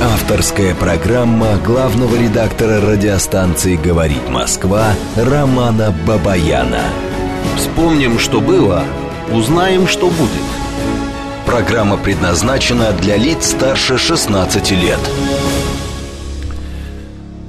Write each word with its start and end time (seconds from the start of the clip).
Авторская 0.00 0.74
программа 0.74 1.56
главного 1.56 2.16
редактора 2.16 2.82
радиостанции 2.82 3.76
«Говорит 3.76 4.28
Москва» 4.28 4.92
Романа 5.16 5.94
Бабаяна. 6.06 6.82
Вспомним, 7.56 8.18
что 8.18 8.42
было, 8.42 8.84
узнаем, 9.32 9.88
что 9.88 10.10
будет. 10.10 10.44
Программа 11.46 11.96
предназначена 11.96 12.92
для 12.92 13.16
лиц 13.16 13.52
старше 13.52 13.96
16 13.96 14.70
лет. 14.72 15.00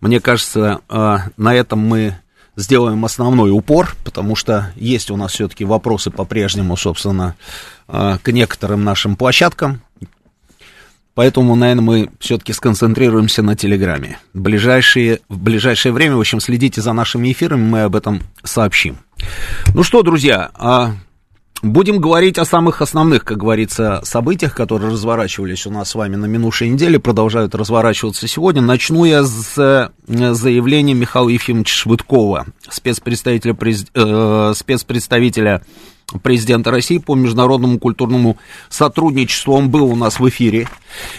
Мне 0.00 0.20
кажется, 0.20 0.80
а, 0.88 1.26
на 1.36 1.54
этом 1.54 1.78
мы 1.78 2.16
сделаем 2.56 3.04
основной 3.04 3.50
упор, 3.50 3.94
потому 4.04 4.36
что 4.36 4.72
есть 4.76 5.10
у 5.10 5.16
нас 5.16 5.32
все-таки 5.32 5.64
вопросы 5.64 6.10
по-прежнему, 6.10 6.76
собственно, 6.76 7.34
а, 7.88 8.18
к 8.18 8.30
некоторым 8.32 8.84
нашим 8.84 9.16
площадкам. 9.16 9.80
Поэтому, 11.14 11.54
наверное, 11.54 11.82
мы 11.82 12.10
все-таки 12.18 12.52
сконцентрируемся 12.52 13.42
на 13.42 13.54
Телеграме. 13.54 14.18
В 14.32 14.40
ближайшее, 14.40 15.20
в 15.28 15.38
ближайшее 15.38 15.92
время, 15.92 16.16
в 16.16 16.20
общем, 16.20 16.40
следите 16.40 16.80
за 16.80 16.92
нашими 16.92 17.30
эфирами, 17.30 17.62
мы 17.62 17.82
об 17.82 17.94
этом 17.94 18.20
сообщим. 18.42 18.98
Ну 19.74 19.84
что, 19.84 20.02
друзья, 20.02 20.50
а, 20.54 20.94
будем 21.64 21.98
говорить 21.98 22.38
о 22.38 22.44
самых 22.44 22.82
основных, 22.82 23.24
как 23.24 23.38
говорится, 23.38 24.00
событиях, 24.04 24.54
которые 24.54 24.92
разворачивались 24.92 25.66
у 25.66 25.70
нас 25.70 25.90
с 25.90 25.94
вами 25.94 26.16
на 26.16 26.26
минувшей 26.26 26.68
неделе, 26.68 26.98
продолжают 26.98 27.54
разворачиваться 27.54 28.28
сегодня. 28.28 28.60
Начну 28.60 29.04
я 29.04 29.24
с 29.24 29.58
э, 29.58 29.88
заявления 30.06 30.94
Михаила 30.94 31.28
Ефимовича 31.28 31.74
Швыдкова, 31.74 32.46
спецпредставителя, 32.68 33.56
э, 33.94 34.52
спецпредставителя 34.54 35.62
президента 36.22 36.70
России 36.70 36.98
по 36.98 37.14
международному 37.14 37.78
культурному 37.78 38.36
сотрудничеству. 38.68 39.54
Он 39.54 39.70
был 39.70 39.86
у 39.86 39.96
нас 39.96 40.20
в 40.20 40.28
эфире. 40.28 40.68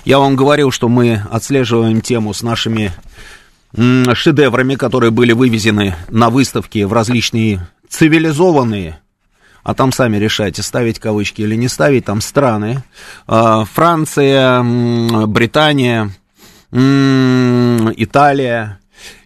Я 0.05 0.19
вам 0.19 0.35
говорил, 0.35 0.72
что 0.72 0.88
мы 0.88 1.23
отслеживаем 1.31 2.01
тему 2.01 2.34
с 2.34 2.44
нашими 2.44 2.91
шедеврами, 4.13 4.75
которые 4.75 5.11
были 5.11 5.34
вывезены 5.34 5.95
на 6.09 6.29
выставке 6.29 6.85
в 6.85 6.94
различные 6.94 7.67
цивилизованные, 7.89 9.00
а 9.66 9.74
там 9.74 9.92
сами 9.92 10.18
решайте, 10.18 10.62
ставить 10.62 11.00
кавычки 11.00 11.42
или 11.42 11.56
не 11.56 11.68
ставить, 11.68 12.06
там 12.06 12.22
страны, 12.22 12.84
а, 13.26 13.66
Франция, 13.66 14.64
Британия, 15.26 16.12
Италия 16.72 18.80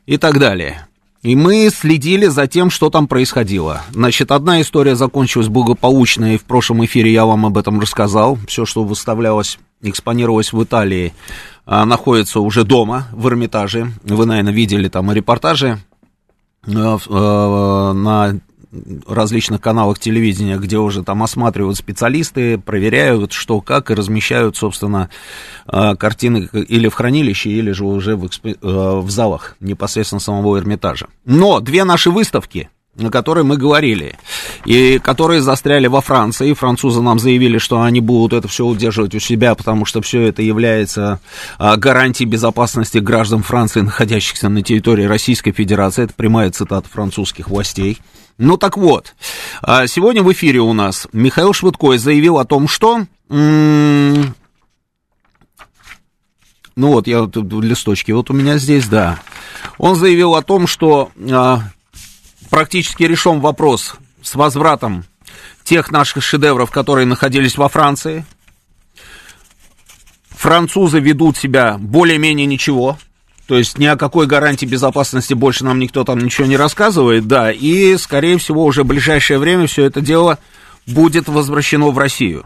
и 0.06 0.18
так 0.18 0.40
далее. 0.40 0.88
И 1.24 1.36
мы 1.36 1.70
следили 1.70 2.28
за 2.28 2.48
тем, 2.48 2.70
что 2.70 2.90
там 2.90 3.10
происходило. 3.10 3.82
Значит, 3.92 4.32
одна 4.32 4.62
история 4.62 4.96
закончилась 4.96 5.50
благополучно, 5.50 6.36
и 6.36 6.38
в 6.38 6.46
прошлом 6.46 6.86
эфире 6.86 7.12
я 7.12 7.26
вам 7.26 7.46
об 7.46 7.58
этом 7.58 7.82
рассказал. 7.82 8.38
Все, 8.48 8.66
что 8.66 8.86
выставлялось, 8.86 9.60
экспонировалось 9.82 10.54
в 10.54 10.64
Италии, 10.64 11.14
а, 11.66 11.86
находится 11.86 12.40
уже 12.40 12.64
дома, 12.64 13.10
в 13.12 13.28
Эрмитаже. 13.28 13.92
Вы, 14.04 14.26
наверное, 14.26 14.54
видели 14.54 14.88
там 14.88 15.12
репортажи 15.12 15.80
а, 16.66 16.98
а, 17.10 17.92
на 17.92 18.40
различных 19.08 19.62
каналах 19.62 20.00
телевидения, 20.00 20.58
где 20.58 20.78
уже 20.78 21.04
там 21.04 21.24
осматривают 21.24 21.78
специалисты, 21.78 22.58
проверяют, 22.58 23.34
что 23.34 23.62
как, 23.62 23.90
и 23.90 23.96
размещают, 23.96 24.58
собственно, 24.58 25.10
а, 25.66 25.96
картины 25.96 26.50
или 26.54 26.88
в 26.88 26.94
хранилище, 26.94 27.50
или 27.50 27.72
же 27.72 27.86
уже 27.86 28.16
в, 28.16 28.28
экспо... 28.28 28.50
А, 28.62 29.00
в 29.02 29.10
залах 29.10 29.56
непосредственно 29.60 30.20
самого 30.20 30.58
Эрмитажа. 30.60 31.08
Но 31.26 31.60
две 31.60 31.84
наши 31.84 32.12
выставки, 32.12 32.70
о 33.00 33.10
которой 33.10 33.44
мы 33.44 33.58
говорили, 33.58 34.16
и 34.66 35.00
которые 35.00 35.42
застряли 35.42 35.88
во 35.88 36.02
Франции. 36.02 36.54
Французы 36.54 37.02
нам 37.02 37.18
заявили, 37.18 37.58
что 37.58 37.82
они 37.82 38.02
будут 38.02 38.38
это 38.38 38.48
все 38.48 38.66
удерживать 38.66 39.16
у 39.16 39.20
себя, 39.20 39.56
потому 39.56 39.86
что 39.86 40.02
все 40.02 40.22
это 40.24 40.42
является 40.42 41.20
а, 41.58 41.76
гарантией 41.78 42.28
безопасности 42.28 43.00
граждан 43.00 43.42
Франции, 43.42 43.82
находящихся 43.82 44.50
на 44.50 44.62
территории 44.62 45.06
Российской 45.06 45.54
Федерации. 45.54 46.04
Это 46.04 46.14
прямая 46.14 46.52
цитата 46.52 46.88
французских 46.88 47.50
властей. 47.50 47.98
Ну 48.40 48.56
так 48.56 48.78
вот, 48.78 49.16
а, 49.62 49.86
сегодня 49.86 50.24
в 50.24 50.32
эфире 50.32 50.62
у 50.62 50.72
нас 50.72 51.10
Михаил 51.12 51.52
Швыдкой 51.52 51.98
заявил 51.98 52.40
о 52.40 52.46
том, 52.46 52.70
что... 52.70 53.06
Ну 53.28 54.34
вот, 56.78 57.08
я 57.08 57.24
вот 57.24 57.36
листочки, 57.36 58.14
вот 58.14 58.30
у 58.30 58.34
меня 58.34 58.58
здесь, 58.58 58.88
да. 58.88 59.20
Он 59.78 59.98
заявил 59.98 60.36
о 60.36 60.42
том, 60.42 60.68
что 60.68 61.12
а, 61.30 61.64
практически 62.50 63.04
решен 63.04 63.42
вопрос 63.42 63.96
с 64.22 64.36
возвратом 64.36 65.04
тех 65.66 65.92
наших 65.92 66.24
шедевров, 66.24 66.72
которые 66.72 67.06
находились 67.06 67.58
во 67.58 67.68
Франции. 67.68 68.26
Французы 70.30 71.02
ведут 71.02 71.36
себя 71.36 71.78
более-менее 71.78 72.46
ничего, 72.46 72.98
то 73.50 73.58
есть 73.58 73.80
ни 73.80 73.88
о 73.88 73.98
какой 73.98 74.28
гарантии 74.28 74.68
безопасности 74.68 75.34
больше 75.34 75.66
нам 75.66 75.80
никто 75.80 76.04
там 76.04 76.20
ничего 76.20 76.46
не 76.46 76.56
рассказывает, 76.56 77.26
да, 77.26 77.52
и, 77.52 77.98
скорее 77.98 78.38
всего, 78.38 78.64
уже 78.64 78.84
в 78.84 78.86
ближайшее 78.86 79.40
время 79.40 79.66
все 79.66 79.86
это 79.86 80.02
дело 80.02 80.38
будет 80.86 81.28
возвращено 81.28 81.88
в 81.88 81.98
Россию. 81.98 82.46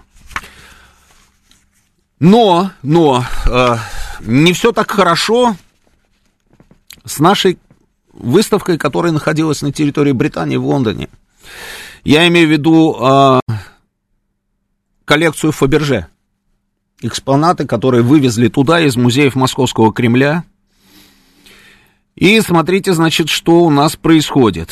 Но, 2.22 2.72
но, 2.84 3.26
э, 3.46 3.76
не 4.22 4.54
все 4.54 4.72
так 4.72 4.90
хорошо 4.90 5.58
с 7.04 7.20
нашей 7.20 7.60
выставкой, 8.14 8.78
которая 8.78 9.12
находилась 9.12 9.62
на 9.62 9.74
территории 9.74 10.14
Британии 10.14 10.56
в 10.56 10.66
Лондоне. 10.66 11.10
Я 12.06 12.26
имею 12.30 12.48
в 12.48 12.52
виду 12.52 12.98
э, 12.98 13.40
коллекцию 15.04 15.52
Фаберже. 15.52 16.08
Экспонаты, 17.02 17.68
которые 17.68 18.04
вывезли 18.04 18.48
туда 18.48 18.80
из 18.80 18.96
музеев 18.96 19.36
Московского 19.36 19.92
Кремля 19.92 20.46
и 22.24 22.40
смотрите, 22.40 22.94
значит, 22.94 23.28
что 23.28 23.64
у 23.64 23.70
нас 23.70 23.98
происходит. 23.98 24.70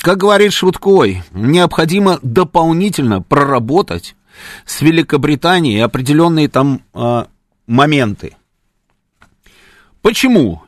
Как 0.00 0.16
говорит 0.16 0.54
Швыдкой, 0.54 1.22
необходимо 1.32 2.18
дополнительно 2.22 3.20
проработать 3.20 4.16
с 4.64 4.80
Великобританией 4.80 5.80
определенные 5.80 6.48
там 6.48 6.80
э, 6.94 7.24
моменты. 7.66 8.36
Почему? 10.00 10.62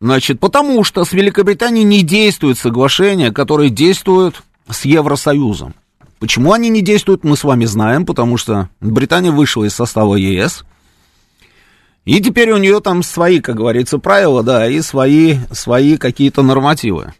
Значит, 0.00 0.38
потому 0.38 0.84
что 0.84 1.04
с 1.04 1.12
Великобританией 1.12 1.84
не 1.84 2.02
действует 2.02 2.56
соглашение, 2.56 3.32
которое 3.32 3.68
действует 3.68 4.44
с 4.70 4.84
Евросоюзом. 4.84 5.74
Почему 6.20 6.52
они 6.52 6.68
не 6.68 6.82
действуют, 6.82 7.24
мы 7.24 7.36
с 7.36 7.42
вами 7.42 7.64
знаем, 7.64 8.06
потому 8.06 8.36
что 8.36 8.68
Британия 8.80 9.32
вышла 9.32 9.64
из 9.64 9.74
состава 9.74 10.14
ЕС, 10.14 10.64
и 12.04 12.20
теперь 12.20 12.50
у 12.52 12.58
нее 12.58 12.80
там 12.80 13.02
свои, 13.02 13.40
как 13.40 13.56
говорится, 13.56 13.98
правила, 13.98 14.42
да, 14.42 14.68
и 14.68 14.80
свои, 14.80 15.38
свои 15.50 15.96
какие-то 15.96 16.42
нормативы. 16.42 17.14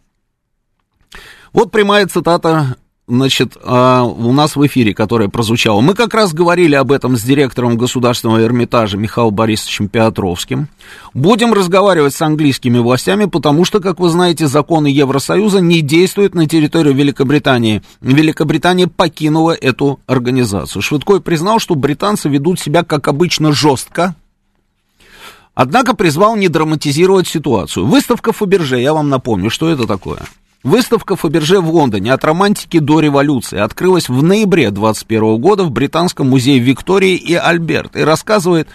Вот 1.53 1.71
прямая 1.71 2.07
цитата 2.07 2.77
значит, 3.07 3.57
а, 3.63 4.03
у 4.05 4.33
нас 4.33 4.57
в 4.57 4.67
эфире, 4.67 4.95
которое 4.95 5.29
прозвучало. 5.29 5.81
Мы 5.81 5.95
как 5.95 6.15
раз 6.15 6.33
говорили 6.33 6.75
об 6.75 6.91
этом 6.91 7.17
с 7.17 7.23
директором 7.23 7.77
Государственного 7.77 8.43
Эрмитажа 8.43 8.97
Михаилом 8.97 9.35
Борисовичем 9.35 9.89
Петровским. 9.89 10.69
Будем 11.13 11.53
разговаривать 11.53 12.15
с 12.15 12.23
английскими 12.23 12.79
властями, 12.79 13.27
потому 13.27 13.65
что, 13.65 13.81
как 13.81 14.01
вы 14.01 14.09
знаете, 14.09 14.47
законы 14.47 14.87
Евросоюза 14.89 15.61
не 15.61 15.81
действуют 15.81 16.35
на 16.35 16.47
территории 16.49 16.93
Великобритании. 16.93 17.83
Великобритания 18.01 18.89
покинула 18.89 19.53
эту 19.53 20.01
организацию. 20.07 20.83
Швидкой 20.83 21.21
признал, 21.21 21.59
что 21.59 21.75
британцы 21.75 22.29
ведут 22.29 22.59
себя, 22.59 22.85
как 22.85 23.09
обычно, 23.09 23.53
жестко, 23.53 24.15
Однако 25.55 25.95
призвал 25.95 26.37
не 26.37 26.49
драматизировать 26.49 27.29
ситуацию. 27.29 27.87
Выставка 27.87 28.33
Фаберже, 28.33 28.81
я 28.81 28.93
вам 28.93 29.09
напомню, 29.09 29.51
что 29.51 29.69
это 29.71 29.87
такое. 29.87 30.21
Выставка 30.65 31.15
Фаберже 31.15 31.61
в 31.61 31.71
Лондоне 31.71 32.13
от 32.13 32.25
романтики 32.25 32.79
до 32.79 33.01
революции 33.01 33.59
открылась 33.59 34.09
в 34.09 34.23
ноябре 34.23 34.71
21 34.71 35.37
года 35.37 35.63
в 35.63 35.71
Британском 35.71 36.31
музее 36.31 36.59
Виктории 36.59 37.17
и 37.17 37.35
Альберт 37.35 37.97
и 37.97 38.01
рассказывает 38.01 38.69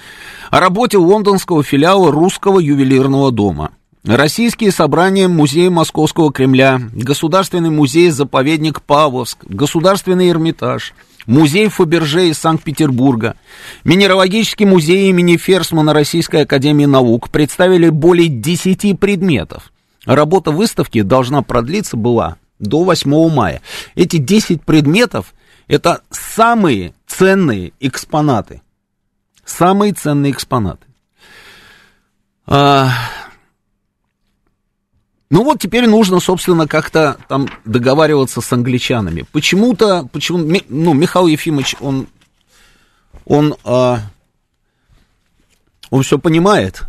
о 0.51 0.59
работе 0.59 0.97
лондонского 0.97 1.63
филиала 1.63 2.11
русского 2.11 2.59
ювелирного 2.59 3.31
дома. 3.31 3.71
Российские 4.05 4.71
собрания 4.71 5.27
Музея 5.27 5.71
Московского 5.71 6.31
Кремля, 6.31 6.79
Государственный 6.93 7.71
музей-заповедник 7.71 8.81
Павловск, 8.81 9.39
Государственный 9.45 10.29
Эрмитаж– 10.29 10.93
Музей 11.29 11.67
Фаберже 11.67 12.29
из 12.29 12.39
Санкт-Петербурга, 12.39 13.35
Минералогический 13.83 14.65
музей 14.65 15.11
имени 15.11 15.37
Ферсмана 15.37 15.93
Российской 15.93 16.41
Академии 16.41 16.85
Наук 16.85 17.29
представили 17.29 17.89
более 17.89 18.29
10 18.29 18.99
предметов. 18.99 19.71
Работа 20.07 20.49
выставки 20.49 21.03
должна 21.03 21.43
продлиться 21.43 21.97
была 21.97 22.37
до 22.57 22.83
8 22.83 23.29
мая. 23.29 23.61
Эти 23.93 24.17
10 24.17 24.63
предметов– 24.63 25.35
это 25.67 26.01
самые 26.09 26.95
ценные 27.05 27.73
экспонаты. 27.79 28.63
Самые 29.45 29.93
ценные 29.93 30.31
экспонаты. 30.31 30.87
А, 32.47 32.89
ну 35.29 35.43
вот 35.43 35.59
теперь 35.59 35.87
нужно, 35.87 36.19
собственно, 36.19 36.67
как-то 36.67 37.17
там 37.27 37.47
договариваться 37.63 38.41
с 38.41 38.51
англичанами. 38.51 39.25
Почему-то, 39.31 40.07
почему, 40.11 40.39
ну, 40.69 40.93
Михаил 40.93 41.27
Ефимович, 41.27 41.75
он, 41.79 42.07
он, 43.25 43.55
а, 43.63 43.99
он 45.91 46.01
все 46.01 46.17
понимает, 46.17 46.83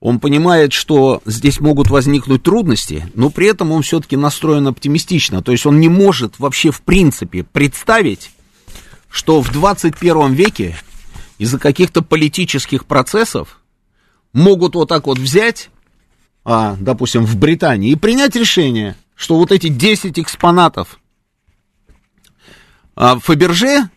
он 0.00 0.18
понимает, 0.18 0.72
что 0.72 1.22
здесь 1.24 1.60
могут 1.60 1.88
возникнуть 1.88 2.42
трудности, 2.42 3.08
но 3.14 3.30
при 3.30 3.46
этом 3.46 3.70
он 3.70 3.82
все-таки 3.82 4.16
настроен 4.16 4.66
оптимистично. 4.66 5.40
То 5.40 5.52
есть 5.52 5.64
он 5.64 5.78
не 5.78 5.88
может 5.88 6.40
вообще 6.40 6.72
в 6.72 6.82
принципе 6.82 7.44
представить, 7.44 8.32
что 9.08 9.40
в 9.40 9.52
21 9.52 10.32
веке 10.32 10.76
из-за 11.38 11.60
каких-то 11.60 12.02
политических 12.02 12.86
процессов 12.86 13.60
могут 14.32 14.74
вот 14.74 14.88
так 14.88 15.06
вот 15.06 15.18
взять 15.18 15.70
а, 16.44 16.76
допустим, 16.78 17.24
в 17.24 17.36
Британии, 17.36 17.90
и 17.90 17.96
принять 17.96 18.36
решение, 18.36 18.96
что 19.14 19.36
вот 19.36 19.52
эти 19.52 19.68
10 19.68 20.18
экспонатов 20.18 20.98
а, 22.96 23.18
Фаберже, 23.18 23.88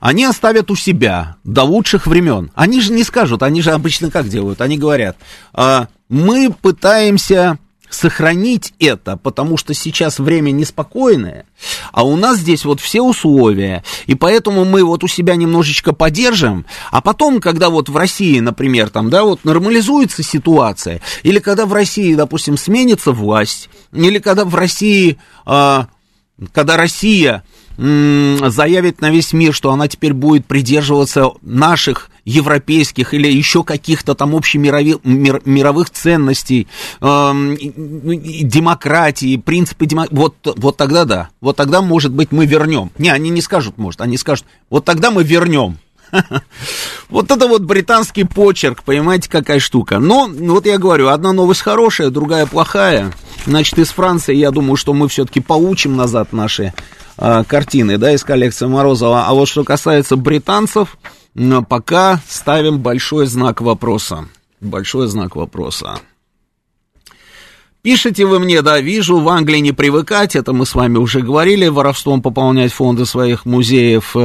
они 0.00 0.24
оставят 0.24 0.70
у 0.70 0.76
себя 0.76 1.36
до 1.44 1.64
лучших 1.64 2.06
времен. 2.06 2.50
Они 2.54 2.80
же 2.80 2.92
не 2.92 3.02
скажут, 3.02 3.42
они 3.42 3.62
же 3.62 3.72
обычно 3.72 4.10
как 4.10 4.28
делают? 4.28 4.60
Они 4.60 4.78
говорят, 4.78 5.16
а, 5.52 5.88
мы 6.08 6.52
пытаемся 6.52 7.58
сохранить 7.90 8.74
это, 8.78 9.16
потому 9.16 9.56
что 9.56 9.74
сейчас 9.74 10.18
время 10.18 10.50
неспокойное, 10.50 11.46
а 11.92 12.04
у 12.04 12.16
нас 12.16 12.38
здесь 12.38 12.64
вот 12.64 12.80
все 12.80 13.02
условия, 13.02 13.84
и 14.06 14.14
поэтому 14.14 14.64
мы 14.64 14.84
вот 14.84 15.04
у 15.04 15.08
себя 15.08 15.36
немножечко 15.36 15.92
подержим, 15.92 16.66
а 16.90 17.00
потом, 17.00 17.40
когда 17.40 17.70
вот 17.70 17.88
в 17.88 17.96
России, 17.96 18.40
например, 18.40 18.90
там, 18.90 19.10
да, 19.10 19.24
вот 19.24 19.44
нормализуется 19.44 20.22
ситуация, 20.22 21.00
или 21.22 21.38
когда 21.38 21.66
в 21.66 21.72
России, 21.72 22.14
допустим, 22.14 22.56
сменится 22.56 23.12
власть, 23.12 23.68
или 23.92 24.18
когда 24.18 24.44
в 24.44 24.54
России, 24.54 25.18
э, 25.46 25.84
когда 26.52 26.76
Россия 26.76 27.42
заявит 27.78 29.00
на 29.00 29.10
весь 29.10 29.32
мир, 29.32 29.54
что 29.54 29.70
она 29.70 29.86
теперь 29.86 30.12
будет 30.12 30.46
придерживаться 30.46 31.30
наших 31.42 32.10
европейских 32.28 33.14
или 33.14 33.30
еще 33.30 33.64
каких-то 33.64 34.14
там 34.14 34.36
общемировых 34.36 35.04
мир, 35.04 35.40
мировых 35.44 35.90
ценностей, 35.90 36.68
э, 37.00 37.56
демократии, 37.58 39.36
принципы 39.38 39.86
демократии, 39.86 40.16
вот, 40.16 40.34
вот 40.56 40.76
тогда 40.76 41.04
да, 41.04 41.30
вот 41.40 41.56
тогда, 41.56 41.80
может 41.80 42.12
быть, 42.12 42.30
мы 42.30 42.46
вернем. 42.46 42.90
Не, 42.98 43.10
они 43.10 43.30
не 43.30 43.40
скажут, 43.40 43.78
может, 43.78 44.00
они 44.00 44.18
скажут, 44.18 44.44
вот 44.68 44.84
тогда 44.84 45.10
мы 45.10 45.24
вернем. 45.24 45.78
Вот 47.10 47.30
это 47.30 47.46
вот 47.46 47.62
британский 47.62 48.24
почерк, 48.24 48.82
понимаете, 48.82 49.30
какая 49.30 49.60
штука. 49.60 49.98
Но, 49.98 50.28
вот 50.28 50.66
я 50.66 50.78
говорю, 50.78 51.08
одна 51.08 51.32
новость 51.32 51.62
хорошая, 51.62 52.10
другая 52.10 52.44
плохая. 52.44 53.12
Значит, 53.46 53.78
из 53.78 53.88
Франции, 53.88 54.34
я 54.34 54.50
думаю, 54.50 54.76
что 54.76 54.92
мы 54.92 55.08
все-таки 55.08 55.40
получим 55.40 55.96
назад 55.96 56.32
наши 56.32 56.74
а, 57.16 57.44
картины, 57.44 57.98
да, 57.98 58.12
из 58.12 58.24
коллекции 58.24 58.66
Морозова. 58.66 59.24
А 59.26 59.32
вот 59.32 59.48
что 59.48 59.64
касается 59.64 60.16
британцев, 60.16 60.98
пока 61.62 62.20
ставим 62.28 62.78
большой 62.80 63.26
знак 63.26 63.60
вопроса. 63.60 64.28
Большой 64.60 65.06
знак 65.06 65.36
вопроса. 65.36 66.00
Пишите 67.82 68.26
вы 68.26 68.40
мне, 68.40 68.60
да, 68.60 68.80
вижу, 68.80 69.18
в 69.18 69.28
Англии 69.28 69.58
не 69.58 69.72
привыкать, 69.72 70.34
это 70.34 70.52
мы 70.52 70.66
с 70.66 70.74
вами 70.74 70.98
уже 70.98 71.20
говорили, 71.20 71.68
воровством 71.68 72.20
пополнять 72.20 72.72
фонды 72.72 73.06
своих 73.06 73.46
музеев. 73.46 74.16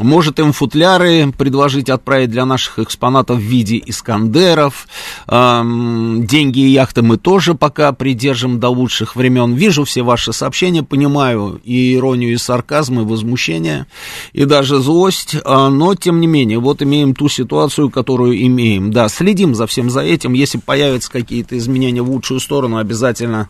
Может 0.00 0.40
им 0.40 0.52
футляры 0.52 1.30
предложить 1.30 1.88
отправить 1.88 2.28
для 2.28 2.44
наших 2.44 2.80
экспонатов 2.80 3.38
в 3.38 3.42
виде 3.42 3.80
Искандеров. 3.86 4.88
Эм, 5.28 6.26
деньги 6.26 6.58
и 6.58 6.70
яхты 6.70 7.02
мы 7.02 7.16
тоже 7.16 7.54
пока 7.54 7.92
придержим 7.92 8.58
до 8.58 8.70
лучших 8.70 9.14
времен. 9.14 9.54
Вижу 9.54 9.84
все 9.84 10.02
ваши 10.02 10.32
сообщения, 10.32 10.82
понимаю 10.82 11.60
и 11.62 11.94
иронию, 11.94 12.32
и 12.32 12.38
сарказм, 12.38 13.02
и 13.02 13.04
возмущение, 13.04 13.86
и 14.32 14.46
даже 14.46 14.80
злость. 14.80 15.36
Э, 15.36 15.68
но, 15.68 15.94
тем 15.94 16.20
не 16.20 16.26
менее, 16.26 16.58
вот 16.58 16.82
имеем 16.82 17.14
ту 17.14 17.28
ситуацию, 17.28 17.88
которую 17.88 18.36
имеем. 18.46 18.90
Да, 18.90 19.08
следим 19.08 19.54
за 19.54 19.68
всем 19.68 19.90
за 19.90 20.00
этим. 20.00 20.32
Если 20.32 20.58
появятся 20.58 21.08
какие-то 21.08 21.56
изменения 21.56 22.02
в 22.02 22.10
лучшую 22.10 22.40
сторону, 22.40 22.78
обязательно 22.78 23.48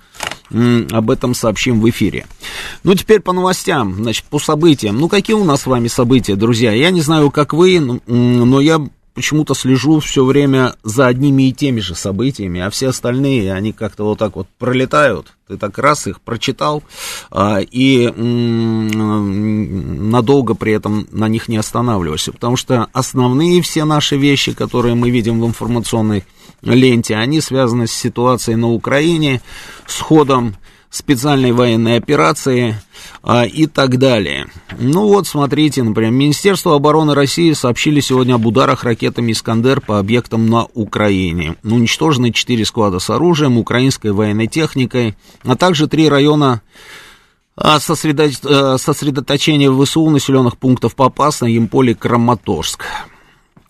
об 0.51 1.11
этом 1.11 1.35
сообщим 1.35 1.81
в 1.81 1.89
эфире. 1.91 2.27
Ну, 2.83 2.95
теперь 2.95 3.21
по 3.21 3.33
новостям, 3.33 3.95
значит, 3.95 4.25
по 4.25 4.39
событиям. 4.39 4.99
Ну, 4.99 5.09
какие 5.09 5.37
у 5.37 5.45
нас 5.45 5.63
с 5.63 5.67
вами 5.67 5.89
события, 5.89 6.37
друзья? 6.37 6.73
Я 6.73 6.91
не 6.91 7.01
знаю, 7.01 7.31
как 7.31 7.53
вы, 7.53 7.81
но 8.07 8.61
я 8.61 8.81
почему-то 9.15 9.55
слежу 9.55 10.01
все 10.01 10.25
время 10.25 10.75
за 10.83 11.07
одними 11.07 11.45
и 11.49 11.53
теми 11.53 11.79
же 11.81 11.95
событиями, 11.95 12.61
а 12.61 12.69
все 12.71 12.89
остальные, 12.89 13.53
они 13.53 13.73
как-то 13.73 14.05
вот 14.05 14.19
так 14.19 14.37
вот 14.37 14.49
пролетают. 14.59 15.33
Ты 15.47 15.57
так 15.57 15.79
раз 15.79 16.07
их 16.07 16.21
прочитал, 16.21 16.83
а, 17.31 17.61
и 17.61 18.11
надолго 20.07 20.55
при 20.55 20.73
этом 20.73 21.07
на 21.13 21.29
них 21.29 21.49
не 21.49 21.59
останавливаешься. 21.59 22.33
Потому 22.33 22.57
что 22.57 22.89
основные 22.93 23.63
все 23.63 23.85
наши 23.85 24.17
вещи, 24.17 24.53
которые 24.53 24.95
мы 24.95 25.11
видим 25.11 25.41
в 25.41 25.47
информационной 25.47 26.25
ленте, 26.65 27.17
они 27.17 27.41
связаны 27.41 27.87
с 27.87 27.93
ситуацией 27.93 28.57
на 28.57 28.71
Украине, 28.71 29.41
с 29.87 30.01
ходом 30.01 30.57
специальной 30.95 31.53
военной 31.53 31.97
операции 31.97 32.77
а, 33.23 33.45
и 33.45 33.67
так 33.67 33.99
далее. 33.99 34.47
Ну 34.79 35.09
вот, 35.09 35.27
смотрите, 35.27 35.83
например, 35.83 36.13
Министерство 36.13 36.77
обороны 36.77 37.15
России 37.15 37.53
сообщили 37.53 37.99
сегодня 38.01 38.35
об 38.35 38.47
ударах 38.47 38.85
ракетами 38.85 39.33
«Искандер» 39.33 39.81
по 39.81 39.99
объектам 39.99 40.47
на 40.47 40.67
Украине. 40.75 41.57
Уничтожены 41.65 42.31
четыре 42.31 42.65
склада 42.65 43.01
с 43.01 43.11
оружием, 43.11 43.59
украинской 43.59 44.13
военной 44.13 44.47
техникой, 44.47 45.17
а 45.43 45.57
также 45.57 45.89
три 45.89 46.09
района 46.09 46.63
а, 47.57 47.81
сосредоточения 47.81 49.73
ВСУ 49.73 50.09
населенных 50.11 50.57
пунктов 50.59 50.95
Попасна, 50.95 51.47
Емполе, 51.47 51.97
Краматорск. 51.97 52.85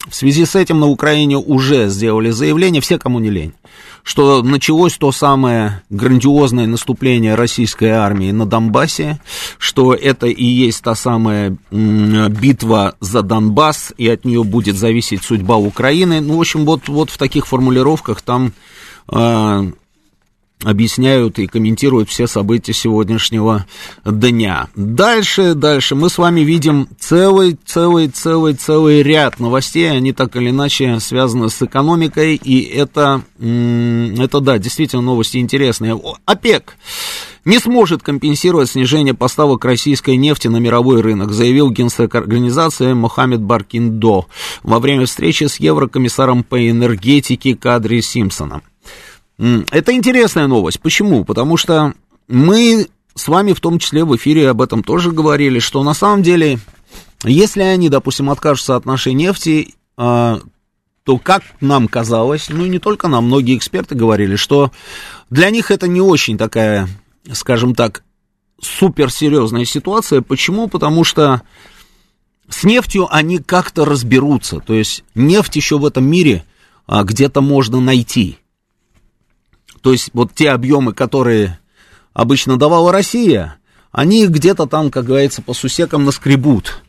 В 0.09 0.15
связи 0.15 0.45
с 0.45 0.55
этим 0.55 0.81
на 0.81 0.87
Украине 0.87 1.39
уже 1.39 1.89
сделали 1.89 2.31
заявление, 2.31 2.83
все, 2.83 2.99
кому 2.99 3.21
не 3.21 3.31
лень, 3.31 3.55
что 4.03 4.43
началось 4.43 4.99
то 4.99 5.13
самое 5.13 5.83
грандиозное 5.89 6.67
наступление 6.67 7.35
российской 7.35 7.89
армии 7.89 8.31
на 8.31 8.45
Донбассе, 8.45 9.19
что 9.59 9.95
это 9.95 10.27
и 10.27 10.45
есть 10.45 10.83
та 10.83 10.95
самая 10.95 11.57
битва 11.71 12.97
за 13.01 13.23
Донбасс, 13.23 13.95
и 13.97 14.07
от 14.09 14.27
нее 14.27 14.45
будет 14.45 14.77
зависеть 14.77 15.23
судьба 15.23 15.57
Украины. 15.57 16.21
Ну, 16.21 16.37
в 16.37 16.41
общем, 16.41 16.67
вот, 16.67 16.89
вот 16.89 17.09
в 17.09 17.17
таких 17.17 17.47
формулировках 17.47 18.21
там 18.21 18.53
э, 19.11 19.71
объясняют 20.65 21.39
и 21.39 21.47
комментируют 21.47 22.09
все 22.09 22.27
события 22.27 22.73
сегодняшнего 22.73 23.67
дня. 24.05 24.69
Дальше, 24.75 25.55
дальше 25.55 25.95
мы 25.95 26.11
с 26.11 26.19
вами 26.19 26.41
видим 26.41 26.89
целый, 26.99 27.59
целый, 27.65 28.09
целый, 28.09 28.55
целый 28.55 29.03
ряд 29.03 29.41
новостей, 29.41 29.91
они 29.91 30.13
так 30.13 30.37
или 30.37 30.51
иначе 30.51 30.99
связаны 31.01 31.49
с 31.51 31.63
экономикой, 31.63 32.35
и 32.35 32.63
это, 32.63 33.23
это 33.39 34.41
да, 34.41 34.59
действительно 34.59 35.03
новости 35.03 35.39
интересные. 35.39 36.01
ОПЕК 36.25 36.77
не 37.45 37.59
сможет 37.59 38.03
компенсировать 38.03 38.71
снижение 38.71 39.15
поставок 39.15 39.65
российской 39.65 40.17
нефти 40.17 40.49
на 40.49 40.57
мировой 40.57 41.01
рынок, 41.01 41.33
заявил 41.33 41.71
генсек 41.71 42.15
организации 42.15 42.95
Мохаммед 42.95 43.41
Баркиндо 43.41 44.27
во 44.63 44.79
время 44.79 45.07
встречи 45.07 45.45
с 45.45 45.57
еврокомиссаром 45.57 46.43
по 46.43 46.69
энергетике 46.69 47.55
Кадри 47.55 48.01
Симпсоном. 48.01 48.63
Это 49.39 49.93
интересная 49.93 50.47
новость. 50.47 50.81
Почему? 50.81 51.25
Потому 51.25 51.57
что 51.57 51.95
мы 52.29 52.89
с 53.15 53.29
вами 53.29 53.53
в 53.53 53.61
том 53.61 53.79
числе 53.79 54.05
в 54.05 54.15
эфире 54.17 54.51
об 54.51 54.63
этом 54.63 54.83
тоже 54.83 55.11
говорили, 55.11 55.59
что 55.59 55.83
на 55.83 55.95
самом 55.95 56.23
деле, 56.23 56.59
если 57.25 57.63
они, 57.63 57.89
допустим, 57.89 58.31
откажутся 58.31 58.77
от 58.77 58.87
нашей 58.87 59.13
нефти, 59.13 59.75
а, 59.97 60.41
то, 61.05 61.19
как 61.19 61.43
нам 61.61 61.89
казалось, 61.89 62.49
ну 62.49 62.65
и 62.65 62.69
не 62.69 62.79
только 62.79 63.09
нам, 63.09 63.27
многие 63.27 63.57
эксперты 63.57 63.95
говорили, 63.95 64.37
что 64.37 64.73
для 65.31 65.51
них 65.51 65.71
это 65.71 65.87
не 65.87 66.01
очень 66.01 66.39
такая 66.39 66.89
скажем 67.33 67.75
так, 67.75 68.03
суперсерьезная 68.61 69.65
ситуация. 69.65 70.23
Почему? 70.23 70.69
Потому 70.69 71.05
что 71.05 71.43
с 72.49 72.65
нефтью 72.65 73.09
они 73.11 73.39
как-то 73.39 73.85
разберутся. 73.85 74.61
То 74.61 74.75
есть 74.75 75.05
нефть 75.15 75.57
еще 75.57 75.79
в 75.79 75.87
этом 75.87 76.05
мире 76.05 76.45
а, 76.87 77.05
где-то 77.05 77.41
можно 77.41 77.81
найти. 77.81 78.39
То 79.85 79.93
есть 79.93 80.09
вот 80.15 80.33
те 80.35 80.51
объемы, 80.51 80.95
которые 80.95 81.59
обычно 82.15 82.57
давала 82.57 82.91
Россия, 82.91 83.57
они 83.93 84.27
где-то 84.27 84.65
там, 84.65 84.91
как 84.91 85.05
говорится, 85.05 85.43
по 85.43 85.53
сусекам 85.53 86.07
наскребут. 86.07 86.83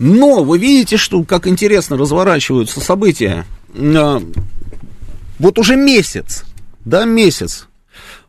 Но 0.00 0.42
вы 0.42 0.58
видите, 0.58 0.96
что 0.96 1.22
как 1.22 1.46
интересно 1.46 1.96
разворачиваются 1.96 2.80
события. 2.80 3.46
А, 3.76 4.20
вот 5.38 5.58
уже 5.60 5.76
месяц, 5.76 6.42
да, 6.84 7.04
месяц 7.04 7.68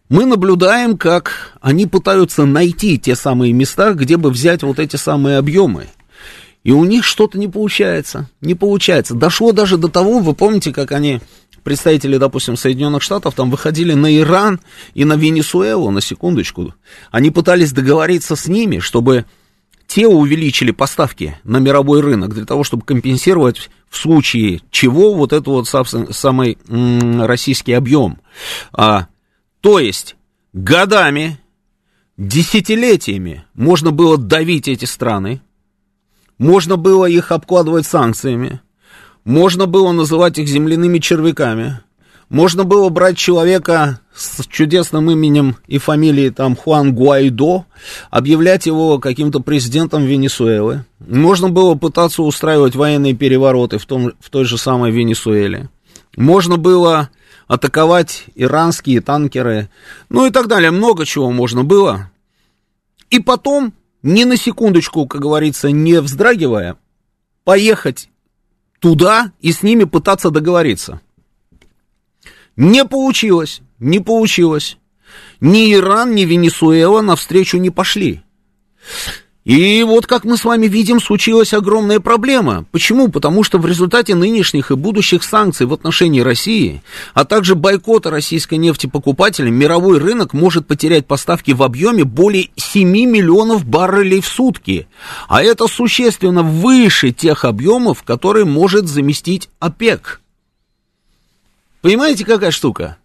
мы 0.10 0.26
наблюдаем, 0.26 0.96
как 0.96 1.58
они 1.60 1.88
пытаются 1.88 2.46
найти 2.46 3.00
те 3.00 3.16
самые 3.16 3.52
места, 3.52 3.94
где 3.94 4.18
бы 4.18 4.30
взять 4.30 4.62
вот 4.62 4.78
эти 4.78 4.96
самые 4.96 5.40
объемы. 5.40 5.88
И 6.64 6.72
у 6.72 6.86
них 6.86 7.04
что-то 7.04 7.40
не 7.40 7.48
получается, 7.48 8.30
не 8.42 8.54
получается. 8.54 9.16
Дошло 9.16 9.54
даже 9.54 9.78
до 9.78 9.88
того, 9.88 10.20
вы 10.20 10.36
помните, 10.36 10.72
как 10.72 10.92
они, 10.92 11.20
представители, 11.64 12.18
допустим, 12.18 12.58
Соединенных 12.58 13.02
Штатов, 13.02 13.34
там 13.34 13.50
выходили 13.50 13.94
на 13.94 14.16
Иран 14.18 14.60
и 14.94 15.06
на 15.06 15.14
Венесуэлу, 15.14 15.92
на 15.92 16.02
секундочку. 16.02 16.74
Они 17.12 17.32
пытались 17.32 17.72
договориться 17.72 18.36
с 18.36 18.48
ними, 18.48 18.80
чтобы 18.80 19.26
те 19.88 20.08
увеличили 20.08 20.72
поставки 20.72 21.38
на 21.44 21.58
мировой 21.58 22.02
рынок 22.02 22.34
для 22.34 22.46
того, 22.46 22.64
чтобы 22.64 22.84
компенсировать 22.84 23.70
в 23.90 23.98
случае 23.98 24.62
чего 24.72 25.14
вот 25.14 25.34
этот 25.34 25.48
вот 25.48 25.68
самый 25.68 26.58
российский 26.68 27.74
объем. 27.74 28.20
А 28.72 29.08
то 29.62 29.80
есть 29.80 30.16
годами, 30.52 31.40
десятилетиями 32.18 33.46
можно 33.54 33.92
было 33.92 34.18
давить 34.18 34.68
эти 34.68 34.86
страны, 34.86 35.42
можно 36.40 36.76
было 36.76 37.06
их 37.06 37.32
обкладывать 37.32 37.86
санкциями, 37.86 38.62
можно 39.26 39.66
было 39.66 39.92
называть 39.92 40.38
их 40.38 40.48
земляными 40.48 41.00
червяками, 41.00 41.80
можно 42.30 42.64
было 42.64 42.90
брать 42.90 43.18
человека 43.18 44.00
с 44.16 44.46
чудесным 44.48 45.12
именем 45.12 45.58
и 45.68 45.78
фамилией 45.78 46.32
там 46.32 46.56
Хуан 46.56 46.96
Гуайдо, 46.96 47.66
объявлять 48.10 48.66
его 48.66 48.98
каким-то 48.98 49.40
президентом 49.40 50.04
Венесуэлы. 50.04 50.86
Можно 51.00 51.50
было 51.50 51.76
пытаться 51.76 52.24
устраивать 52.24 52.76
военные 52.76 53.14
перевороты 53.14 53.78
в, 53.78 53.86
том, 53.86 54.14
в 54.20 54.30
той 54.32 54.46
же 54.46 54.58
самой 54.58 54.92
Венесуэле. 54.92 55.70
Можно 56.16 56.58
было 56.58 57.10
атаковать 57.48 58.26
иранские 58.34 59.02
танкеры, 59.02 59.70
ну 60.10 60.26
и 60.26 60.32
так 60.32 60.48
далее. 60.48 60.72
Много 60.72 61.06
чего 61.06 61.30
можно 61.32 61.64
было. 61.64 62.10
И 63.12 63.20
потом, 63.20 63.74
ни 64.02 64.24
на 64.24 64.38
секундочку, 64.38 65.06
как 65.06 65.22
говорится, 65.22 65.70
не 65.70 66.02
вздрагивая, 66.02 66.78
поехать 67.44 68.10
туда 68.84 69.32
и 69.40 69.54
с 69.54 69.64
ними 69.64 69.86
пытаться 69.86 70.30
договориться. 70.30 71.00
Не 72.58 72.84
получилось, 72.84 73.62
не 73.80 74.02
получилось. 74.02 74.78
Ни 75.40 75.74
Иран, 75.74 76.14
ни 76.14 76.24
Венесуэла 76.24 77.00
навстречу 77.00 77.60
не 77.60 77.70
пошли. 77.70 78.24
И 79.46 79.84
вот, 79.84 80.08
как 80.08 80.24
мы 80.24 80.38
с 80.38 80.46
вами 80.46 80.68
видим, 80.68 81.02
случилась 81.02 81.54
огромная 81.54 82.00
проблема. 82.00 82.66
Почему? 82.72 83.10
Потому 83.10 83.44
что 83.44 83.58
в 83.58 83.66
результате 83.66 84.16
нынешних 84.16 84.72
и 84.72 84.76
будущих 84.76 85.24
санкций 85.24 85.66
в 85.66 85.74
отношении 85.74 86.22
России, 86.22 86.82
а 87.14 87.26
также 87.26 87.56
бойкота 87.56 88.10
российской 88.10 88.56
нефти 88.56 88.88
покупателям, 88.88 89.54
мировой 89.54 89.98
рынок 89.98 90.34
может 90.34 90.66
потерять 90.66 91.06
поставки 91.06 91.52
в 91.52 91.62
объеме 91.62 92.06
более 92.06 92.52
7 92.56 92.88
миллионов 92.88 93.66
баррелей 93.66 94.22
в 94.22 94.28
сутки. 94.28 94.88
А 95.28 95.44
это 95.44 95.68
существенно 95.68 96.42
выше 96.42 97.12
тех 97.12 97.44
объемов, 97.44 98.04
которые 98.04 98.46
может 98.46 98.88
заместить 98.88 99.50
ОПЕК. 99.60 100.22
Понимаете, 101.82 102.24
какая 102.24 102.52
штука? 102.52 102.96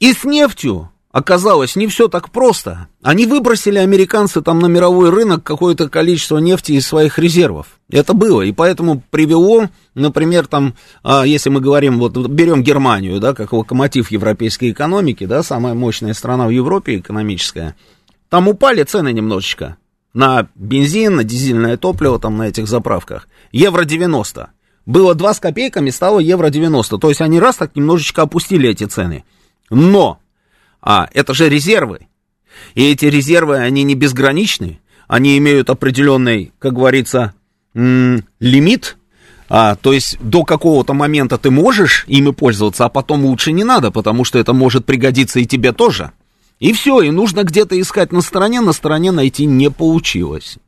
И 0.00 0.14
с 0.14 0.24
нефтью 0.24 0.90
оказалось 1.14 1.76
не 1.76 1.86
все 1.86 2.08
так 2.08 2.30
просто. 2.30 2.88
Они 3.00 3.24
выбросили 3.24 3.78
американцы 3.78 4.42
там 4.42 4.58
на 4.58 4.66
мировой 4.66 5.10
рынок 5.10 5.44
какое-то 5.44 5.88
количество 5.88 6.38
нефти 6.38 6.72
из 6.72 6.88
своих 6.88 7.20
резервов. 7.20 7.78
Это 7.88 8.14
было, 8.14 8.42
и 8.42 8.50
поэтому 8.50 9.00
привело, 9.12 9.68
например, 9.94 10.48
там, 10.48 10.74
а, 11.04 11.22
если 11.22 11.50
мы 11.50 11.60
говорим, 11.60 12.00
вот 12.00 12.16
берем 12.16 12.64
Германию, 12.64 13.20
да, 13.20 13.32
как 13.32 13.52
локомотив 13.52 14.10
европейской 14.10 14.72
экономики, 14.72 15.24
да, 15.24 15.44
самая 15.44 15.74
мощная 15.74 16.14
страна 16.14 16.48
в 16.48 16.50
Европе 16.50 16.98
экономическая, 16.98 17.76
там 18.28 18.48
упали 18.48 18.82
цены 18.82 19.12
немножечко 19.12 19.76
на 20.14 20.48
бензин, 20.56 21.14
на 21.14 21.22
дизельное 21.22 21.76
топливо 21.76 22.18
там 22.18 22.36
на 22.38 22.48
этих 22.48 22.66
заправках. 22.66 23.28
Евро 23.52 23.84
90. 23.84 24.50
Было 24.84 25.14
2 25.14 25.34
с 25.34 25.38
копейками, 25.38 25.90
стало 25.90 26.18
евро 26.18 26.50
90. 26.50 26.98
То 26.98 27.08
есть 27.08 27.20
они 27.20 27.38
раз 27.38 27.54
так 27.54 27.76
немножечко 27.76 28.22
опустили 28.22 28.68
эти 28.68 28.82
цены. 28.82 29.24
Но 29.70 30.18
а 30.84 31.08
это 31.14 31.32
же 31.32 31.48
резервы. 31.48 32.06
И 32.74 32.84
эти 32.90 33.06
резервы, 33.06 33.56
они 33.56 33.82
не 33.82 33.94
безграничны. 33.94 34.80
Они 35.08 35.38
имеют 35.38 35.70
определенный, 35.70 36.52
как 36.58 36.74
говорится, 36.74 37.34
лимит. 37.74 38.96
А, 39.48 39.76
то 39.76 39.92
есть 39.92 40.18
до 40.20 40.44
какого-то 40.44 40.94
момента 40.94 41.38
ты 41.38 41.50
можешь 41.50 42.04
ими 42.06 42.30
пользоваться, 42.30 42.84
а 42.84 42.88
потом 42.88 43.24
лучше 43.24 43.52
не 43.52 43.64
надо, 43.64 43.90
потому 43.90 44.24
что 44.24 44.38
это 44.38 44.52
может 44.52 44.84
пригодиться 44.84 45.40
и 45.40 45.46
тебе 45.46 45.72
тоже. 45.72 46.12
И 46.60 46.72
все, 46.72 47.00
и 47.00 47.10
нужно 47.10 47.44
где-то 47.44 47.78
искать 47.80 48.12
на 48.12 48.20
стороне, 48.20 48.60
на 48.60 48.72
стороне 48.72 49.10
найти 49.10 49.44
не 49.46 49.70
получилось. 49.70 50.58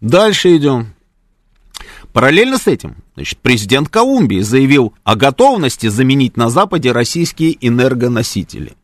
Дальше 0.00 0.56
идем. 0.56 0.94
Параллельно 2.12 2.58
с 2.58 2.66
этим, 2.66 2.96
значит, 3.14 3.38
президент 3.40 3.88
Колумбии 3.88 4.40
заявил 4.40 4.94
о 5.04 5.16
готовности 5.16 5.88
заменить 5.88 6.36
на 6.36 6.50
Западе 6.50 6.92
российские 6.92 7.56
энергоносители. 7.66 8.74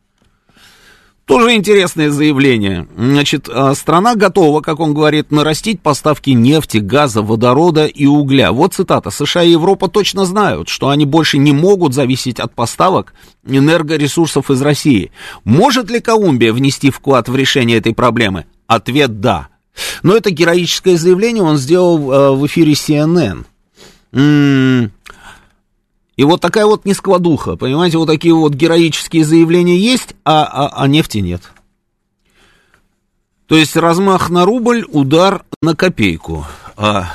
Тоже 1.29 1.53
интересное 1.53 2.09
заявление. 2.09 2.87
Значит, 2.97 3.47
а, 3.53 3.75
страна 3.75 4.15
готова, 4.15 4.61
как 4.61 4.79
он 4.79 4.95
говорит, 4.95 5.29
нарастить 5.29 5.79
поставки 5.79 6.31
нефти, 6.31 6.79
газа, 6.79 7.21
водорода 7.21 7.85
и 7.85 8.07
угля. 8.07 8.51
Вот 8.51 8.73
цитата. 8.73 9.11
США 9.11 9.43
и 9.43 9.51
Европа 9.51 9.89
точно 9.89 10.25
знают, 10.25 10.69
что 10.69 10.89
они 10.89 11.05
больше 11.05 11.37
не 11.37 11.51
могут 11.51 11.93
зависеть 11.93 12.39
от 12.39 12.55
поставок 12.55 13.13
энергоресурсов 13.45 14.49
из 14.49 14.59
России. 14.63 15.11
Может 15.43 15.91
ли 15.91 15.99
Колумбия 15.99 16.51
внести 16.51 16.89
вклад 16.89 17.29
в 17.29 17.35
решение 17.35 17.77
этой 17.77 17.93
проблемы? 17.93 18.45
Ответ 18.65 19.19
«да». 19.19 19.49
Но 20.01 20.15
это 20.15 20.31
героическое 20.31 20.97
заявление 20.97 21.43
он 21.43 21.57
сделал 21.57 22.11
э, 22.11 22.31
в 22.31 22.47
эфире 22.47 22.71
CNN. 22.71 23.45
И 26.19 26.23
вот 26.25 26.41
такая 26.41 26.65
вот 26.65 26.83
нескладуха, 26.83 27.55
понимаете, 27.55 27.97
вот 27.97 28.07
такие 28.07 28.33
вот 28.33 28.53
героические 28.53 29.23
заявления 29.23 29.77
есть, 29.77 30.15
а, 30.25 30.43
а, 30.43 30.83
а 30.83 30.85
нефти 30.89 31.19
нет. 31.19 31.43
То 33.47 33.55
есть 33.55 33.77
размах 33.77 34.29
на 34.29 34.43
рубль, 34.43 34.83
удар 34.91 35.45
на 35.61 35.77
копейку. 35.77 36.45
А, 36.75 37.13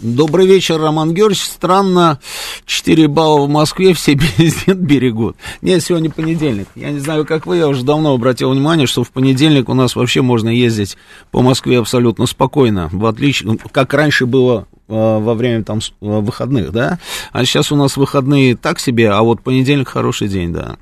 добрый 0.00 0.46
вечер, 0.46 0.80
Роман 0.80 1.14
Георгиевич. 1.14 1.44
Странно, 1.44 2.20
4 2.66 3.08
балла 3.08 3.46
в 3.46 3.48
Москве, 3.48 3.94
все 3.94 4.14
бензин 4.38 4.76
берегут. 4.76 5.36
Нет, 5.60 5.82
сегодня 5.82 6.10
понедельник. 6.10 6.68
Я 6.74 6.90
не 6.90 7.00
знаю, 7.00 7.26
как 7.26 7.46
вы, 7.46 7.58
я 7.58 7.68
уже 7.68 7.84
давно 7.84 8.14
обратил 8.14 8.50
внимание, 8.50 8.86
что 8.86 9.04
в 9.04 9.10
понедельник 9.10 9.68
у 9.68 9.74
нас 9.74 9.96
вообще 9.96 10.22
можно 10.22 10.48
ездить 10.48 10.96
по 11.30 11.42
Москве 11.42 11.78
абсолютно 11.78 12.26
спокойно. 12.26 12.88
В 12.92 13.06
отличие, 13.06 13.58
как 13.72 13.94
раньше 13.94 14.26
было 14.26 14.66
Э, 14.92 15.18
во 15.18 15.32
время 15.32 15.64
там 15.64 15.78
э, 15.78 15.80
выходных, 16.00 16.70
да, 16.70 16.98
а 17.32 17.46
сейчас 17.46 17.72
у 17.72 17.76
нас 17.76 17.96
выходные 17.96 18.56
так 18.56 18.78
себе, 18.78 19.10
а 19.10 19.22
вот 19.22 19.40
понедельник 19.40 19.88
хороший 19.88 20.28
день, 20.28 20.52
да. 20.52 20.76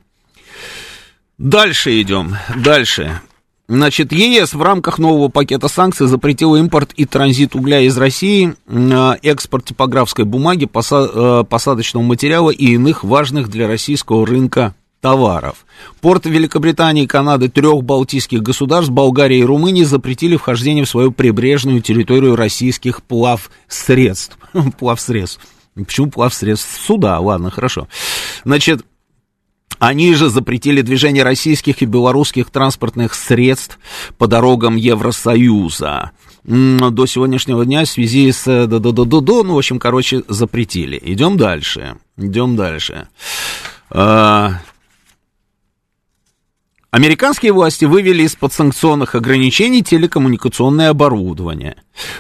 Дальше 1.39 2.01
идем, 2.01 2.35
дальше. 2.57 3.21
Значит, 3.71 4.11
ЕС 4.11 4.55
в 4.55 4.63
рамках 4.63 4.99
нового 4.99 5.29
пакета 5.29 5.69
санкций 5.69 6.09
запретил 6.09 6.57
импорт 6.57 6.91
и 6.97 7.05
транзит 7.05 7.55
угля 7.55 7.79
из 7.79 7.97
России, 7.97 8.57
экспорт 9.23 9.67
типографской 9.67 10.25
бумаги, 10.25 10.69
э, 10.69 11.45
посадочного 11.49 12.03
материала 12.03 12.51
и 12.51 12.73
иных 12.73 13.05
важных 13.05 13.49
для 13.49 13.69
российского 13.69 14.27
рынка 14.27 14.75
товаров. 15.01 15.65
Порты 16.01 16.31
Великобритании, 16.31 17.07
Канады, 17.07 17.49
трех 17.49 17.85
балтийских 17.85 18.43
государств, 18.43 18.91
Болгарии 18.91 19.39
и 19.39 19.45
Румынии 19.45 19.85
запретили 19.85 20.37
вхождение 20.37 20.85
в 20.85 20.89
свою 20.89 21.13
прибрежную 21.13 21.81
территорию 21.81 22.35
российских 22.35 23.05
плавсредств. 23.05 24.37
плавсредств. 24.81 25.47
Почему 25.77 26.11
плавсредств? 26.11 26.69
Суда, 26.85 27.21
ладно, 27.21 27.53
хорошо. 27.53 27.87
Значит, 28.45 28.85
они 29.81 30.15
же 30.15 30.29
запретили 30.29 30.83
движение 30.83 31.25
российских 31.25 31.83
и 31.83 31.87
белорусских 31.87 32.51
транспортных 32.51 33.15
средств 33.15 33.79
по 34.19 34.29
дорогам 34.29 34.77
Евросоюза. 34.77 36.13
До 36.45 37.07
сегодняшнего 37.07 37.65
дня 37.65 37.85
в 37.85 37.89
связи 37.89 38.31
с... 38.31 38.47
Э, 38.47 38.67
ну, 38.67 39.55
в 39.55 39.59
общем, 39.59 39.79
короче, 39.79 40.23
запретили. 40.29 41.01
Идем 41.03 41.37
дальше. 41.37 41.97
Идем 42.17 42.57
дальше. 42.57 43.09
А, 43.91 44.61
Американские 46.91 47.53
власти 47.53 47.85
вывели 47.85 48.25
из-под 48.25 48.53
санкционных 48.53 49.15
ограничений 49.15 49.81
телекоммуникационное 49.81 50.91
оборудование. 50.91 51.77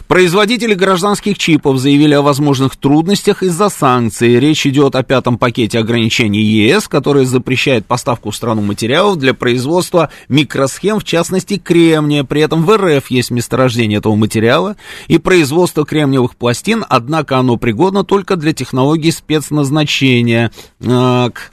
Производители 0.07 0.75
гражданских 0.75 1.39
чипов 1.39 1.79
заявили 1.79 2.15
о 2.15 2.23
возможных 2.23 2.77
трудностях 2.77 3.43
из-за 3.43 3.69
санкций. 3.69 4.39
Речь 4.39 4.65
идет 4.69 4.95
о 4.95 5.03
пятом 5.03 5.39
пакете 5.39 5.81
ограничений 5.81 6.43
ЕС, 6.43 6.87
который 6.87 7.25
запрещает 7.25 7.85
поставку 7.85 8.31
в 8.31 8.37
страну 8.37 8.62
материалов 8.62 9.19
для 9.19 9.35
производства 9.35 10.11
микросхем, 10.29 11.00
в 11.00 11.05
частности 11.05 11.59
кремния. 11.59 12.23
При 12.23 12.41
этом 12.41 12.65
в 12.65 12.77
РФ 12.77 13.11
есть 13.11 13.33
месторождение 13.33 13.99
этого 13.99 14.15
материала 14.15 14.77
и 15.09 15.19
производство 15.19 15.85
кремниевых 15.85 16.37
пластин, 16.37 16.85
однако 16.89 17.39
оно 17.39 17.57
пригодно 17.57 18.05
только 18.05 18.37
для 18.37 18.53
технологий 18.53 19.11
спецназначения. 19.11 20.53
Так. 20.79 21.50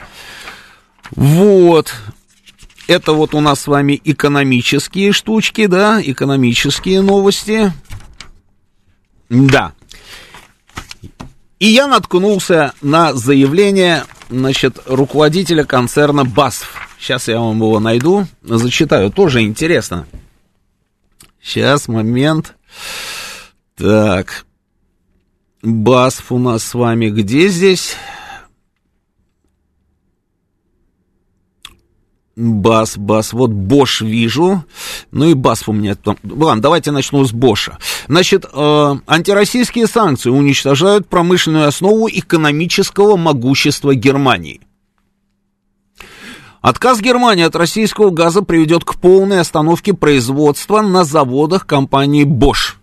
Вот. 1.16 1.94
Это 2.88 3.12
вот 3.12 3.36
у 3.36 3.42
нас 3.42 3.62
с 3.62 3.68
вами 3.68 4.00
экономические 4.04 5.12
штучки, 5.12 5.66
да, 5.66 6.02
экономические 6.02 7.02
новости. 7.02 7.74
Да. 9.30 9.74
И 11.60 11.68
я 11.68 11.88
наткнулся 11.88 12.74
на 12.82 13.14
заявление, 13.14 14.06
значит, 14.30 14.80
руководителя 14.86 15.66
концерна 15.66 16.24
БАСФ. 16.24 16.88
Сейчас 17.00 17.28
я 17.28 17.40
вам 17.40 17.58
его 17.58 17.80
найду, 17.80 18.26
зачитаю, 18.42 19.12
тоже 19.12 19.42
интересно. 19.42 20.08
Сейчас, 21.42 21.88
момент. 21.88 22.56
Так. 23.76 24.46
БАСФ 25.62 26.32
у 26.32 26.38
нас 26.38 26.64
с 26.64 26.74
вами 26.74 27.10
где 27.10 27.50
здесь? 27.50 27.96
Бас, 32.40 33.00
бас, 33.00 33.34
вот 33.34 33.50
Бош 33.50 34.02
вижу, 34.02 34.64
ну 35.10 35.26
и 35.26 35.34
бас 35.34 35.68
у 35.68 35.74
меня 35.74 35.96
там. 35.96 36.18
Ладно, 36.24 36.62
давайте 36.62 36.92
начну 36.92 37.26
с 37.26 37.32
Боша. 37.32 37.80
Значит, 38.08 38.46
э, 38.46 38.96
антироссийские 39.08 39.88
санкции 39.88 40.30
уничтожают 40.30 41.08
промышленную 41.08 41.68
основу 41.68 42.08
экономического 42.08 43.18
могущества 43.18 43.96
Германии. 43.96 44.62
Отказ 46.62 47.02
Германии 47.02 47.44
от 47.44 47.56
российского 47.56 48.12
газа 48.12 48.44
приведет 48.44 48.86
к 48.86 48.98
полной 48.98 49.40
остановке 49.40 49.96
производства 49.96 50.82
на 50.82 51.06
заводах 51.06 51.66
компании 51.66 52.24
Bosch, 52.24 52.76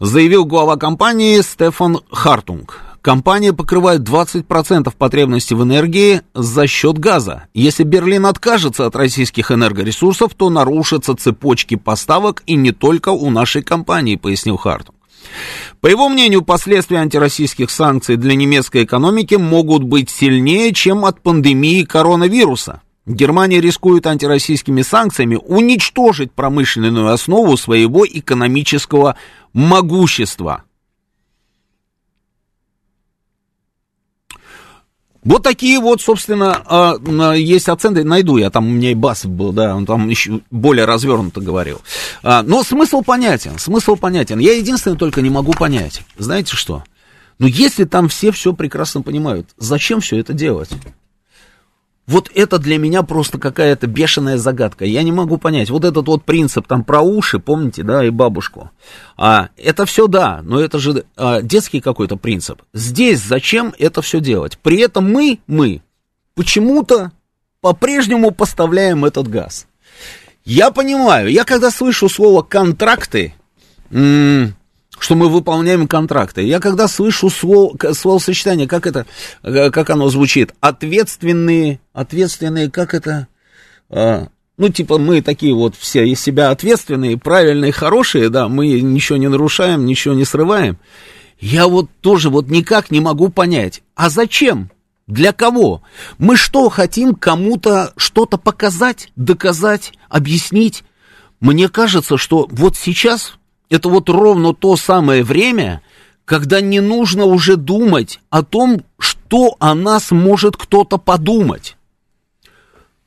заявил 0.00 0.46
глава 0.46 0.76
компании 0.76 1.40
Стефан 1.42 2.00
Хартунг. 2.10 2.80
Компания 3.02 3.52
покрывает 3.52 4.02
20% 4.02 4.94
потребностей 4.96 5.56
в 5.56 5.64
энергии 5.64 6.22
за 6.34 6.68
счет 6.68 6.98
газа. 6.98 7.48
Если 7.52 7.82
Берлин 7.82 8.26
откажется 8.26 8.86
от 8.86 8.94
российских 8.94 9.50
энергоресурсов, 9.50 10.34
то 10.34 10.50
нарушатся 10.50 11.16
цепочки 11.16 11.74
поставок 11.74 12.44
и 12.46 12.54
не 12.54 12.70
только 12.70 13.08
у 13.08 13.28
нашей 13.30 13.64
компании, 13.64 14.14
пояснил 14.14 14.56
Хартунг. 14.56 14.96
По 15.80 15.88
его 15.88 16.08
мнению, 16.08 16.42
последствия 16.42 16.98
антироссийских 16.98 17.72
санкций 17.72 18.16
для 18.16 18.36
немецкой 18.36 18.84
экономики 18.84 19.34
могут 19.34 19.82
быть 19.82 20.08
сильнее, 20.08 20.72
чем 20.72 21.04
от 21.04 21.20
пандемии 21.20 21.82
коронавируса. 21.82 22.82
Германия 23.04 23.60
рискует 23.60 24.06
антироссийскими 24.06 24.82
санкциями 24.82 25.40
уничтожить 25.44 26.30
промышленную 26.30 27.12
основу 27.12 27.56
своего 27.56 28.06
экономического 28.06 29.16
могущества. 29.52 30.62
Вот 35.24 35.44
такие 35.44 35.78
вот, 35.78 36.00
собственно, 36.00 36.62
а, 36.66 37.34
есть 37.34 37.68
оценки, 37.68 38.00
найду 38.00 38.38
я, 38.38 38.50
там 38.50 38.66
у 38.66 38.70
меня 38.70 38.90
и 38.90 38.94
Басов 38.94 39.30
был, 39.30 39.52
да, 39.52 39.76
он 39.76 39.86
там 39.86 40.08
еще 40.08 40.40
более 40.50 40.84
развернуто 40.84 41.40
говорил. 41.40 41.80
А, 42.24 42.42
но 42.42 42.64
смысл 42.64 43.02
понятен, 43.02 43.58
смысл 43.58 43.94
понятен. 43.94 44.40
Я 44.40 44.56
единственное 44.56 44.96
только 44.96 45.22
не 45.22 45.30
могу 45.30 45.52
понять, 45.52 46.02
знаете 46.18 46.56
что? 46.56 46.82
Ну, 47.38 47.46
если 47.46 47.84
там 47.84 48.08
все 48.08 48.32
все 48.32 48.52
прекрасно 48.52 49.02
понимают, 49.02 49.48
зачем 49.58 50.00
все 50.00 50.18
это 50.18 50.32
делать? 50.32 50.70
Вот 52.06 52.30
это 52.34 52.58
для 52.58 52.78
меня 52.78 53.04
просто 53.04 53.38
какая-то 53.38 53.86
бешеная 53.86 54.36
загадка. 54.36 54.84
Я 54.84 55.02
не 55.04 55.12
могу 55.12 55.38
понять. 55.38 55.70
Вот 55.70 55.84
этот 55.84 56.08
вот 56.08 56.24
принцип 56.24 56.66
там 56.66 56.82
про 56.82 57.00
уши, 57.00 57.38
помните, 57.38 57.84
да, 57.84 58.04
и 58.04 58.10
бабушку. 58.10 58.70
А, 59.16 59.50
это 59.56 59.86
все 59.86 60.08
да, 60.08 60.40
но 60.42 60.60
это 60.60 60.78
же 60.78 61.04
а, 61.16 61.42
детский 61.42 61.80
какой-то 61.80 62.16
принцип. 62.16 62.62
Здесь 62.74 63.20
зачем 63.20 63.72
это 63.78 64.02
все 64.02 64.20
делать? 64.20 64.58
При 64.58 64.78
этом 64.80 65.10
мы, 65.10 65.38
мы 65.46 65.82
почему-то 66.34 67.12
по-прежнему 67.60 68.32
поставляем 68.32 69.04
этот 69.04 69.28
газ. 69.28 69.68
Я 70.44 70.72
понимаю, 70.72 71.30
я 71.30 71.44
когда 71.44 71.70
слышу 71.70 72.08
слово 72.08 72.42
контракты, 72.42 73.34
м- 73.90 74.56
что 75.02 75.16
мы 75.16 75.28
выполняем 75.28 75.88
контракты. 75.88 76.42
Я 76.42 76.60
когда 76.60 76.86
слышу 76.86 77.28
слово, 77.28 77.76
словосочетание, 77.92 78.68
как 78.68 78.86
это, 78.86 79.04
э, 79.42 79.70
как 79.70 79.90
оно 79.90 80.08
звучит, 80.08 80.54
ответственные, 80.60 81.80
ответственные, 81.92 82.70
как 82.70 82.94
это, 82.94 83.26
а, 83.90 84.28
ну, 84.58 84.68
типа, 84.68 84.98
мы 84.98 85.20
такие 85.20 85.54
вот 85.56 85.74
все 85.74 86.06
из 86.06 86.20
себя 86.20 86.50
ответственные, 86.50 87.18
правильные, 87.18 87.72
хорошие, 87.72 88.28
да, 88.28 88.46
мы 88.46 88.80
ничего 88.80 89.18
не 89.18 89.28
нарушаем, 89.28 89.86
ничего 89.86 90.14
не 90.14 90.24
срываем. 90.24 90.78
Я 91.40 91.66
вот 91.66 91.90
тоже 92.00 92.30
вот 92.30 92.46
никак 92.46 92.92
не 92.92 93.00
могу 93.00 93.28
понять, 93.28 93.82
а 93.96 94.08
зачем? 94.08 94.70
Для 95.08 95.32
кого? 95.32 95.82
Мы 96.18 96.36
что, 96.36 96.68
хотим 96.68 97.16
кому-то 97.16 97.92
что-то 97.96 98.38
показать, 98.38 99.10
доказать, 99.16 99.94
объяснить? 100.08 100.84
Мне 101.40 101.68
кажется, 101.68 102.16
что 102.16 102.46
вот 102.52 102.76
сейчас 102.76 103.34
это 103.72 103.88
вот 103.88 104.10
ровно 104.10 104.52
то 104.52 104.76
самое 104.76 105.24
время, 105.24 105.80
когда 106.26 106.60
не 106.60 106.80
нужно 106.80 107.24
уже 107.24 107.56
думать 107.56 108.20
о 108.28 108.42
том, 108.42 108.82
что 108.98 109.56
о 109.60 109.74
нас 109.74 110.10
может 110.10 110.58
кто-то 110.58 110.98
подумать. 110.98 111.76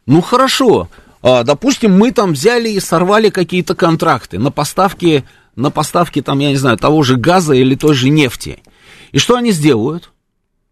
Ну 0.07 0.21
хорошо, 0.21 0.89
а, 1.21 1.43
допустим, 1.43 1.95
мы 1.95 2.11
там 2.11 2.33
взяли 2.33 2.69
и 2.69 2.79
сорвали 2.79 3.29
какие-то 3.29 3.75
контракты 3.75 4.39
на 4.39 4.49
поставки, 4.49 5.23
на 5.55 5.69
поставки 5.69 6.23
там, 6.23 6.39
я 6.39 6.49
не 6.49 6.57
знаю, 6.57 6.77
того 6.77 7.03
же 7.03 7.15
газа 7.15 7.53
или 7.53 7.75
той 7.75 7.93
же 7.93 8.09
нефти. 8.09 8.63
И 9.11 9.19
что 9.19 9.35
они 9.35 9.51
сделают? 9.51 10.11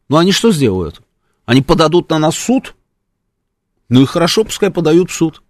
Ну 0.09 0.17
они 0.17 0.31
что 0.31 0.51
сделают? 0.51 1.01
Они 1.45 1.61
подадут 1.61 2.09
на 2.09 2.17
нас 2.17 2.35
суд? 2.35 2.73
Ну 3.89 4.01
и 4.01 4.05
хорошо, 4.05 4.43
пускай 4.43 4.71
подают 4.71 5.11
в 5.11 5.13
суд. 5.13 5.42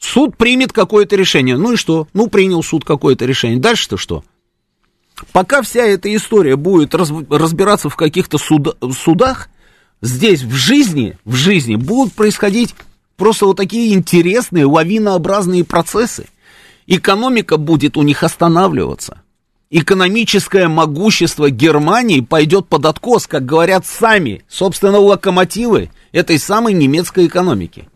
Суд 0.00 0.36
примет 0.36 0.72
какое-то 0.72 1.14
решение. 1.14 1.56
Ну 1.56 1.74
и 1.74 1.76
что? 1.76 2.08
Ну, 2.14 2.26
принял 2.28 2.62
суд 2.62 2.84
какое-то 2.84 3.26
решение. 3.26 3.60
Дальше-то 3.60 3.96
что? 3.96 4.24
Пока 5.32 5.60
вся 5.60 5.84
эта 5.84 6.12
история 6.16 6.56
будет 6.56 6.94
раз, 6.94 7.12
разбираться 7.28 7.90
в 7.90 7.96
каких-то 7.96 8.38
суд, 8.38 8.76
судах, 8.98 9.50
здесь 10.00 10.42
в 10.42 10.54
жизни, 10.54 11.18
в 11.26 11.34
жизни 11.34 11.76
будут 11.76 12.14
происходить 12.14 12.74
просто 13.18 13.44
вот 13.44 13.58
такие 13.58 13.94
интересные 13.94 14.64
лавинообразные 14.64 15.64
процессы. 15.64 16.26
Экономика 16.86 17.58
будет 17.58 17.98
у 17.98 18.02
них 18.02 18.22
останавливаться. 18.22 19.20
Экономическое 19.68 20.66
могущество 20.66 21.50
Германии 21.50 22.20
пойдет 22.20 22.66
под 22.66 22.86
откос, 22.86 23.26
как 23.26 23.44
говорят 23.44 23.86
сами, 23.86 24.42
собственно, 24.48 24.98
локомотивы 24.98 25.90
этой 26.10 26.38
самой 26.38 26.72
немецкой 26.72 27.26
экономики. 27.26 27.89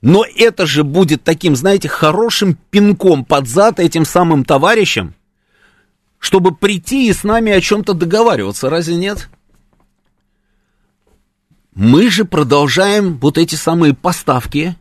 Но 0.00 0.24
это 0.36 0.66
же 0.66 0.84
будет 0.84 1.24
таким, 1.24 1.56
знаете, 1.56 1.88
хорошим 1.88 2.56
пинком 2.70 3.24
под 3.24 3.48
зад 3.48 3.80
этим 3.80 4.04
самым 4.04 4.44
товарищам, 4.44 5.14
чтобы 6.18 6.54
прийти 6.54 7.08
и 7.08 7.12
с 7.12 7.24
нами 7.24 7.52
о 7.52 7.60
чем-то 7.60 7.94
договариваться, 7.94 8.70
разве 8.70 8.94
нет? 8.94 9.28
мы 11.78 12.10
же 12.10 12.24
продолжаем 12.24 13.18
вот 13.18 13.38
эти 13.38 13.54
самые 13.54 13.94
поставки, 13.94 14.76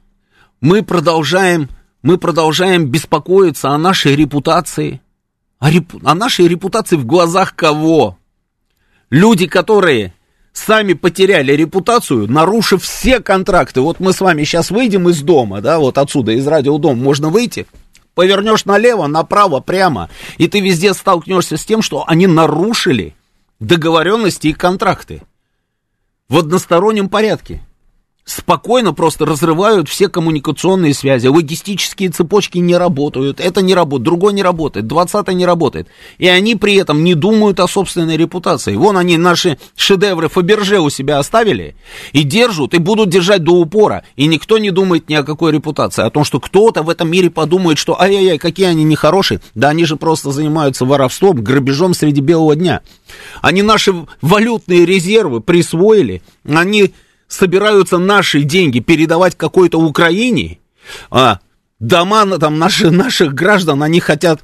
мы 0.61 0.81
продолжаем, 0.81 1.69
мы 2.01 2.17
продолжаем 2.17 2.87
беспокоиться 2.87 3.69
о 3.69 3.77
нашей 3.77 4.15
репутации. 4.15 4.99
О, 5.59 5.69
реп, 5.69 5.93
о 6.03 6.15
нашей 6.15 6.47
репутации 6.47 6.95
в 6.95 7.05
глазах 7.05 7.55
кого? 7.55 8.17
Люди, 9.11 9.45
которые 9.45 10.15
сами 10.57 10.93
потеряли 10.93 11.53
репутацию, 11.53 12.29
нарушив 12.29 12.83
все 12.83 13.19
контракты. 13.19 13.81
Вот 13.81 13.99
мы 13.99 14.13
с 14.13 14.21
вами 14.21 14.43
сейчас 14.43 14.71
выйдем 14.71 15.07
из 15.09 15.21
дома, 15.21 15.61
да, 15.61 15.79
вот 15.79 15.97
отсюда, 15.97 16.31
из 16.31 16.47
радиодома 16.47 17.01
можно 17.01 17.29
выйти, 17.29 17.67
повернешь 18.15 18.65
налево, 18.65 19.07
направо, 19.07 19.59
прямо, 19.59 20.09
и 20.37 20.47
ты 20.47 20.59
везде 20.59 20.93
столкнешься 20.93 21.57
с 21.57 21.65
тем, 21.65 21.81
что 21.81 22.03
они 22.07 22.27
нарушили 22.27 23.15
договоренности 23.59 24.47
и 24.47 24.53
контракты 24.53 25.21
в 26.27 26.37
одностороннем 26.37 27.09
порядке 27.09 27.61
спокойно 28.27 28.93
просто 28.93 29.25
разрывают 29.25 29.87
все 29.87 30.09
коммуникационные 30.09 30.93
связи. 30.93 31.27
Логистические 31.27 32.09
цепочки 32.09 32.57
не 32.57 32.75
работают. 32.75 33.39
Это 33.39 33.61
не 33.61 33.73
работает, 33.73 34.03
другой 34.03 34.33
не 34.33 34.43
работает, 34.43 34.85
20 34.85 35.29
не 35.29 35.45
работает. 35.45 35.87
И 36.17 36.27
они 36.27 36.55
при 36.55 36.75
этом 36.75 37.03
не 37.05 37.15
думают 37.15 37.59
о 37.61 37.67
собственной 37.67 38.17
репутации. 38.17 38.75
Вон 38.75 38.97
они 38.97 39.17
наши 39.17 39.57
шедевры 39.77 40.27
Фаберже 40.27 40.79
у 40.79 40.89
себя 40.89 41.19
оставили 41.19 41.75
и 42.11 42.23
держат, 42.23 42.73
и 42.73 42.79
будут 42.79 43.09
держать 43.09 43.43
до 43.43 43.53
упора. 43.53 44.03
И 44.17 44.27
никто 44.27 44.57
не 44.57 44.71
думает 44.71 45.07
ни 45.09 45.15
о 45.15 45.23
какой 45.23 45.53
репутации. 45.53 46.03
О 46.03 46.09
том, 46.09 46.25
что 46.25 46.41
кто-то 46.41 46.83
в 46.83 46.89
этом 46.89 47.09
мире 47.09 47.29
подумает, 47.29 47.77
что 47.77 47.99
ай-яй-яй, 47.99 48.39
какие 48.39 48.65
они 48.65 48.83
нехорошие. 48.83 49.39
Да 49.55 49.69
они 49.69 49.85
же 49.85 49.95
просто 49.95 50.31
занимаются 50.31 50.83
воровством, 50.83 51.41
грабежом 51.41 51.93
среди 51.93 52.19
белого 52.19 52.57
дня. 52.57 52.81
Они 53.41 53.61
наши 53.61 53.95
валютные 54.21 54.85
резервы 54.85 55.39
присвоили. 55.39 56.21
Они 56.45 56.93
собираются 57.27 57.97
наши 57.97 58.43
деньги 58.43 58.79
передавать 58.79 59.35
какой-то 59.35 59.79
Украине, 59.79 60.59
а 61.09 61.39
дома 61.79 62.25
там 62.37 62.59
наши, 62.59 62.91
наших 62.91 63.33
граждан, 63.33 63.83
они 63.83 63.99
хотят 63.99 64.41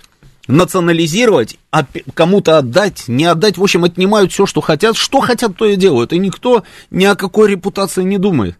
национализировать, 0.47 1.57
а 1.71 1.85
кому-то 2.13 2.57
отдать, 2.57 3.05
не 3.07 3.25
отдать, 3.25 3.57
в 3.57 3.63
общем, 3.63 3.85
отнимают 3.85 4.31
все, 4.31 4.45
что 4.45 4.61
хотят, 4.61 4.97
что 4.97 5.21
хотят, 5.21 5.55
то 5.55 5.65
и 5.65 5.77
делают, 5.77 6.11
и 6.11 6.19
никто 6.19 6.63
ни 6.91 7.05
о 7.05 7.15
какой 7.15 7.49
репутации 7.49 8.03
не 8.03 8.17
думает. 8.17 8.57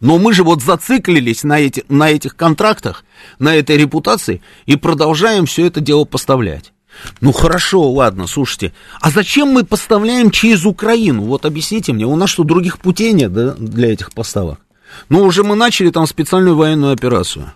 Но 0.00 0.16
мы 0.18 0.32
же 0.32 0.44
вот 0.44 0.62
зациклились 0.62 1.44
на, 1.44 1.60
эти, 1.60 1.84
на 1.88 2.10
этих 2.10 2.34
контрактах, 2.36 3.04
на 3.38 3.54
этой 3.54 3.76
репутации, 3.76 4.42
и 4.64 4.76
продолжаем 4.76 5.44
все 5.44 5.66
это 5.66 5.80
дело 5.80 6.04
поставлять. 6.04 6.72
Ну 7.20 7.32
хорошо, 7.32 7.90
ладно, 7.90 8.26
слушайте. 8.26 8.72
А 9.00 9.10
зачем 9.10 9.48
мы 9.48 9.64
поставляем 9.64 10.30
через 10.30 10.64
Украину? 10.64 11.22
Вот 11.22 11.44
объясните 11.46 11.92
мне, 11.92 12.06
у 12.06 12.16
нас 12.16 12.30
что, 12.30 12.44
других 12.44 12.78
путей 12.78 13.12
нет 13.12 13.32
да, 13.32 13.54
для 13.54 13.92
этих 13.92 14.12
поставок? 14.12 14.60
Ну, 15.08 15.22
уже 15.24 15.44
мы 15.44 15.54
начали 15.54 15.90
там 15.90 16.06
специальную 16.06 16.56
военную 16.56 16.92
операцию. 16.92 17.52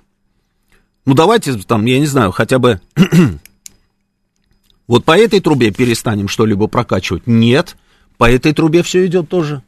Ну, 1.05 1.15
давайте 1.15 1.55
там, 1.55 1.85
я 1.85 1.99
не 1.99 2.07
знаю, 2.07 2.33
хотя 2.33 2.59
бы 2.59 2.81
вот 4.87 5.05
по 5.05 5.17
этой 5.17 5.41
трубе 5.41 5.71
перестанем 5.71 6.29
что-либо 6.29 6.67
прокачивать. 6.67 7.27
Нет, 7.27 7.77
по 8.17 8.31
этой 8.31 8.55
трубе 8.55 8.83
все 8.83 9.05
идет 9.07 9.29
тоже. 9.29 9.63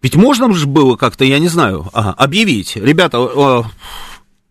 Ведь 0.00 0.16
можно 0.16 0.52
же 0.52 0.66
было 0.66 0.96
как-то, 0.96 1.24
я 1.24 1.38
не 1.38 1.48
знаю, 1.48 1.88
объявить, 1.92 2.74
ребята, 2.74 3.18
э, 3.18 3.62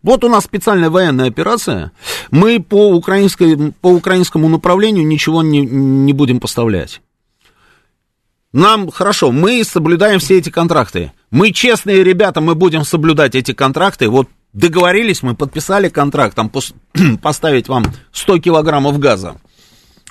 вот 0.02 0.24
у 0.24 0.28
нас 0.28 0.44
специальная 0.44 0.90
военная 0.90 1.28
операция. 1.28 1.92
Мы 2.30 2.60
по, 2.60 2.90
украинской, 2.94 3.72
по 3.80 3.88
украинскому 3.88 4.48
направлению 4.48 5.06
ничего 5.06 5.42
не, 5.42 5.60
не 5.60 6.12
будем 6.12 6.40
поставлять. 6.40 7.00
Нам 8.52 8.90
хорошо, 8.90 9.32
мы 9.32 9.64
соблюдаем 9.64 10.18
все 10.18 10.38
эти 10.38 10.50
контракты. 10.50 11.12
Мы 11.30 11.52
честные 11.52 12.04
ребята, 12.04 12.40
мы 12.40 12.54
будем 12.54 12.84
соблюдать 12.84 13.34
эти 13.34 13.52
контракты. 13.52 14.08
Вот 14.08 14.28
договорились, 14.52 15.22
мы 15.22 15.34
подписали 15.34 15.88
контракт, 15.88 16.34
там 16.36 16.50
поставить 17.22 17.68
вам 17.68 17.84
100 18.12 18.38
килограммов 18.38 18.98
газа 18.98 19.36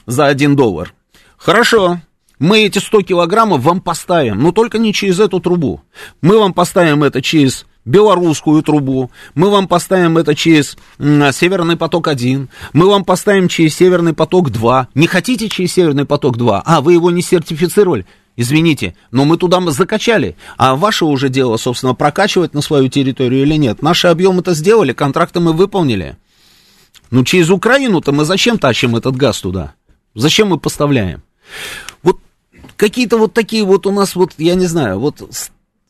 за 0.08 0.26
1 0.26 0.56
доллар. 0.56 0.94
Хорошо, 1.38 2.00
мы 2.40 2.66
эти 2.66 2.80
100 2.80 3.02
килограммов 3.02 3.62
вам 3.62 3.82
поставим, 3.82 4.42
но 4.42 4.52
только 4.52 4.80
не 4.80 4.94
через 4.94 5.20
эту 5.20 5.40
трубу. 5.40 5.82
Мы 6.22 6.40
вам 6.40 6.54
поставим 6.54 7.04
это 7.04 7.22
через 7.22 7.68
белорусскую 7.86 8.62
трубу, 8.64 9.12
мы 9.34 9.50
вам 9.50 9.68
поставим 9.68 10.18
это 10.18 10.36
через 10.36 10.78
Северный 11.00 11.78
поток-1, 11.78 12.48
мы 12.74 12.88
вам 12.88 13.04
поставим 13.04 13.48
через 13.48 13.76
Северный 13.76 14.14
поток-2. 14.14 14.88
Не 14.96 15.08
хотите 15.08 15.50
через 15.50 15.74
Северный 15.74 16.06
поток-2? 16.06 16.62
А, 16.66 16.82
вы 16.82 16.94
его 16.94 17.12
не 17.12 17.22
сертифицировали? 17.22 18.06
Извините, 18.38 18.96
но 19.12 19.26
мы 19.26 19.38
туда 19.38 19.60
закачали. 19.72 20.36
А 20.58 20.76
ваше 20.76 21.06
уже 21.06 21.30
дело, 21.30 21.58
собственно, 21.58 21.94
прокачивать 21.94 22.54
на 22.54 22.62
свою 22.62 22.88
территорию 22.88 23.44
или 23.44 23.56
нет. 23.56 23.82
Наши 23.82 24.08
объемы-то 24.08 24.54
сделали, 24.54 24.94
контракты 24.94 25.40
мы 25.40 25.54
выполнили. 25.54 26.18
Ну, 27.10 27.26
через 27.26 27.50
Украину-то 27.50 28.14
мы 28.14 28.24
зачем 28.24 28.58
тащим 28.58 28.96
этот 28.96 29.18
газ 29.18 29.42
туда? 29.42 29.74
Зачем 30.16 30.48
мы 30.50 30.58
поставляем? 30.58 31.22
Вот 32.04 32.20
какие-то 32.78 33.18
вот 33.18 33.34
такие 33.34 33.64
вот 33.66 33.86
у 33.86 33.92
нас 33.92 34.16
вот, 34.16 34.32
я 34.38 34.56
не 34.56 34.66
знаю, 34.66 35.00
вот 35.00 35.22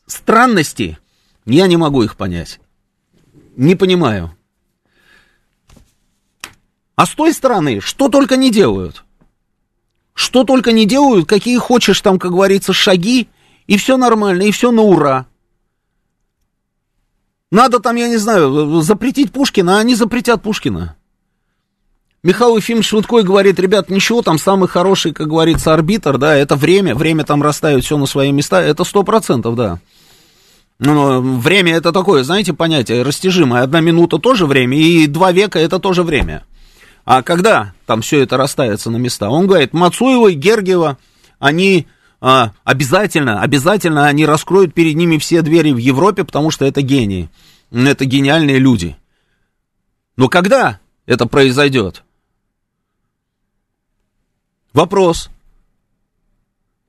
странности, 0.06 0.98
я 1.46 1.66
не 1.66 1.76
могу 1.76 2.02
их 2.02 2.16
понять. 2.16 2.60
Не 3.56 3.74
понимаю. 3.74 4.36
А 6.94 7.06
с 7.06 7.10
той 7.10 7.32
стороны, 7.32 7.80
что 7.80 8.08
только 8.08 8.36
не 8.36 8.50
делают. 8.50 9.04
Что 10.14 10.44
только 10.44 10.72
не 10.72 10.86
делают, 10.86 11.28
какие 11.28 11.56
хочешь 11.58 12.00
там, 12.00 12.18
как 12.18 12.32
говорится, 12.32 12.72
шаги, 12.72 13.28
и 13.66 13.76
все 13.76 13.96
нормально, 13.96 14.42
и 14.42 14.50
все 14.50 14.70
на 14.70 14.82
ура. 14.82 15.26
Надо 17.50 17.80
там, 17.80 17.96
я 17.96 18.08
не 18.08 18.16
знаю, 18.16 18.80
запретить 18.82 19.32
Пушкина, 19.32 19.76
а 19.76 19.80
они 19.80 19.94
запретят 19.94 20.42
Пушкина. 20.42 20.96
Михаил 22.22 22.56
Ефимович 22.56 22.86
Швыдкой 22.86 23.24
говорит, 23.24 23.58
ребят, 23.58 23.90
ничего, 23.90 24.22
там 24.22 24.38
самый 24.38 24.68
хороший, 24.68 25.12
как 25.12 25.26
говорится, 25.26 25.74
арбитр, 25.74 26.18
да, 26.18 26.36
это 26.36 26.54
время, 26.54 26.94
время 26.94 27.24
там 27.24 27.42
расставит 27.42 27.84
все 27.84 27.96
на 27.98 28.06
свои 28.06 28.30
места, 28.30 28.62
это 28.62 28.84
сто 28.84 29.02
процентов, 29.02 29.56
да. 29.56 29.80
Ну, 30.78 31.38
время 31.38 31.74
это 31.74 31.92
такое, 31.92 32.24
знаете, 32.24 32.52
понятие 32.52 33.02
растяжимое. 33.02 33.62
Одна 33.62 33.80
минута 33.80 34.18
тоже 34.18 34.46
время, 34.46 34.76
и 34.76 35.06
два 35.06 35.32
века 35.32 35.58
это 35.58 35.78
тоже 35.78 36.02
время. 36.02 36.44
А 37.04 37.22
когда 37.22 37.72
там 37.86 38.02
все 38.02 38.20
это 38.20 38.36
расставится 38.36 38.90
на 38.90 38.96
места? 38.96 39.30
Он 39.30 39.46
говорит, 39.46 39.72
Мацуева 39.72 40.28
и 40.28 40.34
Гергиева, 40.34 40.98
они 41.38 41.86
а, 42.20 42.52
обязательно, 42.62 43.42
обязательно 43.42 44.06
они 44.06 44.24
раскроют 44.24 44.74
перед 44.74 44.94
ними 44.94 45.18
все 45.18 45.42
двери 45.42 45.72
в 45.72 45.78
Европе, 45.78 46.22
потому 46.24 46.52
что 46.52 46.64
это 46.64 46.80
гении. 46.80 47.28
Это 47.72 48.04
гениальные 48.04 48.58
люди. 48.58 48.96
Но 50.16 50.28
когда 50.28 50.78
это 51.06 51.26
произойдет? 51.26 52.04
Вопрос. 54.72 55.30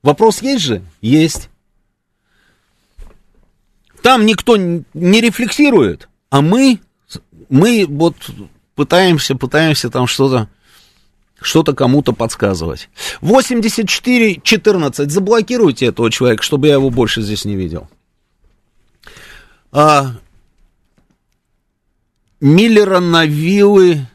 Вопрос 0.03 0.41
есть 0.41 0.63
же? 0.63 0.83
Есть. 1.01 1.49
Там 4.03 4.25
никто 4.25 4.57
не 4.57 5.21
рефлексирует, 5.21 6.09
а 6.29 6.41
мы, 6.41 6.81
мы 7.47 7.85
вот 7.87 8.15
пытаемся, 8.75 9.35
пытаемся 9.35 9.89
там 9.89 10.07
что-то 10.07 10.49
что-то 11.41 11.73
кому-то 11.73 12.11
подсказывать. 12.11 12.89
84-14. 13.21 15.09
Заблокируйте 15.09 15.85
этого 15.85 16.11
человека, 16.11 16.43
чтобы 16.43 16.67
я 16.67 16.73
его 16.73 16.89
больше 16.89 17.21
здесь 17.21 17.45
не 17.45 17.55
видел. 17.55 17.89
А, 19.71 20.15
Миллера 22.41 22.99
на 22.99 23.25
виллы. 23.25 24.05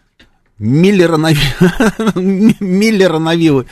Виллы. 3.35 3.67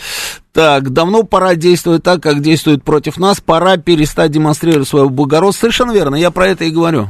Так, 0.52 0.90
давно 0.90 1.24
пора 1.24 1.54
действовать 1.54 2.02
так, 2.02 2.22
как 2.22 2.40
действует 2.40 2.84
против 2.84 3.18
нас. 3.18 3.40
Пора 3.40 3.76
перестать 3.76 4.30
демонстрировать 4.30 4.88
свое 4.88 5.08
благородство. 5.08 5.62
Совершенно 5.62 5.92
верно, 5.92 6.14
я 6.14 6.30
про 6.30 6.46
это 6.46 6.64
и 6.64 6.70
говорю. 6.70 7.08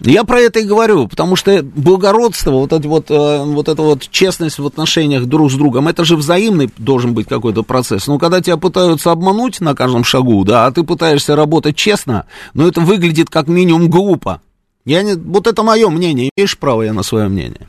Я 0.00 0.24
про 0.24 0.40
это 0.40 0.60
и 0.60 0.64
говорю, 0.64 1.08
потому 1.08 1.36
что 1.36 1.62
благородство, 1.62 2.50
вот, 2.50 2.72
это 2.72 2.86
вот, 2.86 3.10
э, 3.10 3.42
вот 3.44 3.68
эта 3.68 3.80
вот 3.80 4.06
честность 4.10 4.58
в 4.58 4.66
отношениях 4.66 5.24
друг 5.24 5.50
с 5.50 5.54
другом, 5.54 5.88
это 5.88 6.04
же 6.04 6.16
взаимный 6.16 6.70
должен 6.76 7.14
быть 7.14 7.26
какой-то 7.26 7.62
процесс. 7.62 8.06
Но 8.06 8.18
когда 8.18 8.42
тебя 8.42 8.58
пытаются 8.58 9.10
обмануть 9.10 9.60
на 9.60 9.74
каждом 9.74 10.04
шагу, 10.04 10.44
да, 10.44 10.66
а 10.66 10.70
ты 10.70 10.82
пытаешься 10.82 11.34
работать 11.34 11.76
честно, 11.76 12.26
но 12.52 12.68
это 12.68 12.82
выглядит 12.82 13.30
как 13.30 13.48
минимум 13.48 13.88
глупо. 13.88 14.42
Я 14.86 15.02
не, 15.02 15.14
вот 15.14 15.46
это 15.46 15.62
мое 15.62 15.90
мнение, 15.90 16.30
имеешь 16.34 16.56
право 16.56 16.82
я 16.82 16.94
на 16.94 17.02
свое 17.02 17.28
мнение. 17.28 17.68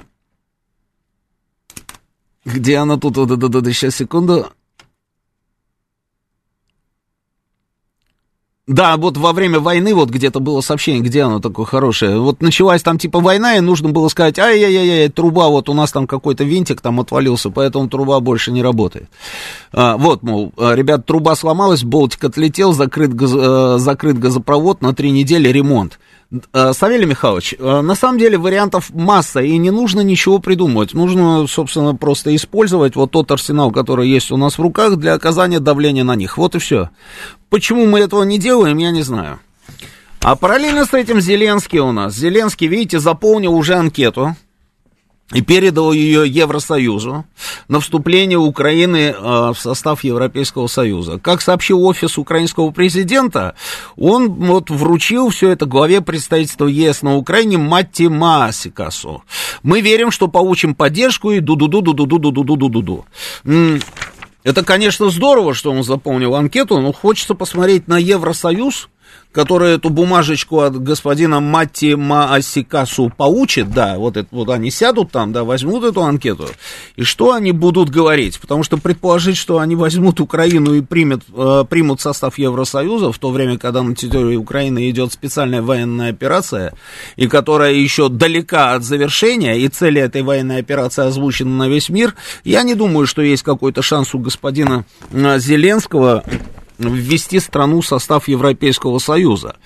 где 2.44 2.76
оно 2.76 2.96
тут? 2.96 3.16
Сейчас, 3.72 3.96
секунду. 3.96 4.52
Да, 8.66 8.96
вот 8.96 9.18
во 9.18 9.34
время 9.34 9.60
войны 9.60 9.94
вот 9.94 10.08
где-то 10.08 10.40
было 10.40 10.62
сообщение, 10.62 11.02
где 11.02 11.22
оно 11.22 11.38
такое 11.38 11.66
хорошее. 11.66 12.18
Вот 12.18 12.40
началась 12.40 12.82
там 12.82 12.96
типа 12.96 13.20
война, 13.20 13.56
и 13.56 13.60
нужно 13.60 13.90
было 13.90 14.08
сказать, 14.08 14.38
ай-яй-яй, 14.38 15.10
труба, 15.10 15.48
вот 15.48 15.68
у 15.68 15.74
нас 15.74 15.92
там 15.92 16.06
какой-то 16.06 16.44
винтик 16.44 16.80
там 16.80 16.98
отвалился, 16.98 17.50
поэтому 17.50 17.90
труба 17.90 18.20
больше 18.20 18.52
не 18.52 18.62
работает. 18.62 19.10
А, 19.70 19.98
вот, 19.98 20.22
мол, 20.22 20.54
а, 20.56 20.74
ребят, 20.74 21.04
труба 21.04 21.34
сломалась, 21.34 21.84
болтик 21.84 22.24
отлетел, 22.24 22.72
закрыт, 22.72 23.12
газ, 23.12 23.32
э, 23.34 23.76
закрыт 23.78 24.18
газопровод, 24.18 24.80
на 24.80 24.94
три 24.94 25.10
недели 25.10 25.50
ремонт. 25.50 25.98
Э, 26.52 26.72
Савелий 26.72 27.06
Михайлович, 27.06 27.54
э, 27.58 27.80
на 27.80 27.94
самом 27.94 28.18
деле 28.18 28.38
вариантов 28.38 28.90
масса, 28.94 29.40
и 29.40 29.56
не 29.58 29.70
нужно 29.70 30.00
ничего 30.00 30.38
придумывать. 30.38 30.94
Нужно, 30.94 31.46
собственно, 31.46 31.94
просто 31.94 32.34
использовать 32.34 32.96
вот 32.96 33.10
тот 33.10 33.30
арсенал, 33.30 33.70
который 33.70 34.08
есть 34.08 34.32
у 34.32 34.36
нас 34.36 34.58
в 34.58 34.62
руках 34.62 34.96
для 34.96 35.14
оказания 35.14 35.60
давления 35.60 36.02
на 36.02 36.16
них. 36.16 36.38
Вот 36.38 36.54
и 36.54 36.58
все. 36.58 36.90
Почему 37.54 37.86
мы 37.86 38.00
этого 38.00 38.24
не 38.24 38.36
делаем, 38.36 38.78
я 38.78 38.90
не 38.90 39.02
знаю. 39.02 39.38
А 40.20 40.34
параллельно 40.34 40.86
с 40.86 40.92
этим 40.92 41.20
Зеленский 41.20 41.78
у 41.78 41.92
нас. 41.92 42.12
Зеленский, 42.12 42.66
видите, 42.66 42.98
заполнил 42.98 43.54
уже 43.54 43.74
анкету 43.74 44.34
и 45.32 45.40
передал 45.40 45.92
ее 45.92 46.28
Евросоюзу 46.28 47.24
на 47.68 47.80
вступление 47.80 48.38
Украины 48.38 49.14
э, 49.16 49.52
в 49.52 49.54
состав 49.56 50.02
Европейского 50.02 50.66
Союза. 50.66 51.20
Как 51.20 51.40
сообщил 51.40 51.84
офис 51.84 52.18
украинского 52.18 52.72
президента, 52.72 53.54
он 53.96 54.32
вот 54.32 54.68
вручил 54.70 55.30
все 55.30 55.50
это 55.50 55.64
главе 55.66 56.00
представительства 56.00 56.66
ЕС 56.66 57.02
на 57.02 57.14
Украине 57.14 57.56
Матти 57.58 58.08
Масикасу. 58.08 59.22
Мы 59.62 59.80
верим, 59.80 60.10
что 60.10 60.26
получим 60.26 60.74
поддержку 60.74 61.30
и 61.30 61.38
ду-ду-ду-ду-ду-ду-ду-ду-ду-ду. 61.38 63.04
Это, 64.44 64.62
конечно, 64.62 65.08
здорово, 65.08 65.54
что 65.54 65.72
он 65.72 65.82
заполнил 65.82 66.34
анкету, 66.34 66.78
но 66.78 66.92
хочется 66.92 67.34
посмотреть 67.34 67.88
на 67.88 67.98
Евросоюз, 67.98 68.90
который 69.34 69.72
эту 69.72 69.90
бумажечку 69.90 70.60
от 70.60 70.80
господина 70.80 71.40
Матти 71.40 71.94
Маасикасу 71.94 73.12
получит, 73.14 73.70
да, 73.70 73.98
вот, 73.98 74.16
это, 74.16 74.28
вот 74.30 74.48
они 74.48 74.70
сядут 74.70 75.10
там, 75.10 75.32
да, 75.32 75.42
возьмут 75.42 75.82
эту 75.84 76.02
анкету, 76.02 76.48
и 76.94 77.02
что 77.02 77.32
они 77.32 77.50
будут 77.50 77.90
говорить? 77.90 78.38
Потому 78.40 78.62
что 78.62 78.78
предположить, 78.78 79.36
что 79.36 79.58
они 79.58 79.74
возьмут 79.74 80.20
Украину 80.20 80.74
и 80.74 80.82
примет, 80.82 81.22
э, 81.36 81.64
примут 81.68 82.00
состав 82.00 82.38
Евросоюза, 82.38 83.10
в 83.10 83.18
то 83.18 83.30
время, 83.30 83.58
когда 83.58 83.82
на 83.82 83.96
территории 83.96 84.36
Украины 84.36 84.88
идет 84.88 85.12
специальная 85.12 85.62
военная 85.62 86.10
операция, 86.10 86.72
и 87.16 87.26
которая 87.26 87.72
еще 87.72 88.08
далека 88.08 88.74
от 88.74 88.84
завершения, 88.84 89.58
и 89.58 89.68
цели 89.68 90.00
этой 90.00 90.22
военной 90.22 90.58
операции 90.58 91.04
озвучены 91.04 91.50
на 91.50 91.68
весь 91.68 91.88
мир, 91.88 92.14
я 92.44 92.62
не 92.62 92.76
думаю, 92.76 93.08
что 93.08 93.20
есть 93.20 93.42
какой-то 93.42 93.82
шанс 93.82 94.14
у 94.14 94.20
господина 94.20 94.84
э, 95.10 95.38
Зеленского 95.40 96.22
ввести 96.78 97.40
страну 97.40 97.80
в 97.80 97.86
состав 97.86 98.28
Европейского 98.28 98.98
Союза. 98.98 99.56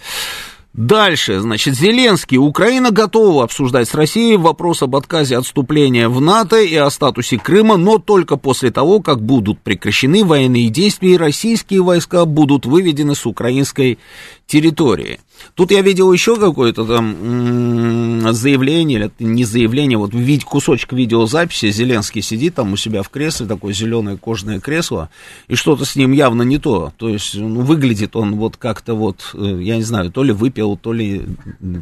Дальше, 0.75 1.41
значит, 1.41 1.75
Зеленский. 1.75 2.37
Украина 2.37 2.93
готова 2.93 3.43
обсуждать 3.43 3.89
с 3.89 3.95
Россией 3.95 4.37
вопрос 4.37 4.83
об 4.83 4.95
отказе 4.95 5.37
отступления 5.37 6.09
в 6.09 6.21
НАТО 6.21 6.61
и 6.61 6.77
о 6.77 6.89
статусе 6.91 7.39
Крыма, 7.39 7.77
но 7.77 7.99
только 7.99 8.37
после 8.37 8.71
того, 8.71 9.01
как 9.01 9.21
будут 9.21 9.61
прекращены 9.61 10.25
военные 10.25 10.69
действия 10.69 11.15
и 11.15 11.19
российские 11.19 11.83
войска 11.83 12.25
будут 12.27 12.65
выведены 12.65 13.17
с 13.17 13.27
украинской 13.27 13.99
территории. 14.47 15.19
Тут 15.55 15.71
я 15.71 15.83
видел 15.83 16.13
еще 16.13 16.37
какое-то 16.37 16.85
там 16.85 18.33
заявление, 18.33 18.99
или 18.99 19.11
не 19.25 19.45
заявление, 19.45 19.99
вот 19.99 20.15
вид, 20.15 20.45
кусочек 20.45 20.93
видеозаписи, 20.93 21.71
Зеленский 21.71 22.23
сидит 22.23 22.55
там 22.55 22.73
у 22.73 22.77
себя 22.77 23.03
в 23.03 23.09
кресле, 23.09 23.47
такое 23.47 23.73
зеленое 23.73 24.17
кожаное 24.17 24.61
кресло, 24.61 25.11
и 25.49 25.55
что-то 25.55 25.85
с 25.85 25.97
ним 25.97 26.13
явно 26.13 26.43
не 26.43 26.59
то, 26.59 26.93
то 26.97 27.09
есть 27.09 27.35
ну, 27.35 27.61
выглядит 27.61 28.17
он 28.17 28.37
вот 28.37 28.57
как-то 28.57 28.95
вот, 28.95 29.31
э, 29.35 29.61
я 29.63 29.77
не 29.77 29.83
знаю, 29.83 30.11
то 30.11 30.23
ли 30.23 30.33
выпил, 30.33 30.77
то 30.77 30.93
ли, 30.93 31.27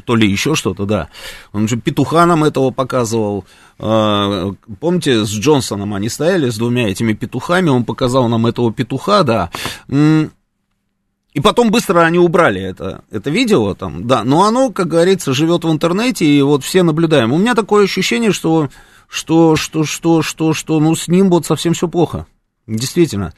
то 0.04 0.16
ли 0.16 0.30
еще 0.30 0.54
что-то, 0.54 0.86
да. 0.86 1.08
Он 1.52 1.68
же 1.68 1.76
петуха 1.76 2.26
нам 2.26 2.44
этого 2.44 2.70
показывал, 2.70 3.44
а, 3.78 4.52
помните, 4.80 5.24
с 5.24 5.30
Джонсоном 5.30 5.94
они 5.94 6.08
стояли 6.08 6.50
с 6.50 6.56
двумя 6.56 6.88
этими 6.88 7.12
петухами, 7.12 7.68
он 7.68 7.84
показал 7.84 8.28
нам 8.28 8.46
этого 8.46 8.72
петуха, 8.72 9.22
да, 9.22 9.50
и 11.36 11.40
потом 11.40 11.70
быстро 11.70 12.00
они 12.00 12.18
убрали 12.18 12.62
это, 12.62 13.04
это 13.10 13.28
видео 13.28 13.74
там, 13.74 14.06
да, 14.06 14.24
но 14.24 14.44
оно, 14.44 14.70
как 14.70 14.88
говорится, 14.88 15.34
живет 15.34 15.64
в 15.64 15.70
интернете, 15.70 16.24
и 16.24 16.40
вот 16.40 16.64
все 16.64 16.82
наблюдаем. 16.82 17.30
У 17.30 17.36
меня 17.36 17.54
такое 17.54 17.84
ощущение, 17.84 18.32
что, 18.32 18.70
что, 19.06 19.54
что, 19.54 19.84
что, 19.84 20.22
что, 20.22 20.54
что, 20.54 20.80
ну, 20.80 20.94
с 20.94 21.08
ним 21.08 21.28
вот 21.28 21.44
совсем 21.44 21.74
все 21.74 21.88
плохо. 21.88 22.26
Действительно. 22.66 23.34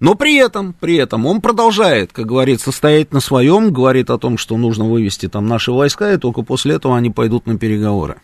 Но 0.00 0.14
при 0.14 0.36
этом, 0.36 0.72
при 0.72 0.96
этом 0.96 1.26
он 1.26 1.42
продолжает, 1.42 2.10
как 2.14 2.24
говорится, 2.24 2.72
стоять 2.72 3.12
на 3.12 3.20
своем, 3.20 3.70
говорит 3.70 4.08
о 4.08 4.16
том, 4.16 4.38
что 4.38 4.56
нужно 4.56 4.86
вывести 4.86 5.28
там 5.28 5.46
наши 5.46 5.72
войска, 5.72 6.10
и 6.10 6.16
только 6.16 6.40
после 6.40 6.76
этого 6.76 6.96
они 6.96 7.10
пойдут 7.10 7.46
на 7.46 7.58
переговоры. 7.58 8.22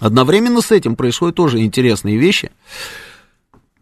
Одновременно 0.00 0.60
с 0.60 0.70
этим 0.70 0.96
происходят 0.96 1.34
тоже 1.34 1.60
интересные 1.60 2.18
вещи. 2.18 2.50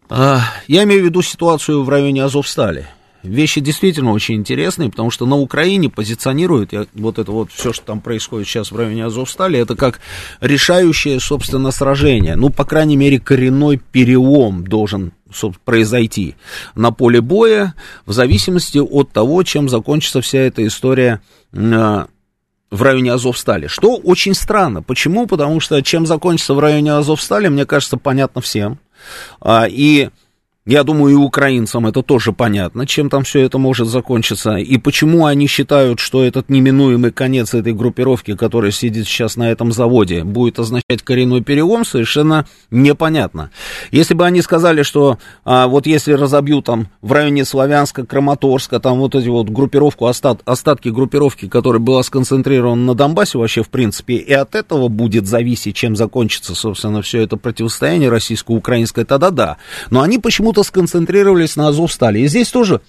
А, 0.07 0.39
я 0.69 0.83
имею 0.83 1.01
в 1.01 1.05
виду 1.05 1.21
ситуацию 1.21 1.83
в 1.83 1.89
районе 1.89 2.23
Азовстали 2.23 2.87
вещи 3.23 3.61
действительно 3.61 4.11
очень 4.11 4.35
интересные, 4.35 4.89
потому 4.89 5.09
что 5.09 5.25
на 5.25 5.37
Украине 5.37 5.89
позиционируют 5.89 6.73
я, 6.73 6.85
вот 6.93 7.19
это 7.19 7.31
вот 7.31 7.51
все, 7.51 7.73
что 7.73 7.85
там 7.85 8.01
происходит 8.01 8.47
сейчас 8.47 8.71
в 8.71 8.75
районе 8.75 9.05
Азовстали, 9.05 9.59
это 9.59 9.75
как 9.75 9.99
решающее, 10.41 11.19
собственно, 11.19 11.71
сражение. 11.71 12.35
Ну, 12.35 12.49
по 12.49 12.65
крайней 12.65 12.97
мере, 12.97 13.19
коренной 13.19 13.77
перелом 13.77 14.65
должен 14.67 15.13
произойти 15.65 16.35
на 16.75 16.91
поле 16.91 17.21
боя 17.21 17.73
в 18.05 18.13
зависимости 18.13 18.77
от 18.77 19.11
того, 19.11 19.43
чем 19.43 19.67
закончится 19.67 20.21
вся 20.21 20.39
эта 20.39 20.65
история 20.67 21.21
а, 21.55 22.07
в 22.69 22.81
районе 22.81 23.13
Азовстали. 23.13 23.67
Что 23.67 23.95
очень 23.95 24.35
странно. 24.35 24.83
Почему? 24.83 25.25
Потому 25.25 25.59
что 25.59 25.81
чем 25.81 26.05
закончится 26.05 26.53
в 26.53 26.59
районе 26.59 26.93
Азовстали, 26.93 27.47
мне 27.47 27.65
кажется, 27.65 27.97
понятно 27.97 28.41
всем. 28.41 28.79
А, 29.41 29.67
и 29.67 30.09
я 30.65 30.83
думаю, 30.83 31.13
и 31.13 31.17
украинцам 31.17 31.87
это 31.87 32.01
тоже 32.03 32.31
понятно, 32.31 32.87
чем 32.87 33.09
там 33.09 33.23
все 33.23 33.41
это 33.41 33.57
может 33.57 33.87
закончиться, 33.87 34.55
и 34.55 34.77
почему 34.77 35.25
они 35.25 35.47
считают, 35.47 35.99
что 35.99 36.23
этот 36.23 36.49
неминуемый 36.49 37.11
конец 37.11 37.53
этой 37.53 37.73
группировки, 37.73 38.35
которая 38.35 38.71
сидит 38.71 39.05
сейчас 39.05 39.35
на 39.35 39.51
этом 39.51 39.73
заводе, 39.73 40.23
будет 40.23 40.59
означать 40.59 41.03
коренной 41.03 41.41
перелом, 41.41 41.83
совершенно 41.83 42.45
непонятно. 42.71 43.51
Если 43.91 44.13
бы 44.13 44.25
они 44.25 44.41
сказали, 44.41 44.83
что 44.83 45.17
а, 45.43 45.67
вот 45.67 45.85
если 45.85 46.13
разобьют 46.13 46.65
там 46.65 46.87
в 47.01 47.11
районе 47.11 47.43
Славянска, 47.43 48.05
Краматорска, 48.05 48.79
там 48.79 48.99
вот 48.99 49.15
эти 49.15 49.27
вот 49.27 49.49
группировку, 49.49 50.07
остат, 50.07 50.41
остатки 50.45 50.87
группировки, 50.87 51.49
которая 51.49 51.81
была 51.81 52.03
сконцентрирована 52.03 52.83
на 52.83 52.95
Донбассе 52.95 53.37
вообще 53.37 53.63
в 53.63 53.69
принципе, 53.69 54.15
и 54.15 54.31
от 54.31 54.55
этого 54.55 54.87
будет 54.87 55.27
зависеть, 55.27 55.75
чем 55.75 55.97
закончится, 55.97 56.55
собственно, 56.55 57.01
все 57.01 57.19
это 57.21 57.35
противостояние 57.35 58.09
российско-украинское, 58.09 59.03
тогда 59.03 59.29
да. 59.29 59.57
Но 59.89 60.01
они 60.01 60.19
почему 60.19 60.52
почему-то 60.53 60.63
сконцентрировались 60.63 61.55
на 61.55 61.69
Азовстале. 61.69 62.21
И 62.21 62.27
здесь 62.27 62.49
тоже 62.49 62.81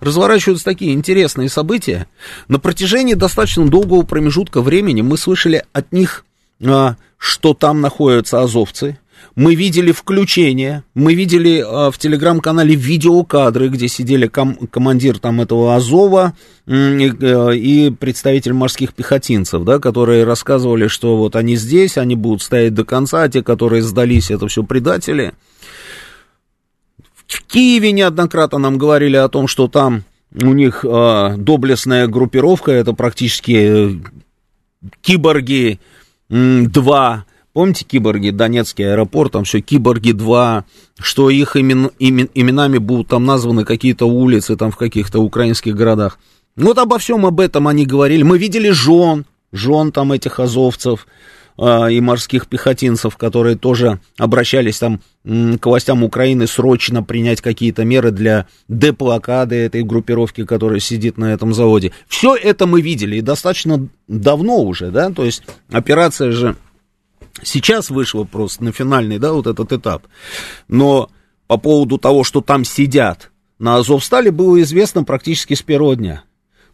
разворачиваются 0.00 0.64
такие 0.64 0.92
интересные 0.92 1.48
события. 1.48 2.06
На 2.48 2.58
протяжении 2.58 3.14
достаточно 3.14 3.66
долгого 3.66 4.02
промежутка 4.02 4.60
времени 4.60 5.02
мы 5.02 5.16
слышали 5.16 5.64
от 5.72 5.92
них, 5.92 6.24
а, 6.64 6.96
что 7.18 7.54
там 7.54 7.80
находятся 7.80 8.42
азовцы, 8.42 8.98
мы 9.34 9.54
видели 9.56 9.92
включение, 9.92 10.84
мы 10.94 11.14
видели 11.14 11.58
э, 11.58 11.90
в 11.90 11.98
телеграм-канале 11.98 12.74
видеокадры, 12.74 13.68
где 13.68 13.88
сидели 13.88 14.26
ком- 14.26 14.68
командир 14.68 15.18
там 15.18 15.40
этого 15.40 15.74
Азова 15.74 16.34
э, 16.66 17.54
и 17.54 17.90
представитель 17.90 18.52
морских 18.52 18.94
пехотинцев, 18.94 19.64
да, 19.64 19.78
которые 19.78 20.24
рассказывали, 20.24 20.88
что 20.88 21.16
вот 21.16 21.36
они 21.36 21.56
здесь, 21.56 21.98
они 21.98 22.14
будут 22.14 22.42
стоять 22.42 22.74
до 22.74 22.84
конца, 22.84 23.22
а 23.22 23.28
те, 23.28 23.42
которые 23.42 23.82
сдались, 23.82 24.30
это 24.30 24.46
все 24.48 24.62
предатели. 24.62 25.32
В 27.28 27.44
Киеве 27.44 27.92
неоднократно 27.92 28.58
нам 28.58 28.78
говорили 28.78 29.16
о 29.16 29.28
том, 29.28 29.46
что 29.46 29.68
там 29.68 30.02
у 30.34 30.52
них 30.52 30.84
э, 30.84 31.34
доблестная 31.36 32.08
группировка, 32.08 32.72
это 32.72 32.94
практически 32.94 33.52
э, 33.52 34.90
киборги 35.02 35.78
2, 36.28 37.24
Помните 37.58 37.84
киборги, 37.84 38.30
Донецкий 38.30 38.88
аэропорт, 38.88 39.32
там 39.32 39.42
все 39.42 39.58
киборги-2, 39.58 40.62
что 41.00 41.28
их 41.28 41.56
имен, 41.56 41.90
имен, 41.98 42.28
именами 42.32 42.78
будут 42.78 43.08
там 43.08 43.24
названы 43.24 43.64
какие-то 43.64 44.06
улицы 44.06 44.54
там 44.54 44.70
в 44.70 44.76
каких-то 44.76 45.18
украинских 45.18 45.74
городах. 45.74 46.20
Вот 46.54 46.78
обо 46.78 46.98
всем 46.98 47.26
об 47.26 47.40
этом 47.40 47.66
они 47.66 47.84
говорили. 47.84 48.22
Мы 48.22 48.38
видели 48.38 48.70
жен, 48.70 49.26
жен 49.50 49.90
там 49.90 50.12
этих 50.12 50.38
азовцев 50.38 51.08
и 51.58 52.00
морских 52.00 52.46
пехотинцев, 52.46 53.16
которые 53.16 53.56
тоже 53.56 53.98
обращались 54.16 54.78
там 54.78 55.00
к 55.24 55.66
властям 55.66 56.04
Украины 56.04 56.46
срочно 56.46 57.02
принять 57.02 57.40
какие-то 57.40 57.84
меры 57.84 58.12
для 58.12 58.46
деблокады 58.68 59.56
этой 59.56 59.82
группировки, 59.82 60.44
которая 60.44 60.78
сидит 60.78 61.18
на 61.18 61.32
этом 61.32 61.52
заводе. 61.52 61.92
Все 62.06 62.36
это 62.36 62.66
мы 62.66 62.80
видели 62.80 63.16
и 63.16 63.22
достаточно 63.22 63.88
давно 64.06 64.62
уже, 64.62 64.90
да, 64.90 65.10
то 65.10 65.24
есть 65.24 65.42
операция 65.70 66.30
же 66.30 66.56
Сейчас 67.42 67.90
вышло 67.90 68.24
просто 68.24 68.64
на 68.64 68.72
финальный, 68.72 69.18
да, 69.18 69.32
вот 69.32 69.46
этот 69.46 69.72
этап. 69.72 70.06
Но 70.66 71.10
по 71.46 71.56
поводу 71.56 71.98
того, 71.98 72.24
что 72.24 72.40
там 72.40 72.64
сидят 72.64 73.30
на 73.58 73.76
Азовстале, 73.76 74.30
было 74.30 74.60
известно 74.62 75.04
практически 75.04 75.54
с 75.54 75.62
первого 75.62 75.96
дня. 75.96 76.24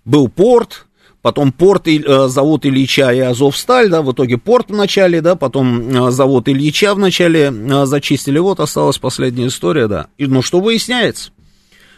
Был 0.04 0.28
порт, 0.28 0.86
потом 1.24 1.52
порт, 1.52 1.88
э, 1.88 2.28
завод 2.28 2.66
Ильича 2.66 3.10
и 3.10 3.20
Азовсталь, 3.20 3.88
да, 3.88 4.02
в 4.02 4.12
итоге 4.12 4.36
порт 4.36 4.70
в 4.70 4.74
начале, 4.74 5.22
да, 5.22 5.36
потом 5.36 6.08
э, 6.08 6.10
завод 6.10 6.50
Ильича 6.50 6.94
в 6.94 6.98
начале 6.98 7.50
э, 7.50 7.86
зачистили, 7.86 8.38
вот 8.38 8.60
осталась 8.60 8.98
последняя 8.98 9.46
история, 9.46 9.88
да. 9.88 10.08
И, 10.18 10.26
ну, 10.26 10.42
что 10.42 10.60
выясняется? 10.60 11.30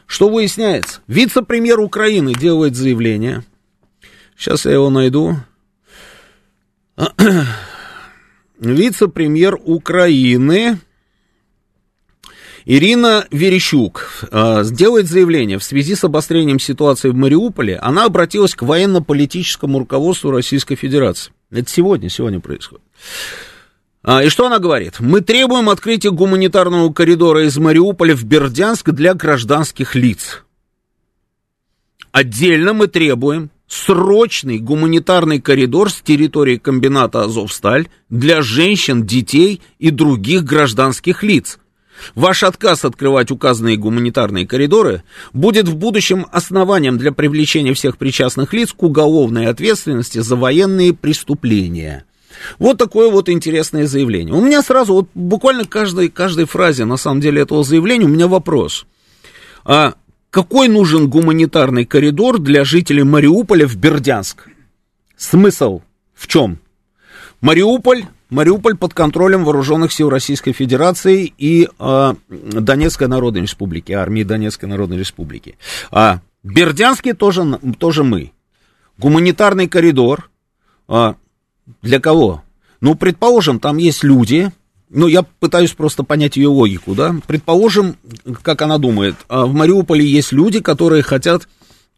Что 0.06 0.28
выясняется? 0.28 1.00
Вице-премьер 1.08 1.80
Украины 1.80 2.34
делает 2.34 2.76
заявление. 2.76 3.42
Сейчас 4.38 4.64
я 4.64 4.74
его 4.74 4.90
найду 4.90 5.34
вице-премьер 8.60 9.58
Украины 9.64 10.78
Ирина 12.68 13.28
Верещук 13.30 14.24
э, 14.28 14.64
сделает 14.64 15.06
заявление 15.06 15.56
в 15.56 15.62
связи 15.62 15.94
с 15.94 16.02
обострением 16.02 16.58
ситуации 16.58 17.10
в 17.10 17.14
Мариуполе. 17.14 17.76
Она 17.76 18.06
обратилась 18.06 18.56
к 18.56 18.62
военно-политическому 18.62 19.78
руководству 19.78 20.32
Российской 20.32 20.74
Федерации. 20.74 21.32
Это 21.52 21.70
сегодня, 21.70 22.08
сегодня 22.08 22.40
происходит. 22.40 22.84
А, 24.02 24.24
и 24.24 24.28
что 24.30 24.46
она 24.46 24.58
говорит? 24.58 24.98
Мы 24.98 25.20
требуем 25.20 25.68
открытия 25.68 26.10
гуманитарного 26.10 26.92
коридора 26.92 27.44
из 27.44 27.56
Мариуполя 27.56 28.16
в 28.16 28.24
Бердянск 28.24 28.90
для 28.90 29.14
гражданских 29.14 29.94
лиц. 29.94 30.42
Отдельно 32.10 32.72
мы 32.72 32.88
требуем 32.88 33.50
срочный 33.68 34.58
гуманитарный 34.58 35.40
коридор 35.40 35.88
с 35.88 36.00
территории 36.00 36.56
комбината 36.56 37.22
«Азовсталь» 37.22 37.86
для 38.10 38.42
женщин, 38.42 39.06
детей 39.06 39.60
и 39.78 39.90
других 39.90 40.42
гражданских 40.42 41.22
лиц. 41.22 41.60
Ваш 42.14 42.42
отказ 42.42 42.84
открывать 42.84 43.30
указанные 43.30 43.76
гуманитарные 43.76 44.46
коридоры 44.46 45.02
будет 45.32 45.68
в 45.68 45.76
будущем 45.76 46.26
основанием 46.30 46.98
для 46.98 47.12
привлечения 47.12 47.74
всех 47.74 47.98
причастных 47.98 48.52
лиц 48.52 48.72
к 48.72 48.82
уголовной 48.82 49.46
ответственности 49.46 50.18
за 50.18 50.36
военные 50.36 50.92
преступления. 50.92 52.04
Вот 52.58 52.78
такое 52.78 53.10
вот 53.10 53.28
интересное 53.28 53.86
заявление. 53.86 54.34
У 54.34 54.40
меня 54.40 54.62
сразу, 54.62 54.94
вот 54.94 55.08
буквально 55.14 55.64
каждой, 55.64 56.08
каждой 56.10 56.44
фразе, 56.44 56.84
на 56.84 56.96
самом 56.96 57.20
деле, 57.20 57.42
этого 57.42 57.64
заявления 57.64 58.04
у 58.04 58.10
меня 58.10 58.28
вопрос. 58.28 58.86
А 59.64 59.94
какой 60.30 60.68
нужен 60.68 61.08
гуманитарный 61.08 61.86
коридор 61.86 62.38
для 62.38 62.64
жителей 62.64 63.04
Мариуполя 63.04 63.66
в 63.66 63.76
Бердянск? 63.76 64.48
Смысл 65.16 65.80
в 66.14 66.26
чем? 66.26 66.58
Мариуполь, 67.40 68.04
Мариуполь 68.28 68.76
под 68.76 68.92
контролем 68.92 69.44
вооруженных 69.44 69.92
сил 69.92 70.10
Российской 70.10 70.52
Федерации 70.52 71.32
и 71.38 71.68
э, 71.78 72.14
Донецкой 72.28 73.08
Народной 73.08 73.42
Республики, 73.42 73.92
армии 73.92 74.24
Донецкой 74.24 74.68
Народной 74.68 74.98
Республики. 74.98 75.56
А 75.90 76.20
Бердянске 76.42 77.14
тоже, 77.14 77.58
тоже 77.78 78.02
мы. 78.02 78.32
Гуманитарный 78.98 79.68
коридор 79.68 80.30
э, 80.88 81.14
для 81.82 82.00
кого? 82.00 82.42
Ну, 82.80 82.94
предположим, 82.96 83.60
там 83.60 83.76
есть 83.76 84.02
люди, 84.02 84.50
ну, 84.90 85.06
я 85.06 85.22
пытаюсь 85.22 85.72
просто 85.72 86.02
понять 86.02 86.36
ее 86.36 86.48
логику, 86.48 86.94
да. 86.94 87.14
Предположим, 87.26 87.96
как 88.42 88.62
она 88.62 88.78
думает, 88.78 89.14
а 89.28 89.46
в 89.46 89.54
Мариуполе 89.54 90.04
есть 90.04 90.32
люди, 90.32 90.60
которые 90.60 91.02
хотят 91.02 91.48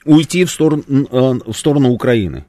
уйти 0.04 0.44
в 0.44 0.50
сторону, 0.50 0.82
э, 0.88 1.38
в 1.46 1.54
сторону 1.54 1.90
Украины. 1.90 2.44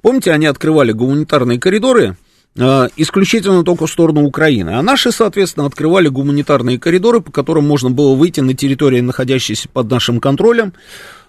Помните, 0.00 0.32
они 0.32 0.46
открывали 0.46 0.92
гуманитарные 0.92 1.58
коридоры 1.58 2.16
исключительно 2.56 3.64
только 3.64 3.86
в 3.86 3.90
сторону 3.90 4.24
Украины. 4.24 4.70
А 4.70 4.82
наши, 4.82 5.10
соответственно, 5.10 5.66
открывали 5.66 6.08
гуманитарные 6.08 6.78
коридоры, 6.78 7.20
по 7.20 7.32
которым 7.32 7.66
можно 7.66 7.90
было 7.90 8.14
выйти 8.14 8.40
на 8.40 8.54
территории, 8.54 9.00
находящиеся 9.00 9.68
под 9.68 9.90
нашим 9.90 10.20
контролем, 10.20 10.72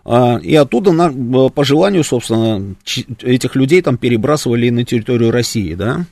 э, 0.05 0.39
и 0.41 0.55
оттуда, 0.55 0.91
по 1.49 1.65
желанию, 1.65 2.03
собственно, 2.03 2.75
этих 3.21 3.55
людей 3.55 3.81
там 3.81 3.97
перебрасывали 3.97 4.69
на 4.69 4.85
территорию 4.85 5.31
России, 5.31 5.73
да. 5.73 6.05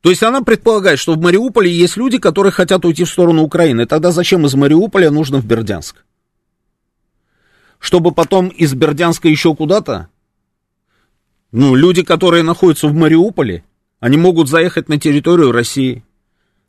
То 0.00 0.10
есть 0.10 0.22
она 0.22 0.42
предполагает, 0.42 0.98
что 0.98 1.14
в 1.14 1.18
Мариуполе 1.18 1.70
есть 1.70 1.96
люди, 1.96 2.18
которые 2.18 2.52
хотят 2.52 2.84
уйти 2.84 3.04
в 3.04 3.08
сторону 3.08 3.42
Украины. 3.42 3.86
Тогда 3.86 4.10
зачем 4.10 4.44
из 4.44 4.54
Мариуполя 4.54 5.10
нужно 5.10 5.38
в 5.38 5.46
Бердянск? 5.46 6.04
Чтобы 7.78 8.12
потом 8.12 8.48
из 8.48 8.74
Бердянска 8.74 9.28
еще 9.28 9.54
куда-то? 9.54 10.08
Ну, 11.56 11.76
люди, 11.76 12.02
которые 12.02 12.42
находятся 12.42 12.88
в 12.88 12.94
Мариуполе, 12.94 13.62
они 14.00 14.16
могут 14.16 14.48
заехать 14.48 14.88
на 14.88 14.98
территорию 14.98 15.52
России. 15.52 16.02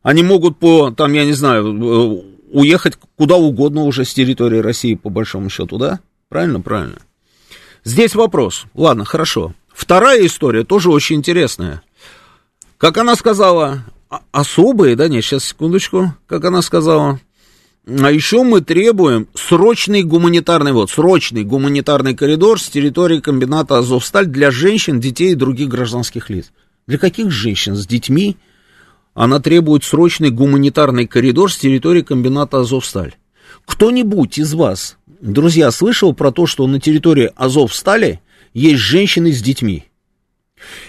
Они 0.03 0.21
могут 0.21 0.59
по, 0.59 0.91
там, 0.91 1.11
я 1.13 1.25
не 1.25 1.33
знаю, 1.33 1.65
э, 1.65 2.21
уехать 2.51 2.93
куда 3.17 3.35
угодно 3.35 3.81
уже 3.81 4.05
с 4.05 4.13
территории 4.13 4.59
России, 4.59 4.93
по 4.93 5.09
большому 5.09 5.49
счету, 5.49 5.79
да? 5.79 6.01
Правильно? 6.29 6.61
Правильно. 6.61 6.99
Здесь 7.83 8.13
вопрос. 8.13 8.65
Ладно, 8.75 9.05
хорошо. 9.05 9.55
Вторая 9.73 10.23
история 10.23 10.63
тоже 10.63 10.91
очень 10.91 11.15
интересная. 11.15 11.81
Как 12.77 12.99
она 12.99 13.15
сказала, 13.15 13.85
особые, 14.31 14.95
да, 14.95 15.07
нет, 15.07 15.23
сейчас, 15.23 15.45
секундочку, 15.45 16.13
как 16.27 16.45
она 16.45 16.61
сказала, 16.61 17.19
а 17.87 18.11
еще 18.11 18.43
мы 18.43 18.61
требуем 18.61 19.27
срочный 19.35 20.03
гуманитарный, 20.03 20.71
вот, 20.71 20.89
срочный 20.89 21.43
гуманитарный 21.43 22.15
коридор 22.15 22.59
с 22.59 22.67
территории 22.67 23.19
комбината 23.19 23.77
Азовсталь 23.77 24.25
для 24.25 24.49
женщин, 24.49 24.99
детей 24.99 25.33
и 25.33 25.35
других 25.35 25.69
гражданских 25.69 26.29
лиц. 26.31 26.51
Для 26.87 26.97
каких 26.97 27.29
женщин 27.29 27.75
с 27.75 27.85
детьми 27.85 28.37
она 29.13 29.39
требует 29.39 29.83
срочный 29.83 30.31
гуманитарный 30.31 31.05
коридор 31.05 31.51
с 31.51 31.57
территории 31.57 32.01
комбината 32.01 32.59
Азовсталь? 32.59 33.15
Кто-нибудь 33.65 34.39
из 34.39 34.53
вас, 34.55 34.97
друзья, 35.21 35.69
слышал 35.69 36.13
про 36.13 36.31
то, 36.31 36.47
что 36.47 36.65
на 36.65 36.79
территории 36.79 37.31
Азовстали 37.35 38.19
есть 38.53 38.79
женщины 38.79 39.31
с 39.31 39.41
детьми? 39.41 39.85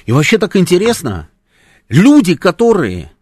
И 0.07 0.13
вообще 0.13 0.39
так 0.39 0.57
интересно, 0.57 1.29
люди, 1.91 2.37
которые 2.37 3.13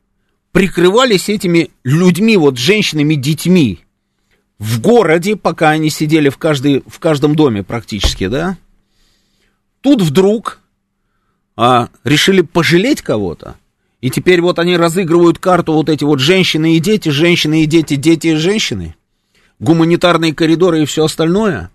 прикрывались 0.55 1.29
этими 1.29 1.71
людьми, 1.83 2.37
вот 2.37 2.59
женщинами, 2.59 3.17
детьми, 3.17 3.81
в 4.61 4.81
городе, 4.81 5.35
пока 5.35 5.71
они 5.71 5.91
сидели 5.91 6.29
в, 6.29 6.39
каждой, 6.39 6.85
в 6.87 7.01
каждом 7.01 7.35
доме 7.35 7.65
практически, 7.65 8.29
да, 8.29 8.57
тут 9.81 10.01
вдруг 10.01 10.61
а, 11.57 11.89
решили 12.05 12.43
пожалеть 12.43 13.03
кого-то, 13.03 13.57
и 14.01 14.11
теперь 14.11 14.41
вот 14.41 14.61
они 14.61 14.77
разыгрывают 14.77 15.41
карту 15.41 15.73
вот 15.73 15.89
эти 15.89 16.05
вот 16.05 16.21
женщины 16.21 16.77
и 16.77 16.79
дети, 16.79 17.09
женщины 17.09 17.65
и 17.65 17.67
дети, 17.67 17.97
дети 17.97 18.29
и 18.29 18.35
женщины, 18.37 18.95
гуманитарные 19.59 20.33
коридоры 20.33 20.83
и 20.83 20.87
все 20.87 21.07
остальное. 21.07 21.73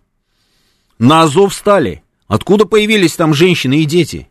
На 0.99 1.23
Азов 1.23 1.53
встали. 1.53 2.01
Откуда 2.29 2.63
появились 2.63 3.17
там 3.17 3.33
женщины 3.33 3.81
и 3.81 3.85
дети? 3.85 4.29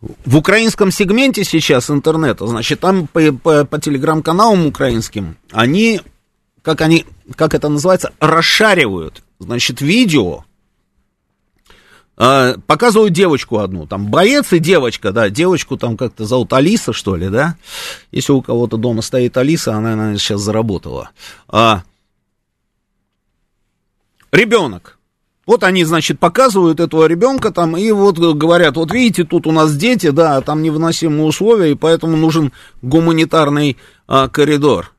В 0.00 0.36
украинском 0.36 0.92
сегменте 0.92 1.42
сейчас 1.42 1.90
интернета, 1.90 2.46
значит, 2.46 2.78
там 2.80 3.08
по, 3.08 3.32
по, 3.32 3.64
по 3.64 3.80
телеграм-каналам 3.80 4.66
украинским, 4.66 5.36
они, 5.50 6.00
как 6.62 6.80
они, 6.82 7.04
как 7.34 7.54
это 7.54 7.68
называется, 7.68 8.12
расшаривают, 8.20 9.22
значит, 9.40 9.80
видео 9.80 10.44
а, 12.20 12.54
показывают 12.66 13.12
девочку 13.12 13.58
одну, 13.58 13.86
там 13.86 14.06
боец 14.06 14.52
и 14.52 14.58
девочка, 14.58 15.12
да, 15.12 15.30
девочку 15.30 15.76
там 15.76 15.96
как-то 15.96 16.24
зовут 16.24 16.52
Алиса, 16.52 16.92
что 16.92 17.14
ли, 17.14 17.28
да? 17.28 17.56
Если 18.10 18.32
у 18.32 18.42
кого-то 18.42 18.76
дома 18.76 19.02
стоит 19.02 19.36
Алиса, 19.36 19.74
она, 19.74 19.94
наверное, 19.94 20.18
сейчас 20.18 20.40
заработала. 20.40 21.10
А, 21.46 21.84
ребенок. 24.32 24.97
Вот 25.48 25.64
они, 25.64 25.82
значит, 25.84 26.18
показывают 26.18 26.78
этого 26.78 27.06
ребенка 27.06 27.50
там, 27.50 27.74
и 27.74 27.90
вот 27.90 28.18
говорят, 28.18 28.76
вот 28.76 28.92
видите, 28.92 29.24
тут 29.24 29.46
у 29.46 29.50
нас 29.50 29.74
дети, 29.74 30.10
да, 30.10 30.42
там 30.42 30.62
невыносимые 30.62 31.24
условия, 31.24 31.70
и 31.70 31.74
поэтому 31.74 32.18
нужен 32.18 32.52
гуманитарный 32.82 33.78
а, 34.06 34.28
коридор. 34.28 34.92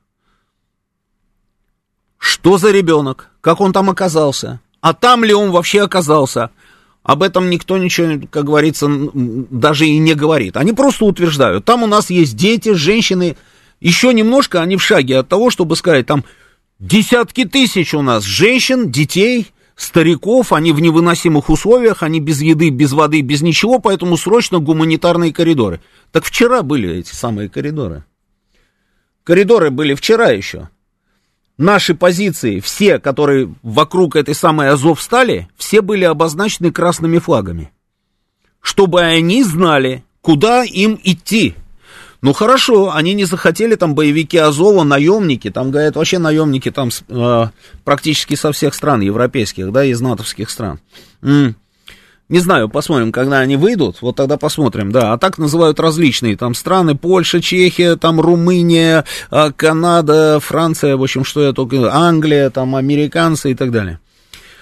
Что 2.18 2.58
за 2.58 2.72
ребенок? 2.72 3.28
Как 3.40 3.60
он 3.60 3.72
там 3.72 3.90
оказался? 3.90 4.58
А 4.80 4.92
там 4.92 5.22
ли 5.22 5.32
он 5.32 5.52
вообще 5.52 5.82
оказался? 5.82 6.50
Об 7.04 7.22
этом 7.22 7.48
никто 7.48 7.78
ничего, 7.78 8.26
как 8.28 8.44
говорится, 8.44 8.88
даже 8.90 9.86
и 9.86 9.98
не 9.98 10.14
говорит. 10.14 10.56
Они 10.56 10.72
просто 10.72 11.04
утверждают, 11.04 11.64
там 11.64 11.84
у 11.84 11.86
нас 11.86 12.10
есть 12.10 12.34
дети, 12.34 12.72
женщины, 12.72 13.36
еще 13.78 14.12
немножко 14.12 14.60
они 14.60 14.76
в 14.76 14.82
шаге 14.82 15.18
от 15.18 15.28
того, 15.28 15.50
чтобы 15.50 15.76
сказать, 15.76 16.06
там 16.06 16.24
десятки 16.80 17.44
тысяч 17.44 17.94
у 17.94 18.02
нас 18.02 18.24
женщин, 18.24 18.90
детей, 18.90 19.52
стариков, 19.80 20.52
они 20.52 20.72
в 20.72 20.80
невыносимых 20.80 21.50
условиях, 21.50 22.02
они 22.02 22.20
без 22.20 22.40
еды, 22.40 22.70
без 22.70 22.92
воды, 22.92 23.20
без 23.20 23.42
ничего, 23.42 23.78
поэтому 23.78 24.16
срочно 24.16 24.58
гуманитарные 24.58 25.32
коридоры. 25.32 25.80
Так 26.12 26.24
вчера 26.24 26.62
были 26.62 26.98
эти 26.98 27.14
самые 27.14 27.48
коридоры. 27.48 28.04
Коридоры 29.24 29.70
были 29.70 29.94
вчера 29.94 30.28
еще 30.28 30.68
наши 31.60 31.94
позиции, 31.94 32.58
все, 32.58 32.98
которые 32.98 33.54
вокруг 33.62 34.16
этой 34.16 34.34
самой 34.34 34.70
Азов 34.70 35.00
стали, 35.00 35.48
все 35.56 35.82
были 35.82 36.04
обозначены 36.04 36.72
красными 36.72 37.18
флагами. 37.18 37.70
Чтобы 38.60 39.02
они 39.02 39.44
знали, 39.44 40.02
куда 40.22 40.64
им 40.64 40.98
идти. 41.04 41.54
Ну 42.22 42.34
хорошо, 42.34 42.92
они 42.94 43.14
не 43.14 43.24
захотели 43.24 43.76
там 43.76 43.94
боевики 43.94 44.36
Азова, 44.36 44.84
наемники, 44.84 45.50
там, 45.50 45.70
говорят, 45.70 45.96
вообще 45.96 46.18
наемники 46.18 46.70
там 46.70 46.90
э, 47.08 47.46
практически 47.84 48.34
со 48.34 48.52
всех 48.52 48.74
стран 48.74 49.00
европейских, 49.00 49.72
да, 49.72 49.84
из 49.84 50.00
натовских 50.00 50.50
стран. 50.50 50.80
М-м. 51.22 51.56
Не 52.28 52.38
знаю, 52.38 52.68
посмотрим, 52.68 53.10
когда 53.10 53.40
они 53.40 53.56
выйдут, 53.56 54.02
вот 54.02 54.16
тогда 54.16 54.36
посмотрим, 54.36 54.92
да. 54.92 55.12
А 55.12 55.18
так 55.18 55.38
называют 55.38 55.80
различные 55.80 56.36
там 56.36 56.54
страны, 56.54 56.94
Польша, 56.94 57.40
Чехия, 57.40 57.96
там 57.96 58.20
Румыния, 58.20 59.04
а, 59.30 59.50
Канада, 59.50 60.38
Франция, 60.40 60.96
в 60.96 61.02
общем, 61.02 61.24
что 61.24 61.42
я 61.42 61.52
только, 61.52 61.92
Англия, 61.92 62.50
там 62.50 62.76
американцы 62.76 63.50
и 63.50 63.54
так 63.54 63.72
далее. 63.72 63.98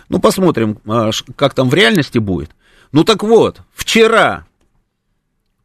Ну, 0.08 0.18
посмотрим, 0.18 0.78
а, 0.86 1.10
как 1.36 1.52
там 1.52 1.68
в 1.68 1.74
реальности 1.74 2.18
будет. 2.18 2.50
Ну, 2.92 3.04
так 3.04 3.22
вот, 3.22 3.60
вчера 3.74 4.46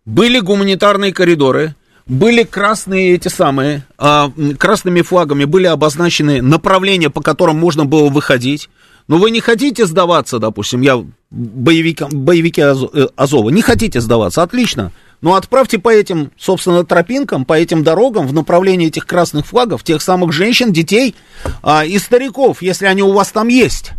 были 0.04 0.40
гуманитарные 0.40 1.14
коридоры, 1.14 1.76
были 2.06 2.44
красные 2.44 3.14
эти 3.14 3.28
самые, 3.28 3.86
а, 3.98 4.32
красными 4.58 5.02
флагами 5.02 5.46
были 5.46 5.68
обозначены 5.68 6.42
направления, 6.42 7.10
по 7.10 7.22
которым 7.22 7.58
можно 7.58 7.86
было 7.86 8.10
выходить. 8.10 8.70
Но 9.08 9.18
вы 9.18 9.32
не 9.32 9.42
хотите 9.42 9.86
сдаваться, 9.86 10.40
допустим, 10.40 10.82
я 10.82 11.04
боевикам, 11.30 12.10
боевики 12.12 12.62
э, 12.62 13.08
Азова, 13.18 13.50
не 13.50 13.62
хотите 13.62 14.00
сдаваться, 14.00 14.44
отлично. 14.44 14.92
Но 15.22 15.36
отправьте 15.36 15.78
по 15.78 15.90
этим, 15.90 16.32
собственно, 16.38 16.86
тропинкам, 16.86 17.46
по 17.46 17.54
этим 17.54 17.84
дорогам 17.84 18.28
в 18.28 18.34
направлении 18.34 18.88
этих 18.88 19.06
красных 19.06 19.46
флагов 19.46 19.84
тех 19.84 20.02
самых 20.02 20.32
женщин, 20.32 20.72
детей 20.72 21.16
а, 21.62 21.86
и 21.86 21.98
стариков, 21.98 22.62
если 22.62 22.86
они 22.86 23.04
у 23.04 23.14
вас 23.14 23.32
там 23.32 23.48
есть. 23.48 23.92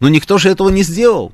Но 0.00 0.08
никто 0.08 0.38
же 0.38 0.50
этого 0.50 0.68
не 0.70 0.82
сделал. 0.82 1.32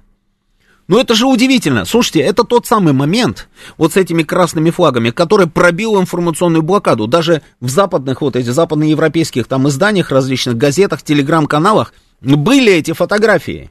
Ну 0.90 0.98
это 0.98 1.14
же 1.14 1.26
удивительно. 1.26 1.84
Слушайте, 1.84 2.18
это 2.18 2.42
тот 2.42 2.66
самый 2.66 2.92
момент 2.92 3.48
вот 3.78 3.92
с 3.92 3.96
этими 3.96 4.24
красными 4.24 4.70
флагами, 4.70 5.10
который 5.10 5.46
пробил 5.46 6.00
информационную 6.00 6.64
блокаду. 6.64 7.06
Даже 7.06 7.42
в 7.60 7.68
западных, 7.68 8.22
вот 8.22 8.34
этих 8.34 8.52
западноевропейских 8.52 9.46
там 9.46 9.68
изданиях, 9.68 10.10
различных 10.10 10.56
газетах, 10.56 11.04
телеграм-каналах 11.04 11.94
были 12.20 12.72
эти 12.72 12.92
фотографии. 12.92 13.70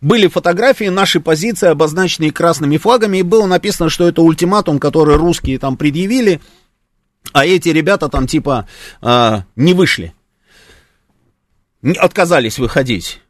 Были 0.00 0.26
фотографии, 0.26 0.86
наши 0.86 1.20
позиции, 1.20 1.68
обозначенные 1.68 2.32
красными 2.32 2.78
флагами, 2.78 3.18
и 3.18 3.22
было 3.22 3.44
написано, 3.44 3.90
что 3.90 4.08
это 4.08 4.22
ультиматум, 4.22 4.78
который 4.78 5.16
русские 5.16 5.58
там 5.58 5.76
предъявили, 5.76 6.40
а 7.34 7.44
эти 7.44 7.68
ребята 7.68 8.08
там 8.08 8.26
типа 8.26 8.66
э, 9.02 9.42
не 9.54 9.74
вышли. 9.74 10.14
Отказались 11.98 12.58
выходить. 12.58 13.20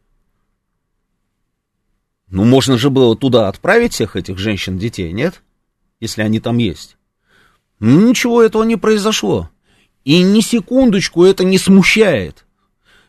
Ну, 2.29 2.43
можно 2.43 2.77
же 2.77 2.89
было 2.89 3.15
туда 3.15 3.47
отправить 3.47 3.93
всех 3.93 4.15
этих 4.15 4.37
женщин, 4.37 4.77
детей, 4.77 5.11
нет? 5.11 5.41
Если 5.99 6.21
они 6.21 6.39
там 6.39 6.57
есть. 6.57 6.97
Ну, 7.79 8.07
ничего 8.07 8.41
этого 8.41 8.63
не 8.63 8.75
произошло. 8.75 9.49
И 10.03 10.21
ни 10.21 10.41
секундочку 10.41 11.23
это 11.23 11.43
не 11.43 11.57
смущает 11.57 12.45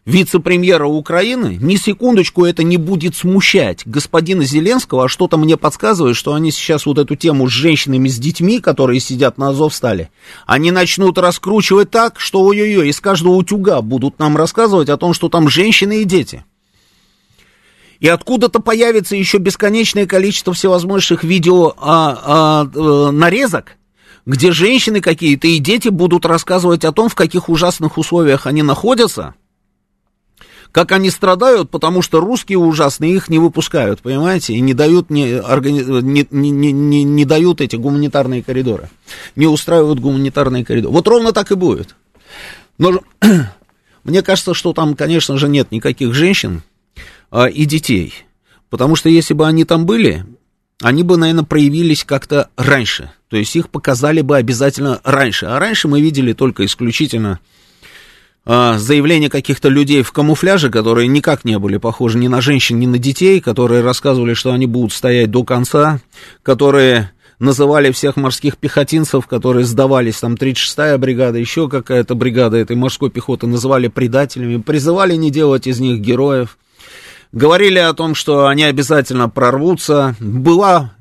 вице-премьера 0.06 0.86
Украины, 0.86 1.58
ни 1.60 1.76
секундочку 1.76 2.44
это 2.44 2.62
не 2.62 2.78
будет 2.78 3.16
смущать 3.16 3.82
господина 3.84 4.44
Зеленского, 4.44 5.04
а 5.04 5.08
что-то 5.08 5.36
мне 5.36 5.56
подсказывает, 5.56 6.16
что 6.16 6.32
они 6.32 6.52
сейчас 6.52 6.86
вот 6.86 6.98
эту 6.98 7.16
тему 7.16 7.48
с 7.48 7.52
женщинами, 7.52 8.08
с 8.08 8.16
детьми, 8.16 8.60
которые 8.60 9.00
сидят 9.00 9.36
на 9.36 9.48
Азовстале, 9.48 10.10
они 10.46 10.70
начнут 10.70 11.18
раскручивать 11.18 11.90
так, 11.90 12.18
что 12.20 12.42
ой-ой-ой, 12.42 12.88
из 12.88 13.00
каждого 13.00 13.34
утюга 13.34 13.82
будут 13.82 14.18
нам 14.18 14.36
рассказывать 14.36 14.88
о 14.88 14.96
том, 14.96 15.12
что 15.12 15.28
там 15.28 15.48
женщины 15.48 16.02
и 16.02 16.04
дети. 16.04 16.44
И 18.00 18.08
откуда-то 18.08 18.60
появится 18.60 19.16
еще 19.16 19.38
бесконечное 19.38 20.06
количество 20.06 20.52
всевозможных 20.52 21.24
видео 21.24 21.74
а, 21.78 22.18
а, 22.22 22.70
а, 22.74 23.10
нарезок, 23.10 23.76
где 24.26 24.52
женщины 24.52 25.00
какие-то 25.00 25.46
и 25.46 25.58
дети 25.58 25.88
будут 25.88 26.26
рассказывать 26.26 26.84
о 26.84 26.92
том, 26.92 27.08
в 27.08 27.14
каких 27.14 27.48
ужасных 27.48 27.98
условиях 27.98 28.46
они 28.46 28.62
находятся– 28.62 29.34
как 30.76 30.92
они 30.92 31.08
страдают, 31.08 31.70
потому 31.70 32.02
что 32.02 32.20
русские 32.20 32.58
ужасные 32.58 33.14
их 33.14 33.30
не 33.30 33.38
выпускают, 33.38 34.02
понимаете, 34.02 34.52
и 34.52 34.60
не 34.60 34.74
дают, 34.74 35.08
не, 35.08 35.40
органи... 35.40 35.80
не, 36.02 36.26
не, 36.30 36.70
не, 36.70 37.02
не 37.02 37.24
дают 37.24 37.62
эти 37.62 37.76
гуманитарные 37.76 38.42
коридоры, 38.42 38.90
не 39.36 39.46
устраивают 39.46 40.00
гуманитарные 40.00 40.66
коридоры. 40.66 40.92
Вот 40.92 41.08
ровно 41.08 41.32
так 41.32 41.50
и 41.50 41.54
будет. 41.54 41.96
Но 42.76 43.00
мне 44.04 44.22
кажется, 44.22 44.52
что 44.52 44.74
там, 44.74 44.96
конечно 44.96 45.38
же, 45.38 45.48
нет 45.48 45.72
никаких 45.72 46.12
женщин 46.12 46.62
и 47.44 47.66
детей, 47.66 48.14
потому 48.70 48.96
что 48.96 49.08
если 49.08 49.34
бы 49.34 49.46
они 49.46 49.64
там 49.64 49.84
были, 49.84 50.24
они 50.82 51.02
бы, 51.02 51.16
наверное, 51.16 51.44
проявились 51.44 52.04
как-то 52.04 52.50
раньше, 52.56 53.10
то 53.28 53.36
есть 53.36 53.54
их 53.56 53.68
показали 53.68 54.22
бы 54.22 54.36
обязательно 54.36 55.00
раньше, 55.04 55.46
а 55.46 55.58
раньше 55.58 55.88
мы 55.88 56.00
видели 56.00 56.32
только 56.32 56.64
исключительно 56.64 57.40
а, 58.48 58.78
заявления 58.78 59.28
каких-то 59.28 59.68
людей 59.68 60.02
в 60.02 60.12
камуфляже, 60.12 60.70
которые 60.70 61.08
никак 61.08 61.44
не 61.44 61.58
были 61.58 61.78
похожи 61.78 62.16
ни 62.16 62.28
на 62.28 62.40
женщин, 62.40 62.78
ни 62.78 62.86
на 62.86 62.98
детей, 62.98 63.40
которые 63.40 63.82
рассказывали, 63.82 64.34
что 64.34 64.52
они 64.52 64.66
будут 64.66 64.92
стоять 64.92 65.30
до 65.30 65.42
конца, 65.42 66.00
которые 66.42 67.10
называли 67.40 67.90
всех 67.90 68.16
морских 68.16 68.56
пехотинцев, 68.56 69.26
которые 69.26 69.64
сдавались, 69.64 70.20
там 70.20 70.34
36-я 70.34 70.96
бригада, 70.96 71.38
еще 71.38 71.68
какая-то 71.68 72.14
бригада 72.14 72.56
этой 72.56 72.76
морской 72.76 73.10
пехоты, 73.10 73.46
называли 73.46 73.88
предателями, 73.88 74.60
призывали 74.60 75.16
не 75.16 75.30
делать 75.30 75.66
из 75.66 75.80
них 75.80 76.00
героев, 76.00 76.56
говорили 77.32 77.78
о 77.78 77.92
том, 77.94 78.14
что 78.14 78.46
они 78.46 78.64
обязательно 78.64 79.28
прорвутся. 79.28 80.16
Была 80.20 80.92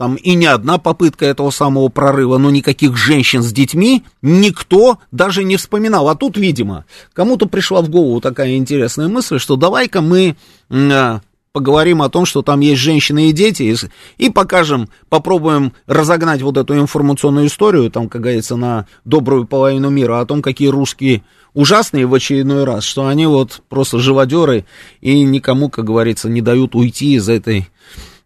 там 0.00 0.14
и 0.14 0.32
не 0.32 0.46
одна 0.46 0.78
попытка 0.78 1.26
этого 1.26 1.50
самого 1.50 1.88
прорыва, 1.88 2.38
но 2.38 2.50
никаких 2.50 2.96
женщин 2.96 3.42
с 3.42 3.52
детьми 3.52 4.02
никто 4.22 4.98
даже 5.12 5.44
не 5.44 5.58
вспоминал. 5.58 6.08
А 6.08 6.14
тут, 6.14 6.38
видимо, 6.38 6.86
кому-то 7.12 7.44
пришла 7.44 7.82
в 7.82 7.90
голову 7.90 8.18
такая 8.22 8.56
интересная 8.56 9.08
мысль, 9.08 9.38
что 9.38 9.56
давай-ка 9.56 10.00
мы 10.00 10.36
э, 10.70 11.18
поговорим 11.52 12.00
о 12.00 12.08
том, 12.08 12.24
что 12.24 12.42
там 12.42 12.60
есть 12.60 12.80
женщины 12.80 13.28
и 13.28 13.32
дети, 13.32 13.62
и, 13.62 13.76
и 14.24 14.30
покажем, 14.30 14.88
попробуем 15.08 15.74
разогнать 15.86 16.42
вот 16.42 16.56
эту 16.56 16.78
информационную 16.78 17.48
историю, 17.48 17.90
там, 17.90 18.08
как 18.08 18.22
говорится, 18.22 18.56
на 18.56 18.86
добрую 19.04 19.46
половину 19.46 19.90
мира, 19.90 20.20
о 20.20 20.26
том, 20.26 20.42
какие 20.42 20.68
русские 20.68 21.24
ужасные 21.54 22.06
в 22.06 22.14
очередной 22.14 22.64
раз, 22.64 22.84
что 22.84 23.06
они 23.06 23.26
вот 23.26 23.62
просто 23.68 23.98
живодеры 23.98 24.64
и 25.00 25.22
никому, 25.22 25.68
как 25.68 25.84
говорится, 25.84 26.28
не 26.28 26.40
дают 26.40 26.74
уйти 26.74 27.14
из 27.14 27.28
этой 27.28 27.68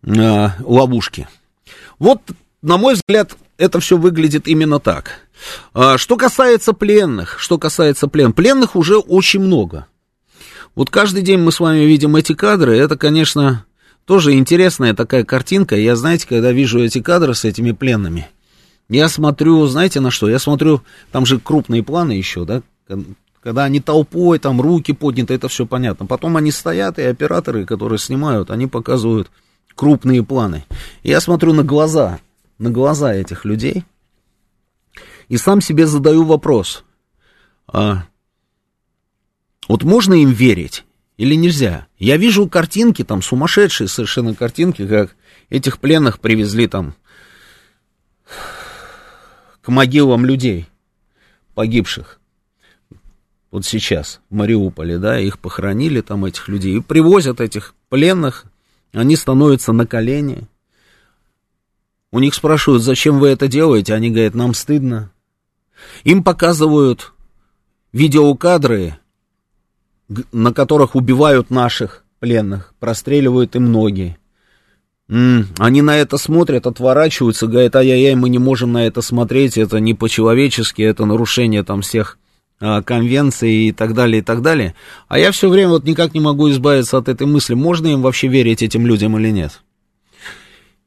э, 0.02 0.48
ловушки. 0.60 1.28
Вот, 1.98 2.20
на 2.62 2.76
мой 2.76 2.94
взгляд, 2.94 3.36
это 3.56 3.80
все 3.80 3.96
выглядит 3.96 4.48
именно 4.48 4.80
так. 4.80 5.20
А, 5.72 5.98
что 5.98 6.16
касается 6.16 6.72
пленных, 6.72 7.38
что 7.38 7.58
касается 7.58 8.08
плен, 8.08 8.32
пленных 8.32 8.76
уже 8.76 8.98
очень 8.98 9.40
много. 9.40 9.86
Вот 10.74 10.90
каждый 10.90 11.22
день 11.22 11.38
мы 11.38 11.52
с 11.52 11.60
вами 11.60 11.80
видим 11.80 12.16
эти 12.16 12.34
кадры, 12.34 12.76
это, 12.76 12.96
конечно, 12.96 13.64
тоже 14.06 14.34
интересная 14.34 14.92
такая 14.92 15.24
картинка. 15.24 15.76
Я, 15.76 15.94
знаете, 15.96 16.26
когда 16.28 16.52
вижу 16.52 16.82
эти 16.82 17.00
кадры 17.00 17.34
с 17.34 17.44
этими 17.44 17.72
пленными, 17.72 18.28
я 18.88 19.08
смотрю, 19.08 19.64
знаете, 19.66 20.00
на 20.00 20.10
что? 20.10 20.28
Я 20.28 20.38
смотрю, 20.38 20.82
там 21.12 21.26
же 21.26 21.38
крупные 21.38 21.82
планы 21.82 22.12
еще, 22.12 22.44
да, 22.44 22.62
когда 23.40 23.64
они 23.64 23.80
толпой, 23.80 24.38
там 24.38 24.60
руки 24.60 24.92
подняты, 24.92 25.34
это 25.34 25.48
все 25.48 25.66
понятно. 25.66 26.06
Потом 26.06 26.36
они 26.36 26.50
стоят, 26.50 26.98
и 26.98 27.02
операторы, 27.02 27.66
которые 27.66 27.98
снимают, 27.98 28.50
они 28.50 28.66
показывают 28.66 29.30
крупные 29.74 30.22
планы. 30.22 30.64
Я 31.02 31.20
смотрю 31.20 31.52
на 31.52 31.62
глаза, 31.62 32.20
на 32.58 32.70
глаза 32.70 33.12
этих 33.12 33.44
людей 33.44 33.84
и 35.28 35.36
сам 35.36 35.60
себе 35.60 35.86
задаю 35.86 36.24
вопрос. 36.24 36.84
А, 37.66 38.04
вот 39.68 39.82
можно 39.82 40.14
им 40.14 40.30
верить 40.30 40.84
или 41.16 41.34
нельзя? 41.34 41.86
Я 41.98 42.16
вижу 42.16 42.48
картинки, 42.48 43.04
там 43.04 43.22
сумасшедшие 43.22 43.88
совершенно 43.88 44.34
картинки, 44.34 44.86
как 44.86 45.16
этих 45.48 45.78
пленных 45.78 46.20
привезли 46.20 46.66
там 46.66 46.94
к 49.60 49.68
могилам 49.68 50.24
людей, 50.24 50.66
погибших. 51.54 52.20
Вот 53.54 53.64
сейчас 53.64 54.20
в 54.30 54.34
Мариуполе, 54.34 54.98
да, 54.98 55.16
их 55.20 55.38
похоронили 55.38 56.00
там, 56.00 56.24
этих 56.24 56.48
людей, 56.48 56.76
и 56.76 56.80
привозят 56.80 57.40
этих 57.40 57.76
пленных, 57.88 58.46
они 58.92 59.14
становятся 59.14 59.72
на 59.72 59.86
колени. 59.86 60.48
У 62.10 62.18
них 62.18 62.34
спрашивают, 62.34 62.82
зачем 62.82 63.20
вы 63.20 63.28
это 63.28 63.46
делаете? 63.46 63.94
Они 63.94 64.10
говорят, 64.10 64.34
нам 64.34 64.54
стыдно. 64.54 65.12
Им 66.02 66.24
показывают 66.24 67.12
видеокадры, 67.92 68.98
на 70.32 70.52
которых 70.52 70.96
убивают 70.96 71.50
наших 71.50 72.02
пленных, 72.18 72.74
простреливают 72.80 73.54
им 73.54 73.70
ноги. 73.70 74.18
Они 75.06 75.80
на 75.80 75.96
это 75.96 76.18
смотрят, 76.18 76.66
отворачиваются, 76.66 77.46
говорят, 77.46 77.76
ай-яй-яй, 77.76 78.16
мы 78.16 78.30
не 78.30 78.38
можем 78.40 78.72
на 78.72 78.84
это 78.84 79.00
смотреть, 79.00 79.58
это 79.58 79.78
не 79.78 79.94
по-человечески, 79.94 80.82
это 80.82 81.04
нарушение 81.04 81.62
там 81.62 81.82
всех 81.82 82.18
а, 82.60 82.82
конвенций 82.82 83.68
и 83.68 83.72
так 83.72 83.94
далее, 83.94 84.20
и 84.20 84.22
так 84.22 84.42
далее. 84.42 84.74
А 85.08 85.18
я 85.18 85.32
все 85.32 85.48
время 85.48 85.70
вот 85.70 85.84
никак 85.84 86.14
не 86.14 86.20
могу 86.20 86.50
избавиться 86.50 86.98
от 86.98 87.08
этой 87.08 87.26
мысли, 87.26 87.54
можно 87.54 87.88
им 87.88 88.02
вообще 88.02 88.28
верить 88.28 88.62
этим 88.62 88.86
людям 88.86 89.18
или 89.18 89.30
нет. 89.30 89.62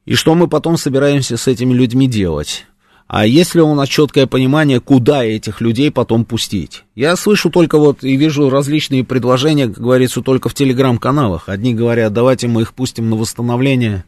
И 0.06 0.16
что 0.16 0.36
мы 0.36 0.48
потом 0.48 0.78
собираемся 0.78 1.36
с 1.36 1.48
этими 1.48 1.74
людьми 1.74 2.08
делать? 2.08 2.66
А 3.08 3.26
есть 3.26 3.56
ли 3.56 3.62
у 3.62 3.74
нас 3.74 3.88
четкое 3.88 4.28
понимание, 4.28 4.82
куда 4.82 5.24
этих 5.24 5.62
людей 5.62 5.92
потом 5.92 6.26
пустить? 6.26 6.84
Я 6.94 7.16
слышу 7.16 7.50
только 7.50 7.78
вот 7.78 8.04
и 8.04 8.18
вижу 8.18 8.50
различные 8.50 9.06
предложения, 9.06 9.68
как 9.68 9.80
говорится, 9.80 10.22
только 10.22 10.50
в 10.50 10.54
телеграм-каналах. 10.54 11.48
Одни 11.48 11.74
говорят, 11.74 12.12
давайте 12.12 12.48
мы 12.48 12.64
их 12.64 12.74
пустим 12.74 13.10
на 13.10 13.16
восстановление 13.16 14.04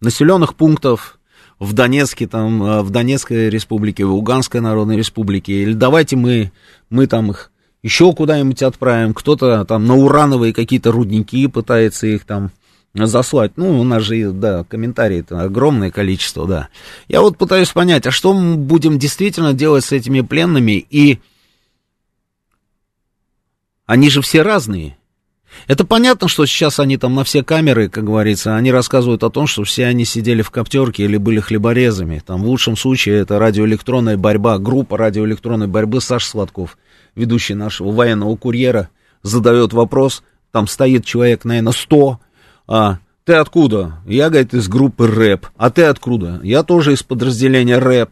населенных 0.00 0.54
пунктов 0.54 1.15
в 1.58 1.72
Донецке, 1.72 2.26
там, 2.26 2.62
а, 2.62 2.82
в 2.82 2.90
Донецкой 2.90 3.48
республике, 3.50 4.04
в 4.04 4.12
Луганской 4.12 4.60
народной 4.60 4.96
республике. 4.96 5.62
Или 5.62 5.72
давайте 5.72 6.16
мы, 6.16 6.52
мы 6.90 7.06
там 7.06 7.30
их 7.30 7.50
еще 7.82 8.12
куда-нибудь 8.12 8.62
отправим. 8.62 9.14
Кто-то 9.14 9.64
там 9.64 9.86
на 9.86 9.96
урановые 9.96 10.52
какие-то 10.52 10.92
рудники 10.92 11.46
пытается 11.46 12.06
их 12.06 12.24
там 12.24 12.50
заслать. 12.94 13.52
Ну, 13.56 13.78
у 13.78 13.84
нас 13.84 14.02
же, 14.02 14.32
да, 14.32 14.64
комментарии 14.64 15.20
это 15.20 15.42
огромное 15.42 15.90
количество, 15.90 16.46
да. 16.46 16.68
Я 17.08 17.20
вот 17.20 17.36
пытаюсь 17.36 17.70
понять, 17.70 18.06
а 18.06 18.10
что 18.10 18.32
мы 18.32 18.56
будем 18.56 18.98
действительно 18.98 19.52
делать 19.52 19.84
с 19.84 19.92
этими 19.92 20.22
пленными, 20.22 20.84
и 20.90 21.20
они 23.84 24.10
же 24.10 24.22
все 24.22 24.42
разные. 24.42 24.96
Это 25.66 25.84
понятно, 25.84 26.28
что 26.28 26.46
сейчас 26.46 26.78
они 26.78 26.96
там 26.96 27.14
на 27.14 27.24
все 27.24 27.42
камеры, 27.42 27.88
как 27.88 28.04
говорится, 28.04 28.56
они 28.56 28.70
рассказывают 28.70 29.24
о 29.24 29.30
том, 29.30 29.46
что 29.46 29.64
все 29.64 29.86
они 29.86 30.04
сидели 30.04 30.42
в 30.42 30.50
коптерке 30.50 31.04
или 31.04 31.16
были 31.16 31.40
хлеборезами. 31.40 32.22
Там 32.24 32.42
в 32.42 32.46
лучшем 32.46 32.76
случае 32.76 33.18
это 33.18 33.38
радиоэлектронная 33.38 34.16
борьба, 34.16 34.58
группа 34.58 34.96
радиоэлектронной 34.96 35.66
борьбы 35.66 36.00
Саш 36.00 36.26
Сладков, 36.26 36.78
ведущий 37.14 37.54
нашего 37.54 37.90
военного 37.90 38.36
курьера, 38.36 38.90
задает 39.22 39.72
вопрос, 39.72 40.22
там 40.52 40.68
стоит 40.68 41.04
человек, 41.04 41.44
наверное, 41.44 41.72
100, 41.72 42.20
а, 42.68 42.98
ты 43.26 43.34
откуда? 43.34 43.98
Я, 44.06 44.30
говорит, 44.30 44.54
из 44.54 44.68
группы 44.68 45.08
рэп. 45.08 45.48
А 45.56 45.70
ты 45.70 45.82
откуда? 45.82 46.40
Я 46.44 46.62
тоже 46.62 46.92
из 46.92 47.02
подразделения 47.02 47.78
рэп. 47.78 48.10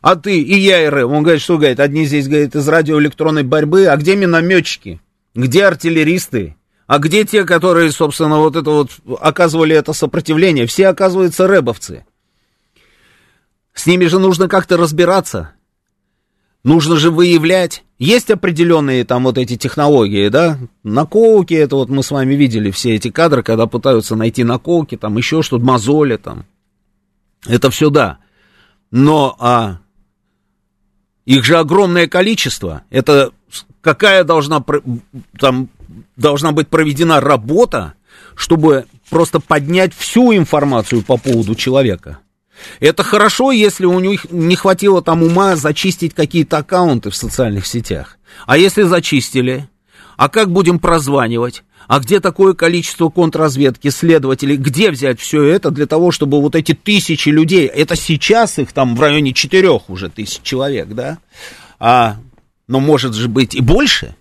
А 0.00 0.16
ты, 0.16 0.40
и 0.40 0.58
я, 0.58 0.84
и 0.84 0.88
рэп. 0.88 1.06
Он 1.06 1.22
говорит, 1.22 1.42
что, 1.42 1.58
говорит, 1.58 1.80
одни 1.80 2.06
здесь, 2.06 2.28
говорит, 2.28 2.56
из 2.56 2.66
радиоэлектронной 2.66 3.42
борьбы, 3.42 3.86
а 3.86 3.96
где 3.98 4.16
минометчики? 4.16 5.00
Где 5.34 5.66
артиллеристы? 5.66 6.56
А 6.86 6.98
где 6.98 7.24
те, 7.24 7.44
которые, 7.44 7.90
собственно, 7.92 8.38
вот 8.38 8.56
это 8.56 8.70
вот 8.70 8.90
оказывали 9.20 9.74
это 9.74 9.92
сопротивление? 9.92 10.66
Все, 10.66 10.88
оказывается, 10.88 11.46
рэбовцы. 11.46 12.04
С 13.72 13.86
ними 13.86 14.06
же 14.06 14.18
нужно 14.18 14.48
как-то 14.48 14.76
разбираться. 14.76 15.52
Нужно 16.62 16.96
же 16.96 17.10
выявлять. 17.10 17.84
Есть 17.98 18.30
определенные 18.30 19.04
там 19.04 19.24
вот 19.24 19.38
эти 19.38 19.56
технологии, 19.56 20.28
да? 20.28 20.58
Наколки, 20.82 21.54
это 21.54 21.76
вот 21.76 21.88
мы 21.88 22.02
с 22.02 22.10
вами 22.10 22.34
видели 22.34 22.70
все 22.70 22.94
эти 22.94 23.10
кадры, 23.10 23.42
когда 23.42 23.66
пытаются 23.66 24.16
найти 24.16 24.44
наколки, 24.44 24.96
там 24.96 25.16
еще 25.16 25.42
что-то, 25.42 25.64
мозоли 25.64 26.16
там. 26.16 26.44
Это 27.46 27.70
все 27.70 27.90
да. 27.90 28.18
Но 28.90 29.36
а, 29.38 29.78
их 31.24 31.44
же 31.44 31.58
огромное 31.58 32.06
количество. 32.06 32.82
Это 32.90 33.32
какая 33.80 34.24
должна, 34.24 34.64
там, 35.38 35.68
должна 36.16 36.52
быть 36.52 36.68
проведена 36.68 37.20
работа, 37.20 37.94
чтобы 38.34 38.86
просто 39.10 39.40
поднять 39.40 39.94
всю 39.94 40.34
информацию 40.34 41.02
по 41.02 41.16
поводу 41.16 41.54
человека. 41.54 42.18
Это 42.80 43.02
хорошо, 43.02 43.50
если 43.50 43.84
у 43.84 43.98
них 44.00 44.30
не 44.30 44.56
хватило 44.56 45.02
там 45.02 45.22
ума 45.22 45.56
зачистить 45.56 46.14
какие-то 46.14 46.58
аккаунты 46.58 47.10
в 47.10 47.16
социальных 47.16 47.66
сетях. 47.66 48.18
А 48.46 48.56
если 48.56 48.82
зачистили? 48.82 49.68
А 50.16 50.28
как 50.28 50.50
будем 50.50 50.78
прозванивать? 50.78 51.64
А 51.86 52.00
где 52.00 52.20
такое 52.20 52.54
количество 52.54 53.10
контрразведки, 53.10 53.88
следователей? 53.88 54.56
Где 54.56 54.90
взять 54.90 55.20
все 55.20 55.42
это 55.42 55.70
для 55.70 55.86
того, 55.86 56.12
чтобы 56.12 56.40
вот 56.40 56.54
эти 56.54 56.72
тысячи 56.72 57.28
людей, 57.28 57.66
это 57.66 57.96
сейчас 57.96 58.58
их 58.58 58.72
там 58.72 58.96
в 58.96 59.00
районе 59.00 59.34
четырех 59.34 59.90
уже 59.90 60.08
тысяч 60.08 60.40
человек, 60.42 60.88
да? 60.88 61.18
А, 61.78 62.16
но 62.68 62.80
может 62.80 63.14
же 63.14 63.28
быть 63.28 63.54
и 63.54 63.60
больше. 63.60 64.14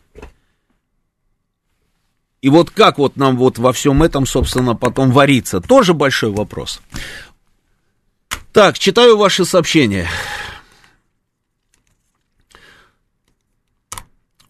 И 2.44 2.50
вот 2.50 2.72
как 2.72 2.98
вот 2.98 3.16
нам 3.16 3.38
вот 3.38 3.58
во 3.58 3.72
всем 3.72 4.04
этом, 4.04 4.26
собственно, 4.26 4.76
потом 4.76 5.12
вариться, 5.12 5.62
тоже 5.62 5.94
большой 5.94 6.32
вопрос. 6.32 6.82
Так, 8.52 8.78
читаю 8.78 9.16
ваши 9.16 9.46
сообщения. 9.46 10.10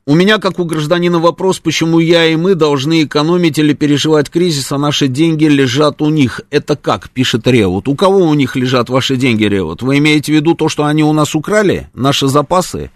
У 0.08 0.16
меня, 0.16 0.40
как 0.40 0.58
у 0.58 0.66
гражданина, 0.66 1.20
вопрос, 1.20 1.60
почему 1.60 2.00
я 2.00 2.26
и 2.26 2.36
мы 2.36 2.56
должны 2.56 3.04
экономить 3.04 3.60
или 3.60 3.74
переживать 3.74 4.32
кризис, 4.32 4.72
а 4.72 4.80
наши 4.80 5.08
деньги 5.08 5.46
лежат 5.46 6.02
у 6.02 6.10
них. 6.10 6.42
Это 6.50 6.76
как, 6.76 7.12
пишет 7.12 7.46
Ревут. 7.46 7.88
У 7.88 7.96
кого 7.96 8.26
у 8.26 8.34
них 8.34 8.56
лежат 8.56 8.90
ваши 8.90 9.18
деньги, 9.18 9.44
Ревут? 9.44 9.84
Вы 9.84 10.00
имеете 10.00 10.32
в 10.32 10.36
виду 10.36 10.56
то, 10.56 10.68
что 10.68 10.86
они 10.86 11.04
у 11.04 11.14
нас 11.14 11.36
украли? 11.36 11.90
Наши 11.94 12.28
запасы? 12.28 12.90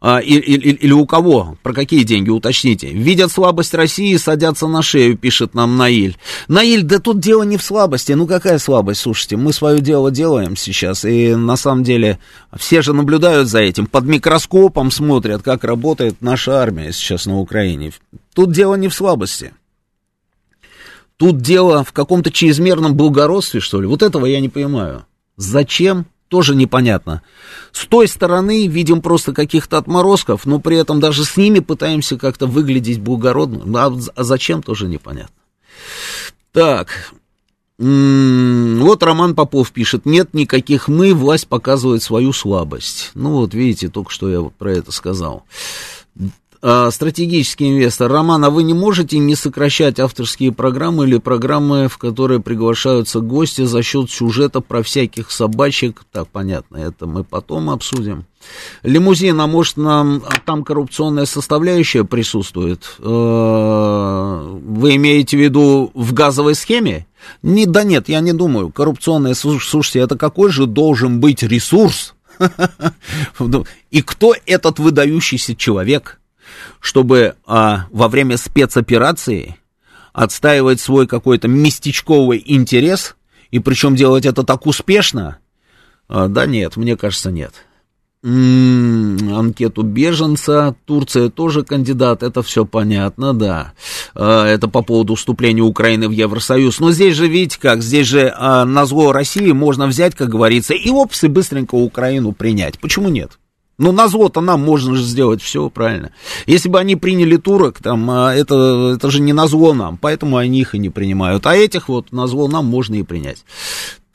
А, 0.00 0.20
или, 0.20 0.40
или, 0.40 0.74
или 0.74 0.92
у 0.92 1.06
кого? 1.06 1.58
Про 1.64 1.72
какие 1.72 2.04
деньги, 2.04 2.30
уточните. 2.30 2.88
Видят 2.88 3.32
слабость 3.32 3.74
России 3.74 4.16
садятся 4.16 4.68
на 4.68 4.80
шею, 4.80 5.18
пишет 5.18 5.54
нам 5.54 5.76
Наиль. 5.76 6.16
Наиль, 6.46 6.84
да 6.84 7.00
тут 7.00 7.18
дело 7.18 7.42
не 7.42 7.56
в 7.56 7.62
слабости. 7.64 8.12
Ну 8.12 8.28
какая 8.28 8.58
слабость? 8.58 9.00
Слушайте, 9.00 9.36
мы 9.36 9.52
свое 9.52 9.80
дело 9.80 10.12
делаем 10.12 10.54
сейчас. 10.54 11.04
И 11.04 11.34
на 11.34 11.56
самом 11.56 11.82
деле 11.82 12.20
все 12.56 12.80
же 12.80 12.92
наблюдают 12.92 13.48
за 13.48 13.58
этим. 13.58 13.86
Под 13.86 14.04
микроскопом 14.04 14.92
смотрят, 14.92 15.42
как 15.42 15.64
работает 15.64 16.16
наша 16.20 16.62
армия 16.62 16.92
сейчас 16.92 17.26
на 17.26 17.40
Украине. 17.40 17.92
Тут 18.34 18.52
дело 18.52 18.76
не 18.76 18.86
в 18.86 18.94
слабости. 18.94 19.52
Тут 21.16 21.40
дело 21.40 21.82
в 21.82 21.90
каком-то 21.90 22.30
чрезмерном 22.30 22.94
благородстве, 22.94 23.58
что 23.58 23.80
ли. 23.80 23.88
Вот 23.88 24.04
этого 24.04 24.26
я 24.26 24.40
не 24.40 24.48
понимаю. 24.48 25.06
Зачем 25.36 26.06
тоже 26.28 26.54
непонятно. 26.54 27.22
С 27.72 27.86
той 27.86 28.08
стороны 28.08 28.66
видим 28.66 29.00
просто 29.00 29.32
каких-то 29.32 29.78
отморозков, 29.78 30.46
но 30.46 30.58
при 30.60 30.76
этом 30.76 31.00
даже 31.00 31.24
с 31.24 31.36
ними 31.36 31.58
пытаемся 31.58 32.16
как-то 32.16 32.46
выглядеть 32.46 33.00
благородно. 33.00 33.84
А, 33.84 33.98
а 34.14 34.24
зачем, 34.24 34.62
тоже 34.62 34.88
непонятно. 34.88 35.34
Так, 36.52 37.12
вот 37.78 39.02
Роман 39.02 39.34
Попов 39.36 39.70
пишет, 39.70 40.04
нет 40.04 40.34
никаких 40.34 40.88
мы, 40.88 41.14
власть 41.14 41.46
показывает 41.46 42.02
свою 42.02 42.32
слабость. 42.32 43.12
Ну 43.14 43.34
вот 43.34 43.54
видите, 43.54 43.88
только 43.88 44.10
что 44.10 44.28
я 44.28 44.40
вот 44.40 44.54
про 44.54 44.72
это 44.72 44.90
сказал. 44.90 45.44
А, 46.60 46.90
стратегический 46.90 47.70
инвестор. 47.70 48.10
Роман, 48.10 48.44
а 48.44 48.50
вы 48.50 48.64
не 48.64 48.74
можете 48.74 49.18
не 49.18 49.36
сокращать 49.36 50.00
авторские 50.00 50.50
программы 50.50 51.06
или 51.06 51.18
программы, 51.18 51.86
в 51.88 51.98
которые 51.98 52.40
приглашаются 52.40 53.20
гости 53.20 53.64
за 53.64 53.82
счет 53.84 54.10
сюжета 54.10 54.60
про 54.60 54.82
всяких 54.82 55.30
собачек? 55.30 56.02
Так, 56.10 56.26
понятно, 56.28 56.78
это 56.78 57.06
мы 57.06 57.22
потом 57.22 57.70
обсудим. 57.70 58.24
Лимузин, 58.82 59.40
а 59.40 59.46
может 59.46 59.76
нам 59.76 60.22
а 60.26 60.40
там 60.44 60.64
коррупционная 60.64 61.26
составляющая 61.26 62.02
присутствует? 62.02 62.96
Э, 62.98 64.58
вы 64.60 64.96
имеете 64.96 65.36
в 65.36 65.40
виду 65.40 65.92
в 65.94 66.12
газовой 66.12 66.56
схеме? 66.56 67.06
Не, 67.42 67.66
да 67.66 67.84
нет, 67.84 68.08
я 68.08 68.18
не 68.18 68.32
думаю. 68.32 68.70
Коррупционная, 68.70 69.34
слушайте, 69.34 70.00
это 70.00 70.16
какой 70.16 70.50
же 70.50 70.66
должен 70.66 71.20
быть 71.20 71.44
ресурс? 71.44 72.14
И 73.90 74.02
кто 74.02 74.34
этот 74.44 74.80
выдающийся 74.80 75.54
человек? 75.54 76.18
Чтобы 76.80 77.34
а, 77.46 77.86
во 77.90 78.08
время 78.08 78.36
спецоперации 78.36 79.56
отстаивать 80.12 80.80
свой 80.80 81.06
какой-то 81.06 81.48
местечковый 81.48 82.42
интерес, 82.44 83.16
и 83.50 83.58
причем 83.58 83.96
делать 83.96 84.26
это 84.26 84.42
так 84.42 84.66
успешно, 84.66 85.38
а, 86.08 86.28
да 86.28 86.46
нет, 86.46 86.76
мне 86.76 86.96
кажется, 86.96 87.30
нет. 87.30 87.52
М-м, 88.24 89.32
анкету 89.32 89.82
беженца, 89.82 90.74
Турция 90.86 91.28
тоже 91.28 91.62
кандидат, 91.62 92.24
это 92.24 92.42
все 92.42 92.64
понятно, 92.64 93.32
да. 93.32 93.74
А, 94.14 94.44
это 94.44 94.66
по 94.66 94.82
поводу 94.82 95.14
вступления 95.14 95.62
Украины 95.62 96.08
в 96.08 96.10
Евросоюз. 96.10 96.80
Но 96.80 96.90
здесь 96.90 97.14
же, 97.14 97.28
видите 97.28 97.60
как, 97.60 97.80
здесь 97.80 98.08
же 98.08 98.32
а, 98.36 98.64
на 98.64 98.86
зло 98.86 99.12
России 99.12 99.52
можно 99.52 99.86
взять, 99.86 100.16
как 100.16 100.30
говорится, 100.30 100.74
и 100.74 100.90
опс, 100.90 101.22
и 101.22 101.28
быстренько 101.28 101.76
Украину 101.76 102.32
принять. 102.32 102.80
Почему 102.80 103.08
нет? 103.08 103.38
Ну, 103.78 103.92
на 103.92 104.08
зло-то 104.08 104.40
нам 104.40 104.64
можно 104.64 104.96
же 104.96 105.04
сделать 105.04 105.40
все 105.40 105.70
правильно. 105.70 106.10
Если 106.46 106.68
бы 106.68 106.80
они 106.80 106.96
приняли 106.96 107.36
турок, 107.36 107.78
там, 107.80 108.10
а, 108.10 108.34
это, 108.34 108.94
это 108.96 109.10
же 109.10 109.20
не 109.20 109.32
на 109.32 109.46
зло 109.46 109.72
нам, 109.72 109.96
поэтому 109.96 110.36
они 110.36 110.60
их 110.60 110.74
и 110.74 110.78
не 110.78 110.90
принимают. 110.90 111.46
А 111.46 111.54
этих 111.54 111.88
вот 111.88 112.10
на 112.10 112.26
зло 112.26 112.48
нам 112.48 112.66
можно 112.66 112.96
и 112.96 113.04
принять. 113.04 113.44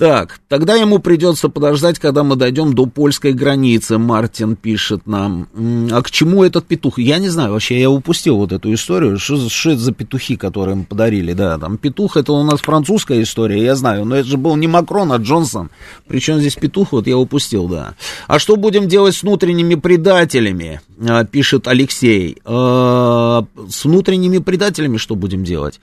Так, 0.04 0.42
тогда 0.50 0.76
ему 0.76 1.00
придется 1.00 1.48
подождать, 1.48 1.98
когда 1.98 2.26
мы 2.26 2.36
дойдем 2.36 2.74
до 2.74 2.88
польской 2.88 3.32
границы, 3.32 3.98
Мартин 3.98 4.58
пишет 4.58 5.08
нам. 5.08 5.48
А 5.94 6.02
к 6.02 6.12
чему 6.12 6.44
этот 6.44 6.66
петух? 6.66 7.00
Я 7.00 7.20
не 7.20 7.30
знаю, 7.30 7.54
вообще 7.54 7.80
я 7.80 7.90
упустил 7.90 8.36
вот 8.36 8.52
эту 8.52 8.74
историю. 8.74 9.18
Что, 9.18 9.48
что 9.48 9.70
это 9.70 9.80
за 9.80 9.94
петухи, 9.94 10.36
которые 10.36 10.76
им 10.76 10.84
подарили? 10.84 11.32
Да, 11.32 11.58
там 11.58 11.78
петух, 11.78 12.18
это 12.18 12.34
у 12.34 12.44
нас 12.44 12.60
французская 12.60 13.22
история, 13.22 13.64
я 13.64 13.76
знаю, 13.76 14.04
но 14.04 14.18
это 14.18 14.28
же 14.28 14.36
был 14.36 14.58
не 14.58 14.68
Макрон, 14.68 15.14
а 15.14 15.16
Джонсон. 15.20 15.70
Причем 16.06 16.40
здесь 16.40 16.56
петух, 16.56 16.92
вот 16.92 17.08
я 17.08 17.18
упустил, 17.18 17.70
да. 17.70 17.96
А 18.28 18.40
что 18.40 18.58
будем 18.58 18.90
делать 18.90 19.16
с 19.16 19.24
внутренними 19.24 19.76
предателями, 19.76 20.82
а, 21.00 21.24
пишет 21.24 21.66
Алексей. 21.66 22.40
А, 22.44 23.46
с 23.70 23.86
внутренними 23.86 24.40
предателями 24.40 24.98
что 24.98 25.16
будем 25.16 25.46
делать? 25.46 25.80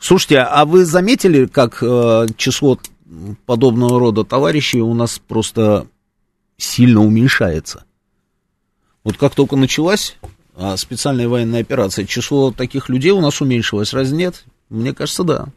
Слушайте, 0.00 0.38
а 0.38 0.64
вы 0.64 0.84
заметили, 0.84 1.46
как 1.46 1.78
э, 1.82 2.26
число 2.36 2.78
подобного 3.46 3.98
рода 3.98 4.24
товарищей 4.24 4.80
у 4.80 4.94
нас 4.94 5.18
просто 5.18 5.86
сильно 6.56 7.00
уменьшается. 7.00 7.84
Вот 9.04 9.16
как 9.16 9.34
только 9.34 9.56
началась 9.56 10.16
а, 10.54 10.76
специальная 10.76 11.28
военная 11.28 11.60
операция, 11.60 12.04
число 12.04 12.52
таких 12.52 12.88
людей 12.88 13.10
у 13.10 13.20
нас 13.20 13.40
уменьшилось, 13.40 13.92
разве 13.92 14.16
нет? 14.16 14.44
Мне 14.68 14.94
кажется, 14.94 15.24
да. 15.24 15.48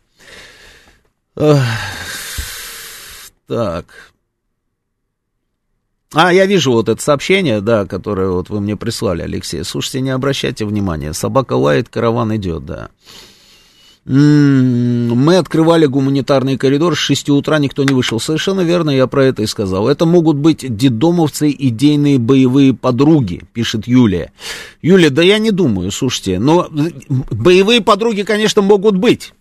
Так. 3.48 4.14
А, 6.14 6.34
я 6.34 6.46
вижу 6.46 6.72
вот 6.72 6.90
это 6.90 7.02
сообщение, 7.02 7.62
да, 7.62 7.86
которое 7.86 8.30
вот 8.30 8.50
вы 8.50 8.62
мне 8.62 8.78
прислали, 8.78 9.22
Алексей. 9.22 9.64
Слушайте, 9.64 10.02
не 10.02 10.12
обращайте 10.12 10.66
внимания. 10.66 11.14
Собака 11.14 11.54
лает, 11.54 11.90
караван 11.90 12.36
идет, 12.38 12.66
да. 12.66 12.90
Мы 14.06 15.38
открывали 15.38 15.88
гуманитарный 15.88 16.58
коридор, 16.58 16.96
с 16.96 17.00
6 17.00 17.30
утра 17.30 17.58
никто 17.58 17.84
не 17.84 17.94
вышел. 17.94 18.20
Совершенно 18.20 18.62
верно, 18.62 18.92
я 18.92 19.08
про 19.08 19.26
это 19.26 19.42
и 19.42 19.48
сказал. 19.48 19.88
Это 19.88 20.06
могут 20.06 20.38
быть 20.38 20.64
дедомовцы, 20.78 21.50
идейные 21.58 22.20
боевые 22.20 22.76
подруги, 22.76 23.42
пишет 23.54 23.88
Юлия. 23.88 24.32
Юлия, 24.84 25.10
да 25.10 25.24
я 25.24 25.40
не 25.40 25.50
думаю, 25.50 25.92
слушайте, 25.92 26.38
но 26.38 26.70
боевые 27.10 27.82
подруги, 27.82 28.22
конечно, 28.22 28.62
могут 28.62 28.96
быть. 28.96 29.34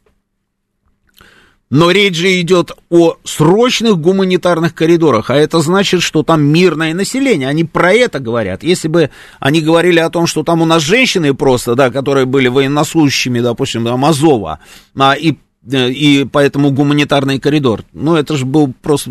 Но 1.75 1.91
речь 1.91 2.15
же 2.15 2.41
идет 2.41 2.71
о 2.89 3.17
срочных 3.25 3.99
гуманитарных 3.99 4.77
коридорах, 4.77 5.31
а 5.31 5.35
это 5.35 5.59
значит, 5.59 6.03
что 6.03 6.23
там 6.23 6.41
мирное 6.41 6.95
население. 6.95 7.49
Они 7.49 7.65
про 7.65 7.93
это 7.93 8.21
говорят. 8.21 8.63
Если 8.63 8.87
бы 8.87 9.11
они 9.41 9.61
говорили 9.61 9.99
о 9.99 10.09
том, 10.09 10.29
что 10.29 10.45
там 10.45 10.63
у 10.63 10.67
нас 10.67 10.85
женщины 10.85 11.35
просто, 11.35 11.75
да, 11.75 11.91
которые 11.91 12.27
были 12.27 12.47
военнослужащими, 12.47 13.41
допустим, 13.41 13.85
там 13.85 14.05
Азова, 14.05 14.61
а, 14.97 15.15
и 15.15 15.35
и 15.67 16.27
поэтому 16.31 16.71
гуманитарный 16.71 17.39
коридор. 17.39 17.83
Ну, 17.93 18.17
это 18.17 18.37
же 18.37 18.45
был 18.45 18.73
просто 18.83 19.11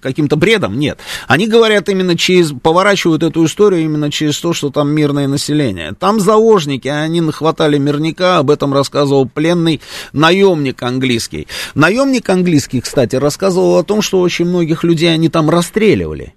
каким-то 0.00 0.36
бредом. 0.36 0.78
Нет. 0.78 0.98
Они 1.28 1.46
говорят 1.46 1.88
именно 1.88 2.16
через, 2.16 2.52
поворачивают 2.52 3.22
эту 3.22 3.44
историю 3.44 3.82
именно 3.82 4.10
через 4.10 4.38
то, 4.40 4.52
что 4.52 4.70
там 4.70 4.90
мирное 4.90 5.28
население. 5.28 5.92
Там 5.98 6.20
заложники, 6.20 6.88
они 6.88 7.20
нахватали 7.20 7.78
мирника, 7.78 8.38
об 8.38 8.50
этом 8.50 8.72
рассказывал 8.72 9.28
пленный 9.28 9.80
наемник 10.12 10.82
английский. 10.82 11.46
Наемник 11.74 12.28
английский, 12.28 12.80
кстати, 12.80 13.16
рассказывал 13.16 13.78
о 13.78 13.84
том, 13.84 14.02
что 14.02 14.20
очень 14.20 14.46
многих 14.46 14.84
людей 14.84 15.12
они 15.12 15.28
там 15.28 15.50
расстреливали 15.50 16.34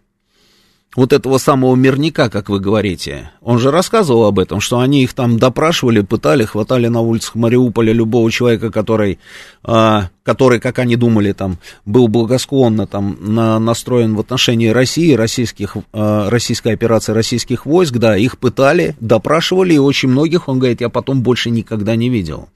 вот 0.97 1.13
этого 1.13 1.37
самого 1.37 1.75
мирника, 1.75 2.27
как 2.27 2.49
вы 2.49 2.59
говорите, 2.59 3.29
он 3.41 3.59
же 3.59 3.69
рассказывал 3.69 4.25
об 4.25 4.39
этом, 4.39 4.59
что 4.59 4.79
они 4.79 5.03
их 5.03 5.13
там 5.13 5.37
допрашивали, 5.37 6.01
пытали, 6.01 6.43
хватали 6.43 6.87
на 6.87 7.01
улицах 7.01 7.35
Мариуполя 7.35 7.93
любого 7.93 8.31
человека, 8.31 8.71
который, 8.71 9.19
а, 9.63 10.09
который, 10.23 10.59
как 10.59 10.79
они 10.79 10.95
думали, 10.95 11.33
там, 11.33 11.59
был 11.85 12.07
благосклонно 12.07 12.87
там, 12.87 13.15
на, 13.21 13.59
настроен 13.59 14.15
в 14.15 14.19
отношении 14.19 14.69
России, 14.69 15.13
российских, 15.13 15.77
а, 15.93 16.31
российской 16.31 16.73
операции 16.73 17.11
российских 17.11 17.67
войск, 17.67 17.97
да, 17.97 18.17
их 18.17 18.39
пытали, 18.39 18.95
допрашивали, 18.99 19.75
и 19.75 19.77
очень 19.77 20.09
многих, 20.09 20.47
он 20.47 20.57
говорит, 20.57 20.81
я 20.81 20.89
потом 20.89 21.21
больше 21.21 21.51
никогда 21.51 21.95
не 21.95 22.09
видел. 22.09 22.49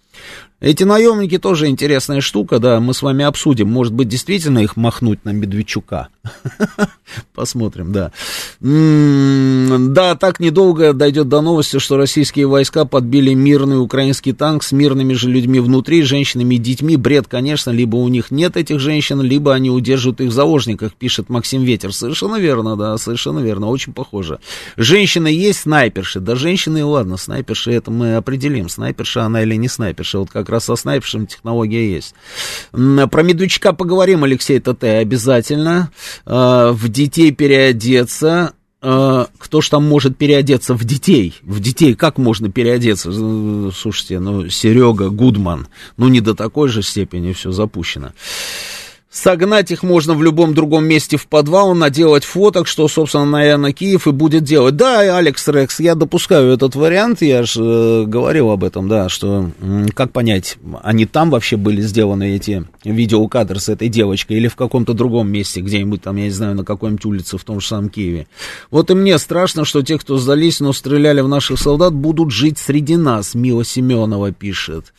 Эти 0.61 0.83
наемники 0.83 1.39
тоже 1.39 1.69
интересная 1.69 2.21
штука, 2.21 2.59
да, 2.59 2.79
мы 2.79 2.93
с 2.93 3.01
вами 3.01 3.25
обсудим. 3.25 3.67
Может 3.67 3.93
быть, 3.93 4.07
действительно 4.07 4.59
их 4.59 4.77
махнуть 4.77 5.25
на 5.25 5.31
Медведчука. 5.31 6.09
Посмотрим, 7.33 7.91
да. 7.91 8.11
Да, 8.59 10.15
так 10.15 10.39
недолго 10.39 10.93
дойдет 10.93 11.27
до 11.29 11.41
новости, 11.41 11.79
что 11.79 11.97
российские 11.97 12.45
войска 12.45 12.85
подбили 12.85 13.33
мирный 13.33 13.81
украинский 13.81 14.33
танк 14.33 14.61
с 14.61 14.71
мирными 14.71 15.13
же 15.13 15.31
людьми 15.31 15.59
внутри, 15.59 16.03
женщинами 16.03 16.55
и 16.55 16.59
детьми. 16.59 16.95
Бред, 16.95 17.25
конечно, 17.27 17.71
либо 17.71 17.95
у 17.95 18.07
них 18.07 18.29
нет 18.29 18.55
этих 18.55 18.79
женщин, 18.79 19.19
либо 19.19 19.55
они 19.55 19.71
удерживают 19.71 20.21
их 20.21 20.29
в 20.29 20.33
заложниках, 20.33 20.93
пишет 20.93 21.29
Максим 21.29 21.63
Ветер. 21.63 21.91
Совершенно 21.91 22.35
верно, 22.35 22.75
да, 22.77 22.99
совершенно 22.99 23.39
верно, 23.39 23.67
очень 23.67 23.93
похоже. 23.93 24.39
Женщины 24.77 25.27
есть 25.27 25.61
снайперши, 25.61 26.19
да 26.19 26.35
женщины, 26.35 26.85
ладно, 26.85 27.17
снайперши, 27.17 27.71
это 27.71 27.89
мы 27.89 28.15
определим, 28.15 28.69
снайперша 28.69 29.23
она 29.23 29.41
или 29.41 29.55
не 29.55 29.67
снайперша, 29.67 30.19
вот 30.19 30.29
как 30.29 30.50
раз 30.51 30.65
со 30.65 30.75
снайпершем 30.75 31.27
технология 31.27 31.91
есть. 31.91 32.13
Про 32.71 33.23
Медведчука 33.23 33.73
поговорим, 33.73 34.23
Алексей 34.23 34.59
ТТ, 34.59 34.83
обязательно. 34.83 35.91
А, 36.25 36.71
в 36.71 36.89
детей 36.89 37.31
переодеться. 37.31 38.53
А, 38.81 39.27
кто 39.37 39.61
ж 39.61 39.69
там 39.69 39.87
может 39.87 40.17
переодеться 40.17 40.73
в 40.73 40.83
детей? 40.83 41.35
В 41.41 41.59
детей 41.59 41.95
как 41.95 42.17
можно 42.17 42.51
переодеться? 42.51 43.11
Слушайте, 43.71 44.19
ну, 44.19 44.49
Серега 44.49 45.09
Гудман, 45.09 45.67
ну, 45.97 46.07
не 46.07 46.21
до 46.21 46.33
такой 46.33 46.69
же 46.69 46.81
степени 46.81 47.33
все 47.33 47.51
запущено. 47.51 48.11
Согнать 49.11 49.71
их 49.71 49.83
можно 49.83 50.13
в 50.13 50.23
любом 50.23 50.53
другом 50.53 50.85
месте 50.85 51.17
в 51.17 51.27
подвал, 51.27 51.75
наделать 51.75 52.23
фоток, 52.23 52.65
что, 52.65 52.87
собственно, 52.87 53.25
наверное, 53.25 53.73
Киев 53.73 54.07
и 54.07 54.11
будет 54.11 54.45
делать. 54.45 54.77
Да, 54.77 55.17
Алекс 55.17 55.45
Рекс, 55.49 55.81
я 55.81 55.95
допускаю 55.95 56.53
этот 56.53 56.75
вариант, 56.75 57.21
я 57.21 57.43
же 57.43 57.61
э, 57.61 58.03
говорил 58.05 58.51
об 58.51 58.63
этом, 58.63 58.87
да, 58.87 59.09
что, 59.09 59.51
как 59.95 60.13
понять, 60.13 60.57
они 60.81 61.05
там 61.05 61.29
вообще 61.29 61.57
были 61.57 61.81
сделаны, 61.81 62.35
эти 62.37 62.63
видеокадры 62.85 63.59
с 63.59 63.67
этой 63.67 63.89
девочкой, 63.89 64.37
или 64.37 64.47
в 64.47 64.55
каком-то 64.55 64.93
другом 64.93 65.29
месте, 65.29 65.59
где-нибудь 65.59 66.01
там, 66.01 66.15
я 66.15 66.23
не 66.23 66.29
знаю, 66.29 66.55
на 66.55 66.63
какой-нибудь 66.63 67.03
улице 67.03 67.37
в 67.37 67.43
том 67.43 67.59
же 67.59 67.67
самом 67.67 67.89
Киеве. 67.89 68.27
Вот 68.69 68.91
и 68.91 68.93
мне 68.93 69.17
страшно, 69.17 69.65
что 69.65 69.81
те, 69.81 69.97
кто 69.97 70.19
сдались, 70.19 70.61
но 70.61 70.71
стреляли 70.71 71.19
в 71.19 71.27
наших 71.27 71.59
солдат, 71.59 71.93
будут 71.93 72.31
жить 72.31 72.59
среди 72.59 72.95
нас, 72.95 73.35
Мила 73.35 73.65
Семенова 73.65 74.31
пишет. 74.31 74.93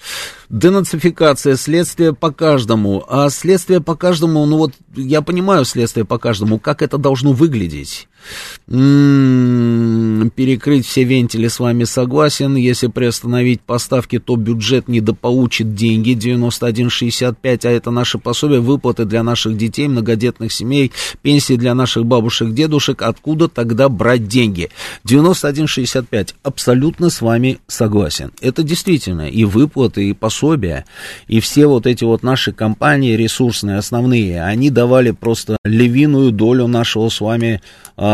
Денацификация, 0.50 1.56
следствие 1.56 2.12
по 2.12 2.30
каждому, 2.30 3.06
а 3.08 3.30
следствие 3.30 3.80
по 3.80 3.96
каждому, 4.02 4.44
ну 4.46 4.58
вот 4.58 4.72
я 4.96 5.22
понимаю 5.22 5.64
следствие 5.64 6.04
по 6.04 6.18
каждому, 6.18 6.58
как 6.58 6.82
это 6.82 6.98
должно 6.98 7.32
выглядеть. 7.32 8.08
М-м-м, 8.68 10.30
перекрыть 10.30 10.86
все 10.86 11.04
вентили 11.04 11.48
с 11.48 11.60
вами 11.60 11.84
согласен. 11.84 12.56
Если 12.56 12.86
приостановить 12.86 13.60
поставки, 13.60 14.18
то 14.18 14.36
бюджет 14.36 14.88
недополучит 14.88 15.74
деньги 15.74 16.12
91,65, 16.12 17.66
а 17.66 17.70
это 17.70 17.90
наши 17.90 18.18
пособия, 18.18 18.60
выплаты 18.60 19.04
для 19.04 19.22
наших 19.22 19.56
детей, 19.56 19.88
многодетных 19.88 20.52
семей, 20.52 20.92
пенсии 21.22 21.54
для 21.54 21.74
наших 21.74 22.06
бабушек, 22.06 22.52
дедушек. 22.52 23.02
Откуда 23.02 23.48
тогда 23.48 23.88
брать 23.88 24.28
деньги? 24.28 24.70
91,65. 25.06 26.34
Абсолютно 26.42 27.10
с 27.10 27.20
вами 27.20 27.58
согласен. 27.66 28.32
Это 28.40 28.62
действительно 28.62 29.28
и 29.28 29.44
выплаты, 29.44 30.08
и 30.08 30.12
пособия, 30.12 30.84
и 31.28 31.40
все 31.40 31.66
вот 31.66 31.86
эти 31.86 32.04
вот 32.04 32.22
наши 32.22 32.52
компании 32.52 33.16
ресурсные, 33.16 33.78
основные, 33.78 34.42
они 34.42 34.70
давали 34.70 35.10
просто 35.10 35.56
львиную 35.64 36.32
долю 36.32 36.66
нашего 36.66 37.08
с 37.08 37.20
вами 37.20 37.60
а, 37.96 38.11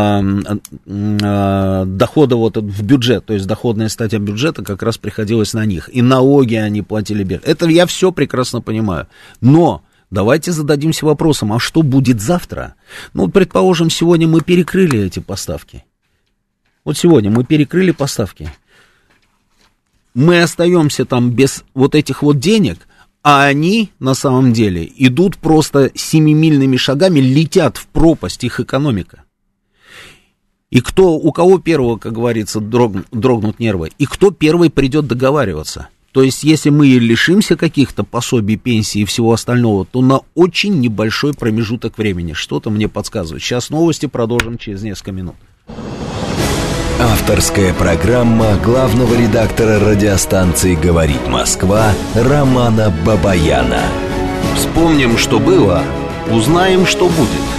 дохода 0.85 2.35
вот 2.35 2.57
в 2.57 2.83
бюджет, 2.83 3.25
то 3.25 3.33
есть 3.33 3.47
доходная 3.47 3.89
статья 3.89 4.19
бюджета 4.19 4.63
как 4.63 4.83
раз 4.83 4.97
приходилась 4.97 5.53
на 5.53 5.65
них. 5.65 5.89
И 5.93 6.01
налоги 6.01 6.55
они 6.55 6.81
платили. 6.81 7.39
Это 7.43 7.67
я 7.67 7.85
все 7.85 8.11
прекрасно 8.11 8.61
понимаю. 8.61 9.07
Но 9.41 9.83
давайте 10.11 10.51
зададимся 10.51 11.05
вопросом, 11.05 11.53
а 11.53 11.59
что 11.59 11.81
будет 11.81 12.21
завтра? 12.21 12.75
Ну, 13.13 13.27
предположим, 13.27 13.89
сегодня 13.89 14.27
мы 14.27 14.41
перекрыли 14.41 14.99
эти 14.99 15.19
поставки. 15.19 15.83
Вот 16.85 16.97
сегодня 16.97 17.29
мы 17.29 17.43
перекрыли 17.43 17.91
поставки. 17.91 18.49
мы 20.13 20.41
остаемся 20.41 21.05
там 21.05 21.31
без 21.31 21.63
вот 21.73 21.95
этих 21.95 22.23
вот 22.23 22.39
денег, 22.39 22.79
а 23.23 23.45
они 23.45 23.91
на 23.99 24.13
самом 24.13 24.53
деле 24.53 24.89
идут 24.97 25.37
просто 25.37 25.91
семимильными 25.95 26.77
шагами, 26.77 27.19
летят 27.19 27.77
в 27.77 27.87
пропасть 27.87 28.43
их 28.43 28.59
экономика. 28.59 29.23
И 30.71 30.81
кто, 30.81 31.13
у 31.13 31.31
кого 31.31 31.57
первого, 31.57 31.97
как 31.97 32.13
говорится, 32.13 32.59
дрог, 32.59 32.93
дрогнут 33.11 33.59
нервы, 33.59 33.89
и 33.97 34.05
кто 34.05 34.29
первый 34.29 34.69
придет 34.69 35.07
договариваться. 35.07 35.89
То 36.11 36.21
есть, 36.21 36.43
если 36.43 36.69
мы 36.69 36.87
лишимся 36.87 37.55
каких-то 37.55 38.03
пособий, 38.03 38.55
пенсий 38.55 39.01
и 39.01 39.05
всего 39.05 39.33
остального, 39.33 39.85
то 39.85 40.01
на 40.01 40.21
очень 40.35 40.79
небольшой 40.79 41.33
промежуток 41.33 41.97
времени. 41.97 42.33
Что-то 42.33 42.69
мне 42.69 42.87
подсказывает. 42.87 43.43
Сейчас 43.43 43.69
новости 43.69 44.05
продолжим 44.05 44.57
через 44.57 44.81
несколько 44.83 45.11
минут. 45.11 45.35
Авторская 46.99 47.73
программа 47.73 48.57
главного 48.57 49.15
редактора 49.15 49.79
радиостанции 49.79 50.75
«Говорит 50.75 51.27
Москва» 51.27 51.93
Романа 52.13 52.93
Бабаяна. 53.05 53.83
Вспомним, 54.55 55.17
что 55.17 55.39
было, 55.39 55.83
узнаем, 56.29 56.85
что 56.85 57.05
будет. 57.05 57.58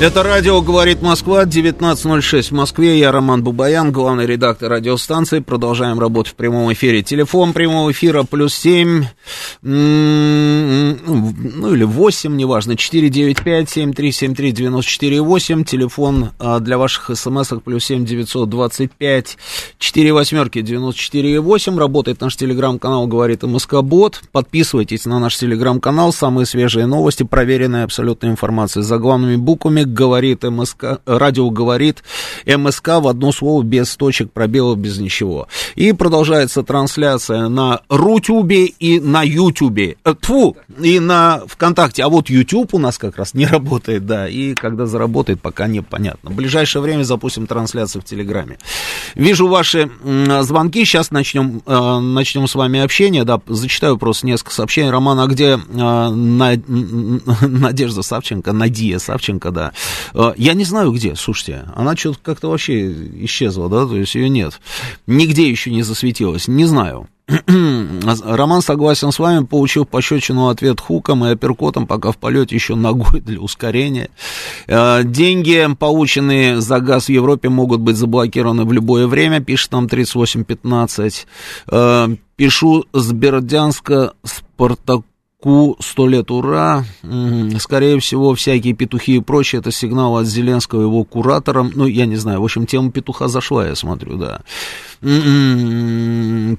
Это 0.00 0.24
радио 0.24 0.60
«Говорит 0.60 1.02
Москва», 1.02 1.44
19.06 1.44 2.48
в 2.48 2.50
Москве. 2.50 2.98
Я 2.98 3.12
Роман 3.12 3.44
Бубаян, 3.44 3.92
главный 3.92 4.26
редактор 4.26 4.72
радиостанции. 4.72 5.38
Продолжаем 5.38 6.00
работу 6.00 6.30
в 6.30 6.34
прямом 6.34 6.72
эфире. 6.72 7.04
Телефон 7.04 7.52
прямого 7.52 7.92
эфира 7.92 8.24
плюс 8.24 8.56
7, 8.56 9.04
ну 9.62 10.96
или 11.72 11.84
8, 11.84 12.36
неважно, 12.36 12.72
495-7373-94-8. 12.72 15.62
Телефон 15.62 16.30
а, 16.40 16.58
для 16.58 16.76
ваших 16.76 17.16
смс 17.16 17.52
плюс 17.64 17.84
7 17.84 18.04
925 18.04 19.38
4 19.78 20.12
восьмерки 20.12 20.60
94 20.60 21.40
8. 21.40 21.78
Работает 21.78 22.20
наш 22.20 22.36
телеграм-канал 22.36 23.06
«Говорит 23.06 23.44
МСК 23.44 23.74
Бот». 23.82 24.22
Подписывайтесь 24.32 25.06
на 25.06 25.20
наш 25.20 25.36
телеграм-канал. 25.36 26.12
Самые 26.12 26.46
свежие 26.46 26.86
новости, 26.86 27.22
проверенная 27.22 27.84
абсолютная 27.84 28.32
информация 28.32 28.82
за 28.82 28.98
главными 28.98 29.36
буквами 29.36 29.83
говорит 29.86 30.42
МСК, 30.42 31.00
радио 31.06 31.50
говорит 31.50 32.02
МСК 32.46 32.88
в 33.00 33.08
одно 33.08 33.32
слово, 33.32 33.62
без 33.62 33.94
точек, 33.96 34.30
пробелов, 34.32 34.78
без 34.78 34.98
ничего. 34.98 35.48
И 35.74 35.92
продолжается 35.92 36.62
трансляция 36.62 37.48
на 37.48 37.80
Рутюбе 37.88 38.66
и 38.66 39.00
на 39.00 39.22
Ютубе. 39.22 39.96
Э, 40.04 40.14
тьфу, 40.20 40.56
и 40.80 41.00
на 41.00 41.42
ВКонтакте. 41.46 42.02
А 42.02 42.08
вот 42.08 42.30
Ютуб 42.30 42.74
у 42.74 42.78
нас 42.78 42.98
как 42.98 43.16
раз 43.16 43.34
не 43.34 43.46
работает, 43.46 44.06
да, 44.06 44.28
и 44.28 44.54
когда 44.54 44.86
заработает, 44.86 45.40
пока 45.40 45.66
непонятно. 45.66 46.30
В 46.30 46.34
ближайшее 46.34 46.82
время 46.82 47.02
запустим 47.02 47.46
трансляцию 47.46 48.02
в 48.02 48.04
Телеграме. 48.04 48.58
Вижу 49.14 49.48
ваши 49.48 49.90
звонки, 50.42 50.84
сейчас 50.84 51.10
начнем, 51.10 51.62
э, 51.66 51.98
начнем 52.00 52.46
с 52.46 52.54
вами 52.54 52.80
общение, 52.80 53.24
да, 53.24 53.40
зачитаю 53.46 53.98
просто 53.98 54.26
несколько 54.26 54.52
сообщений. 54.52 54.90
Роман, 54.90 55.20
а 55.20 55.26
где 55.26 55.58
э, 55.58 56.08
Надежда 57.40 58.02
Савченко, 58.02 58.52
Надия 58.52 58.98
Савченко, 58.98 59.50
да, 59.50 59.72
я 60.36 60.54
не 60.54 60.64
знаю 60.64 60.92
где, 60.92 61.14
слушайте, 61.16 61.64
она 61.74 61.96
что-то 61.96 62.18
как-то 62.22 62.50
вообще 62.50 62.92
исчезла, 63.24 63.68
да, 63.68 63.86
то 63.86 63.96
есть 63.96 64.14
ее 64.14 64.28
нет. 64.28 64.60
Нигде 65.06 65.48
еще 65.48 65.70
не 65.70 65.82
засветилась, 65.82 66.48
не 66.48 66.64
знаю. 66.64 67.08
Роман 68.24 68.60
согласен 68.60 69.10
с 69.10 69.18
вами, 69.18 69.46
получил 69.46 69.86
пощечину 69.86 70.48
ответ 70.48 70.80
хуком 70.80 71.24
и 71.24 71.30
апперкотом, 71.30 71.86
пока 71.86 72.12
в 72.12 72.18
полете 72.18 72.54
еще 72.54 72.74
ногой 72.74 73.20
для 73.24 73.40
ускорения. 73.40 74.10
Э, 74.66 75.02
деньги, 75.04 75.66
полученные 75.78 76.60
за 76.60 76.80
газ 76.80 77.06
в 77.06 77.08
Европе, 77.08 77.48
могут 77.48 77.80
быть 77.80 77.96
заблокированы 77.96 78.64
в 78.64 78.72
любое 78.72 79.06
время, 79.06 79.40
пишет 79.40 79.72
нам 79.72 79.88
3815. 79.88 81.26
Э, 81.70 82.08
пишу 82.36 82.84
с 82.92 83.12
Бердянска, 83.12 84.12
Спартаку 84.22 85.04
Ку, 85.44 85.76
сто 85.78 86.06
лет 86.06 86.30
ура. 86.30 86.86
Скорее 87.58 88.00
всего, 88.00 88.34
всякие 88.34 88.72
петухи 88.72 89.16
и 89.16 89.20
прочее, 89.20 89.60
это 89.60 89.70
сигнал 89.70 90.16
от 90.16 90.26
Зеленского 90.26 90.80
его 90.80 91.04
кураторам. 91.04 91.70
Ну, 91.74 91.86
я 91.86 92.06
не 92.06 92.16
знаю, 92.16 92.40
в 92.40 92.44
общем, 92.44 92.64
тема 92.64 92.90
петуха 92.90 93.28
зашла, 93.28 93.68
я 93.68 93.74
смотрю, 93.74 94.16
да. 94.16 94.40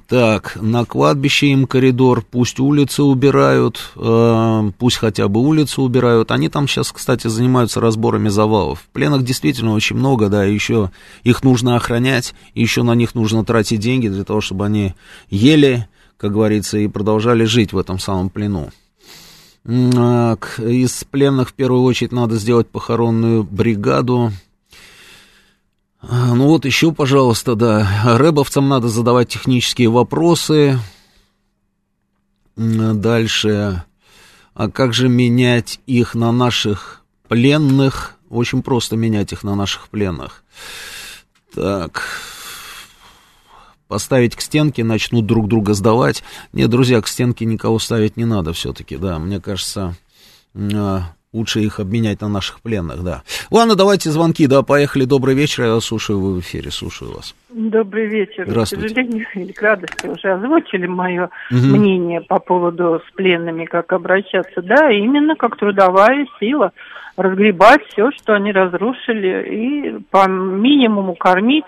Так, 0.07 0.59
на 0.61 0.85
кладбище 0.85 1.47
им 1.47 1.65
коридор, 1.65 2.23
пусть 2.29 2.59
улицы 2.59 3.01
убирают, 3.01 3.79
э, 3.95 4.71
пусть 4.77 4.97
хотя 4.97 5.29
бы 5.29 5.39
улицы 5.39 5.81
убирают. 5.81 6.29
Они 6.29 6.47
там 6.47 6.67
сейчас, 6.67 6.91
кстати, 6.91 7.27
занимаются 7.27 7.81
разборами 7.81 8.29
завалов. 8.29 8.81
В 8.81 8.93
пленах 8.93 9.23
действительно 9.23 9.73
очень 9.73 9.95
много, 9.95 10.29
да, 10.29 10.43
еще 10.43 10.91
их 11.23 11.43
нужно 11.43 11.75
охранять, 11.75 12.35
еще 12.53 12.83
на 12.83 12.93
них 12.93 13.15
нужно 13.15 13.43
тратить 13.43 13.79
деньги 13.79 14.09
для 14.09 14.25
того, 14.25 14.41
чтобы 14.41 14.67
они 14.67 14.93
ели, 15.31 15.87
как 16.17 16.31
говорится, 16.31 16.77
и 16.77 16.87
продолжали 16.87 17.45
жить 17.45 17.73
в 17.73 17.77
этом 17.77 17.99
самом 17.99 18.29
плену. 18.29 18.71
Из 19.65 21.03
пленных 21.05 21.49
в 21.49 21.53
первую 21.53 21.83
очередь 21.83 22.11
надо 22.11 22.35
сделать 22.37 22.67
похоронную 22.67 23.43
бригаду. 23.43 24.31
Ну 26.01 26.47
вот 26.47 26.65
еще, 26.65 26.91
пожалуйста, 26.91 27.55
да, 27.55 27.89
рэбовцам 28.17 28.69
надо 28.69 28.89
задавать 28.89 29.29
технические 29.29 29.89
вопросы. 29.89 30.77
Дальше, 32.55 33.83
а 34.53 34.69
как 34.69 34.93
же 34.93 35.09
менять 35.09 35.79
их 35.87 36.13
на 36.13 36.31
наших 36.31 37.01
пленных? 37.27 38.13
Очень 38.29 38.61
просто 38.61 38.95
менять 38.95 39.33
их 39.33 39.43
на 39.43 39.55
наших 39.55 39.89
пленных. 39.89 40.43
Так, 41.55 42.03
поставить 43.87 44.35
к 44.35 44.41
стенке, 44.41 44.83
начнут 44.83 45.25
друг 45.25 45.47
друга 45.47 45.73
сдавать. 45.73 46.23
Нет, 46.53 46.69
друзья, 46.69 47.01
к 47.01 47.07
стенке 47.07 47.45
никого 47.45 47.79
ставить 47.79 48.17
не 48.17 48.25
надо 48.25 48.53
все-таки, 48.53 48.97
да, 48.97 49.19
мне 49.19 49.39
кажется, 49.39 49.95
а, 50.55 51.01
лучше 51.35 51.59
их 51.59 51.79
обменять 51.79 52.21
на 52.21 52.29
наших 52.29 52.61
пленных, 52.61 53.03
да. 53.03 53.23
Ладно, 53.51 53.75
давайте 53.75 54.09
звонки, 54.09 54.47
да, 54.47 54.63
поехали, 54.63 55.03
добрый 55.05 55.35
вечер, 55.35 55.65
я 55.65 55.79
слушаю, 55.81 56.19
вы 56.19 56.35
в 56.35 56.39
эфире, 56.39 56.71
слушаю 56.71 57.13
вас. 57.13 57.35
Добрый 57.49 58.07
вечер. 58.07 58.45
Здравствуйте. 58.47 58.87
К 58.87 58.89
сожалению, 58.89 59.25
или 59.35 59.51
к 59.51 59.61
радости 59.61 60.07
уже 60.07 60.33
озвучили 60.33 60.87
мое 60.87 61.29
угу. 61.51 61.57
мнение 61.57 62.21
по 62.21 62.39
поводу 62.39 63.01
с 63.07 63.15
пленными, 63.15 63.65
как 63.65 63.91
обращаться. 63.93 64.61
Да, 64.61 64.91
именно 64.91 65.35
как 65.35 65.57
трудовая 65.57 66.25
сила 66.39 66.71
разгребать 67.17 67.81
все, 67.89 68.11
что 68.11 68.33
они 68.33 68.51
разрушили, 68.51 69.49
и 69.49 69.99
по 70.11 70.27
минимуму 70.27 71.15
кормить 71.15 71.65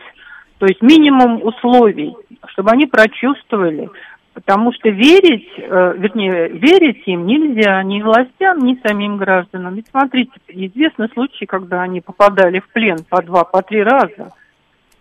то 0.58 0.66
есть 0.66 0.82
минимум 0.82 1.44
условий, 1.44 2.16
чтобы 2.48 2.72
они 2.72 2.88
прочувствовали, 2.88 3.90
потому 4.34 4.72
что 4.74 4.90
верить, 4.90 5.48
э, 5.58 5.94
вернее, 5.98 6.50
верить 6.50 7.04
им 7.08 7.26
нельзя 7.26 7.82
ни 7.84 8.02
властям, 8.02 8.60
ни 8.60 8.80
самим 8.86 9.18
гражданам. 9.18 9.76
Ведь 9.76 9.88
смотрите, 9.90 10.32
известны 10.48 11.10
случаи, 11.14 11.46
когда 11.46 11.82
они 11.82 12.02
попадали 12.02 12.60
в 12.60 12.70
плен 12.70 12.98
по 13.10 13.22
два, 13.22 13.44
по 13.44 13.62
три 13.62 13.84
раза. 13.84 14.32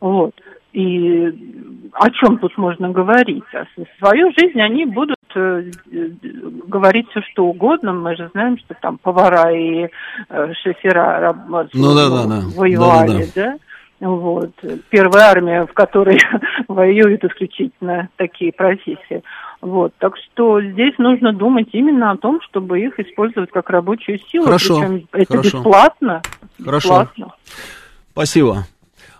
Вот. 0.00 0.34
И 0.72 1.88
о 1.92 2.10
чем 2.10 2.36
тут 2.38 2.58
можно 2.58 2.90
говорить? 2.90 3.44
А 3.54 3.64
свою 3.98 4.30
жизнь 4.32 4.60
они 4.60 4.84
будут 4.84 5.16
э, 5.34 5.70
говорить 6.66 7.08
все 7.10 7.22
что 7.30 7.46
угодно. 7.46 7.94
Мы 7.94 8.14
же 8.14 8.28
знаем, 8.32 8.58
что 8.58 8.74
там 8.82 8.98
повара 8.98 9.50
и 9.56 9.88
э, 10.28 10.52
шофера 10.62 11.34
ну, 11.48 11.94
да, 11.94 12.10
да, 12.10 12.26
да. 12.26 12.42
воевали, 12.54 13.26
да? 13.34 13.42
да, 13.42 13.42
да. 13.42 13.52
да? 13.52 13.58
Вот. 14.00 14.52
Первая 14.90 15.30
армия, 15.30 15.66
в 15.66 15.72
которой 15.72 16.18
воюют 16.68 17.24
исключительно 17.24 18.08
такие 18.16 18.52
профессии. 18.52 19.22
Вот. 19.60 19.94
Так 19.98 20.14
что 20.16 20.60
здесь 20.60 20.94
нужно 20.98 21.32
думать 21.32 21.68
именно 21.72 22.10
о 22.10 22.16
том, 22.16 22.40
чтобы 22.42 22.80
их 22.80 22.98
использовать 23.00 23.50
как 23.50 23.70
рабочую 23.70 24.18
силу. 24.30 24.44
Хорошо. 24.44 24.80
Причем 24.80 25.08
это 25.12 25.32
Хорошо. 25.32 25.58
бесплатно. 25.58 26.22
Хорошо. 26.62 26.88
Бесплатно. 26.88 27.34
Спасибо. 28.12 28.66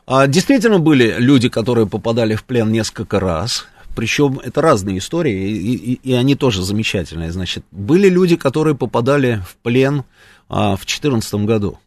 А, 0.07 0.27
действительно 0.27 0.79
были 0.79 1.15
люди, 1.19 1.49
которые 1.49 1.87
попадали 1.87 2.35
в 2.35 2.45
плен 2.45 2.71
несколько 2.71 3.19
раз. 3.19 3.67
Причем 3.97 4.41
это 4.45 4.61
разные 4.61 4.99
истории, 4.99 5.51
и, 5.51 5.75
и, 5.75 6.11
и 6.11 6.13
они 6.13 6.35
тоже 6.35 6.63
замечательные. 6.63 7.33
Значит, 7.33 7.65
были 7.71 8.11
люди, 8.11 8.37
которые 8.37 8.75
попадали 8.77 9.41
в 9.47 9.57
плен 9.63 10.05
а, 10.51 10.77
в 10.77 10.85
2014 10.85 11.35
году 11.47 11.79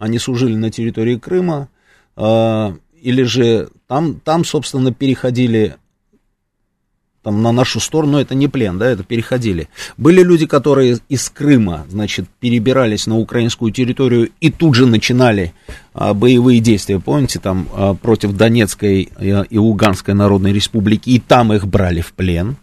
они 0.00 0.18
служили 0.18 0.56
на 0.56 0.70
территории 0.70 1.16
Крыма, 1.16 1.68
э, 2.16 2.72
или 3.00 3.22
же 3.22 3.68
там, 3.86 4.14
там, 4.14 4.44
собственно, 4.44 4.92
переходили 4.92 5.76
там, 7.22 7.42
на 7.42 7.52
нашу 7.52 7.80
сторону, 7.80 8.18
это 8.18 8.34
не 8.34 8.48
плен, 8.48 8.78
да, 8.78 8.86
это 8.90 9.04
переходили. 9.04 9.68
Были 9.98 10.22
люди, 10.22 10.46
которые 10.46 10.98
из 11.10 11.28
Крыма, 11.28 11.86
значит, 11.90 12.26
перебирались 12.40 13.06
на 13.06 13.18
украинскую 13.18 13.72
территорию 13.72 14.30
и 14.40 14.50
тут 14.50 14.74
же 14.74 14.86
начинали 14.86 15.52
а, 15.92 16.14
боевые 16.14 16.60
действия, 16.60 16.98
помните, 16.98 17.38
там, 17.38 17.68
а, 17.74 17.94
против 17.94 18.32
Донецкой 18.32 19.10
и, 19.20 19.44
и 19.50 19.58
Луганской 19.58 20.14
Народной 20.14 20.54
Республики, 20.54 21.10
и 21.10 21.18
там 21.18 21.52
их 21.52 21.66
брали 21.66 22.00
в 22.00 22.14
плен. 22.14 22.56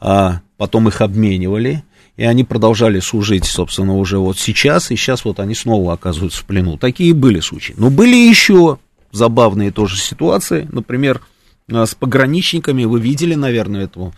а 0.00 0.40
потом 0.56 0.88
их 0.88 1.02
обменивали, 1.02 1.84
и 2.18 2.24
они 2.24 2.42
продолжали 2.42 2.98
служить, 2.98 3.44
собственно, 3.44 3.94
уже 3.94 4.18
вот 4.18 4.38
сейчас, 4.38 4.90
и 4.90 4.96
сейчас 4.96 5.24
вот 5.24 5.38
они 5.38 5.54
снова 5.54 5.92
оказываются 5.92 6.40
в 6.40 6.46
плену. 6.46 6.76
Такие 6.76 7.14
были 7.14 7.38
случаи. 7.38 7.74
Но 7.78 7.90
были 7.90 8.16
еще 8.16 8.78
забавные 9.12 9.70
тоже 9.70 9.96
ситуации, 9.96 10.68
например, 10.72 11.22
а, 11.70 11.86
с 11.86 11.94
пограничниками, 11.94 12.84
вы 12.84 13.00
видели, 13.00 13.36
наверное, 13.36 13.84
эту, 13.84 14.12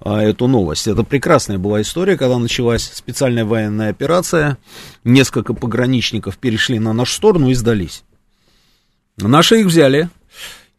а, 0.00 0.20
эту 0.20 0.48
новость. 0.48 0.88
Это 0.88 1.04
прекрасная 1.04 1.58
была 1.58 1.80
история, 1.80 2.16
когда 2.16 2.38
началась 2.38 2.90
специальная 2.92 3.44
военная 3.44 3.90
операция, 3.90 4.58
несколько 5.04 5.54
пограничников 5.54 6.38
перешли 6.38 6.80
на 6.80 6.92
нашу 6.92 7.14
сторону 7.14 7.50
и 7.50 7.54
сдались. 7.54 8.02
Наши 9.16 9.60
их 9.60 9.66
взяли, 9.66 10.10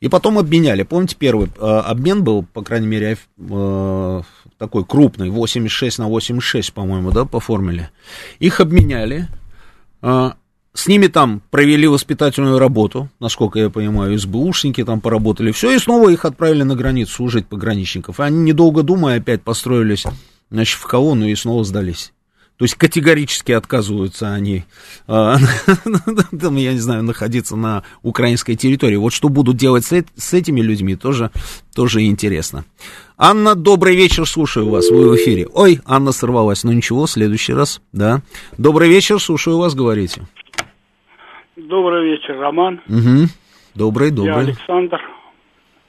и 0.02 0.10
потом 0.10 0.38
обменяли. 0.38 0.84
Помните, 0.84 1.16
первый 1.18 1.48
э, 1.48 1.62
обмен 1.62 2.26
был, 2.26 2.44
по 2.44 2.62
крайней 2.64 2.88
мере, 2.88 3.18
э, 3.38 4.22
такой 4.58 4.86
крупный, 4.86 5.30
86 5.30 6.00
на 6.00 6.08
86, 6.08 6.74
по-моему, 6.74 7.12
да, 7.12 7.26
по 7.26 7.40
формуле. 7.40 7.92
Их 8.40 8.60
обменяли. 8.60 9.28
Э, 10.02 10.32
с 10.74 10.88
ними 10.88 11.08
там 11.08 11.42
провели 11.52 11.88
воспитательную 11.88 12.60
работу, 12.60 13.10
насколько 13.20 13.60
я 13.60 13.70
понимаю, 13.70 14.18
СБУшники 14.20 14.84
там 14.84 15.00
поработали. 15.00 15.52
Все, 15.52 15.72
и 15.72 15.80
снова 15.80 16.10
их 16.10 16.26
отправили 16.26 16.64
на 16.64 16.76
границу 16.76 17.14
служить 17.14 17.48
пограничников. 17.48 18.20
Они, 18.20 18.40
недолго 18.40 18.84
думая, 18.84 19.20
опять 19.20 19.42
построились 19.42 20.06
значит, 20.52 20.78
в 20.78 20.86
колонну 20.86 21.26
и 21.28 21.36
снова 21.36 21.64
сдались. 21.64 22.12
То 22.58 22.64
есть 22.64 22.76
категорически 22.76 23.52
отказываются 23.52 24.34
они, 24.34 24.64
а, 25.08 25.36
я 26.32 26.72
не 26.72 26.80
знаю, 26.80 27.04
находиться 27.04 27.58
на 27.58 27.84
украинской 28.02 28.56
территории. 28.56 28.96
Вот 28.96 29.12
что 29.12 29.28
будут 29.28 29.58
делать 29.58 29.84
с, 29.84 30.34
этими 30.34 30.62
людьми, 30.62 30.96
тоже, 30.96 31.32
тоже 31.76 32.04
интересно. 32.04 32.64
Анна, 33.18 33.56
добрый 33.56 33.98
вечер, 33.98 34.26
слушаю 34.26 34.70
вас, 34.70 34.90
вы 34.90 35.10
в 35.10 35.16
эфире. 35.18 35.48
Ой, 35.54 35.80
Анна 35.86 36.14
сорвалась, 36.14 36.64
ну 36.64 36.72
ничего, 36.72 37.08
в 37.08 37.10
следующий 37.10 37.54
раз, 37.54 37.82
да. 37.92 38.20
Добрый 38.58 38.88
вечер, 38.88 39.20
слушаю 39.20 39.58
вас, 39.58 39.76
говорите. 39.76 40.22
Добрый 41.58 42.10
вечер, 42.10 42.38
Роман. 42.38 42.82
Угу. 42.88 43.28
Добрый, 43.76 44.12
добрый. 44.12 44.34
Я 44.34 44.40
Александр. 44.40 45.02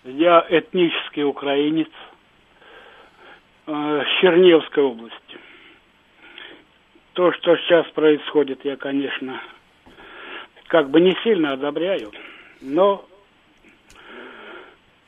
Я 0.04 0.44
этнический 0.50 1.24
украинец 1.24 1.88
э, 3.66 4.02
Черневской 4.20 4.82
области 4.82 5.25
то, 7.16 7.32
что 7.32 7.56
сейчас 7.56 7.86
происходит, 7.92 8.62
я, 8.64 8.76
конечно, 8.76 9.40
как 10.66 10.90
бы 10.90 11.00
не 11.00 11.16
сильно 11.24 11.52
одобряю, 11.52 12.12
но 12.60 13.06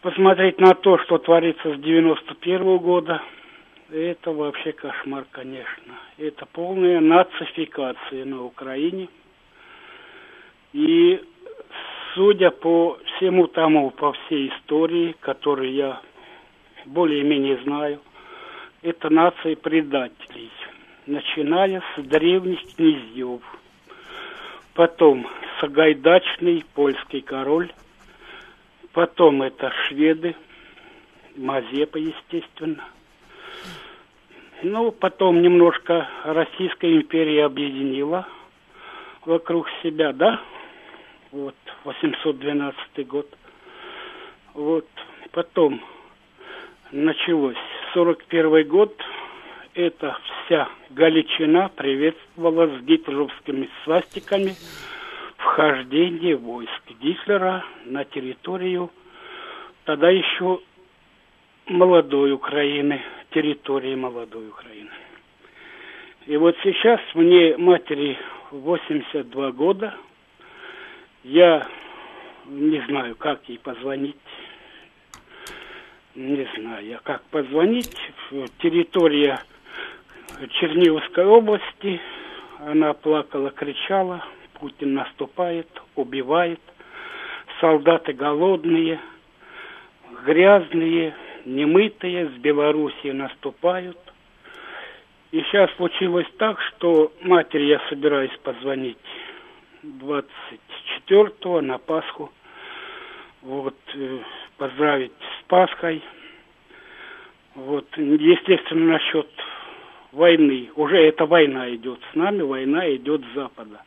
посмотреть 0.00 0.58
на 0.58 0.74
то, 0.74 0.96
что 1.00 1.18
творится 1.18 1.74
с 1.74 1.78
91 1.78 2.62
-го 2.62 2.78
года, 2.78 3.22
это 3.92 4.32
вообще 4.32 4.72
кошмар, 4.72 5.26
конечно. 5.30 5.94
Это 6.16 6.46
полная 6.46 7.00
нацификация 7.00 8.24
на 8.24 8.42
Украине. 8.42 9.08
И 10.72 11.22
судя 12.14 12.50
по 12.50 12.98
всему 13.04 13.48
тому, 13.48 13.90
по 13.90 14.14
всей 14.14 14.48
истории, 14.48 15.14
которую 15.20 15.74
я 15.74 16.00
более-менее 16.86 17.58
знаю, 17.64 18.00
это 18.80 19.10
нация 19.10 19.56
предателей– 19.56 20.50
начиная 21.08 21.82
с 21.96 22.02
древних 22.02 22.60
князьев. 22.74 23.40
Потом 24.74 25.26
Сагайдачный 25.60 26.64
польский 26.74 27.22
король. 27.22 27.72
Потом 28.92 29.42
это 29.42 29.72
шведы, 29.86 30.36
Мазепа, 31.36 31.96
естественно. 31.96 32.84
Ну, 34.62 34.92
потом 34.92 35.40
немножко 35.40 36.08
Российская 36.24 36.94
империя 36.96 37.44
объединила 37.44 38.26
вокруг 39.24 39.68
себя, 39.82 40.12
да? 40.12 40.40
Вот, 41.32 41.54
812 41.84 43.06
год. 43.06 43.28
Вот, 44.54 44.86
потом 45.30 45.80
началось 46.90 47.56
41 47.94 48.66
год, 48.66 48.96
эта 49.78 50.18
вся 50.44 50.68
Галичина 50.90 51.68
приветствовала 51.68 52.66
с 52.66 52.82
гитлеровскими 52.82 53.70
свастиками 53.84 54.56
вхождение 55.36 56.34
войск 56.34 56.82
Гитлера 57.00 57.64
на 57.84 58.04
территорию 58.04 58.90
тогда 59.84 60.10
еще 60.10 60.60
молодой 61.66 62.32
Украины, 62.32 63.00
территории 63.30 63.94
молодой 63.94 64.48
Украины. 64.48 64.90
И 66.26 66.36
вот 66.36 66.56
сейчас 66.64 67.00
мне 67.14 67.56
матери 67.56 68.18
82 68.50 69.52
года, 69.52 69.94
я 71.22 71.68
не 72.46 72.80
знаю, 72.88 73.14
как 73.14 73.48
ей 73.48 73.60
позвонить, 73.60 74.16
не 76.16 76.48
знаю 76.56 76.98
как 77.04 77.22
позвонить, 77.30 77.96
территория 78.58 79.38
Черниговской 80.50 81.24
области. 81.24 82.00
Она 82.60 82.92
плакала, 82.92 83.50
кричала, 83.50 84.24
Путин 84.54 84.94
наступает, 84.94 85.68
убивает. 85.94 86.60
Солдаты 87.60 88.12
голодные, 88.12 89.00
грязные, 90.24 91.14
немытые, 91.44 92.28
с 92.28 92.32
Белоруссии 92.32 93.10
наступают. 93.10 93.98
И 95.30 95.40
сейчас 95.42 95.70
случилось 95.76 96.26
так, 96.38 96.58
что 96.60 97.12
матери 97.22 97.64
я 97.64 97.80
собираюсь 97.88 98.36
позвонить 98.42 98.96
24-го 99.82 101.60
на 101.60 101.78
Пасху. 101.78 102.32
Вот, 103.42 103.76
э, 103.94 104.18
поздравить 104.56 105.12
с 105.12 105.44
Пасхой. 105.46 106.02
Вот, 107.54 107.86
естественно, 107.96 108.92
насчет 108.92 109.28
войны. 110.12 110.70
Уже 110.76 110.96
эта 110.96 111.26
война 111.26 111.74
идет 111.74 112.00
с 112.12 112.14
нами, 112.14 112.42
война 112.42 112.94
идет 112.94 113.22
с 113.22 113.34
Запада. 113.34 113.82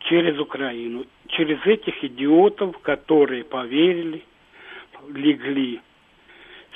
Через 0.00 0.38
Украину. 0.38 1.04
Через 1.28 1.64
этих 1.66 2.02
идиотов, 2.02 2.78
которые 2.78 3.44
поверили, 3.44 4.24
легли. 5.14 5.80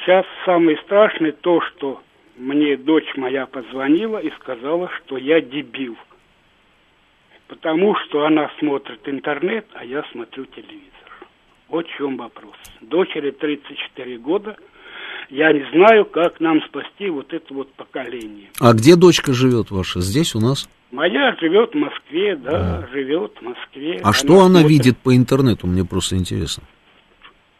Сейчас 0.00 0.26
самое 0.44 0.76
страшное 0.78 1.32
то, 1.32 1.61
что 1.61 2.02
мне 2.36 2.76
дочь 2.76 3.16
моя 3.16 3.46
позвонила 3.46 4.18
и 4.18 4.30
сказала, 4.32 4.90
что 4.90 5.16
я 5.16 5.40
дебил. 5.40 5.96
Потому 7.48 7.94
что 7.96 8.24
она 8.24 8.50
смотрит 8.59 9.09
интернет, 9.09 9.66
а 9.74 9.84
я 9.84 10.02
смотрю 10.12 10.44
телевизор. 10.46 10.90
Вот 11.68 11.86
в 11.86 11.96
чем 11.96 12.16
вопрос. 12.16 12.57
Дочери 12.80 13.30
34 13.30 14.18
года– 14.18 14.57
я 15.31 15.53
не 15.53 15.64
знаю, 15.72 16.05
как 16.05 16.41
нам 16.41 16.61
спасти 16.62 17.09
вот 17.11 17.33
это 17.33 17.53
вот 17.55 17.72
поколение. 17.75 18.49
А 18.61 18.72
где 18.72 18.97
дочка 18.97 19.33
живет 19.33 19.70
ваша? 19.70 20.01
Здесь 20.01 20.35
у 20.35 20.41
нас? 20.41 20.68
Моя 20.93 21.35
живет 21.41 21.72
в 21.72 21.77
Москве, 21.77 22.37
да, 22.37 22.85
а. 22.85 22.89
живет 22.93 23.33
в 23.41 23.43
Москве. 23.43 23.99
А 24.03 24.05
она 24.05 24.12
что 24.12 24.41
она 24.41 24.61
смотрит... 24.61 24.68
видит 24.70 24.99
по 24.99 25.16
интернету, 25.16 25.66
мне 25.66 25.85
просто 25.85 26.16
интересно. 26.16 26.62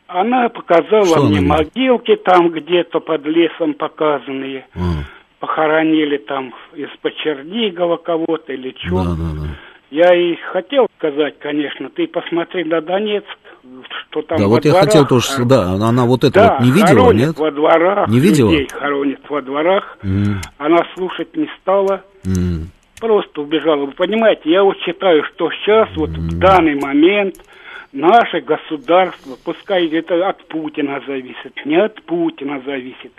Она 0.07 0.49
показала 0.49 1.07
что 1.07 1.25
мне 1.25 1.39
она 1.39 1.57
могилки 1.57 2.15
там 2.17 2.51
где-то 2.51 3.01
под 3.01 3.27
лесом 3.27 3.75
показанные. 3.75 4.67
А. 4.75 4.79
Похоронили 5.41 6.19
там 6.19 6.55
из-под 6.75 7.17
Чернигова 7.17 7.97
кого-то 7.97 8.53
или 8.53 8.75
что. 8.79 9.03
Да, 9.03 9.11
да, 9.11 9.43
да. 9.43 9.49
Я 9.95 10.13
и 10.13 10.35
хотел 10.51 10.89
сказать, 10.99 11.39
конечно, 11.39 11.89
ты 11.89 12.09
посмотри 12.09 12.65
на 12.65 12.81
Донецк, 12.81 13.29
что 14.09 14.23
там 14.23 14.39
Да, 14.39 14.49
вот 14.49 14.63
дворах, 14.63 14.83
я 14.83 14.87
хотел 14.89 15.07
тоже, 15.07 15.29
а, 15.39 15.45
да, 15.45 15.63
она 15.75 16.05
вот 16.05 16.25
это 16.25 16.35
да, 16.35 16.57
вот 16.59 16.67
не 16.67 16.73
видела, 16.73 17.13
нет? 17.13 17.39
во 17.39 17.53
дворах, 17.53 18.09
не 18.09 18.19
видела? 18.19 18.51
людей 18.51 18.69
хоронит 18.73 19.21
во 19.29 19.41
дворах, 19.41 19.97
mm. 20.03 20.35
она 20.59 20.79
слушать 20.97 21.37
не 21.37 21.49
стала, 21.61 22.03
mm. 22.25 22.65
просто 22.99 23.43
убежала. 23.43 23.87
Вы 23.87 23.93
понимаете, 23.93 24.51
я 24.51 24.65
вот 24.65 24.77
считаю, 24.81 25.23
что 25.27 25.49
сейчас, 25.53 25.89
mm. 25.91 25.95
вот 25.95 26.11
в 26.11 26.39
данный 26.41 26.75
момент, 26.75 27.37
наше 27.93 28.41
государство, 28.41 29.37
пускай 29.45 29.87
это 29.87 30.29
от 30.29 30.45
Путина 30.49 31.03
зависит, 31.07 31.55
не 31.65 31.77
от 31.77 32.03
Путина 32.03 32.61
зависит, 32.67 33.13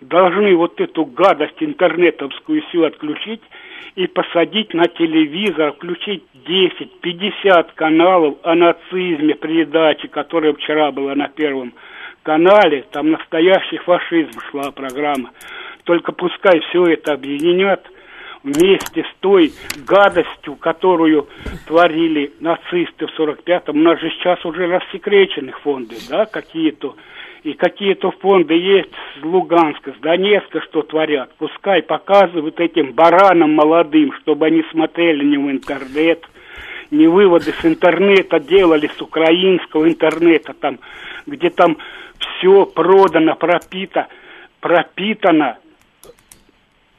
должны 0.00 0.56
вот 0.56 0.80
эту 0.80 1.04
гадость 1.04 1.60
интернетовскую 1.60 2.62
всю 2.62 2.84
отключить 2.84 3.42
и 3.94 4.06
посадить 4.06 4.74
на 4.74 4.88
телевизор, 4.88 5.72
включить 5.72 6.24
10-50 6.46 7.68
каналов 7.74 8.36
о 8.42 8.54
нацизме, 8.54 9.34
передаче, 9.34 10.08
которая 10.08 10.52
вчера 10.54 10.90
была 10.92 11.14
на 11.14 11.28
Первом 11.28 11.74
канале, 12.22 12.84
там 12.90 13.10
настоящий 13.10 13.78
фашизм 13.78 14.38
шла 14.50 14.70
программа. 14.70 15.30
Только 15.84 16.12
пускай 16.12 16.60
все 16.60 16.86
это 16.86 17.12
объединят 17.12 17.84
вместе 18.42 19.04
с 19.04 19.20
той 19.20 19.52
гадостью, 19.86 20.56
которую 20.56 21.28
творили 21.66 22.32
нацисты 22.40 23.06
в 23.06 23.18
45-м. 23.18 23.76
У 23.76 23.82
нас 23.82 24.00
же 24.00 24.10
сейчас 24.10 24.44
уже 24.44 24.66
рассекречены 24.66 25.52
фонды, 25.62 25.96
да, 26.08 26.26
какие-то 26.26 26.96
и 27.42 27.54
какие-то 27.54 28.12
фонды 28.12 28.54
есть 28.54 28.92
с 29.18 29.24
Луганска, 29.24 29.92
с 29.92 30.00
Донецка, 30.00 30.60
что 30.60 30.82
творят. 30.82 31.30
Пускай 31.38 31.82
показывают 31.82 32.60
этим 32.60 32.92
баранам 32.92 33.52
молодым, 33.54 34.12
чтобы 34.20 34.46
они 34.46 34.62
смотрели 34.70 35.24
не 35.24 35.38
в 35.38 35.50
интернет, 35.50 36.24
не 36.90 37.08
выводы 37.08 37.52
с 37.52 37.64
интернета 37.64 38.38
делали, 38.38 38.88
с 38.96 39.00
украинского 39.00 39.88
интернета, 39.88 40.52
там, 40.54 40.78
где 41.26 41.50
там 41.50 41.78
все 42.18 42.64
продано, 42.64 43.34
пропито, 43.34 44.06
пропитано 44.60 45.58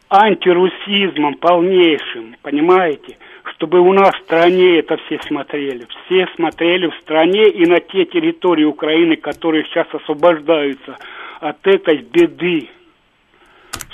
антирусизмом 0.10 1.36
полнейшим, 1.36 2.36
понимаете? 2.42 3.18
Чтобы 3.56 3.80
у 3.80 3.94
нас 3.94 4.16
в 4.16 4.24
стране 4.24 4.80
это 4.80 4.98
все 5.06 5.20
смотрели. 5.28 5.88
Все 6.06 6.28
смотрели 6.36 6.88
в 6.88 6.96
стране 7.02 7.50
и 7.50 7.66
на 7.66 7.80
те 7.80 8.06
территории 8.06 8.64
Украины, 8.64 9.16
которые 9.16 9.66
сейчас 9.66 9.88
освобождаются 9.94 10.98
от 11.40 11.58
этой 11.68 11.98
беды. 12.02 12.70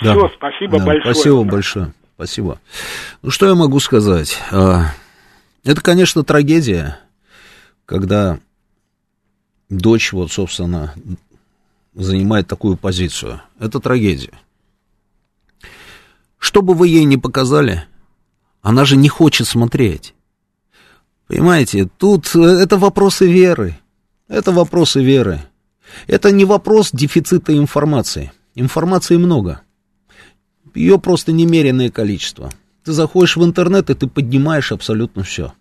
Да. 0.01 0.13
Все, 0.13 0.29
спасибо 0.35 0.79
Да, 0.79 0.85
большое. 0.85 1.13
Спасибо 1.13 1.43
большое. 1.43 1.93
Спасибо. 2.15 2.59
Ну, 3.21 3.31
что 3.31 3.47
я 3.47 3.55
могу 3.55 3.79
сказать? 3.79 4.37
А, 4.51 4.93
Это, 5.63 5.81
конечно, 5.81 6.23
трагедия, 6.23 6.99
когда 7.85 8.39
дочь, 9.69 10.13
вот, 10.13 10.31
собственно, 10.31 10.93
занимает 11.93 12.47
такую 12.47 12.77
позицию. 12.77 13.41
Это 13.59 13.79
трагедия. 13.79 14.33
Что 16.37 16.61
бы 16.61 16.73
вы 16.73 16.87
ей 16.87 17.03
не 17.03 17.17
показали, 17.17 17.83
она 18.61 18.85
же 18.85 18.97
не 18.97 19.09
хочет 19.09 19.47
смотреть. 19.47 20.13
Понимаете, 21.27 21.89
тут 21.97 22.35
э, 22.35 22.39
это 22.39 22.77
вопросы 22.77 23.27
веры. 23.31 23.79
Это 24.27 24.51
вопросы 24.51 25.03
веры. 25.03 25.41
Это 26.07 26.31
не 26.31 26.45
вопрос 26.45 26.89
дефицита 26.91 27.55
информации. 27.55 28.31
Информации 28.55 29.17
много. 29.17 29.61
Ее 30.75 30.99
просто 30.99 31.31
немеренное 31.31 31.89
количество. 31.89 32.51
Ты 32.83 32.91
заходишь 32.91 33.37
в 33.37 33.43
интернет, 33.43 33.89
и 33.89 33.95
ты 33.95 34.07
поднимаешь 34.07 34.71
абсолютно 34.71 35.23
все. 35.23 35.53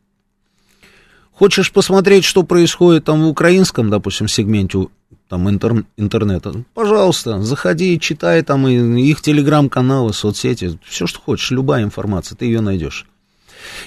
Хочешь 1.33 1.73
посмотреть, 1.73 2.25
что 2.25 2.43
происходит 2.43 3.05
там 3.05 3.23
в 3.23 3.29
украинском, 3.29 3.91
допустим, 3.91 4.27
сегменте 4.29 4.89
там, 5.29 5.49
интер- 5.49 5.85
интернета? 5.97 6.65
Пожалуйста, 6.75 7.43
заходи, 7.43 8.01
читай 8.01 8.43
там 8.43 8.67
и- 8.67 9.03
их 9.03 9.21
телеграм-каналы, 9.21 10.13
соцсети, 10.13 10.79
все, 10.85 11.07
что 11.07 11.21
хочешь, 11.21 11.51
любая 11.51 11.85
информация, 11.85 12.37
ты 12.37 12.47
ее 12.47 12.61
найдешь. 12.61 13.07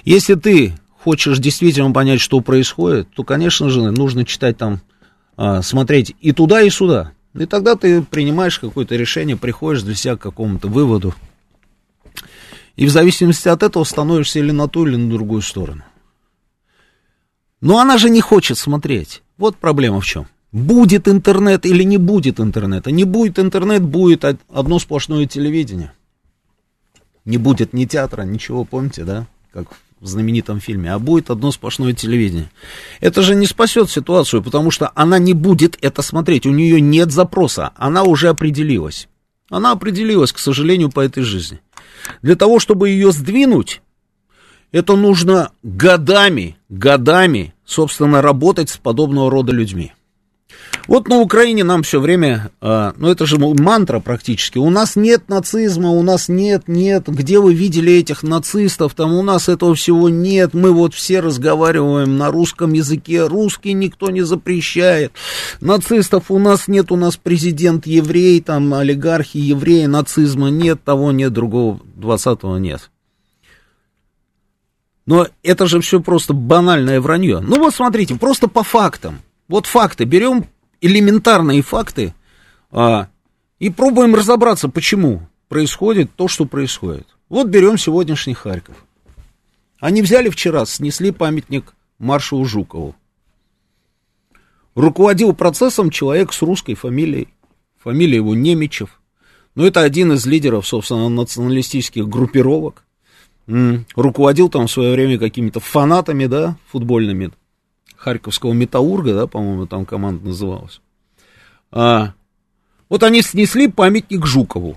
Если 0.05 0.35
ты 0.35 0.73
хочешь 1.03 1.39
действительно 1.39 1.91
понять, 1.91 2.21
что 2.21 2.41
происходит, 2.41 3.09
то, 3.15 3.23
конечно 3.23 3.69
же, 3.69 3.91
нужно 3.91 4.25
читать 4.25 4.57
там, 4.57 4.81
а, 5.35 5.61
смотреть 5.61 6.15
и 6.21 6.31
туда, 6.31 6.61
и 6.61 6.69
сюда. 6.69 7.11
И 7.33 7.45
тогда 7.45 7.75
ты 7.75 8.03
принимаешь 8.03 8.59
какое-то 8.59 8.95
решение, 8.95 9.37
приходишь 9.37 9.83
для 9.83 9.95
себя 9.95 10.17
к 10.17 10.21
какому-то 10.21 10.67
выводу. 10.67 11.15
И 12.75 12.85
в 12.85 12.89
зависимости 12.89 13.47
от 13.47 13.63
этого 13.63 13.83
становишься 13.83 14.39
или 14.39 14.51
на 14.51 14.67
ту, 14.67 14.85
или 14.85 14.95
на 14.95 15.09
другую 15.09 15.41
сторону. 15.41 15.83
Но 17.61 17.79
она 17.79 17.97
же 17.97 18.09
не 18.09 18.21
хочет 18.21 18.57
смотреть. 18.57 19.21
Вот 19.37 19.55
проблема 19.57 20.01
в 20.01 20.05
чем. 20.05 20.27
Будет 20.51 21.07
интернет 21.07 21.65
или 21.65 21.83
не 21.83 21.97
будет 21.97 22.39
интернета. 22.39 22.91
Не 22.91 23.05
будет 23.05 23.39
интернет, 23.39 23.83
будет 23.83 24.25
од- 24.25 24.39
одно 24.49 24.79
сплошное 24.79 25.25
телевидение. 25.25 25.93
Не 27.23 27.37
будет 27.37 27.73
ни 27.73 27.85
театра, 27.85 28.23
ничего, 28.23 28.65
помните, 28.65 29.03
да? 29.03 29.27
Как 29.53 29.67
в 30.01 30.07
знаменитом 30.07 30.59
фильме. 30.59 30.91
А 30.93 30.99
будет 30.99 31.29
одно 31.29 31.51
сплошное 31.51 31.93
телевидение. 31.93 32.49
Это 32.99 33.21
же 33.21 33.35
не 33.35 33.45
спасет 33.45 33.89
ситуацию, 33.89 34.41
потому 34.41 34.71
что 34.71 34.91
она 34.95 35.19
не 35.19 35.33
будет 35.33 35.77
это 35.81 36.01
смотреть. 36.01 36.45
У 36.45 36.51
нее 36.51 36.81
нет 36.81 37.11
запроса. 37.11 37.71
Она 37.75 38.03
уже 38.03 38.27
определилась. 38.29 39.07
Она 39.49 39.71
определилась, 39.71 40.33
к 40.33 40.39
сожалению, 40.39 40.89
по 40.89 41.01
этой 41.01 41.23
жизни. 41.23 41.59
Для 42.21 42.35
того, 42.35 42.59
чтобы 42.59 42.89
ее 42.89 43.11
сдвинуть, 43.11 43.81
это 44.71 44.95
нужно 44.95 45.51
годами, 45.61 46.57
годами, 46.69 47.53
собственно, 47.63 48.21
работать 48.21 48.69
с 48.69 48.77
подобного 48.77 49.29
рода 49.29 49.51
людьми. 49.51 49.93
Вот 50.87 51.07
на 51.07 51.19
Украине 51.19 51.63
нам 51.63 51.83
все 51.83 51.99
время, 51.99 52.51
а, 52.59 52.93
ну 52.97 53.09
это 53.09 53.25
же 53.25 53.37
мантра 53.37 53.99
практически, 53.99 54.57
у 54.57 54.69
нас 54.69 54.95
нет 54.95 55.29
нацизма, 55.29 55.89
у 55.89 56.01
нас 56.01 56.27
нет, 56.27 56.67
нет, 56.67 57.07
где 57.07 57.39
вы 57.39 57.53
видели 57.53 57.93
этих 57.93 58.23
нацистов, 58.23 58.93
там 58.93 59.13
у 59.13 59.21
нас 59.21 59.47
этого 59.47 59.75
всего 59.75 60.09
нет, 60.09 60.53
мы 60.53 60.71
вот 60.71 60.93
все 60.93 61.19
разговариваем 61.19 62.17
на 62.17 62.31
русском 62.31 62.73
языке, 62.73 63.25
русский 63.27 63.73
никто 63.73 64.09
не 64.09 64.21
запрещает, 64.21 65.13
нацистов 65.59 66.31
у 66.31 66.39
нас 66.39 66.67
нет, 66.67 66.91
у 66.91 66.95
нас 66.95 67.17
президент 67.17 67.85
еврей, 67.85 68.41
там 68.41 68.73
олигархи 68.73 69.37
евреи, 69.37 69.85
нацизма 69.85 70.49
нет, 70.49 70.83
того 70.83 71.11
нет, 71.11 71.31
другого, 71.31 71.79
20-го 71.97 72.57
нет. 72.57 72.89
Но 75.05 75.27
это 75.43 75.65
же 75.65 75.81
все 75.81 75.99
просто 75.99 76.33
банальное 76.33 77.01
вранье. 77.01 77.39
Ну 77.39 77.57
вот 77.57 77.73
смотрите, 77.73 78.15
просто 78.15 78.47
по 78.47 78.63
фактам. 78.63 79.19
Вот 79.47 79.65
факты. 79.65 80.05
Берем 80.05 80.45
элементарные 80.81 81.61
факты 81.61 82.13
а, 82.71 83.07
и 83.59 83.69
пробуем 83.69 84.15
разобраться, 84.15 84.67
почему 84.67 85.27
происходит 85.47 86.11
то, 86.15 86.27
что 86.27 86.45
происходит. 86.45 87.07
Вот 87.29 87.47
берем 87.47 87.77
сегодняшний 87.77 88.33
Харьков. 88.33 88.75
Они 89.79 90.01
взяли 90.01 90.29
вчера, 90.29 90.65
снесли 90.65 91.11
памятник 91.11 91.73
маршалу 91.97 92.45
Жукову. 92.45 92.95
Руководил 94.75 95.33
процессом 95.33 95.89
человек 95.89 96.33
с 96.33 96.41
русской 96.41 96.75
фамилией. 96.75 97.29
Фамилия 97.83 98.17
его 98.17 98.35
Немичев. 98.35 99.01
Ну, 99.55 99.65
это 99.65 99.81
один 99.81 100.13
из 100.13 100.25
лидеров, 100.25 100.65
собственно, 100.67 101.09
националистических 101.09 102.07
группировок. 102.07 102.83
Руководил 103.95 104.49
там 104.49 104.67
в 104.67 104.71
свое 104.71 104.93
время 104.93 105.17
какими-то 105.17 105.59
фанатами, 105.59 106.25
да, 106.27 106.57
футбольными. 106.67 107.31
Харьковского 108.01 108.53
метаурга, 108.53 109.13
да, 109.13 109.27
по-моему, 109.27 109.67
там 109.67 109.85
команда 109.85 110.25
называлась. 110.25 110.81
А, 111.71 112.13
вот 112.89 113.03
они 113.03 113.21
снесли 113.21 113.67
памятник 113.67 114.25
Жукову. 114.25 114.75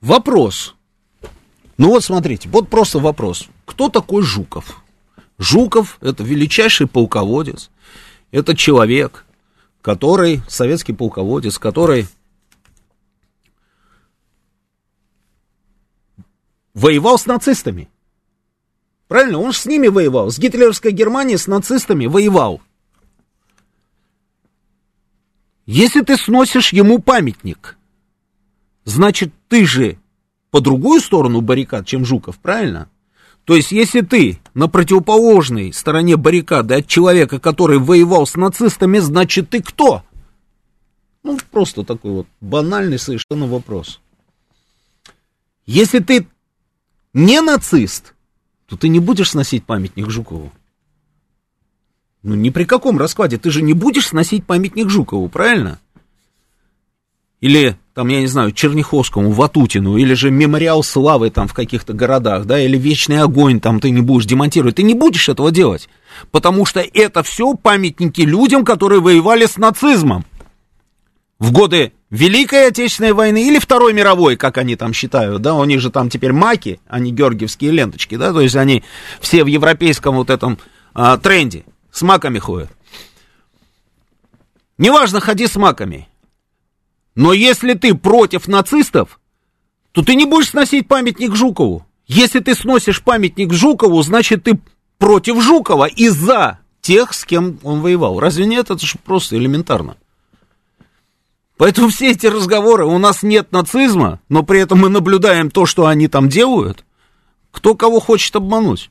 Вопрос. 0.00 0.76
Ну 1.78 1.88
вот 1.88 2.04
смотрите, 2.04 2.48
вот 2.48 2.68
просто 2.68 3.00
вопрос. 3.00 3.48
Кто 3.64 3.88
такой 3.88 4.22
Жуков? 4.22 4.84
Жуков 5.36 5.98
это 6.00 6.22
величайший 6.22 6.86
полководец. 6.86 7.70
Это 8.30 8.56
человек, 8.56 9.26
который, 9.82 10.42
советский 10.46 10.92
полководец, 10.92 11.58
который 11.58 12.06
воевал 16.72 17.18
с 17.18 17.26
нацистами. 17.26 17.88
Правильно? 19.08 19.38
Он 19.38 19.52
же 19.52 19.58
с 19.58 19.66
ними 19.66 19.88
воевал. 19.88 20.30
С 20.30 20.38
гитлеровской 20.38 20.92
Германией, 20.92 21.38
с 21.38 21.46
нацистами 21.46 22.06
воевал. 22.06 22.60
Если 25.66 26.00
ты 26.00 26.16
сносишь 26.16 26.72
ему 26.72 27.00
памятник, 27.00 27.76
значит, 28.84 29.32
ты 29.48 29.66
же 29.66 29.98
по 30.50 30.60
другую 30.60 31.00
сторону 31.00 31.40
баррикад, 31.40 31.86
чем 31.86 32.04
Жуков, 32.04 32.38
правильно? 32.38 32.88
То 33.44 33.54
есть, 33.54 33.70
если 33.70 34.00
ты 34.00 34.40
на 34.54 34.68
противоположной 34.68 35.72
стороне 35.72 36.16
баррикады 36.16 36.74
от 36.74 36.88
человека, 36.88 37.38
который 37.38 37.78
воевал 37.78 38.26
с 38.26 38.34
нацистами, 38.34 38.98
значит, 38.98 39.50
ты 39.50 39.62
кто? 39.62 40.02
Ну, 41.22 41.38
просто 41.52 41.84
такой 41.84 42.10
вот 42.10 42.26
банальный 42.40 42.98
совершенно 42.98 43.46
вопрос. 43.46 44.00
Если 45.64 46.00
ты 46.00 46.26
не 47.12 47.40
нацист, 47.40 48.15
то 48.68 48.76
ты 48.76 48.88
не 48.88 49.00
будешь 49.00 49.30
сносить 49.30 49.64
памятник 49.64 50.10
Жукову. 50.10 50.52
Ну, 52.22 52.34
ни 52.34 52.50
при 52.50 52.64
каком 52.64 52.98
раскладе. 52.98 53.38
Ты 53.38 53.50
же 53.50 53.62
не 53.62 53.72
будешь 53.72 54.08
сносить 54.08 54.44
памятник 54.44 54.88
Жукову, 54.88 55.28
правильно? 55.28 55.78
Или, 57.40 57.76
там, 57.94 58.08
я 58.08 58.20
не 58.20 58.26
знаю, 58.26 58.50
Черняховскому, 58.50 59.30
Ватутину, 59.30 59.96
или 59.96 60.14
же 60.14 60.30
мемориал 60.30 60.82
славы 60.82 61.30
там 61.30 61.46
в 61.46 61.54
каких-то 61.54 61.92
городах, 61.92 62.46
да, 62.46 62.58
или 62.58 62.78
вечный 62.78 63.20
огонь 63.20 63.60
там 63.60 63.78
ты 63.78 63.90
не 63.90 64.00
будешь 64.00 64.26
демонтировать. 64.26 64.76
Ты 64.76 64.82
не 64.82 64.94
будешь 64.94 65.28
этого 65.28 65.52
делать, 65.52 65.88
потому 66.30 66.64
что 66.64 66.80
это 66.80 67.22
все 67.22 67.54
памятники 67.54 68.22
людям, 68.22 68.64
которые 68.64 69.00
воевали 69.00 69.46
с 69.46 69.58
нацизмом 69.58 70.24
в 71.38 71.52
годы 71.52 71.92
Великой 72.10 72.68
Отечественной 72.68 73.12
войны 73.12 73.48
или 73.48 73.58
Второй 73.58 73.92
мировой, 73.92 74.36
как 74.36 74.58
они 74.58 74.76
там 74.76 74.92
считают, 74.92 75.42
да, 75.42 75.54
у 75.54 75.64
них 75.64 75.80
же 75.80 75.90
там 75.90 76.08
теперь 76.08 76.32
маки, 76.32 76.80
а 76.86 77.00
не 77.00 77.10
георгиевские 77.10 77.72
ленточки, 77.72 78.16
да, 78.16 78.32
то 78.32 78.40
есть 78.40 78.54
они 78.54 78.84
все 79.20 79.42
в 79.42 79.48
европейском 79.48 80.16
вот 80.16 80.30
этом 80.30 80.58
а, 80.94 81.18
тренде 81.18 81.64
с 81.90 82.02
маками 82.02 82.38
ходят. 82.38 82.70
Неважно, 84.78 85.20
ходи 85.20 85.48
с 85.48 85.56
маками, 85.56 86.08
но 87.16 87.32
если 87.32 87.72
ты 87.72 87.94
против 87.94 88.46
нацистов, 88.46 89.18
то 89.92 90.02
ты 90.02 90.14
не 90.14 90.26
будешь 90.26 90.50
сносить 90.50 90.86
памятник 90.86 91.34
Жукову. 91.34 91.86
Если 92.06 92.38
ты 92.40 92.54
сносишь 92.54 93.02
памятник 93.02 93.52
Жукову, 93.52 94.00
значит 94.02 94.44
ты 94.44 94.60
против 94.98 95.42
Жукова 95.42 95.86
и 95.86 96.08
за 96.08 96.60
тех, 96.82 97.14
с 97.14 97.24
кем 97.24 97.58
он 97.64 97.80
воевал. 97.80 98.20
Разве 98.20 98.46
нет? 98.46 98.70
Это 98.70 98.84
же 98.86 98.98
просто 99.02 99.36
элементарно. 99.36 99.96
Поэтому 101.58 101.88
все 101.88 102.10
эти 102.10 102.26
разговоры, 102.26 102.84
у 102.84 102.98
нас 102.98 103.22
нет 103.22 103.50
нацизма, 103.50 104.20
но 104.28 104.42
при 104.42 104.60
этом 104.60 104.80
мы 104.80 104.90
наблюдаем 104.90 105.50
то, 105.50 105.64
что 105.64 105.86
они 105.86 106.06
там 106.06 106.28
делают, 106.28 106.84
кто 107.50 107.74
кого 107.74 107.98
хочет 107.98 108.36
обмануть. 108.36 108.90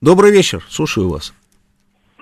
Добрый 0.00 0.32
вечер, 0.32 0.64
слушаю 0.70 1.10
вас. 1.10 1.34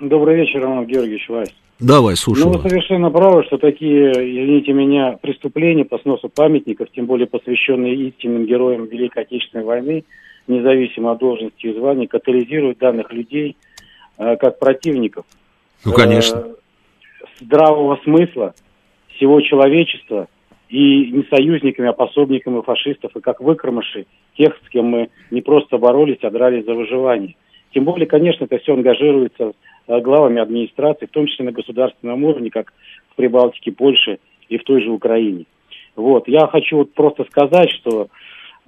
Добрый 0.01 0.35
вечер, 0.35 0.61
Роман 0.61 0.85
Георгиевич 0.85 1.29
Вайс. 1.29 1.49
Давай, 1.79 2.17
слушай. 2.17 2.43
Ну, 2.43 2.51
вы 2.51 2.69
совершенно 2.69 3.09
правы, 3.09 3.45
что 3.45 3.57
такие, 3.57 4.11
извините 4.11 4.73
меня, 4.73 5.17
преступления 5.21 5.85
по 5.85 5.97
сносу 5.99 6.27
памятников, 6.27 6.89
тем 6.93 7.05
более 7.05 7.27
посвященные 7.27 7.95
истинным 8.09 8.45
героям 8.45 8.87
Великой 8.87 9.23
Отечественной 9.23 9.63
войны, 9.63 10.03
независимо 10.47 11.13
от 11.13 11.19
должности 11.19 11.67
и 11.67 11.73
званий, 11.73 12.07
катализируют 12.07 12.79
данных 12.79 13.13
людей 13.13 13.55
как 14.37 14.59
противников. 14.59 15.25
Ну, 15.85 15.93
конечно. 15.93 16.37
Э, 16.37 17.25
здравого 17.39 17.99
смысла 18.03 18.53
всего 19.15 19.41
человечества 19.41 20.27
и 20.69 21.11
не 21.11 21.23
союзниками, 21.23 21.89
а 21.89 21.93
пособниками 21.93 22.61
фашистов, 22.61 23.15
и 23.15 23.21
как 23.21 23.41
выкормыши 23.41 24.05
тех, 24.37 24.55
с 24.65 24.69
кем 24.69 24.85
мы 24.85 25.09
не 25.31 25.41
просто 25.41 25.77
боролись, 25.77 26.19
а 26.21 26.29
дрались 26.29 26.65
за 26.65 26.73
выживание. 26.73 27.35
Тем 27.73 27.85
более, 27.85 28.07
конечно, 28.07 28.45
это 28.45 28.57
все 28.59 28.73
ангажируется 28.73 29.53
Э, 29.89 30.01
главами 30.01 30.39
администрации, 30.39 31.07
в 31.07 31.11
том 31.11 31.25
числе 31.25 31.45
на 31.45 31.51
государственном 31.51 32.23
уровне, 32.23 32.51
как 32.51 32.73
в 33.11 33.15
Прибалтике, 33.15 33.71
Польше 33.71 34.19
и 34.47 34.59
в 34.59 34.63
той 34.63 34.83
же 34.83 34.91
Украине. 34.91 35.45
Вот. 35.95 36.27
Я 36.27 36.45
хочу 36.45 36.77
вот 36.77 36.93
просто 36.93 37.23
сказать, 37.23 37.71
что 37.71 38.07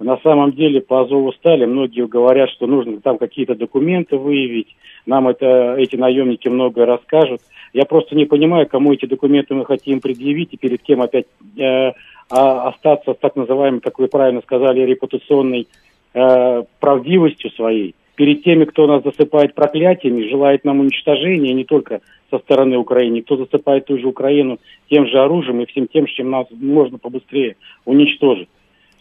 на 0.02 0.18
самом 0.18 0.52
деле 0.52 0.80
по 0.80 1.02
Азову 1.02 1.32
стали 1.32 1.64
многие 1.64 2.06
говорят, 2.06 2.50
что 2.50 2.66
нужно 2.66 3.00
там 3.00 3.18
какие-то 3.18 3.54
документы 3.54 4.16
выявить, 4.16 4.74
нам 5.06 5.28
это, 5.28 5.74
эти 5.78 5.96
наемники 5.96 6.48
многое 6.48 6.86
расскажут. 6.86 7.40
Я 7.72 7.84
просто 7.84 8.14
не 8.16 8.26
понимаю, 8.26 8.66
кому 8.66 8.92
эти 8.92 9.06
документы 9.06 9.54
мы 9.54 9.64
хотим 9.64 10.00
предъявить 10.00 10.52
и 10.52 10.56
перед 10.56 10.82
кем 10.82 11.02
опять 11.02 11.26
э, 11.58 11.92
а, 12.30 12.68
остаться 12.68 13.14
с 13.14 13.18
так 13.18 13.36
называемой, 13.36 13.80
как 13.80 13.98
вы 13.98 14.08
правильно 14.08 14.42
сказали, 14.42 14.80
репутационной 14.80 15.68
э, 16.14 16.62
правдивостью 16.80 17.50
своей 17.52 17.94
перед 18.14 18.44
теми, 18.44 18.64
кто 18.64 18.86
нас 18.86 19.02
засыпает 19.02 19.54
проклятиями, 19.54 20.28
желает 20.28 20.64
нам 20.64 20.80
уничтожения 20.80 21.52
не 21.52 21.64
только 21.64 22.00
со 22.30 22.38
стороны 22.38 22.76
Украины, 22.76 23.22
кто 23.22 23.36
засыпает 23.36 23.86
ту 23.86 23.98
же 23.98 24.06
Украину 24.06 24.58
тем 24.88 25.06
же 25.06 25.18
оружием 25.18 25.60
и 25.60 25.66
всем 25.66 25.86
тем, 25.88 26.06
чем 26.06 26.30
нас 26.30 26.46
можно 26.50 26.98
побыстрее 26.98 27.56
уничтожить. 27.84 28.48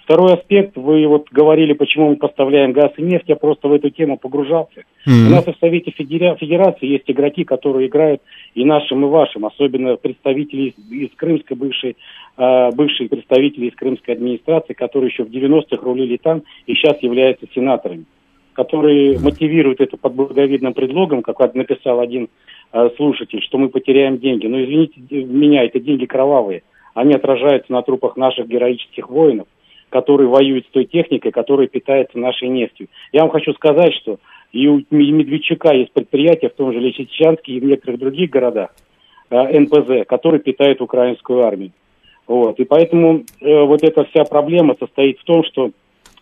Второй 0.04 0.34
аспект, 0.34 0.76
вы 0.76 1.06
вот 1.08 1.28
говорили, 1.32 1.74
почему 1.74 2.10
мы 2.10 2.16
поставляем 2.16 2.72
газ 2.72 2.92
и 2.98 3.02
нефть, 3.02 3.26
я 3.28 3.36
просто 3.36 3.68
в 3.68 3.74
эту 3.74 3.90
тему 3.92 4.18
погружался. 4.18 4.82
Mm-hmm. 5.08 5.28
У 5.28 5.30
нас 5.30 5.48
и 5.48 5.52
в 5.52 5.58
Совете 5.60 5.92
Федера... 5.92 6.36
Федерации 6.36 6.88
есть 6.88 7.06
игроки, 7.08 7.44
которые 7.44 7.88
играют 7.88 8.22
и 8.56 8.66
нашим, 8.66 9.06
и 9.06 9.08
вашим, 9.08 9.46
особенно 9.46 9.96
представители 9.98 10.70
из, 10.70 10.92
из 10.92 11.16
Крымской 11.16 11.56
бывшей, 11.56 11.98
э, 12.38 12.72
бывшие 12.72 13.10
представители 13.10 13.68
из 13.68 13.76
Крымской 13.76 14.16
администрации, 14.16 14.74
которые 14.74 15.10
еще 15.12 15.24
в 15.24 15.30
90-х 15.30 15.78
рулили 15.84 16.18
там 16.18 16.44
и 16.66 16.74
сейчас 16.74 17.02
являются 17.02 17.46
сенаторами 17.54 18.06
которые 18.54 19.18
мотивируют 19.18 19.80
это 19.80 19.96
под 19.96 20.14
благовидным 20.14 20.74
предлогом, 20.74 21.22
как 21.22 21.56
написал 21.56 22.02
один 22.02 22.28
э, 22.74 22.90
слушатель, 22.98 23.42
что 23.42 23.58
мы 23.58 23.70
потеряем 23.70 24.18
деньги. 24.18 24.46
Но 24.46 24.62
извините 24.62 25.00
меня, 25.10 25.64
это 25.64 25.80
деньги 25.80 26.06
кровавые. 26.06 26.64
Они 26.94 27.14
отражаются 27.14 27.72
на 27.72 27.82
трупах 27.82 28.18
наших 28.18 28.48
героических 28.48 29.10
воинов, 29.10 29.48
которые 29.92 30.28
воюют 30.28 30.66
с 30.66 30.72
той 30.72 30.86
техникой, 30.86 31.32
которая 31.32 31.68
питается 31.68 32.18
нашей 32.18 32.48
нефтью. 32.48 32.88
Я 33.12 33.22
вам 33.22 33.30
хочу 33.30 33.54
сказать, 33.54 33.94
что 33.96 34.18
и 34.52 34.68
у 34.68 34.82
Медведчука 34.90 35.74
есть 35.74 35.94
предприятия, 35.94 36.50
в 36.50 36.56
том 36.56 36.74
же 36.74 36.80
Лисичанске 36.80 37.54
и 37.54 37.60
в 37.60 37.66
некоторых 37.66 38.00
других 38.00 38.30
городах, 38.30 38.72
э, 39.30 39.60
НПЗ, 39.60 40.08
которые 40.08 40.42
питают 40.42 40.82
украинскую 40.82 41.46
армию. 41.46 41.72
Вот. 42.28 42.60
И 42.60 42.66
поэтому 42.66 43.24
э, 43.42 43.64
вот 43.64 43.84
эта 43.84 44.06
вся 44.06 44.24
проблема 44.24 44.76
состоит 44.80 45.20
в 45.20 45.24
том, 45.24 45.44
что 45.46 45.72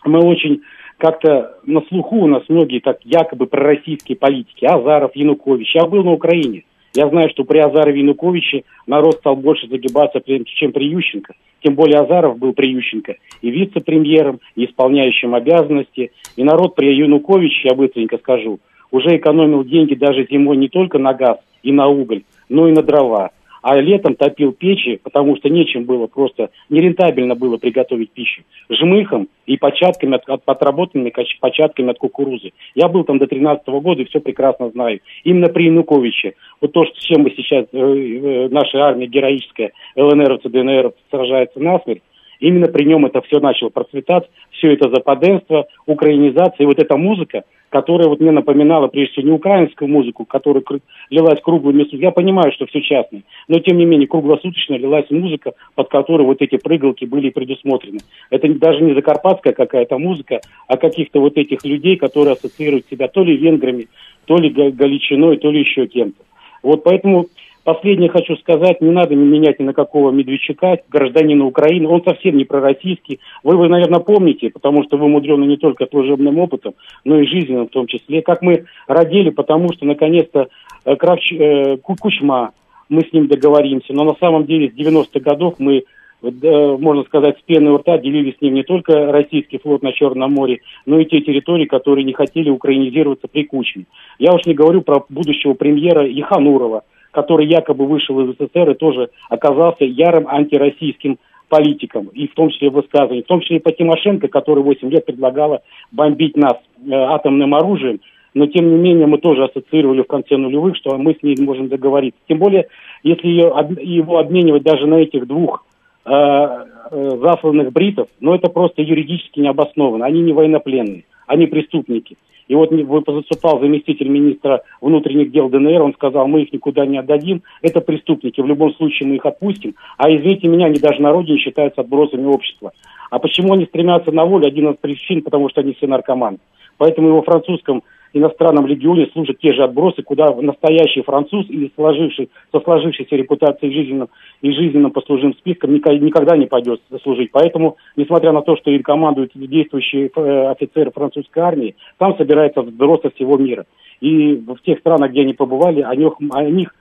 мы 0.05 0.19
очень 0.19 0.61
как-то 0.97 1.57
на 1.65 1.81
слуху 1.87 2.17
у 2.17 2.27
нас 2.27 2.43
многие 2.49 2.79
так 2.81 2.99
якобы 3.03 3.47
пророссийские 3.47 4.17
политики, 4.17 4.65
Азаров, 4.65 5.15
Янукович. 5.15 5.73
Я 5.75 5.85
был 5.85 6.03
на 6.03 6.11
Украине. 6.11 6.65
Я 6.95 7.07
знаю, 7.09 7.29
что 7.29 7.43
при 7.43 7.59
Азарове 7.59 7.99
Януковиче 7.99 8.63
народ 8.87 9.15
стал 9.15 9.35
больше 9.35 9.67
загибаться, 9.67 10.21
чем 10.45 10.71
при 10.71 10.85
Ющенко. 10.89 11.33
Тем 11.63 11.75
более 11.75 11.99
Азаров 11.99 12.37
был 12.37 12.53
при 12.53 12.67
Ющенко 12.67 13.15
и 13.41 13.49
вице-премьером, 13.49 14.39
и 14.55 14.65
исполняющим 14.65 15.35
обязанности. 15.35 16.11
И 16.35 16.43
народ 16.43 16.75
при 16.75 16.95
Януковиче, 16.95 17.69
я 17.69 17.75
быстренько 17.75 18.17
скажу, 18.17 18.59
уже 18.91 19.17
экономил 19.17 19.63
деньги 19.63 19.93
даже 19.93 20.27
зимой 20.29 20.57
не 20.57 20.69
только 20.69 20.97
на 20.97 21.13
газ 21.13 21.37
и 21.61 21.71
на 21.71 21.87
уголь, 21.87 22.23
но 22.47 22.67
и 22.67 22.71
на 22.71 22.81
дрова 22.81 23.31
а 23.61 23.79
летом 23.79 24.15
топил 24.15 24.51
печи, 24.51 24.99
потому 25.01 25.35
что 25.37 25.49
нечем 25.49 25.83
было 25.83 26.07
просто, 26.07 26.49
нерентабельно 26.69 27.35
было 27.35 27.57
приготовить 27.57 28.11
пищу, 28.11 28.43
жмыхом 28.69 29.27
и 29.45 29.57
початками, 29.57 30.15
от, 30.15 30.29
от, 30.29 30.41
отработанными 30.45 31.13
початками 31.39 31.91
от 31.91 31.97
кукурузы. 31.97 32.51
Я 32.75 32.87
был 32.87 33.03
там 33.03 33.17
до 33.17 33.27
13 33.27 33.67
-го 33.67 33.81
года 33.81 34.01
и 34.01 34.05
все 34.05 34.19
прекрасно 34.19 34.69
знаю. 34.69 34.99
Именно 35.23 35.47
при 35.47 35.65
Януковиче. 35.65 36.33
Вот 36.61 36.71
то, 36.71 36.85
с 36.85 36.93
чем 36.99 37.23
мы 37.23 37.31
сейчас, 37.31 37.65
э, 37.71 37.77
э, 37.77 38.49
наша 38.49 38.79
армия 38.79 39.07
героическая, 39.07 39.71
ЛНР, 39.95 40.39
ЦДНР 40.39 40.93
сражается 41.09 41.59
насмерть, 41.59 42.01
именно 42.39 42.67
при 42.67 42.85
нем 42.85 43.05
это 43.05 43.21
все 43.21 43.39
начало 43.39 43.69
процветать, 43.69 44.29
все 44.51 44.73
это 44.73 44.89
западенство, 44.89 45.67
украинизация, 45.85 46.63
и 46.63 46.67
вот 46.67 46.79
эта 46.79 46.97
музыка– 46.97 47.43
которая 47.69 48.07
вот 48.07 48.19
мне 48.19 48.31
напоминала, 48.31 48.87
прежде 48.87 49.13
всего, 49.13 49.27
не 49.27 49.33
украинскую 49.33 49.89
музыку, 49.89 50.25
которая 50.25 50.63
лилась 51.09 51.41
круглыми 51.41 51.83
сутками. 51.83 52.01
Я 52.01 52.11
понимаю, 52.11 52.51
что 52.51 52.65
все 52.65 52.81
частное, 52.81 53.23
но, 53.47 53.59
тем 53.59 53.77
не 53.77 53.85
менее, 53.85 54.07
круглосуточно 54.07 54.75
лилась 54.75 55.09
музыка, 55.09 55.53
под 55.75 55.89
которой 55.89 56.23
вот 56.23 56.41
эти 56.41 56.57
прыгалки 56.57 57.05
были 57.05 57.29
предусмотрены. 57.29 57.99
Это 58.29 58.47
даже 58.55 58.81
не 58.81 58.93
закарпатская 58.93 59.53
какая-то 59.53 59.97
музыка, 59.97 60.41
а 60.67 60.77
каких-то 60.77 61.19
вот 61.19 61.37
этих 61.37 61.63
людей, 61.63 61.95
которые 61.95 62.33
ассоциируют 62.33 62.87
себя 62.89 63.07
то 63.07 63.23
ли 63.23 63.37
венграми, 63.37 63.87
то 64.25 64.37
ли 64.37 64.49
Галичиной, 64.49 65.37
то 65.37 65.51
ли 65.51 65.59
еще 65.61 65.87
кем-то. 65.87 66.23
Вот 66.61 66.83
поэтому 66.83 67.27
Последнее 67.69 68.09
хочу 68.09 68.35
сказать, 68.37 68.81
не 68.81 68.89
надо 68.89 69.15
менять 69.15 69.59
ни 69.59 69.63
на 69.63 69.73
какого 69.73 70.09
Медведчука, 70.09 70.79
гражданина 70.89 71.45
Украины, 71.45 71.87
он 71.87 72.03
совсем 72.03 72.35
не 72.35 72.43
пророссийский. 72.43 73.19
Вы, 73.43 73.57
вы, 73.57 73.67
наверное, 73.67 73.99
помните, 73.99 74.49
потому 74.49 74.83
что 74.85 74.97
вы 74.97 75.07
мудрены 75.07 75.43
не 75.43 75.57
только 75.57 75.85
служебным 75.85 76.39
опытом, 76.39 76.73
но 77.05 77.19
и 77.19 77.27
жизненным 77.27 77.67
в 77.67 77.69
том 77.69 77.85
числе, 77.85 78.23
как 78.23 78.41
мы 78.41 78.65
родили, 78.87 79.29
потому 79.29 79.71
что, 79.71 79.85
наконец-то, 79.85 80.47
э, 80.83 80.95
Кравч, 80.95 81.31
э, 81.31 81.77
Кучма, 81.77 82.53
мы 82.89 83.03
с 83.03 83.13
ним 83.13 83.27
договоримся, 83.27 83.93
но 83.93 84.03
на 84.03 84.15
самом 84.15 84.47
деле 84.47 84.71
с 84.71 84.73
90-х 84.73 85.19
годов 85.19 85.59
мы 85.59 85.83
э, 86.23 86.77
можно 86.79 87.03
сказать, 87.03 87.37
с 87.37 87.41
пены 87.43 87.69
у 87.69 87.77
рта 87.77 87.99
делили 87.99 88.35
с 88.35 88.41
ним 88.41 88.55
не 88.55 88.63
только 88.63 89.11
российский 89.11 89.59
флот 89.59 89.83
на 89.83 89.93
Черном 89.93 90.33
море, 90.33 90.61
но 90.87 90.97
и 90.97 91.05
те 91.05 91.21
территории, 91.21 91.65
которые 91.65 92.03
не 92.03 92.13
хотели 92.13 92.49
украинизироваться 92.49 93.27
при 93.27 93.43
Кучме. 93.43 93.83
Я 94.17 94.33
уж 94.33 94.43
не 94.47 94.55
говорю 94.55 94.81
про 94.81 95.05
будущего 95.07 95.53
премьера 95.53 96.07
Яханурова, 96.07 96.81
который 97.11 97.47
якобы 97.47 97.85
вышел 97.85 98.19
из 98.21 98.35
СССР 98.35 98.71
и 98.71 98.75
тоже 98.75 99.09
оказался 99.29 99.85
ярым 99.85 100.27
антироссийским 100.27 101.17
политиком, 101.49 102.07
и 102.13 102.27
в 102.27 102.33
том 102.35 102.49
числе 102.51 102.69
в 102.69 102.73
высказывании, 102.73 103.23
в 103.23 103.27
том 103.27 103.41
числе 103.41 103.57
и 103.57 103.61
по 103.61 103.71
Тимошенко, 103.71 104.27
которая 104.27 104.63
8 104.63 104.89
лет 104.89 105.05
предлагала 105.05 105.61
бомбить 105.91 106.37
нас 106.37 106.53
э, 106.85 106.93
атомным 106.93 107.55
оружием, 107.55 107.99
но 108.33 108.45
тем 108.45 108.69
не 108.69 108.77
менее 108.77 109.07
мы 109.07 109.17
тоже 109.17 109.43
ассоциировали 109.43 110.03
в 110.03 110.07
конце 110.07 110.37
нулевых, 110.37 110.77
что 110.77 110.97
мы 110.97 111.15
с 111.15 111.23
ней 111.23 111.35
можем 111.39 111.67
договориться. 111.67 112.19
Тем 112.27 112.37
более, 112.37 112.67
если 113.03 113.27
ее, 113.27 113.51
его 113.81 114.19
обменивать 114.19 114.63
даже 114.63 114.85
на 114.85 114.95
этих 114.95 115.27
двух 115.27 115.65
э, 116.05 116.11
э, 116.11 117.17
засланных 117.21 117.73
бритов, 117.73 118.07
но 118.19 118.35
это 118.35 118.49
просто 118.49 118.83
юридически 118.83 119.39
необоснованно. 119.39 120.05
Они 120.05 120.21
не 120.21 120.33
военнопленные, 120.33 121.05
они 121.25 121.47
преступники. 121.47 122.17
И 122.49 122.55
вот 122.55 122.71
выступал 122.71 123.61
заместитель 123.61 124.09
министра 124.09 124.63
внутренних 124.81 125.31
дел 125.31 125.49
ДНР, 125.49 125.83
он 125.83 125.93
сказал, 125.93 126.27
мы 126.27 126.41
их 126.41 126.51
никуда 126.51 126.85
не 126.85 126.97
отдадим, 126.97 127.43
это 127.61 127.79
преступники, 127.79 128.41
в 128.41 128.47
любом 128.47 128.73
случае 128.73 129.07
мы 129.07 129.15
их 129.15 129.25
отпустим, 129.25 129.75
а 129.97 130.09
извините 130.09 130.47
меня, 130.47 130.65
они 130.65 130.79
даже 130.79 130.99
на 130.99 131.11
родине 131.11 131.37
считаются 131.37 131.81
отбросами 131.81 132.25
общества. 132.25 132.71
А 133.11 133.19
почему 133.19 133.53
они 133.53 133.65
стремятся 133.65 134.11
на 134.11 134.25
волю? 134.25 134.47
Один 134.47 134.71
из 134.71 134.77
причин, 134.77 135.21
потому 135.21 135.49
что 135.49 135.61
они 135.61 135.73
все 135.73 135.85
наркоманы. 135.85 136.39
Поэтому 136.77 137.09
его 137.09 137.21
французском 137.21 137.83
иностранном 138.13 138.65
легионе 138.67 139.07
служат 139.13 139.39
те 139.39 139.53
же 139.53 139.63
отбросы, 139.63 140.01
куда 140.03 140.33
настоящий 140.33 141.01
француз 141.01 141.45
или 141.49 141.71
сложивший, 141.75 142.29
со 142.51 142.59
сложившейся 142.59 143.15
репутацией 143.15 143.73
жизненным 143.73 144.09
и 144.41 144.51
жизненным 144.51 144.91
послужным 144.91 145.33
списком 145.35 145.73
никогда 145.73 146.37
не 146.37 146.47
пойдет 146.47 146.81
служить. 147.03 147.31
Поэтому, 147.31 147.77
несмотря 147.95 148.31
на 148.31 148.41
то, 148.41 148.55
что 148.57 148.71
им 148.71 148.83
командуют 148.83 149.31
действующие 149.35 150.09
э, 150.15 150.47
офицеры 150.51 150.91
французской 150.91 151.39
армии, 151.39 151.75
там 151.97 152.17
собирается 152.17 152.61
взрослых 152.61 153.13
всего 153.15 153.37
мира. 153.37 153.65
И 154.01 154.35
в 154.35 154.59
тех 154.63 154.79
странах, 154.79 155.11
где 155.11 155.21
они 155.21 155.33
побывали, 155.33 155.81
о 155.81 155.93
них, 155.95 156.13
о 156.31 156.43
них 156.43 156.73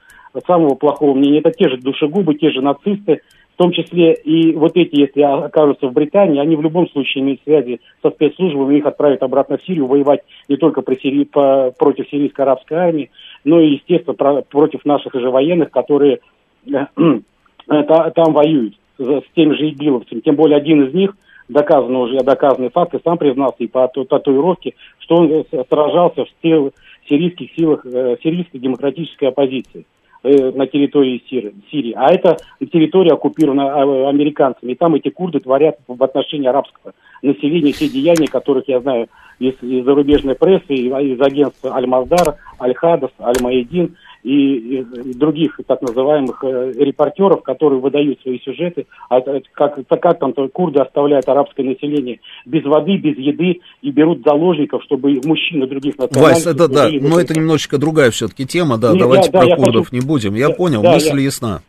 самого 0.46 0.74
плохого 0.74 1.14
мнения. 1.14 1.40
Это 1.40 1.50
те 1.50 1.68
же 1.68 1.78
душегубы, 1.78 2.34
те 2.34 2.50
же 2.50 2.60
нацисты, 2.60 3.22
том 3.59 3.72
числе 3.72 4.14
и 4.14 4.55
вот 4.55 4.76
эти, 4.76 5.01
если 5.01 5.20
окажутся 5.20 5.89
в 5.89 5.93
Британии, 5.93 6.40
они 6.40 6.55
в 6.55 6.62
любом 6.62 6.89
случае 6.90 7.24
имеют 7.24 7.43
связи 7.43 7.80
со 8.02 8.10
спецслужбами, 8.10 8.78
их 8.78 8.86
отправят 8.86 9.22
обратно 9.24 9.59
в 9.59 9.64
Сирию 9.64 9.86
воевать 9.86 10.20
не 10.48 10.56
только 10.56 10.80
при 10.80 10.94
Сирии, 10.94 11.24
по, 11.24 11.72
против 11.76 12.09
сирийской 12.09 12.43
арабской 12.43 12.74
армии, 12.74 13.10
но 13.44 13.60
и, 13.60 13.72
естественно, 13.72 14.14
про, 14.14 14.43
против 14.43 14.85
наших 14.85 15.12
же 15.12 15.28
военных, 15.30 15.72
которые 15.72 16.20
э, 16.66 16.70
э, 16.97 17.82
там 18.14 18.32
воюют 18.32 18.74
с 18.97 19.24
теми 19.35 19.55
же 19.55 19.70
иглиловцами. 19.70 20.20
Тем 20.20 20.36
более 20.36 20.56
один 20.56 20.85
из 20.85 20.94
них, 20.94 21.16
доказанный 21.48 22.01
уже, 22.01 22.18
доказанный 22.20 22.70
факт, 22.70 22.94
и 22.94 23.02
сам 23.02 23.18
признался 23.18 23.56
и 23.59 23.66
по 23.66 23.89
татуировке, 23.89 24.74
что 25.01 25.16
он 25.16 25.32
э, 25.32 25.64
сражался 25.68 26.24
в 26.24 26.72
сирийских 27.09 27.52
силах, 27.56 27.82
сирийской 28.22 28.59
демократической 28.59 29.30
оппозиции. 29.30 29.85
Э, 30.24 30.50
на 30.50 30.66
территории 30.66 31.22
Сирии. 31.28 31.92
А 31.96 32.12
это 32.12 32.38
территория 32.72 33.12
оккупирована 33.12 33.72
а, 33.72 34.08
американцами. 34.08 34.72
И 34.72 34.74
там 34.74 34.96
эти 34.96 35.10
курды 35.10 35.38
творят 35.38 35.78
в 35.86 36.02
отношении 36.02 36.48
арабского 36.48 36.92
населения 37.22 37.70
те 37.70 37.88
деяния, 37.88 38.26
которых 38.26 38.64
я 38.66 38.80
знаю 38.80 39.08
из, 39.39 39.55
из 39.62 39.85
зарубежной 39.85 40.35
прессы, 40.35 40.74
из 40.74 41.20
агентства 41.20 41.74
Аль-Маздар, 41.74 42.36
Аль-Хадас, 42.60 43.10
Аль-Маедин– 43.20 43.97
и, 44.23 44.81
и 44.81 45.15
других 45.15 45.59
так 45.66 45.81
называемых 45.81 46.43
э, 46.43 46.73
репортеров, 46.77 47.43
которые 47.43 47.81
выдают 47.81 48.20
свои 48.23 48.39
сюжеты, 48.40 48.86
а, 49.09 49.20
как, 49.52 49.78
как 49.86 50.19
там 50.19 50.32
курды 50.52 50.81
оставляют 50.81 51.28
арабское 51.28 51.65
население 51.65 52.20
без 52.44 52.65
воды, 52.65 52.97
без 52.97 53.16
еды 53.16 53.60
и 53.81 53.90
берут 53.90 54.23
заложников, 54.24 54.82
чтобы 54.85 55.20
мужчины 55.24 55.66
других 55.66 55.97
национальностей... 55.98 56.47
Вась, 56.47 56.55
это 56.55 56.69
да, 56.69 56.89
но 56.90 57.20
это 57.20 57.35
немножечко 57.35 57.78
другая 57.78 58.10
все-таки 58.10 58.44
тема, 58.44 58.77
да, 58.77 58.90
Нет, 58.90 59.01
давайте 59.01 59.31
я, 59.32 59.39
про 59.39 59.48
да, 59.48 59.56
курдов 59.56 59.89
хочу... 59.89 60.02
не 60.02 60.06
будем. 60.06 60.35
Я 60.35 60.48
да, 60.48 60.55
понял, 60.55 60.82
да, 60.82 60.94
мысль 60.94 61.16
я... 61.16 61.24
ясна. 61.24 61.62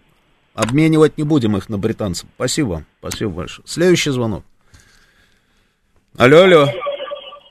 Обменивать 0.55 1.17
не 1.17 1.23
будем 1.23 1.55
их 1.55 1.69
на 1.69 1.77
британцев. 1.77 2.27
Спасибо, 2.35 2.83
спасибо 2.99 3.31
большое. 3.31 3.65
Следующий 3.67 4.09
звонок. 4.09 4.43
Алло, 6.17 6.41
алло. 6.41 6.65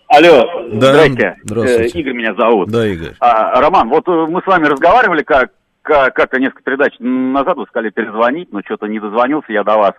Алло, 0.09 0.69
да, 0.73 0.93
здрасте. 0.93 1.37
Здравствуйте. 1.45 1.99
Игорь 2.01 2.15
меня 2.15 2.35
зовут. 2.35 2.71
Да, 2.71 2.87
Игорь. 2.87 3.15
А, 3.21 3.61
Роман, 3.61 3.89
вот 3.91 4.09
э, 4.09 4.27
мы 4.29 4.41
с 4.41 4.47
вами 4.47 4.67
разговаривали 4.67 5.23
как, 5.23 5.51
как-то 5.83 6.41
несколько 6.41 6.63
передач 6.63 6.95
назад, 6.99 7.57
вы 7.57 7.67
сказали 7.67 7.91
перезвонить, 7.91 8.51
но 8.51 8.63
что-то 8.65 8.87
не 8.87 9.01
дозвонился 9.01 9.53
я 9.53 9.65
до 9.65 9.77
вас. 9.77 9.93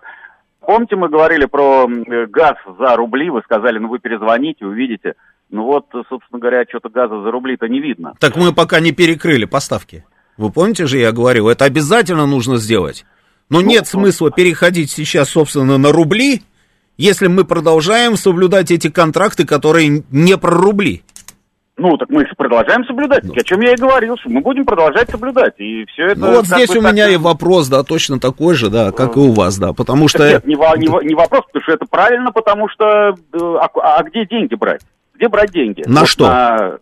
Помните, 0.60 0.96
мы 0.96 1.08
говорили 1.08 1.46
про 1.46 1.88
газ 2.28 2.56
за 2.78 2.96
рубли, 2.96 3.30
вы 3.30 3.40
сказали, 3.42 3.78
ну 3.78 3.88
вы 3.88 3.98
перезвоните, 3.98 4.66
увидите. 4.66 5.14
Ну 5.48 5.64
вот, 5.64 5.86
собственно 6.08 6.38
говоря, 6.38 6.64
что-то 6.68 6.88
газа 6.88 7.22
за 7.22 7.30
рубли-то 7.30 7.66
не 7.68 7.80
видно. 7.80 8.14
Так 8.20 8.36
мы 8.36 8.52
пока 8.52 8.80
не 8.80 8.92
перекрыли 8.92 9.46
поставки. 9.46 10.04
Вы 10.36 10.50
помните 10.50 10.86
же, 10.86 10.98
я 10.98 11.12
говорил, 11.12 11.48
это 11.48 11.64
обязательно 11.64 12.26
нужно 12.26 12.56
сделать. 12.56 13.04
Но 13.48 13.60
ну, 13.60 13.66
нет 13.66 13.88
ну, 13.92 14.00
смысла 14.00 14.30
переходить 14.30 14.90
сейчас, 14.90 15.30
собственно, 15.30 15.76
на 15.76 15.92
рубли, 15.92 16.42
если 17.00 17.28
мы 17.28 17.44
продолжаем 17.44 18.16
соблюдать 18.16 18.70
эти 18.70 18.90
контракты, 18.90 19.46
которые 19.46 20.04
не 20.10 20.36
про 20.36 20.50
рубли. 20.50 21.02
Ну, 21.78 21.96
так 21.96 22.10
мы 22.10 22.26
продолжаем 22.36 22.84
соблюдать. 22.84 23.24
Ну. 23.24 23.32
О 23.34 23.42
чем 23.42 23.62
я 23.62 23.72
и 23.72 23.76
говорил, 23.76 24.18
что 24.18 24.28
мы 24.28 24.42
будем 24.42 24.66
продолжать 24.66 25.08
соблюдать. 25.08 25.54
И 25.56 25.86
все 25.86 26.08
это... 26.08 26.20
Ну, 26.20 26.32
вот 26.32 26.46
здесь 26.46 26.68
у 26.76 26.82
меня 26.82 27.06
так... 27.06 27.14
и 27.14 27.16
вопрос, 27.16 27.68
да, 27.68 27.82
точно 27.84 28.20
такой 28.20 28.54
же, 28.54 28.68
да, 28.68 28.92
как 28.92 29.16
и 29.16 29.20
у 29.20 29.32
вас, 29.32 29.58
да, 29.58 29.72
потому 29.72 30.08
что... 30.08 30.28
Нет, 30.28 30.46
не, 30.46 30.56
не, 30.56 31.06
не 31.06 31.14
вопрос, 31.14 31.44
потому 31.46 31.62
что 31.62 31.72
это 31.72 31.86
правильно, 31.86 32.32
потому 32.32 32.68
что... 32.68 33.14
Э, 33.32 33.38
а, 33.62 33.70
а 33.98 34.02
где 34.02 34.26
деньги 34.26 34.54
брать? 34.54 34.82
Где 35.14 35.28
брать 35.28 35.52
деньги? 35.52 35.82
На 35.86 36.00
вот 36.00 36.08
что? 36.10 36.26
На 36.26 36.72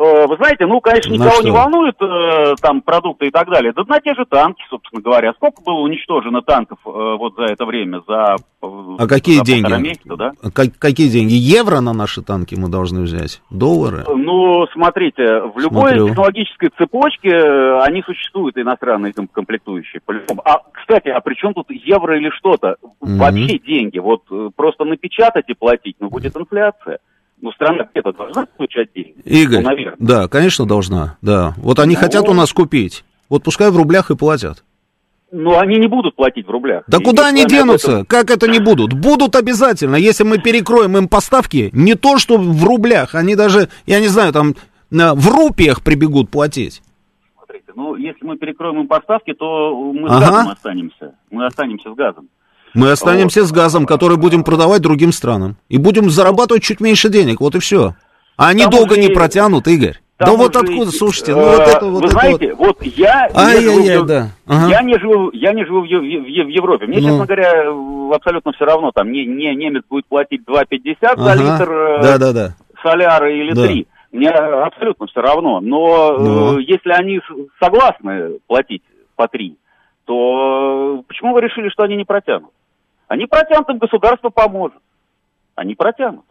вы 0.00 0.36
знаете, 0.36 0.64
ну, 0.64 0.80
конечно, 0.80 1.12
никого 1.12 1.30
что? 1.32 1.44
не 1.44 1.50
волнует 1.50 1.96
э, 2.00 2.54
там 2.62 2.80
продукты 2.80 3.26
и 3.26 3.30
так 3.30 3.50
далее. 3.50 3.72
Да 3.76 3.82
на 3.86 4.00
те 4.00 4.14
же 4.14 4.24
танки, 4.24 4.62
собственно 4.70 5.02
говоря. 5.02 5.34
Сколько 5.34 5.62
было 5.62 5.80
уничтожено 5.80 6.40
танков 6.40 6.78
э, 6.86 6.90
вот 6.90 7.34
за 7.36 7.44
это 7.52 7.66
время, 7.66 8.00
за 8.08 8.36
А 8.62 9.06
какие 9.06 9.36
за 9.36 9.44
деньги? 9.44 9.72
Месяца, 9.74 10.16
да? 10.16 10.32
как, 10.54 10.68
какие 10.78 11.08
деньги? 11.08 11.34
Евро 11.34 11.80
на 11.80 11.92
наши 11.92 12.22
танки 12.22 12.54
мы 12.54 12.70
должны 12.70 13.02
взять? 13.02 13.42
Доллары? 13.50 14.04
Ну, 14.08 14.66
смотрите, 14.72 15.22
в 15.54 15.58
любой 15.58 15.90
Смотрю. 15.90 16.08
технологической 16.08 16.70
цепочке 16.78 17.28
э, 17.28 17.82
они 17.82 18.02
существуют, 18.02 18.56
иностранные 18.56 19.12
комплектующие. 19.12 20.00
А, 20.44 20.62
кстати, 20.72 21.08
а 21.08 21.20
при 21.20 21.34
чем 21.34 21.52
тут 21.52 21.70
евро 21.70 22.16
или 22.16 22.30
что-то? 22.30 22.76
Mm-hmm. 23.02 23.16
Вообще 23.18 23.58
деньги. 23.58 23.98
Вот 23.98 24.22
э, 24.30 24.48
просто 24.56 24.84
напечатать 24.84 25.44
и 25.48 25.54
платить, 25.54 25.96
ну, 26.00 26.08
будет 26.08 26.34
инфляция. 26.34 27.00
Ну, 27.42 27.52
страна 27.52 27.88
где-то 27.90 28.12
должна 28.12 28.46
получать 28.46 28.88
деньги. 28.94 29.14
Игорь, 29.24 29.62
ну, 29.62 29.92
да, 29.98 30.28
конечно, 30.28 30.66
должна, 30.66 31.16
да. 31.22 31.54
Вот 31.56 31.78
они 31.78 31.94
ну, 31.94 32.00
хотят 32.00 32.28
у 32.28 32.34
нас 32.34 32.52
купить. 32.52 33.04
Вот 33.28 33.42
пускай 33.42 33.70
в 33.70 33.76
рублях 33.76 34.10
и 34.10 34.16
платят. 34.16 34.62
Ну, 35.32 35.58
они 35.58 35.76
не 35.76 35.86
будут 35.86 36.16
платить 36.16 36.46
в 36.46 36.50
рублях. 36.50 36.82
Да 36.88 36.98
и 36.98 37.04
куда 37.04 37.28
они 37.28 37.44
денутся? 37.46 37.92
Этом... 37.92 38.06
Как 38.06 38.30
это 38.30 38.48
не 38.48 38.58
будут? 38.58 38.92
Будут 38.92 39.36
обязательно. 39.36 39.94
Если 39.94 40.24
мы 40.24 40.38
перекроем 40.38 40.96
им 40.98 41.08
поставки, 41.08 41.70
не 41.72 41.94
то, 41.94 42.18
что 42.18 42.36
в 42.36 42.64
рублях, 42.64 43.14
они 43.14 43.36
даже, 43.36 43.68
я 43.86 44.00
не 44.00 44.08
знаю, 44.08 44.32
там 44.32 44.54
в 44.90 45.28
рупиях 45.28 45.82
прибегут 45.84 46.30
платить. 46.30 46.82
Смотрите, 47.36 47.72
ну, 47.76 47.94
если 47.94 48.26
мы 48.26 48.36
перекроем 48.36 48.80
им 48.80 48.88
поставки, 48.88 49.32
то 49.32 49.92
мы 49.92 50.08
ага. 50.08 50.18
с 50.18 50.28
газом 50.30 50.48
останемся. 50.48 51.14
Мы 51.30 51.46
останемся 51.46 51.92
с 51.92 51.94
газом. 51.94 52.28
Мы 52.74 52.90
останемся 52.90 53.40
вот. 53.40 53.48
с 53.48 53.52
газом, 53.52 53.86
который 53.86 54.16
будем 54.16 54.44
продавать 54.44 54.82
другим 54.82 55.12
странам. 55.12 55.56
И 55.68 55.78
будем 55.78 56.10
зарабатывать 56.10 56.62
чуть 56.62 56.80
меньше 56.80 57.08
денег, 57.08 57.40
вот 57.40 57.54
и 57.54 57.58
все. 57.58 57.94
А 58.36 58.48
они 58.48 58.62
Там 58.62 58.70
долго 58.70 58.92
уже... 58.92 59.00
не 59.00 59.08
протянут, 59.08 59.66
Игорь. 59.66 59.98
Там 60.20 60.36
да 60.36 60.36
вот 60.36 60.54
откуда, 60.54 60.90
слушайте, 60.90 61.34
ну 61.34 61.42
вот 61.42 61.60
это 61.60 61.86
вот 61.86 62.02
Вы 62.02 62.08
это 62.08 62.08
знаете, 62.08 62.54
вот, 62.54 62.76
вот 62.78 62.82
я, 62.82 63.26
не 63.34 63.60
живу, 63.62 63.84
я, 63.86 64.02
да. 64.02 64.28
ага. 64.46 64.68
я 64.68 64.82
не 64.82 64.98
живу, 64.98 65.30
я 65.32 65.52
не 65.54 65.64
живу 65.64 65.80
в, 65.80 65.84
в, 65.84 65.86
в, 65.86 66.48
Европе. 66.48 66.86
Мне, 66.86 66.98
ну. 66.98 67.08
честно 67.08 67.24
говоря, 67.24 68.14
абсолютно 68.14 68.52
все 68.52 68.66
равно, 68.66 68.90
там 68.92 69.10
не, 69.12 69.24
не 69.24 69.54
немец 69.54 69.82
будет 69.88 70.04
платить 70.08 70.42
2,50 70.46 70.96
ага. 71.00 71.22
за 71.22 71.34
литр 71.34 71.72
э, 71.72 72.02
да, 72.02 72.18
да, 72.18 72.32
да. 72.34 72.54
соляра 72.82 73.32
или 73.32 73.54
да. 73.54 73.66
3. 73.66 73.86
Мне 74.12 74.28
абсолютно 74.28 75.06
все 75.06 75.22
равно. 75.22 75.60
Но 75.60 76.18
ну. 76.18 76.58
э, 76.58 76.64
если 76.64 76.90
они 76.90 77.20
согласны 77.58 78.40
платить 78.46 78.82
по 79.16 79.26
3, 79.26 79.56
то 80.04 81.02
почему 81.08 81.32
вы 81.32 81.40
решили, 81.40 81.70
что 81.70 81.84
они 81.84 81.96
не 81.96 82.04
протянут? 82.04 82.50
Они 83.10 83.26
протянут, 83.26 83.68
им 83.68 83.78
государство 83.78 84.30
поможет. 84.30 84.78
Они 85.56 85.74
протянут. 85.74 86.24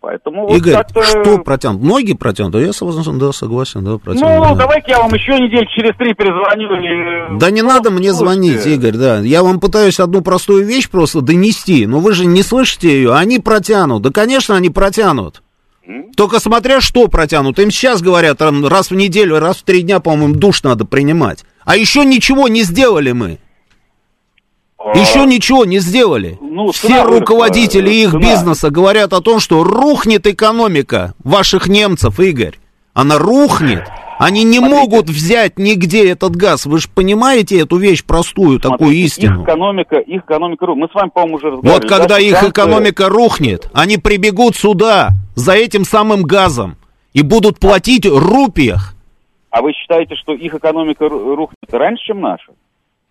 Поэтому 0.00 0.52
Игорь, 0.56 0.74
вот 0.74 1.04
что 1.04 1.38
протянут? 1.38 1.80
Ноги 1.80 2.14
протянут? 2.14 2.54
Да 2.54 2.60
я 2.60 2.72
согласен, 2.72 3.20
да, 3.20 3.30
согласен, 3.32 3.84
да, 3.84 3.98
протянут. 3.98 4.34
Ну, 4.34 4.42
да. 4.42 4.54
давайте 4.56 4.90
я 4.90 4.98
вам 4.98 5.14
еще 5.14 5.38
неделю 5.38 5.66
через 5.66 5.96
три 5.96 6.12
перезвоню. 6.14 7.36
И... 7.36 7.38
Да 7.38 7.52
не 7.52 7.62
ну, 7.62 7.68
надо 7.68 7.92
мне 7.92 8.12
звонить, 8.12 8.66
Игорь, 8.66 8.96
да. 8.96 9.20
Я 9.20 9.44
вам 9.44 9.60
пытаюсь 9.60 10.00
одну 10.00 10.22
простую 10.22 10.66
вещь 10.66 10.90
просто 10.90 11.20
донести, 11.20 11.86
но 11.86 12.00
вы 12.00 12.14
же 12.14 12.26
не 12.26 12.42
слышите 12.42 12.88
ее, 12.88 13.14
они 13.14 13.38
протянут. 13.38 14.02
Да, 14.02 14.10
конечно, 14.10 14.56
они 14.56 14.70
протянут. 14.70 15.40
Только 16.16 16.40
смотря 16.40 16.80
что 16.80 17.06
протянут. 17.06 17.60
Им 17.60 17.70
сейчас 17.70 18.02
говорят, 18.02 18.40
раз 18.40 18.90
в 18.90 18.96
неделю, 18.96 19.38
раз 19.38 19.58
в 19.58 19.62
три 19.62 19.82
дня, 19.82 20.00
по-моему, 20.00 20.34
душ 20.34 20.64
надо 20.64 20.84
принимать. 20.84 21.44
А 21.64 21.76
еще 21.76 22.04
ничего 22.04 22.48
не 22.48 22.62
сделали 22.62 23.12
мы. 23.12 23.38
А, 24.82 24.96
Еще 24.96 25.26
ничего 25.26 25.66
не 25.66 25.78
сделали. 25.78 26.38
Ну, 26.40 26.72
Все 26.72 27.04
руководители 27.04 27.90
их 27.90 28.12
цена. 28.12 28.20
бизнеса 28.22 28.70
говорят 28.70 29.12
о 29.12 29.20
том, 29.20 29.38
что 29.38 29.62
рухнет 29.62 30.26
экономика 30.26 31.12
ваших 31.22 31.66
немцев, 31.68 32.18
Игорь. 32.18 32.54
Она 32.94 33.18
рухнет. 33.18 33.84
Они 34.18 34.42
не 34.42 34.56
Смотрите. 34.58 34.80
могут 34.80 35.06
взять 35.08 35.58
нигде 35.58 36.10
этот 36.10 36.34
газ. 36.34 36.64
Вы 36.66 36.78
же 36.78 36.88
понимаете 36.94 37.60
эту 37.60 37.76
вещь 37.76 38.04
простую, 38.04 38.58
Смотрите, 38.58 38.68
такую 38.70 38.96
истину. 38.96 39.42
Их 39.42 39.48
экономика, 39.48 39.96
их 39.98 40.22
экономика 40.22 40.66
рухнет. 40.66 40.82
Мы 40.82 40.88
с 40.90 40.94
вами, 40.94 41.10
по-моему, 41.10 41.36
уже 41.36 41.46
разговаривали. 41.50 41.82
Вот 41.82 41.88
когда 41.90 42.06
да, 42.16 42.18
их 42.18 42.42
экономика 42.42 43.08
рухнет, 43.10 43.68
они 43.74 43.98
прибегут 43.98 44.56
сюда 44.56 45.10
за 45.34 45.52
этим 45.52 45.84
самым 45.84 46.22
газом 46.22 46.76
и 47.12 47.22
будут 47.22 47.58
платить 47.58 48.06
в 48.06 48.18
рупиях. 48.18 48.94
А 49.50 49.62
вы 49.62 49.72
считаете, 49.72 50.14
что 50.16 50.32
их 50.32 50.54
экономика 50.54 51.08
рухнет 51.08 51.72
раньше, 51.72 52.04
чем 52.04 52.20
наша? 52.20 52.52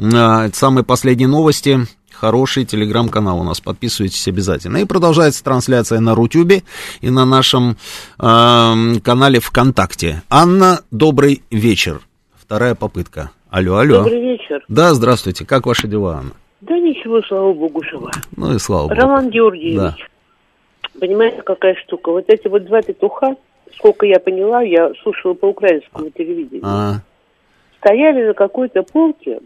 А, 0.00 0.48
самые 0.54 0.82
последние 0.82 1.28
новости 1.28 1.86
хороший 2.18 2.64
телеграм-канал 2.64 3.40
у 3.40 3.44
нас, 3.44 3.60
подписывайтесь 3.60 4.26
обязательно. 4.28 4.78
И 4.78 4.84
продолжается 4.84 5.44
трансляция 5.44 6.00
на 6.00 6.14
Рутюбе 6.14 6.62
и 7.00 7.10
на 7.10 7.24
нашем 7.24 7.76
э, 8.18 9.00
канале 9.02 9.40
ВКонтакте. 9.40 10.22
Анна, 10.28 10.80
добрый 10.90 11.42
вечер. 11.50 12.00
Вторая 12.36 12.74
попытка. 12.74 13.30
Алло, 13.50 13.76
алло. 13.76 13.98
Добрый 13.98 14.20
вечер. 14.20 14.64
Да, 14.68 14.94
здравствуйте. 14.94 15.46
Как 15.46 15.66
ваши 15.66 15.86
дела, 15.86 16.18
Анна? 16.18 16.32
Да 16.60 16.76
ничего, 16.78 17.22
слава 17.22 17.52
богу, 17.52 17.82
жива. 17.84 18.10
Ну 18.36 18.54
и 18.54 18.58
слава 18.58 18.88
богу. 18.88 19.00
Роман 19.00 19.30
Георгиевич, 19.30 19.76
да. 19.76 19.96
понимаете, 20.98 21.42
какая 21.42 21.76
штука? 21.76 22.10
Вот 22.10 22.24
эти 22.28 22.48
вот 22.48 22.64
два 22.64 22.82
петуха, 22.82 23.36
сколько 23.76 24.06
я 24.06 24.18
поняла, 24.18 24.62
я 24.62 24.92
слушала 25.02 25.34
по 25.34 25.46
украинскому 25.46 26.10
телевидению, 26.10 26.66
а. 26.66 26.94
стояли 27.78 28.26
на 28.26 28.34
какой-то 28.34 28.82
полке, 28.82 29.38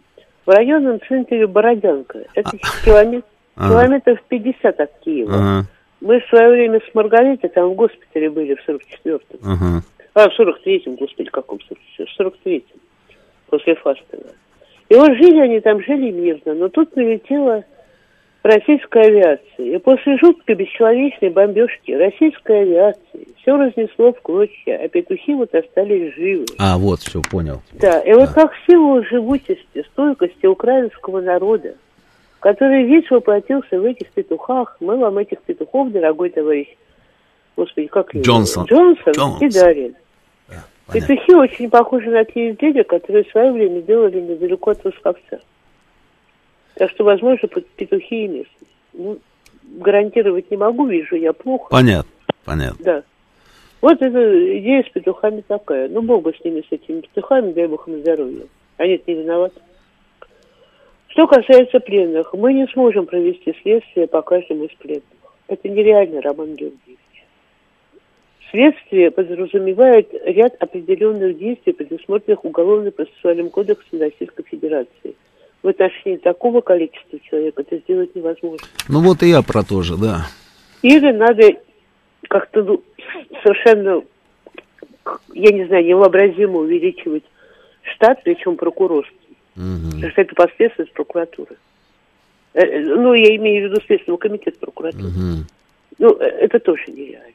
в 0.47 0.51
районном 0.51 1.01
центре 1.09 1.47
Бородянка. 1.47 2.25
Это 2.35 2.51
а. 2.51 2.85
километр, 2.85 3.27
а. 3.57 3.69
километров 3.69 4.19
50 4.29 4.81
от 4.81 4.91
Киева. 5.01 5.35
Ага. 5.35 5.67
Мы 6.01 6.21
в 6.21 6.29
свое 6.29 6.51
время 6.51 6.81
с 6.81 6.95
Маргаритой 6.95 7.51
там 7.51 7.71
в 7.71 7.75
госпитале 7.75 8.31
были 8.31 8.55
в 8.55 8.69
44-м. 8.69 9.21
Ага. 9.45 9.83
А, 10.15 10.29
в 10.29 10.39
43-м, 10.39 10.97
господи, 10.97 11.31
каком 11.31 11.59
44-м? 11.59 12.07
В 12.07 12.21
43-м, 12.21 12.81
после 13.49 13.75
Фастова. 13.77 14.25
И 14.89 14.95
вот 14.95 15.15
жили 15.15 15.41
они 15.41 15.61
там, 15.61 15.83
жили 15.83 16.11
мирно, 16.11 16.55
но 16.55 16.69
тут 16.69 16.95
налетела 16.97 17.65
российской 18.43 19.03
авиации. 19.03 19.75
И 19.75 19.79
после 19.79 20.19
жуткой 20.19 20.57
бесчеловечной 20.57 21.31
бомбежки 21.31 21.93
российской 21.93 22.63
авиации 22.63 23.29
все 23.41 23.57
разнесло 23.57 24.13
в 24.13 24.21
клочья, 24.21 24.81
а 24.83 24.89
петухи 24.89 25.35
вот 25.35 25.55
остались 25.55 26.15
живы. 26.15 26.47
А, 26.59 26.77
вот, 26.77 27.01
все, 27.01 27.23
понял. 27.23 27.63
Да, 27.73 28.01
и 28.01 28.13
вот 28.13 28.31
как 28.31 28.53
силу 28.67 29.05
живучести, 29.05 29.85
стойкости 29.93 30.47
украинского 30.47 31.21
народа, 31.21 31.75
который 32.41 32.85
весь 32.85 33.09
воплотился 33.11 33.81
в 33.81 33.85
этих 33.85 34.11
петухах, 34.11 34.77
мы 34.81 34.97
вам 34.97 35.19
этих 35.19 35.41
петухов, 35.43 35.93
дорогой 35.93 36.31
товарищ, 36.31 36.69
господи, 37.57 37.87
как 37.87 38.15
Джонсон. 38.15 38.65
Джонсон, 38.65 39.13
Джонсон. 39.13 39.47
и 39.47 39.51
дарим. 39.51 39.95
Да, 40.49 40.65
Петухи 40.93 41.35
очень 41.35 41.71
похожи 41.71 42.11
на 42.11 42.25
те 42.25 42.51
изделия, 42.51 42.85
которые 42.85 43.25
в 43.25 43.31
свое 43.31 43.53
время 43.53 43.83
делали 43.83 44.21
недалеко 44.21 44.73
от 44.73 44.85
Восковца. 44.85 45.41
Так 46.75 46.91
что, 46.91 47.05
возможно, 47.05 47.49
петухи 47.49 48.25
и 48.25 48.29
местные. 48.29 48.69
Ну, 48.95 49.19
гарантировать 49.63 50.51
не 50.51 50.57
могу, 50.57 50.87
вижу 50.87 51.17
я 51.17 51.33
плохо. 51.33 51.69
Понятно, 51.71 52.11
понятно. 52.45 52.85
Да. 52.85 53.03
Вот 53.81 54.01
эта 54.01 54.59
идея 54.59 54.85
с 54.85 54.89
петухами 54.91 55.43
такая. 55.47 55.89
Ну, 55.89 56.03
Бога 56.03 56.33
с 56.33 56.45
ними, 56.45 56.63
с 56.69 56.73
этими 56.73 57.01
петухами, 57.01 57.53
дай 57.53 57.67
Бог 57.67 57.89
им 57.89 58.01
здоровья. 58.01 58.47
Они 58.77 58.95
это 58.95 59.11
не 59.11 59.23
виноваты. 59.23 59.61
Что 61.09 61.27
касается 61.27 61.79
пленных, 61.81 62.33
мы 62.33 62.55
не 62.55 62.67
сможем 62.69 63.07
провести 63.07 63.55
следствие 63.63 64.07
по 64.07 64.23
каждому 64.23 64.65
из 64.65 64.75
пленных. 64.77 65.03
Это 65.49 65.69
нереально, 65.69 66.23
Роман 66.23 66.55
Георгиевич. 66.55 66.99
Следствие 68.51 69.11
подразумевает 69.11 70.11
ряд 70.25 70.55
определенных 70.61 71.37
действий, 71.39 71.73
предусмотренных 71.73 72.45
Уголовно-процессуальным 72.45 73.51
кодексом 73.51 74.01
Российской 74.01 74.45
Федерации– 74.45 75.15
в 75.63 75.69
отношении 75.69 76.17
такого 76.17 76.61
количества 76.61 77.19
человек 77.21 77.59
это 77.59 77.79
сделать 77.79 78.15
невозможно. 78.15 78.67
Ну 78.89 79.01
вот 79.01 79.23
и 79.23 79.29
я 79.29 79.43
про 79.43 79.63
то 79.63 79.83
же, 79.83 79.97
да. 79.97 80.27
Или 80.83 81.13
надо 81.13 81.57
как-то 82.29 82.63
ну, 82.63 82.83
совершенно, 83.43 84.03
я 85.33 85.53
не 85.53 85.67
знаю, 85.67 85.85
невообразимо 85.85 86.59
увеличивать 86.59 87.25
штат, 87.95 88.23
причем 88.25 88.57
прокурорский. 88.57 89.17
Угу. 89.57 89.91
Потому 89.93 90.11
что 90.11 90.21
это 90.21 90.35
последственность 90.35 90.93
прокуратуры. 90.93 91.57
Э, 92.55 92.61
э, 92.61 92.81
ну, 92.81 93.15
я 93.15 93.37
имею 93.37 93.69
в 93.69 93.71
виду 93.71 93.83
Следственного 93.87 94.19
комитета 94.19 94.59
прокуратуры. 94.59 95.09
Угу. 95.09 95.45
Ну, 95.99 96.17
э, 96.19 96.25
это 96.25 96.59
тоже 96.59 96.85
нереально. 96.89 97.35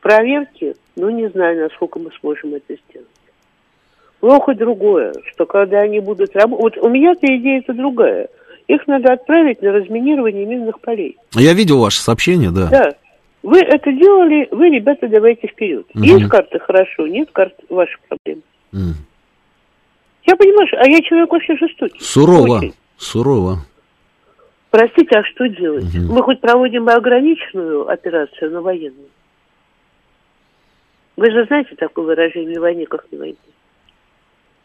Проверки, 0.00 0.76
ну, 0.96 1.10
не 1.10 1.28
знаю, 1.28 1.62
насколько 1.62 1.98
мы 1.98 2.10
сможем 2.20 2.54
это 2.54 2.74
сделать. 2.88 3.08
Плохо 4.20 4.54
другое, 4.54 5.14
что 5.32 5.46
когда 5.46 5.80
они 5.80 6.00
будут 6.00 6.36
работать... 6.36 6.76
Вот 6.76 6.84
у 6.84 6.88
меня-то 6.90 7.26
идея-то 7.26 7.72
другая. 7.72 8.28
Их 8.68 8.86
надо 8.86 9.14
отправить 9.14 9.62
на 9.62 9.72
разминирование 9.72 10.44
минных 10.44 10.80
полей. 10.80 11.16
Я 11.34 11.54
видел 11.54 11.80
ваше 11.80 12.00
сообщение, 12.00 12.50
да. 12.50 12.68
Да. 12.68 12.92
Вы 13.42 13.60
это 13.60 13.90
делали, 13.90 14.46
вы, 14.50 14.68
ребята, 14.68 15.08
давайте 15.08 15.48
вперед. 15.48 15.86
Угу. 15.94 16.04
Есть 16.04 16.28
карты 16.28 16.58
хорошо, 16.58 17.06
нет 17.06 17.30
карт 17.32 17.54
ваших 17.70 17.98
проблем. 18.00 18.42
Угу. 18.72 18.94
Я 20.26 20.36
понимаю, 20.36 20.68
а 20.76 20.86
я 20.86 21.00
человек 21.00 21.32
вообще 21.32 21.56
жестокий. 21.56 21.98
Сурово, 22.00 22.58
Очень. 22.58 22.74
сурово. 22.98 23.64
Простите, 24.70 25.18
а 25.18 25.24
что 25.24 25.48
делать? 25.48 25.94
Угу. 25.94 26.12
Мы 26.12 26.22
хоть 26.22 26.40
проводим 26.40 26.88
ограниченную 26.88 27.88
операцию, 27.88 28.50
но 28.52 28.60
военную. 28.60 29.08
Вы 31.16 31.30
же 31.30 31.46
знаете 31.46 31.74
такое 31.76 32.04
выражение 32.04 32.54
«на 32.54 32.60
войне, 32.60 32.86
как 32.86 33.04
на 33.10 33.18
войне». 33.18 33.36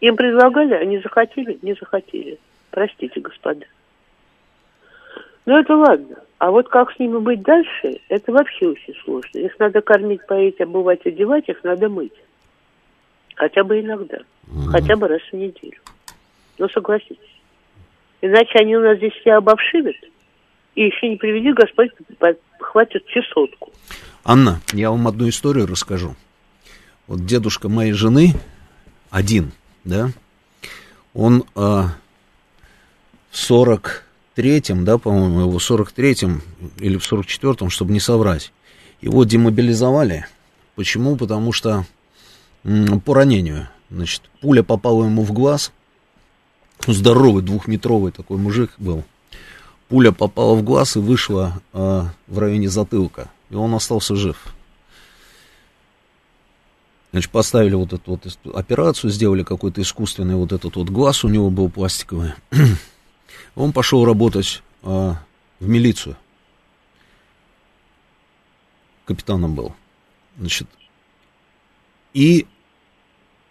Им 0.05 0.17
предлагали, 0.17 0.75
они 0.75 0.99
захотели, 0.99 1.57
не 1.63 1.73
захотели. 1.73 2.37
Простите, 2.69 3.19
господа. 3.21 3.65
Но 5.47 5.59
это 5.59 5.75
ладно. 5.75 6.17
А 6.37 6.51
вот 6.51 6.69
как 6.69 6.91
с 6.91 6.99
ними 6.99 7.17
быть 7.17 7.41
дальше, 7.41 7.99
это 8.09 8.31
вообще 8.31 8.67
очень 8.67 8.93
сложно. 9.03 9.39
Их 9.39 9.57
надо 9.57 9.81
кормить, 9.81 10.23
поить, 10.27 10.61
обувать, 10.61 11.03
одевать, 11.07 11.49
их 11.49 11.63
надо 11.63 11.89
мыть. 11.89 12.13
Хотя 13.33 13.63
бы 13.63 13.79
иногда. 13.79 14.17
Mm-hmm. 14.17 14.67
Хотя 14.73 14.95
бы 14.95 15.07
раз 15.07 15.21
в 15.31 15.33
неделю. 15.33 15.79
Ну, 16.59 16.69
согласитесь. 16.69 17.17
Иначе 18.21 18.59
они 18.59 18.77
у 18.77 18.81
нас 18.81 18.97
здесь 18.97 19.13
все 19.13 19.33
обовшивят. 19.33 19.95
И 20.75 20.83
еще 20.83 21.09
не 21.09 21.15
приведи 21.15 21.51
Господь, 21.51 21.89
хватит 22.59 23.07
чесотку. 23.07 23.71
Анна, 24.23 24.61
я 24.71 24.91
вам 24.91 25.07
одну 25.07 25.27
историю 25.27 25.65
расскажу. 25.65 26.13
Вот 27.07 27.25
дедушка 27.25 27.69
моей 27.69 27.93
жены 27.93 28.33
один– 29.09 29.51
да, 29.85 30.11
он 31.13 31.45
а, 31.55 31.91
в 33.31 33.51
43-м, 33.51 34.83
да, 34.83 34.97
по-моему, 34.97 35.41
его 35.41 35.57
в 35.57 35.71
43-м 35.71 36.41
или 36.79 36.97
в 36.97 37.11
44-м, 37.11 37.69
чтобы 37.69 37.93
не 37.93 37.99
соврать, 37.99 38.51
его 39.01 39.23
демобилизовали. 39.23 40.25
Почему? 40.75 41.15
Потому 41.15 41.53
что 41.53 41.85
м, 42.63 42.99
по 42.99 43.13
ранению, 43.13 43.69
значит, 43.89 44.23
пуля 44.41 44.63
попала 44.63 45.05
ему 45.05 45.23
в 45.23 45.31
глаз, 45.31 45.71
здоровый 46.85 47.43
двухметровый 47.43 48.11
такой 48.11 48.37
мужик 48.37 48.71
был, 48.77 49.03
пуля 49.87 50.11
попала 50.11 50.55
в 50.55 50.63
глаз 50.63 50.97
и 50.97 50.99
вышла 50.99 51.61
а, 51.71 52.09
в 52.27 52.39
районе 52.39 52.67
затылка, 52.69 53.29
и 53.49 53.55
он 53.55 53.73
остался 53.73 54.15
жив. 54.15 54.54
Значит, 57.15 57.31
поставили 57.31 57.75
вот 57.75 57.93
эту 57.93 58.11
вот 58.11 58.37
операцию, 58.53 59.09
сделали 59.09 59.43
какой-то 59.43 59.81
искусственный 59.81 60.35
вот 60.35 60.51
этот 60.51 60.75
вот 60.75 60.89
глаз 60.89 61.23
у 61.23 61.29
него 61.29 61.49
был 61.49 61.69
пластиковый. 61.69 62.33
Он 63.55 63.71
пошел 63.71 64.03
работать 64.03 64.61
а, 64.83 65.15
в 65.61 65.65
милицию. 65.65 66.17
Капитаном 69.05 69.55
был. 69.55 69.73
Значит, 70.37 70.67
и 72.13 72.47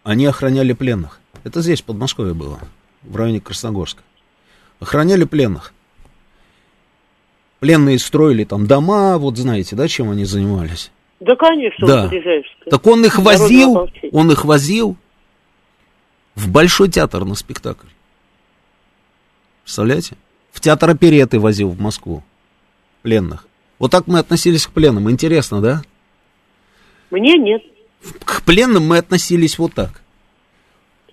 они 0.03 0.27
охраняли 0.27 0.75
пленных. 0.75 1.19
Это 1.43 1.63
здесь, 1.63 1.81
в 1.81 1.85
Подмосковье 1.85 2.35
было, 2.35 2.61
в 3.01 3.17
районе 3.17 3.41
Красногорска. 3.41 4.03
Охраняли 4.79 5.25
пленных. 5.25 5.73
Пленные 7.61 7.99
строили 7.99 8.45
там 8.45 8.67
дома, 8.67 9.17
вот 9.17 9.39
знаете, 9.39 9.75
да, 9.75 9.89
чем 9.89 10.11
они 10.11 10.27
занимались. 10.27 10.91
Да, 11.25 11.37
конечно, 11.37 11.87
да. 11.87 12.11
Так 12.71 12.87
он 12.87 13.05
их 13.05 13.19
возил, 13.19 13.89
он 14.13 14.31
их 14.31 14.45
возил 14.45 14.97
в 16.35 16.51
Большой 16.51 16.91
театр 16.91 17.25
на 17.25 17.35
спектакль. 17.35 17.87
Представляете? 19.63 20.17
В 20.53 20.61
театр 20.61 20.91
опереты 20.91 21.41
возил 21.41 21.71
в 21.71 21.81
Москву 21.81 22.23
пленных. 23.03 23.47
Вот 23.79 23.91
так 23.91 24.07
мы 24.07 24.19
относились 24.19 24.67
к 24.67 24.71
пленным. 24.71 25.11
Интересно, 25.11 25.61
да? 25.61 25.83
Мне 27.11 27.39
нет. 27.39 27.63
К 28.25 28.43
пленным 28.43 28.87
мы 28.87 28.99
относились 28.99 29.59
вот 29.59 29.73
так. 29.73 30.03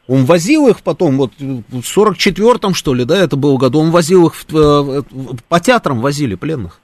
Он 0.08 0.26
возил 0.26 0.68
их 0.68 0.82
потом, 0.82 1.18
вот 1.18 1.32
в 1.40 1.80
44-м, 1.80 2.74
что 2.74 2.94
ли, 2.94 3.06
да, 3.06 3.18
это 3.18 3.38
был 3.38 3.58
году, 3.58 3.80
он 3.80 3.92
возил 3.92 4.28
их, 4.28 4.36
в, 4.36 4.52
в, 4.52 5.38
по 5.48 5.60
театрам 5.62 6.02
возили 6.02 6.36
пленных. 6.36 6.81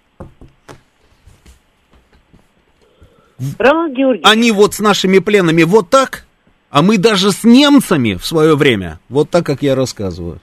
Роман 3.60 3.94
Георгиевич. 3.94 4.26
Они 4.26 4.52
вот 4.52 4.74
с 4.74 4.80
нашими 4.80 5.20
пленными 5.20 5.64
вот 5.64 5.90
так, 5.90 6.26
а 6.70 6.82
мы 6.82 6.98
даже 6.98 7.32
с 7.32 7.44
немцами 7.44 8.16
в 8.16 8.26
свое 8.26 8.56
время, 8.56 9.00
вот 9.10 9.30
так, 9.30 9.46
как 9.46 9.62
я 9.62 9.76
рассказываю. 9.76 10.40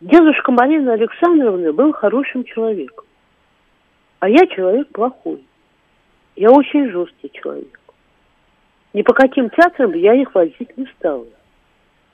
Дедушка 0.00 0.52
Марина 0.52 0.92
Александровна 0.92 1.72
был 1.72 1.92
хорошим 1.92 2.44
человеком. 2.44 3.04
А 4.20 4.28
я 4.28 4.46
человек 4.46 4.88
плохой. 4.88 5.44
Я 6.36 6.50
очень 6.50 6.90
жесткий 6.90 7.30
человек. 7.32 7.80
Ни 8.92 9.02
по 9.02 9.12
каким 9.12 9.50
театрам 9.50 9.92
я 9.94 10.14
их 10.14 10.34
возить 10.34 10.76
не 10.76 10.86
стала. 10.98 11.26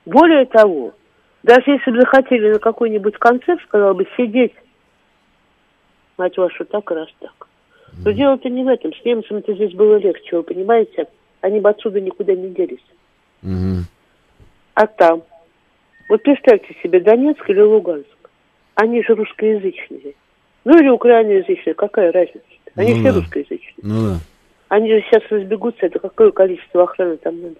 Более 0.07 0.47
того, 0.47 0.95
даже 1.43 1.71
если 1.71 1.91
бы 1.91 2.01
захотели 2.01 2.53
на 2.53 2.59
какой-нибудь 2.59 3.17
концерт, 3.19 3.61
сказал 3.63 3.95
бы 3.95 4.07
сидеть, 4.17 4.55
мать 6.17 6.37
вашу, 6.37 6.65
так 6.65 6.91
и 6.91 6.95
раз 6.95 7.09
так. 7.19 7.40
Но 8.05 8.13
дело-то 8.13 8.49
не 8.49 8.65
в 8.65 8.69
этом. 8.69 8.93
С 8.95 9.05
немцами-то 9.05 9.55
здесь 9.55 9.73
было 9.75 9.97
легче, 9.97 10.37
вы 10.37 10.43
понимаете? 10.43 11.07
Они 11.41 11.61
бы 11.61 11.71
отсюда 11.71 12.01
никуда 12.01 12.35
не 12.35 12.51
делись. 12.51 12.85
Угу. 13.43 13.85
А 14.75 14.87
там? 14.87 15.23
Вот 16.09 16.23
представьте 16.23 16.77
себе 16.83 17.01
Донецк 17.01 17.49
или 17.49 17.61
Луганск. 17.61 18.07
Они 18.75 19.03
же 19.03 19.15
русскоязычные. 19.15 20.15
Ну 20.65 20.79
или 20.79 20.89
украиноязычные, 20.89 21.75
какая 21.75 22.13
разница? 22.13 22.41
Они 22.75 22.95
ну, 22.95 23.01
все 23.01 23.13
да. 23.13 23.19
русскоязычные. 23.21 23.75
Ну 23.83 24.03
да. 24.03 24.21
Они 24.69 24.89
же 24.89 25.03
сейчас 25.03 25.23
разбегутся, 25.31 25.87
это 25.87 25.99
какое 25.99 26.31
количество 26.31 26.85
охраны 26.85 27.17
там 27.17 27.41
надо? 27.41 27.57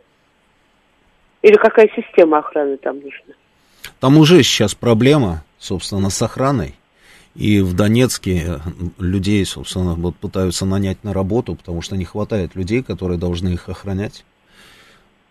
Или 1.43 1.55
какая 1.55 1.91
система 1.97 2.39
охраны 2.39 2.77
там 2.77 2.97
нужна? 2.97 3.35
Там 3.99 4.19
уже 4.19 4.43
сейчас 4.43 4.75
проблема, 4.75 5.45
собственно, 5.59 6.11
с 6.11 6.23
охраной. 6.23 6.75
И 7.37 7.61
в 7.61 7.75
Донецке 7.75 8.45
э, 8.45 8.59
людей, 8.99 9.45
собственно, 9.45 9.95
вот 9.95 10.17
пытаются 10.17 10.67
нанять 10.67 11.05
на 11.05 11.13
работу, 11.13 11.55
потому 11.55 11.81
что 11.81 11.97
не 11.97 12.05
хватает 12.05 12.55
людей, 12.57 12.83
которые 12.83 13.19
должны 13.19 13.51
их 13.51 13.69
охранять. 13.69 14.25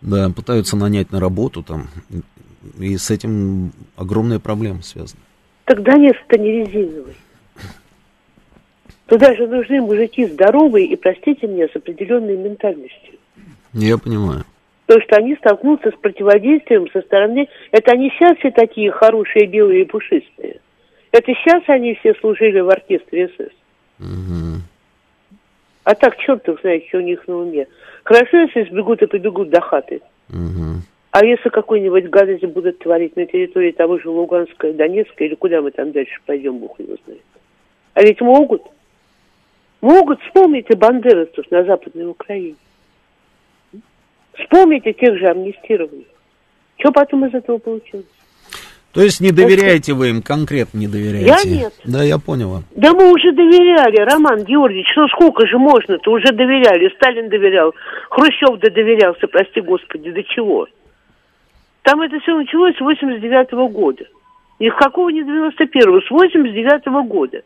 Да, 0.00 0.30
пытаются 0.30 0.76
нанять 0.76 1.12
на 1.12 1.20
работу 1.20 1.62
там. 1.62 1.88
И 2.78 2.96
с 2.96 3.10
этим 3.10 3.72
огромные 3.96 4.40
проблемы 4.40 4.82
связаны. 4.82 5.20
Так 5.64 5.82
Донецк-то 5.82 6.38
не 6.38 6.64
резиновый. 6.64 7.14
Туда 9.06 9.34
же 9.34 9.46
нужны 9.46 9.80
мужики 9.80 10.24
здоровые 10.26 10.86
и, 10.86 10.96
простите 10.96 11.46
меня, 11.46 11.66
с 11.68 11.76
определенной 11.76 12.36
ментальностью. 12.36 13.18
Я 13.72 13.98
понимаю. 13.98 14.44
То, 14.86 15.00
что 15.00 15.16
они 15.16 15.34
столкнутся 15.36 15.90
с 15.90 16.00
противодействием 16.00 16.88
со 16.92 17.02
стороны... 17.02 17.48
Это 17.72 17.92
они 17.92 18.10
сейчас 18.10 18.38
все 18.38 18.50
такие 18.50 18.90
хорошие, 18.90 19.46
белые 19.46 19.82
и 19.82 19.84
пушистые. 19.84 20.60
Это 21.12 21.32
сейчас 21.34 21.62
они 21.68 21.94
все 21.94 22.14
служили 22.14 22.60
в 22.60 22.68
оркестре 22.68 23.28
СС. 23.28 23.52
Угу. 23.98 24.60
А 25.84 25.94
так, 25.94 26.16
черт 26.18 26.48
их 26.48 26.60
знает, 26.60 26.86
что 26.88 26.98
у 26.98 27.02
них 27.02 27.26
на 27.26 27.36
уме. 27.38 27.66
Хорошо, 28.04 28.38
если 28.38 28.64
сбегут 28.64 29.02
и 29.02 29.06
побегут 29.06 29.50
до 29.50 29.60
хаты. 29.60 30.00
Угу. 30.28 30.82
А 31.10 31.24
если 31.24 31.48
какой-нибудь 31.48 32.08
гадость 32.08 32.44
будут 32.44 32.78
творить 32.78 33.16
на 33.16 33.26
территории 33.26 33.72
того 33.72 33.98
же 33.98 34.08
Луганска, 34.08 34.72
Донецка, 34.72 35.24
или 35.24 35.34
куда 35.34 35.60
мы 35.60 35.72
там 35.72 35.90
дальше 35.90 36.20
пойдем, 36.24 36.58
Бог 36.58 36.78
его 36.78 36.96
знает. 37.04 37.22
А 37.94 38.02
ведь 38.02 38.20
могут. 38.20 38.62
Могут, 39.80 40.20
вспомните 40.22 40.76
бандеровцев 40.76 41.50
на 41.50 41.64
Западной 41.64 42.06
Украине. 42.06 42.56
Вспомните 44.34 44.92
тех 44.92 45.18
же 45.18 45.26
амнистированных. 45.26 46.06
Что 46.78 46.92
потом 46.92 47.26
из 47.26 47.34
этого 47.34 47.58
получилось? 47.58 48.06
То 48.92 49.02
есть 49.02 49.20
не 49.20 49.30
доверяете 49.30 49.92
вы 49.92 50.10
им, 50.10 50.22
конкретно 50.22 50.78
не 50.78 50.88
доверяете? 50.88 51.48
Я 51.48 51.60
нет. 51.62 51.72
Да, 51.84 52.02
я 52.02 52.18
понял. 52.18 52.62
Да 52.74 52.92
мы 52.92 53.12
уже 53.12 53.32
доверяли, 53.32 54.00
Роман 54.00 54.42
Георгиевич, 54.44 54.88
ну 54.96 55.06
сколько 55.08 55.46
же 55.46 55.58
можно-то, 55.58 56.10
уже 56.10 56.32
доверяли. 56.32 56.92
Сталин 56.96 57.28
доверял, 57.28 57.72
Хрущев 58.10 58.58
да 58.58 58.70
доверялся, 58.70 59.28
прости 59.28 59.60
господи, 59.60 60.10
до 60.10 60.22
чего? 60.24 60.66
Там 61.82 62.02
это 62.02 62.18
все 62.20 62.36
началось 62.36 62.76
с 62.76 62.80
89 62.80 63.52
-го 63.52 63.68
года. 63.68 64.04
Ни 64.58 64.68
с 64.68 64.74
какого 64.74 65.08
не 65.10 65.22
91-го, 65.22 66.00
с 66.00 66.10
89 66.10 66.86
-го 66.86 67.04
года. 67.04 67.42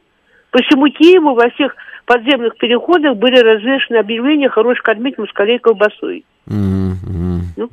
По 0.50 0.62
всему 0.62 0.88
Киеву 0.88 1.34
во 1.34 1.50
всех 1.50 1.74
подземных 2.06 2.56
переходах 2.56 3.16
были 3.16 3.38
развешены 3.38 3.98
объявления 3.98 4.48
«Хорош 4.48 4.80
кормить 4.80 5.18
москалей 5.18 5.58
колбасой». 5.58 6.24
Mm-hmm. 6.48 7.40
Ну? 7.56 7.68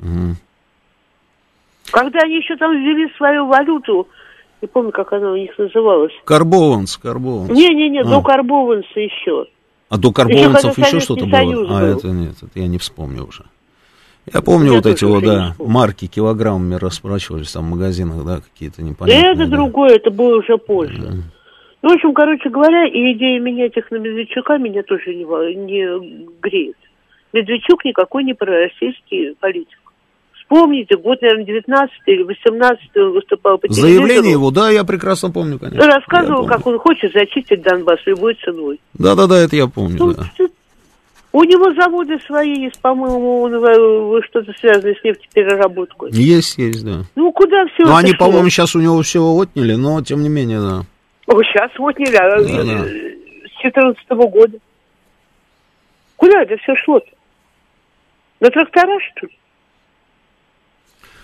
Когда 1.92 2.20
они 2.20 2.36
еще 2.36 2.56
там 2.56 2.72
ввели 2.72 3.08
свою 3.16 3.46
валюту, 3.46 4.08
не 4.60 4.68
помню, 4.68 4.92
как 4.92 5.12
она 5.12 5.32
у 5.32 5.36
них 5.36 5.56
называлась. 5.58 6.12
Карбованс, 6.24 6.96
Карбованс. 6.96 7.50
Не-не-не, 7.50 8.00
а. 8.00 8.04
до 8.04 8.22
Карбованса 8.22 8.98
еще. 8.98 9.46
А 9.88 9.98
до 9.98 10.12
Карбованцев 10.12 10.78
еще, 10.78 10.96
еще 10.96 11.00
что-то 11.00 11.26
было? 11.26 11.78
А, 11.78 11.84
это 11.84 12.08
нет, 12.08 12.34
это 12.40 12.58
я 12.58 12.66
не 12.66 12.78
вспомню 12.78 13.26
уже. 13.26 13.44
Я 14.32 14.40
помню 14.40 14.70
я 14.70 14.76
вот 14.76 14.86
эти 14.86 15.04
вот, 15.04 15.24
да, 15.24 15.54
марки 15.58 16.06
килограммами 16.06 16.76
расплачивались 16.76 17.52
там 17.52 17.66
в 17.66 17.70
магазинах, 17.70 18.24
да, 18.24 18.40
какие-то 18.40 18.82
непонятные. 18.82 19.32
Это 19.32 19.46
да. 19.46 19.56
другое, 19.56 19.96
это 19.96 20.10
было 20.10 20.38
уже 20.38 20.56
позже. 20.58 21.02
Mm. 21.02 21.22
Ну, 21.82 21.88
в 21.88 21.92
общем, 21.92 22.14
короче 22.14 22.48
говоря, 22.48 22.86
и 22.86 23.12
идея 23.12 23.40
менять 23.40 23.76
их 23.76 23.90
на 23.90 23.96
Медведчука 23.96 24.58
меня 24.58 24.84
тоже 24.84 25.12
не, 25.14 25.24
не 25.24 26.28
греет. 26.40 26.76
Медведчук 27.32 27.84
никакой 27.84 28.22
не 28.22 28.34
пророссийский 28.34 29.34
политик. 29.40 29.81
Вспомните, 30.52 30.96
год, 30.98 31.22
наверное, 31.22 31.46
19 31.46 31.94
или 32.06 32.22
18 32.24 32.96
он 32.96 33.12
выступал 33.12 33.56
по 33.56 33.68
телевизору. 33.68 33.94
Заявление 33.94 34.32
его, 34.32 34.50
да, 34.50 34.68
я 34.68 34.84
прекрасно 34.84 35.30
помню, 35.30 35.58
конечно. 35.58 35.86
Рассказывал, 35.86 36.46
как 36.46 36.66
он 36.66 36.78
хочет 36.78 37.10
зачистить 37.14 37.62
Донбасс 37.62 38.00
любой 38.04 38.34
ценой. 38.34 38.78
Да-да-да, 38.92 39.38
это 39.38 39.56
я 39.56 39.66
помню, 39.66 39.96
ну, 39.98 40.12
да. 40.12 40.24
У 41.32 41.42
него 41.44 41.72
заводы 41.72 42.18
свои 42.26 42.64
есть, 42.64 42.78
по-моему, 42.82 43.40
он 43.40 44.22
что-то 44.24 44.52
связанное 44.60 44.94
с 44.94 45.02
нефтепереработкой. 45.02 46.10
Есть, 46.12 46.58
есть, 46.58 46.84
да. 46.84 47.04
Ну, 47.16 47.32
куда 47.32 47.64
все 47.68 47.84
Ну, 47.84 47.96
они, 47.96 48.12
по-моему, 48.12 48.50
сейчас 48.50 48.76
у 48.76 48.80
него 48.80 49.00
все 49.00 49.22
отняли, 49.22 49.74
но, 49.74 50.02
тем 50.02 50.22
не 50.22 50.28
менее, 50.28 50.60
да. 50.60 50.82
О, 51.28 51.42
сейчас 51.44 51.70
отняли, 51.78 52.16
а 52.16 52.42
да, 52.42 52.64
да. 52.64 52.84
с 52.84 53.62
14 53.62 54.06
-го 54.10 54.28
года. 54.28 54.58
Куда 56.16 56.42
это 56.42 56.58
все 56.58 56.74
шло-то? 56.84 57.08
На 58.40 58.50
трактора, 58.50 58.98
что 59.16 59.26
ли? 59.26 59.32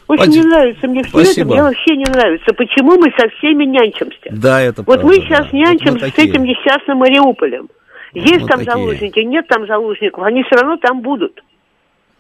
Очень 0.09 0.23
Спасибо. 0.23 0.45
не 0.45 0.51
нравится 0.51 0.89
мне 0.89 1.03
все 1.05 1.21
это, 1.21 1.45
мне 1.45 1.63
вообще 1.63 1.97
не 1.97 2.05
нравится. 2.05 2.55
Почему 2.55 2.97
мы 2.99 3.13
со 3.19 3.29
всеми 3.37 3.65
нянчимся? 3.65 4.31
Да, 4.31 4.63
это 4.63 4.83
Вот 4.83 5.01
правда, 5.01 5.07
мы 5.07 5.15
сейчас 5.17 5.51
да. 5.51 5.57
нянчимся 5.57 6.07
вот 6.07 6.15
с 6.15 6.19
этим 6.19 6.45
несчастным 6.45 6.99
Мариуполем. 6.99 7.69
Есть 8.15 8.41
вот 8.41 8.51
там 8.51 8.59
такие. 8.61 8.73
заложники, 8.73 9.19
нет 9.21 9.47
там 9.49 9.67
заложников, 9.67 10.25
они 10.25 10.43
все 10.45 10.57
равно 10.57 10.79
там 10.79 11.03
будут. 11.03 11.45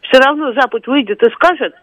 Все 0.02 0.20
равно 0.20 0.52
Запад 0.52 0.86
выйдет 0.86 1.22
и 1.22 1.30
скажет, 1.30 1.74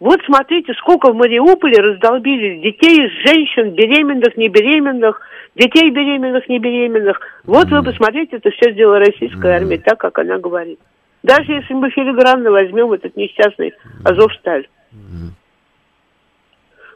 вот 0.00 0.20
смотрите, 0.26 0.72
сколько 0.74 1.12
в 1.12 1.14
Мариуполе 1.14 1.76
раздолбили 1.76 2.60
детей, 2.60 3.08
женщин, 3.24 3.70
беременных, 3.70 4.36
не 4.36 4.48
беременных, 4.48 5.20
детей 5.54 5.90
беременных, 5.90 6.48
не 6.48 6.58
беременных. 6.58 7.20
Вот 7.44 7.68
mm. 7.68 7.70
вы 7.70 7.84
посмотрите, 7.84 8.38
это 8.38 8.50
все 8.50 8.72
сделала 8.72 8.98
российская 8.98 9.52
mm. 9.52 9.56
армия, 9.56 9.78
так, 9.78 9.98
как 9.98 10.18
она 10.18 10.38
говорит. 10.38 10.80
Даже 11.22 11.52
если 11.52 11.74
мы 11.74 11.90
филигранно 11.90 12.50
возьмем 12.50 12.92
этот 12.92 13.16
несчастный 13.16 13.74
Азовсталь. 14.02 14.66
Mm. 14.92 15.30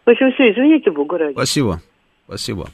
В 0.06 0.10
общем, 0.10 0.32
все, 0.32 0.52
извините, 0.52 0.92
Бога 0.92 1.18
ради. 1.18 1.32
Спасибо, 1.32 1.80
спасибо. 2.26 2.68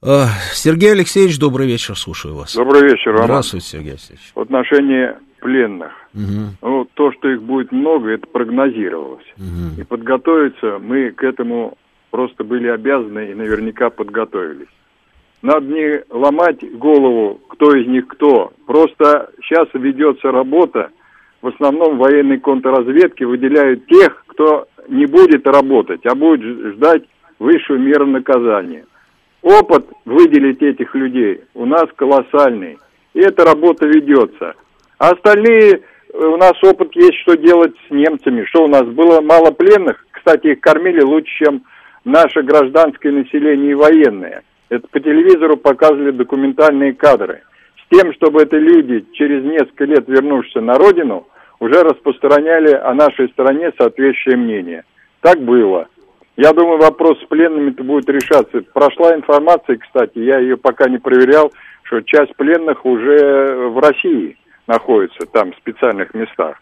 А, 0.00 0.28
Сергей 0.52 0.92
Алексеевич, 0.92 1.40
добрый 1.40 1.66
вечер, 1.66 1.96
слушаю 1.96 2.36
вас. 2.36 2.54
Добрый 2.54 2.84
вечер, 2.84 3.10
Роман. 3.10 3.24
Здравствуйте, 3.24 3.66
Сергей 3.66 3.90
Алексеевич. 3.92 4.32
В 4.32 4.40
отношении 4.40 5.10
пленных. 5.40 5.90
Угу. 6.14 6.56
Ну, 6.62 6.88
то, 6.94 7.12
что 7.12 7.28
их 7.28 7.42
будет 7.42 7.72
много, 7.72 8.10
это 8.10 8.28
прогнозировалось. 8.28 9.26
Угу. 9.36 9.80
И 9.80 9.84
подготовиться 9.84 10.78
мы 10.78 11.10
к 11.10 11.24
этому 11.24 11.76
просто 12.10 12.44
были 12.44 12.68
обязаны 12.68 13.32
и 13.32 13.34
наверняка 13.34 13.90
подготовились. 13.90 14.68
Надо 15.42 15.66
не 15.66 16.04
ломать 16.10 16.62
голову, 16.78 17.40
кто 17.48 17.74
из 17.74 17.88
них 17.88 18.06
кто. 18.06 18.52
Просто 18.66 19.30
сейчас 19.42 19.66
ведется 19.74 20.30
работа, 20.30 20.90
в 21.42 21.48
основном 21.48 21.98
военной 21.98 22.38
контрразведки 22.38 23.24
выделяют 23.24 23.86
тех, 23.86 24.24
кто 24.28 24.68
не 24.88 25.06
будет 25.06 25.46
работать, 25.46 26.04
а 26.06 26.14
будет 26.14 26.74
ждать 26.74 27.02
высшую 27.38 27.80
меру 27.80 28.06
наказания. 28.06 28.84
Опыт 29.42 29.86
выделить 30.04 30.62
этих 30.62 30.94
людей 30.94 31.42
у 31.54 31.66
нас 31.66 31.84
колоссальный, 31.96 32.78
и 33.12 33.20
эта 33.20 33.44
работа 33.44 33.86
ведется. 33.86 34.54
А 34.98 35.10
остальные, 35.10 35.80
э, 36.12 36.18
у 36.18 36.36
нас 36.36 36.52
опыт 36.62 36.94
есть, 36.94 37.16
что 37.22 37.36
делать 37.36 37.74
с 37.86 37.90
немцами. 37.90 38.44
Что 38.44 38.64
у 38.64 38.68
нас 38.68 38.84
было 38.84 39.20
мало 39.20 39.50
пленных, 39.50 40.04
кстати, 40.10 40.48
их 40.48 40.60
кормили 40.60 41.02
лучше, 41.02 41.44
чем 41.44 41.62
наше 42.04 42.42
гражданское 42.42 43.12
население 43.12 43.72
и 43.72 43.74
военное. 43.74 44.42
Это 44.70 44.86
по 44.88 45.00
телевизору 45.00 45.56
показывали 45.56 46.10
документальные 46.12 46.94
кадры. 46.94 47.42
С 47.76 47.96
тем, 47.96 48.12
чтобы 48.14 48.42
эти 48.42 48.54
люди, 48.54 49.04
через 49.12 49.44
несколько 49.44 49.84
лет 49.84 50.04
вернувшись 50.08 50.54
на 50.54 50.74
родину, 50.74 51.26
уже 51.60 51.82
распространяли 51.82 52.72
о 52.72 52.94
нашей 52.94 53.28
стране 53.30 53.72
соответствующее 53.78 54.36
мнение. 54.36 54.84
Так 55.20 55.40
было. 55.40 55.88
Я 56.36 56.52
думаю, 56.52 56.78
вопрос 56.78 57.20
с 57.20 57.26
пленными-то 57.26 57.84
будет 57.84 58.08
решаться. 58.08 58.60
Прошла 58.72 59.14
информация, 59.14 59.76
кстати, 59.76 60.18
я 60.18 60.38
ее 60.38 60.56
пока 60.56 60.88
не 60.88 60.98
проверял, 60.98 61.52
что 61.84 62.00
часть 62.02 62.34
пленных 62.36 62.84
уже 62.84 63.68
в 63.68 63.78
России 63.78 64.36
находится, 64.66 65.26
там, 65.26 65.52
в 65.52 65.56
специальных 65.56 66.12
местах. 66.14 66.60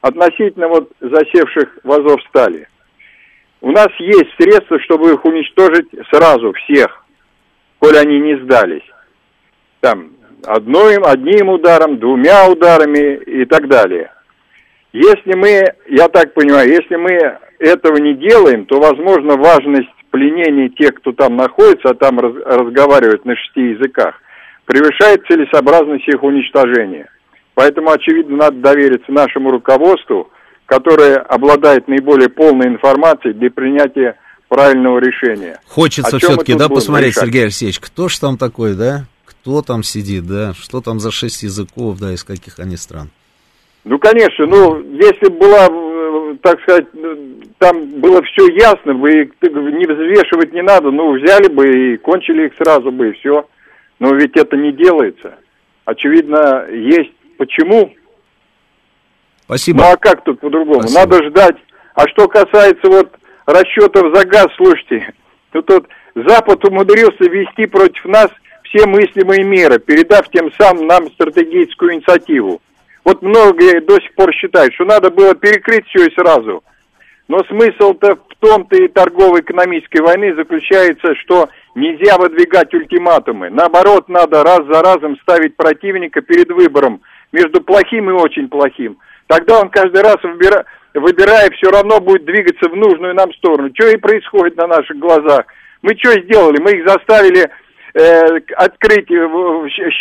Относительно 0.00 0.68
вот 0.68 0.92
засевших 1.00 1.78
в 1.82 1.92
Азовстали. 1.92 2.68
У 3.60 3.72
нас 3.72 3.88
есть 3.98 4.30
средства, 4.38 4.78
чтобы 4.80 5.12
их 5.12 5.24
уничтожить 5.24 5.88
сразу, 6.10 6.52
всех, 6.52 7.04
коль 7.78 7.98
они 7.98 8.18
не 8.20 8.36
сдались. 8.42 8.88
Там, 9.80 10.12
одним, 10.46 11.04
одним 11.04 11.48
ударом, 11.48 11.98
двумя 11.98 12.48
ударами 12.48 13.16
и 13.16 13.44
так 13.44 13.68
далее. 13.68 14.10
Если 14.92 15.34
мы, 15.36 15.64
я 15.88 16.08
так 16.08 16.34
понимаю, 16.34 16.68
если 16.68 16.96
мы 16.96 17.10
этого 17.58 17.96
не 17.98 18.14
делаем, 18.14 18.66
то, 18.66 18.80
возможно, 18.80 19.36
важность 19.36 19.88
пленения 20.10 20.68
тех, 20.68 20.94
кто 20.94 21.12
там 21.12 21.36
находится, 21.36 21.90
а 21.90 21.94
там 21.94 22.18
раз, 22.18 22.34
разговаривают 22.44 23.24
на 23.24 23.36
шести 23.36 23.70
языках, 23.70 24.16
превышает 24.64 25.22
целесообразность 25.28 26.08
их 26.08 26.22
уничтожения. 26.22 27.08
Поэтому, 27.54 27.90
очевидно, 27.90 28.36
надо 28.36 28.56
довериться 28.58 29.12
нашему 29.12 29.50
руководству, 29.50 30.30
которое 30.66 31.16
обладает 31.18 31.86
наиболее 31.86 32.28
полной 32.28 32.68
информацией 32.68 33.34
для 33.34 33.50
принятия 33.50 34.16
правильного 34.48 34.98
решения. 34.98 35.60
Хочется 35.66 36.18
все-таки, 36.18 36.54
да, 36.54 36.68
посмотреть, 36.68 37.10
решать? 37.10 37.24
Сергей 37.24 37.42
Алексеевич, 37.44 37.78
кто 37.78 38.08
же 38.08 38.18
там 38.18 38.36
такой, 38.36 38.74
да? 38.74 39.04
Кто 39.24 39.62
там 39.62 39.84
сидит, 39.84 40.26
да? 40.26 40.54
Что 40.54 40.80
там 40.80 40.98
за 40.98 41.12
шесть 41.12 41.44
языков, 41.44 41.98
да, 42.00 42.12
из 42.12 42.24
каких 42.24 42.58
они 42.58 42.76
стран? 42.76 43.10
Ну, 43.84 43.98
конечно, 43.98 44.46
ну, 44.46 44.80
если 44.80 45.28
была, 45.30 45.68
э, 45.70 46.36
так 46.42 46.60
сказать, 46.62 46.86
там 47.58 47.86
было 48.00 48.22
все 48.22 48.48
ясно, 48.52 48.94
бы 48.94 49.08
не 49.10 49.86
взвешивать 49.86 50.52
не 50.52 50.62
надо, 50.62 50.90
ну, 50.90 51.12
взяли 51.12 51.48
бы 51.48 51.94
и 51.94 51.96
кончили 51.96 52.46
их 52.46 52.52
сразу 52.56 52.92
бы, 52.92 53.08
и 53.10 53.12
все. 53.12 53.46
Но 53.98 54.14
ведь 54.14 54.36
это 54.36 54.56
не 54.56 54.72
делается. 54.72 55.34
Очевидно, 55.84 56.66
есть 56.70 57.12
почему. 57.38 57.92
Спасибо. 59.44 59.78
Ну, 59.78 59.92
а 59.92 59.96
как 59.96 60.24
тут 60.24 60.40
по-другому? 60.40 60.82
Надо 60.94 61.22
ждать. 61.24 61.56
А 61.94 62.06
что 62.08 62.28
касается 62.28 62.86
вот 62.86 63.10
расчетов 63.46 64.14
за 64.14 64.24
газ, 64.26 64.46
слушайте, 64.56 65.12
то 65.52 65.62
тут 65.62 65.88
Запад 66.14 66.64
умудрился 66.64 67.24
ввести 67.24 67.66
против 67.66 68.04
нас 68.04 68.28
все 68.64 68.86
мыслимые 68.86 69.42
меры, 69.42 69.78
передав 69.78 70.28
тем 70.30 70.52
самым 70.58 70.86
нам 70.86 71.10
стратегическую 71.12 71.94
инициативу. 71.94 72.60
Вот 73.04 73.22
многие 73.22 73.80
до 73.80 73.94
сих 74.00 74.14
пор 74.14 74.32
считают, 74.32 74.74
что 74.74 74.84
надо 74.84 75.10
было 75.10 75.34
перекрыть 75.34 75.86
все 75.88 76.06
и 76.06 76.14
сразу. 76.14 76.62
Но 77.28 77.38
смысл-то 77.44 78.16
в 78.16 78.34
том-то 78.40 78.76
и 78.76 78.88
торгово-экономической 78.88 80.00
войны 80.00 80.34
заключается, 80.34 81.14
что 81.14 81.48
нельзя 81.74 82.18
выдвигать 82.18 82.74
ультиматумы. 82.74 83.50
Наоборот, 83.50 84.08
надо 84.08 84.42
раз 84.42 84.62
за 84.66 84.82
разом 84.82 85.16
ставить 85.22 85.56
противника 85.56 86.22
перед 86.22 86.50
выбором 86.50 87.00
между 87.32 87.60
плохим 87.62 88.10
и 88.10 88.14
очень 88.14 88.48
плохим. 88.48 88.98
Тогда 89.28 89.60
он 89.60 89.68
каждый 89.70 90.02
раз, 90.02 90.16
выбира, 90.24 90.64
выбирая, 90.92 91.50
все 91.50 91.70
равно 91.70 92.00
будет 92.00 92.24
двигаться 92.24 92.68
в 92.68 92.74
нужную 92.74 93.14
нам 93.14 93.32
сторону. 93.34 93.70
Что 93.74 93.88
и 93.88 93.96
происходит 93.96 94.56
на 94.56 94.66
наших 94.66 94.98
глазах. 94.98 95.44
Мы 95.82 95.96
что 95.96 96.10
сделали? 96.20 96.60
Мы 96.60 96.72
их 96.72 96.88
заставили 96.88 97.48
э, 97.94 98.40
открыть 98.56 99.08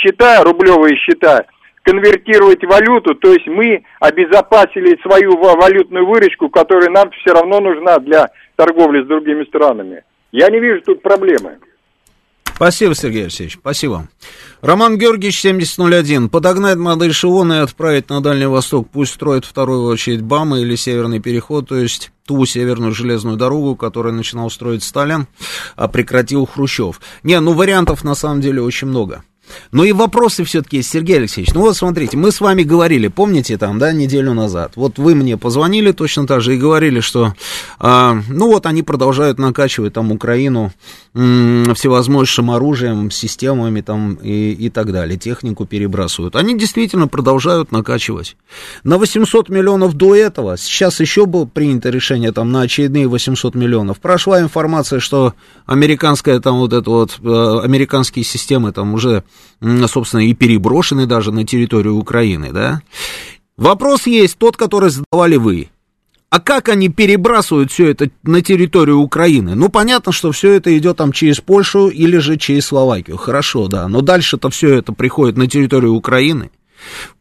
счета, 0.01 0.43
рублевые 0.43 0.97
счета, 0.97 1.45
конвертировать 1.83 2.63
валюту, 2.63 3.15
то 3.15 3.33
есть 3.33 3.47
мы 3.47 3.83
обезопасили 3.99 4.99
свою 5.01 5.37
валютную 5.37 6.05
выручку, 6.05 6.49
которая 6.49 6.89
нам 6.89 7.09
все 7.11 7.33
равно 7.33 7.59
нужна 7.59 7.97
для 7.99 8.29
торговли 8.55 9.03
с 9.03 9.07
другими 9.07 9.43
странами. 9.45 10.03
Я 10.31 10.49
не 10.49 10.59
вижу 10.59 10.81
тут 10.81 11.01
проблемы. 11.01 11.57
Спасибо, 12.59 12.93
Сергей 12.93 13.23
Алексеевич, 13.23 13.57
спасибо. 13.57 14.09
Роман 14.61 14.97
Георгиевич, 14.97 15.39
7001. 15.39 16.27
Подогнать 16.27 16.75
модель 16.75 17.13
Шивона 17.13 17.53
и 17.53 17.63
отправить 17.63 18.09
на 18.09 18.21
Дальний 18.21 18.47
Восток. 18.47 18.89
Пусть 18.91 19.13
строит 19.13 19.45
вторую 19.45 19.85
очередь 19.85 20.21
БАМа 20.21 20.59
или 20.59 20.75
Северный 20.75 21.21
переход, 21.21 21.69
то 21.69 21.77
есть 21.77 22.11
ту 22.27 22.45
северную 22.45 22.91
железную 22.91 23.37
дорогу, 23.37 23.77
которую 23.77 24.13
начинал 24.13 24.49
строить 24.49 24.83
Сталин, 24.83 25.27
а 25.77 25.87
прекратил 25.87 26.45
Хрущев. 26.45 26.99
Не, 27.23 27.39
ну 27.39 27.53
вариантов 27.53 28.03
на 28.03 28.13
самом 28.13 28.41
деле 28.41 28.61
очень 28.61 28.89
много. 28.89 29.23
Ну 29.71 29.83
и 29.83 29.91
вопросы 29.91 30.43
все-таки 30.43 30.77
есть, 30.77 30.89
Сергей 30.89 31.17
Алексеевич. 31.17 31.53
Ну 31.53 31.61
вот 31.61 31.77
смотрите, 31.77 32.17
мы 32.17 32.31
с 32.31 32.41
вами 32.41 32.63
говорили, 32.63 33.07
помните 33.07 33.57
там, 33.57 33.79
да, 33.79 33.91
неделю 33.91 34.33
назад. 34.33 34.73
Вот 34.75 34.97
вы 34.97 35.15
мне 35.15 35.37
позвонили 35.37 35.91
точно 35.91 36.27
так 36.27 36.41
же 36.41 36.55
и 36.55 36.57
говорили, 36.57 36.99
что, 36.99 37.33
а, 37.79 38.17
ну 38.29 38.47
вот 38.47 38.65
они 38.65 38.83
продолжают 38.83 39.39
накачивать 39.39 39.93
там 39.93 40.11
Украину 40.11 40.71
м, 41.13 41.73
всевозможным 41.75 42.51
оружием, 42.51 43.11
системами 43.11 43.81
там 43.81 44.15
и, 44.15 44.51
и 44.51 44.69
так 44.69 44.91
далее, 44.91 45.17
технику 45.17 45.65
перебрасывают. 45.65 46.35
Они 46.35 46.57
действительно 46.57 47.07
продолжают 47.07 47.71
накачивать. 47.71 48.35
На 48.83 48.97
800 48.97 49.49
миллионов 49.49 49.93
до 49.93 50.15
этого, 50.15 50.57
сейчас 50.57 50.99
еще 50.99 51.25
было 51.25 51.45
принято 51.45 51.89
решение 51.89 52.31
там 52.31 52.51
на 52.51 52.61
очередные 52.61 53.07
800 53.07 53.55
миллионов. 53.55 53.99
Прошла 53.99 54.39
информация, 54.39 54.99
что 54.99 55.33
американская 55.65 56.39
там 56.39 56.59
вот 56.59 56.73
это 56.73 56.89
вот, 56.89 57.19
э, 57.21 57.59
американские 57.63 58.23
системы 58.25 58.71
там 58.71 58.93
уже 58.93 59.23
собственно, 59.87 60.21
и 60.21 60.33
переброшены 60.33 61.05
даже 61.05 61.31
на 61.31 61.45
территорию 61.45 61.95
Украины, 61.95 62.51
да? 62.51 62.81
Вопрос 63.57 64.07
есть 64.07 64.37
тот, 64.37 64.55
который 64.55 64.89
задавали 64.89 65.35
вы. 65.35 65.69
А 66.29 66.39
как 66.39 66.69
они 66.69 66.89
перебрасывают 66.89 67.71
все 67.71 67.87
это 67.89 68.09
на 68.21 68.41
территорию 68.41 68.99
Украины? 68.99 69.55
Ну, 69.55 69.69
понятно, 69.69 70.11
что 70.11 70.31
все 70.31 70.51
это 70.51 70.77
идет 70.77 70.97
там 70.97 71.11
через 71.11 71.41
Польшу 71.41 71.87
или 71.87 72.17
же 72.17 72.37
через 72.37 72.67
Словакию. 72.67 73.17
Хорошо, 73.17 73.67
да. 73.67 73.87
Но 73.87 74.01
дальше-то 74.01 74.49
все 74.49 74.75
это 74.75 74.93
приходит 74.93 75.37
на 75.37 75.47
территорию 75.47 75.93
Украины. 75.93 76.51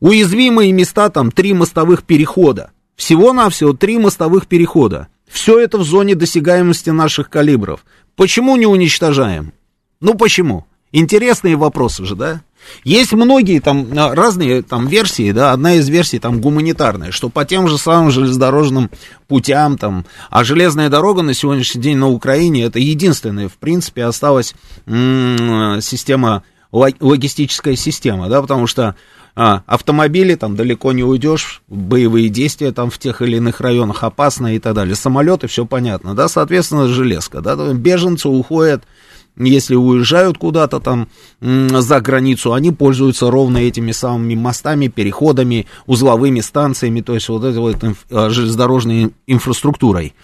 Уязвимые 0.00 0.72
места 0.72 1.08
там 1.08 1.32
три 1.32 1.54
мостовых 1.54 2.04
перехода. 2.04 2.70
Всего-навсего 2.96 3.72
три 3.72 3.98
мостовых 3.98 4.46
перехода. 4.46 5.08
Все 5.26 5.58
это 5.58 5.78
в 5.78 5.84
зоне 5.84 6.14
досягаемости 6.14 6.90
наших 6.90 7.30
калибров. 7.30 7.84
Почему 8.14 8.56
не 8.56 8.66
уничтожаем? 8.66 9.52
Ну 10.00 10.14
почему? 10.14 10.66
Интересные 10.92 11.56
вопросы 11.56 12.04
же, 12.04 12.16
да? 12.16 12.40
Есть 12.84 13.12
многие 13.12 13.60
там 13.60 13.88
а, 13.96 14.14
разные 14.14 14.62
там 14.62 14.86
версии, 14.86 15.32
да, 15.32 15.52
одна 15.52 15.74
из 15.74 15.88
версий 15.88 16.18
там 16.18 16.40
гуманитарная, 16.40 17.12
что 17.12 17.28
по 17.28 17.44
тем 17.44 17.68
же 17.68 17.78
самым 17.78 18.10
железнодорожным 18.10 18.90
путям 19.26 19.78
там, 19.78 20.04
а 20.30 20.44
железная 20.44 20.88
дорога 20.88 21.22
на 21.22 21.34
сегодняшний 21.34 21.80
день 21.80 21.96
на 21.96 22.08
Украине 22.08 22.64
это 22.64 22.78
единственная, 22.78 23.48
в 23.48 23.54
принципе, 23.54 24.04
осталась 24.04 24.54
м- 24.86 25.80
система, 25.80 26.42
логистическая 26.70 27.76
система, 27.76 28.28
да, 28.28 28.42
потому 28.42 28.66
что 28.66 28.94
а, 29.34 29.62
автомобили 29.66 30.34
там 30.34 30.56
далеко 30.56 30.92
не 30.92 31.04
уйдешь, 31.04 31.62
боевые 31.68 32.28
действия 32.28 32.72
там 32.72 32.90
в 32.90 32.98
тех 32.98 33.22
или 33.22 33.36
иных 33.36 33.60
районах 33.60 34.02
опасны 34.04 34.56
и 34.56 34.58
так 34.58 34.74
далее, 34.74 34.94
самолеты, 34.94 35.46
все 35.46 35.64
понятно, 35.64 36.14
да, 36.14 36.28
соответственно, 36.28 36.88
железка, 36.88 37.40
да, 37.40 37.54
беженцы 37.72 38.28
уходят 38.28 38.84
если 39.38 39.74
уезжают 39.74 40.38
куда-то 40.38 40.80
там 40.80 41.08
за 41.40 42.00
границу, 42.00 42.52
они 42.52 42.72
пользуются 42.72 43.30
ровно 43.30 43.58
этими 43.58 43.92
самыми 43.92 44.34
мостами, 44.34 44.88
переходами, 44.88 45.66
узловыми 45.86 46.40
станциями, 46.40 47.00
то 47.00 47.14
есть 47.14 47.28
вот 47.28 47.44
этой 47.44 47.58
вот 47.58 47.76
а, 48.10 48.30
железнодорожной 48.30 49.12
инфраструктурой. 49.26 50.14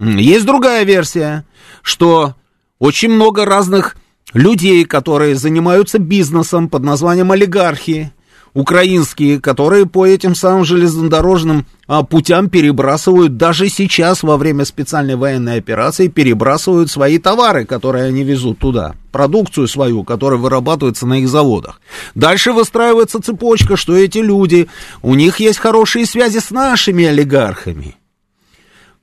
Есть 0.00 0.44
другая 0.44 0.84
версия, 0.84 1.44
что 1.82 2.34
очень 2.78 3.10
много 3.10 3.44
разных 3.44 3.96
людей, 4.32 4.84
которые 4.84 5.36
занимаются 5.36 5.98
бизнесом 5.98 6.68
под 6.68 6.82
названием 6.82 7.30
олигархи, 7.30 8.12
украинские, 8.54 9.40
которые 9.40 9.84
по 9.84 10.06
этим 10.06 10.34
самым 10.34 10.64
железнодорожным 10.64 11.66
а, 11.86 12.04
путям 12.04 12.48
перебрасывают, 12.48 13.36
даже 13.36 13.68
сейчас 13.68 14.22
во 14.22 14.36
время 14.36 14.64
специальной 14.64 15.16
военной 15.16 15.58
операции, 15.58 16.08
перебрасывают 16.08 16.90
свои 16.90 17.18
товары, 17.18 17.66
которые 17.66 18.04
они 18.04 18.22
везут 18.22 18.60
туда, 18.60 18.94
продукцию 19.12 19.66
свою, 19.68 20.04
которая 20.04 20.38
вырабатывается 20.38 21.06
на 21.06 21.20
их 21.20 21.28
заводах. 21.28 21.80
Дальше 22.14 22.52
выстраивается 22.52 23.20
цепочка, 23.20 23.76
что 23.76 23.96
эти 23.96 24.18
люди, 24.18 24.68
у 25.02 25.14
них 25.14 25.40
есть 25.40 25.58
хорошие 25.58 26.06
связи 26.06 26.38
с 26.38 26.50
нашими 26.50 27.04
олигархами. 27.04 27.96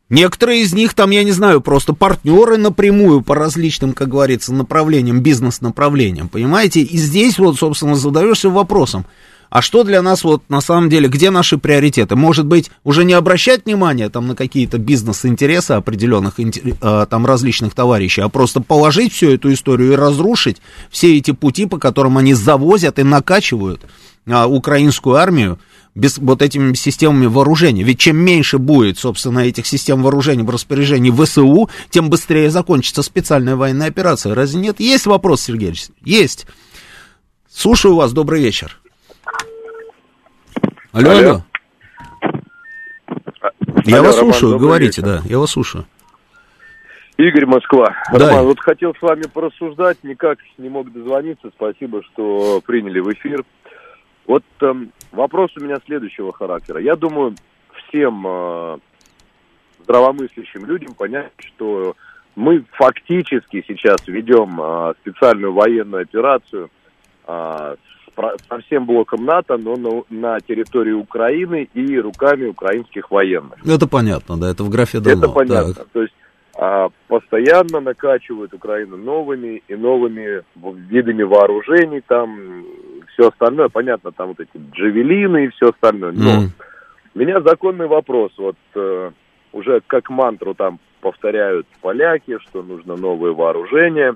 Некоторые 0.10 0.64
из 0.64 0.74
них 0.74 0.94
там, 0.94 1.12
я 1.12 1.24
не 1.24 1.32
знаю, 1.32 1.62
просто 1.62 1.94
партнеры 1.94 2.58
напрямую 2.58 3.22
по 3.22 3.34
различным, 3.34 3.94
как 3.94 4.10
говорится, 4.10 4.54
направлениям, 4.54 5.22
бизнес-направлениям, 5.22 6.28
понимаете? 6.28 6.82
И 6.82 6.98
здесь 6.98 7.40
вот, 7.40 7.58
собственно, 7.58 7.96
задаешься 7.96 8.50
вопросом, 8.50 9.06
а 9.52 9.62
что 9.62 9.84
для 9.84 10.02
нас 10.02 10.24
вот 10.24 10.44
на 10.48 10.62
самом 10.62 10.90
деле, 10.90 11.10
где 11.10 11.30
наши 11.30 11.58
приоритеты? 11.58 12.16
Может 12.16 12.46
быть, 12.46 12.72
уже 12.86 13.04
не 13.04 13.12
обращать 13.12 13.66
внимания 13.66 14.10
там 14.10 14.28
на 14.28 14.36
какие-то 14.36 14.78
бизнес-интересы 14.78 15.74
определенных 15.74 16.36
э, 16.40 17.06
там 17.10 17.26
различных 17.26 17.74
товарищей, 17.74 18.22
а 18.22 18.30
просто 18.30 18.62
положить 18.62 19.12
всю 19.12 19.30
эту 19.30 19.52
историю 19.52 19.92
и 19.92 19.96
разрушить 19.98 20.62
все 20.90 21.18
эти 21.18 21.32
пути, 21.32 21.66
по 21.66 21.78
которым 21.78 22.18
они 22.18 22.34
завозят 22.34 22.98
и 22.98 23.04
накачивают 23.04 23.82
а, 24.26 24.48
украинскую 24.48 25.18
армию 25.18 25.60
без 25.96 26.18
вот 26.18 26.42
этими 26.42 26.74
системами 26.74 27.26
вооружения. 27.26 27.84
Ведь 27.84 28.00
чем 28.00 28.16
меньше 28.16 28.58
будет, 28.58 29.00
собственно, 29.00 29.40
этих 29.40 29.68
систем 29.68 30.02
вооружения 30.02 30.44
в 30.44 30.50
распоряжении 30.50 31.12
ВСУ, 31.12 31.70
тем 31.90 32.10
быстрее 32.10 32.50
закончится 32.52 33.04
специальная 33.04 33.58
военная 33.58 33.88
операция. 33.88 34.34
Разве 34.34 34.62
нет? 34.62 34.80
Есть 34.80 35.08
вопрос, 35.08 35.42
Сергей 35.42 35.74
Есть. 36.06 36.48
Слушаю 37.54 37.96
вас, 37.96 38.14
добрый 38.14 38.42
вечер. 38.42 38.81
Алло, 40.94 41.12
алло. 41.12 41.20
алло. 41.20 41.42
Я 43.86 43.98
алло, 44.00 44.08
вас 44.08 44.18
Роман, 44.18 44.34
слушаю, 44.34 44.60
говорите, 44.60 45.02
вечер. 45.02 45.04
да, 45.04 45.22
я 45.24 45.40
вас 45.40 45.52
слушаю. 45.52 45.86
Игорь 47.18 47.46
Москва. 47.46 47.96
Да. 48.12 48.28
Роман, 48.28 48.46
вот 48.46 48.60
хотел 48.60 48.94
с 48.94 49.02
вами 49.02 49.24
порассуждать, 49.34 50.04
никак 50.04 50.40
не 50.58 50.68
мог 50.68 50.92
дозвониться. 50.92 51.50
Спасибо, 51.56 52.04
что 52.04 52.62
приняли 52.66 53.00
в 53.00 53.10
эфир. 53.14 53.46
Вот 54.28 54.44
э, 54.62 54.74
вопрос 55.14 55.52
у 55.56 55.64
меня 55.64 55.78
следующего 55.86 56.34
характера. 56.34 56.82
Я 56.82 56.98
думаю, 56.98 57.36
всем 57.88 58.26
э, 58.28 58.78
здравомыслящим 59.84 60.66
людям 60.66 60.94
понять, 60.94 61.32
что 61.40 61.96
мы 62.36 62.66
фактически 62.74 63.64
сейчас 63.66 64.06
ведем 64.08 64.60
э, 64.62 64.94
специальную 65.02 65.54
военную 65.54 66.04
операцию 66.04 66.70
э, 67.28 67.76
со 68.16 68.60
всем 68.60 68.86
блоком 68.86 69.26
НАТО, 69.26 69.58
но 69.58 69.76
на, 69.76 70.04
на 70.10 70.40
территории 70.40 70.92
Украины 70.92 71.70
и 71.74 72.00
руками 72.00 72.46
украинских 72.46 73.12
военных. 73.12 73.66
Это 73.66 73.88
понятно, 73.88 74.38
да, 74.38 74.50
это 74.52 74.64
в 74.64 74.70
графе 74.70 75.00
давно. 75.00 75.26
Это 75.26 75.34
понятно. 75.34 75.74
Так. 75.74 75.88
То 75.94 76.02
есть 76.02 76.14
а, 76.56 76.90
постоянно 77.08 77.80
накачивают 77.80 78.54
Украину 78.54 78.98
новыми 78.98 79.64
и 79.68 79.76
новыми 79.76 80.44
видами 80.90 81.24
вооружений, 81.24 82.02
там 82.06 82.66
все 83.14 83.30
остальное, 83.30 83.70
понятно, 83.70 84.12
там 84.12 84.30
вот 84.30 84.40
эти 84.40 84.62
джавелины 84.74 85.46
и 85.46 85.50
все 85.50 85.70
остальное. 85.70 86.12
Но 86.12 86.44
mm. 86.44 86.48
у 87.16 87.20
меня 87.20 87.42
законный 87.42 87.88
вопрос, 87.88 88.32
вот 88.38 88.56
э, 88.76 89.12
уже 89.54 89.82
как 89.88 90.10
мантру 90.10 90.54
там 90.54 90.80
повторяют 91.02 91.68
поляки, 91.82 92.38
что 92.40 92.62
нужно 92.62 92.96
новое 92.96 93.32
вооружение. 93.32 94.16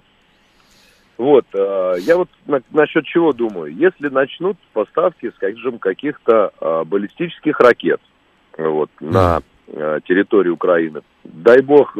Вот, 1.18 1.46
э, 1.54 1.96
я 2.00 2.18
вот 2.18 2.30
на, 2.46 2.62
насчет 2.72 3.06
чего 3.06 3.32
думаю. 3.32 3.74
Если 3.74 4.10
начнут 4.10 4.58
поставки, 4.74 5.32
скажем, 5.36 5.80
каких-то 5.80 6.52
э, 6.60 6.84
баллистических 6.86 7.60
ракет 7.60 8.02
вот, 8.58 8.90
на 9.00 9.42
э, 9.68 10.00
территории 10.06 10.50
Украины, 10.50 11.02
дай 11.24 11.62
бог 11.62 11.98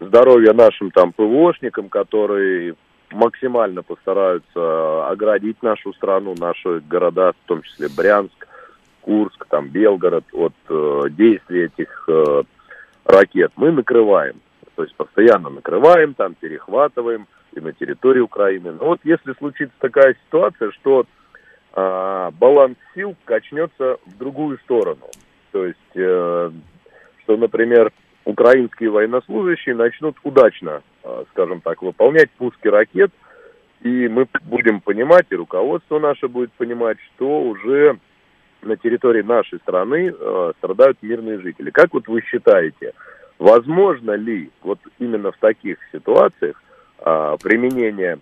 здоровья 0.00 0.52
нашим 0.52 0.90
там 0.90 1.12
ПВОшникам, 1.12 1.88
которые 1.88 2.74
максимально 3.10 3.82
постараются 3.82 5.08
оградить 5.08 5.62
нашу 5.62 5.92
страну, 5.94 6.34
наши 6.38 6.80
города, 6.80 7.32
в 7.32 7.48
том 7.48 7.62
числе 7.62 7.88
Брянск, 7.88 8.46
Курск, 9.00 9.46
там 9.48 9.68
Белгород 9.68 10.24
от 10.32 10.54
э, 10.68 11.02
действий 11.10 11.64
этих 11.64 12.08
э, 12.08 12.42
ракет. 13.04 13.52
Мы 13.56 13.70
накрываем, 13.70 14.40
то 14.74 14.82
есть 14.82 14.94
постоянно 14.94 15.50
накрываем, 15.50 16.14
там 16.14 16.34
перехватываем 16.34 17.26
и 17.54 17.60
на 17.60 17.72
территории 17.72 18.20
Украины. 18.20 18.72
Но 18.72 18.86
вот 18.86 19.00
если 19.04 19.32
случится 19.34 19.74
такая 19.78 20.16
ситуация, 20.26 20.70
что 20.72 21.06
э, 21.74 22.30
баланс 22.38 22.76
сил 22.94 23.16
качнется 23.24 23.98
в 24.06 24.18
другую 24.18 24.58
сторону, 24.58 25.06
то 25.52 25.64
есть, 25.66 25.78
э, 25.94 26.50
что, 27.22 27.36
например, 27.36 27.92
украинские 28.24 28.90
военнослужащие 28.90 29.74
начнут 29.74 30.16
удачно, 30.22 30.82
э, 31.02 31.24
скажем 31.30 31.60
так, 31.60 31.82
выполнять 31.82 32.30
пуски 32.32 32.68
ракет, 32.68 33.10
и 33.82 34.08
мы 34.08 34.26
будем 34.44 34.80
понимать, 34.80 35.26
и 35.30 35.36
руководство 35.36 35.98
наше 35.98 36.26
будет 36.26 36.52
понимать, 36.52 36.98
что 37.14 37.42
уже 37.42 37.98
на 38.62 38.76
территории 38.76 39.22
нашей 39.22 39.58
страны 39.58 40.12
э, 40.12 40.52
страдают 40.58 40.98
мирные 41.02 41.38
жители. 41.38 41.70
Как 41.70 41.92
вот 41.92 42.08
вы 42.08 42.22
считаете, 42.22 42.94
возможно 43.38 44.12
ли 44.12 44.50
вот 44.62 44.78
именно 44.98 45.32
в 45.32 45.36
таких 45.36 45.76
ситуациях 45.92 46.60
э, 47.04 47.36
применение, 47.42 48.18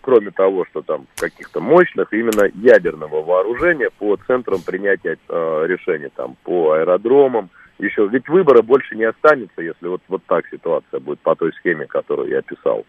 кроме 0.00 0.30
того, 0.30 0.64
что 0.70 0.82
там 0.82 1.06
каких-то 1.16 1.60
мощных, 1.60 2.12
именно 2.12 2.50
ядерного 2.54 3.22
вооружения 3.22 3.90
по 3.98 4.16
центрам 4.26 4.60
принятия 4.62 5.16
э, 5.28 5.64
решений, 5.66 6.08
там 6.14 6.36
по 6.42 6.72
аэродромам, 6.72 7.50
еще. 7.78 8.08
Ведь 8.08 8.28
выбора 8.28 8.62
больше 8.62 8.96
не 8.96 9.04
останется, 9.04 9.62
если 9.62 9.86
вот, 9.86 10.02
вот 10.08 10.22
так 10.26 10.44
ситуация 10.50 11.00
будет 11.00 11.20
по 11.20 11.34
той 11.36 11.52
схеме, 11.54 11.86
которую 11.86 12.28
я 12.28 12.38
описал. 12.38 12.84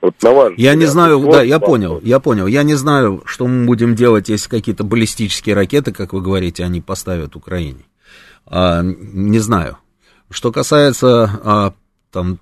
Вот 0.00 0.14
на 0.22 0.32
ваш 0.32 0.54
я 0.56 0.74
не 0.74 0.86
знаю, 0.86 1.18
вот, 1.18 1.32
да, 1.32 1.42
я 1.42 1.56
вопрос. 1.56 1.70
понял, 1.70 2.00
я 2.02 2.20
понял. 2.20 2.46
Я 2.46 2.62
не 2.62 2.74
знаю, 2.74 3.22
что 3.26 3.46
мы 3.46 3.66
будем 3.66 3.94
делать, 3.94 4.28
если 4.28 4.48
какие-то 4.48 4.82
баллистические 4.82 5.54
ракеты, 5.54 5.92
как 5.92 6.12
вы 6.12 6.22
говорите, 6.22 6.64
они 6.64 6.80
поставят 6.80 7.36
Украине. 7.36 7.84
А, 8.46 8.82
не 8.82 9.38
знаю. 9.38 9.76
Что 10.30 10.52
касается 10.52 11.28
а, 11.44 11.74
там 12.12 12.38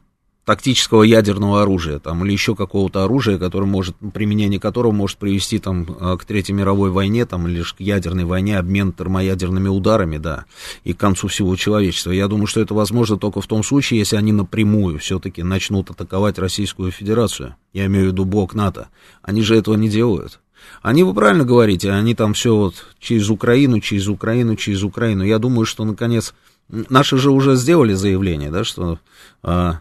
тактического 0.48 1.02
ядерного 1.02 1.60
оружия, 1.60 1.98
там, 1.98 2.24
или 2.24 2.32
еще 2.32 2.56
какого-то 2.56 3.04
оружия, 3.04 3.36
которое 3.36 3.66
может, 3.66 3.94
применение 4.14 4.58
которого 4.58 4.92
может 4.92 5.18
привести 5.18 5.58
там, 5.58 5.86
а, 6.00 6.16
к 6.16 6.24
Третьей 6.24 6.54
мировой 6.54 6.88
войне, 6.88 7.26
там, 7.26 7.46
или 7.46 7.62
к 7.62 7.74
ядерной 7.80 8.24
войне, 8.24 8.58
обмен 8.58 8.94
термоядерными 8.94 9.68
ударами, 9.68 10.16
да, 10.16 10.46
и 10.84 10.94
к 10.94 10.96
концу 10.96 11.28
всего 11.28 11.54
человечества. 11.54 12.12
Я 12.12 12.28
думаю, 12.28 12.46
что 12.46 12.62
это 12.62 12.72
возможно 12.72 13.18
только 13.18 13.42
в 13.42 13.46
том 13.46 13.62
случае, 13.62 13.98
если 13.98 14.16
они 14.16 14.32
напрямую 14.32 14.98
все-таки 15.00 15.42
начнут 15.42 15.90
атаковать 15.90 16.38
Российскую 16.38 16.92
Федерацию. 16.92 17.54
Я 17.74 17.84
имею 17.84 18.06
в 18.06 18.08
виду 18.12 18.24
блок 18.24 18.54
НАТО. 18.54 18.88
Они 19.20 19.42
же 19.42 19.54
этого 19.54 19.74
не 19.74 19.90
делают. 19.90 20.40
Они, 20.80 21.04
вы 21.04 21.12
правильно 21.12 21.44
говорите, 21.44 21.90
они 21.90 22.14
там 22.14 22.32
все 22.32 22.56
вот 22.56 22.86
через 22.98 23.28
Украину, 23.28 23.80
через 23.80 24.08
Украину, 24.08 24.56
через 24.56 24.82
Украину. 24.82 25.24
Я 25.24 25.38
думаю, 25.38 25.66
что, 25.66 25.84
наконец, 25.84 26.32
наши 26.70 27.18
же 27.18 27.30
уже 27.30 27.54
сделали 27.56 27.92
заявление, 27.92 28.50
да, 28.50 28.64
что 28.64 28.98
а, 29.42 29.80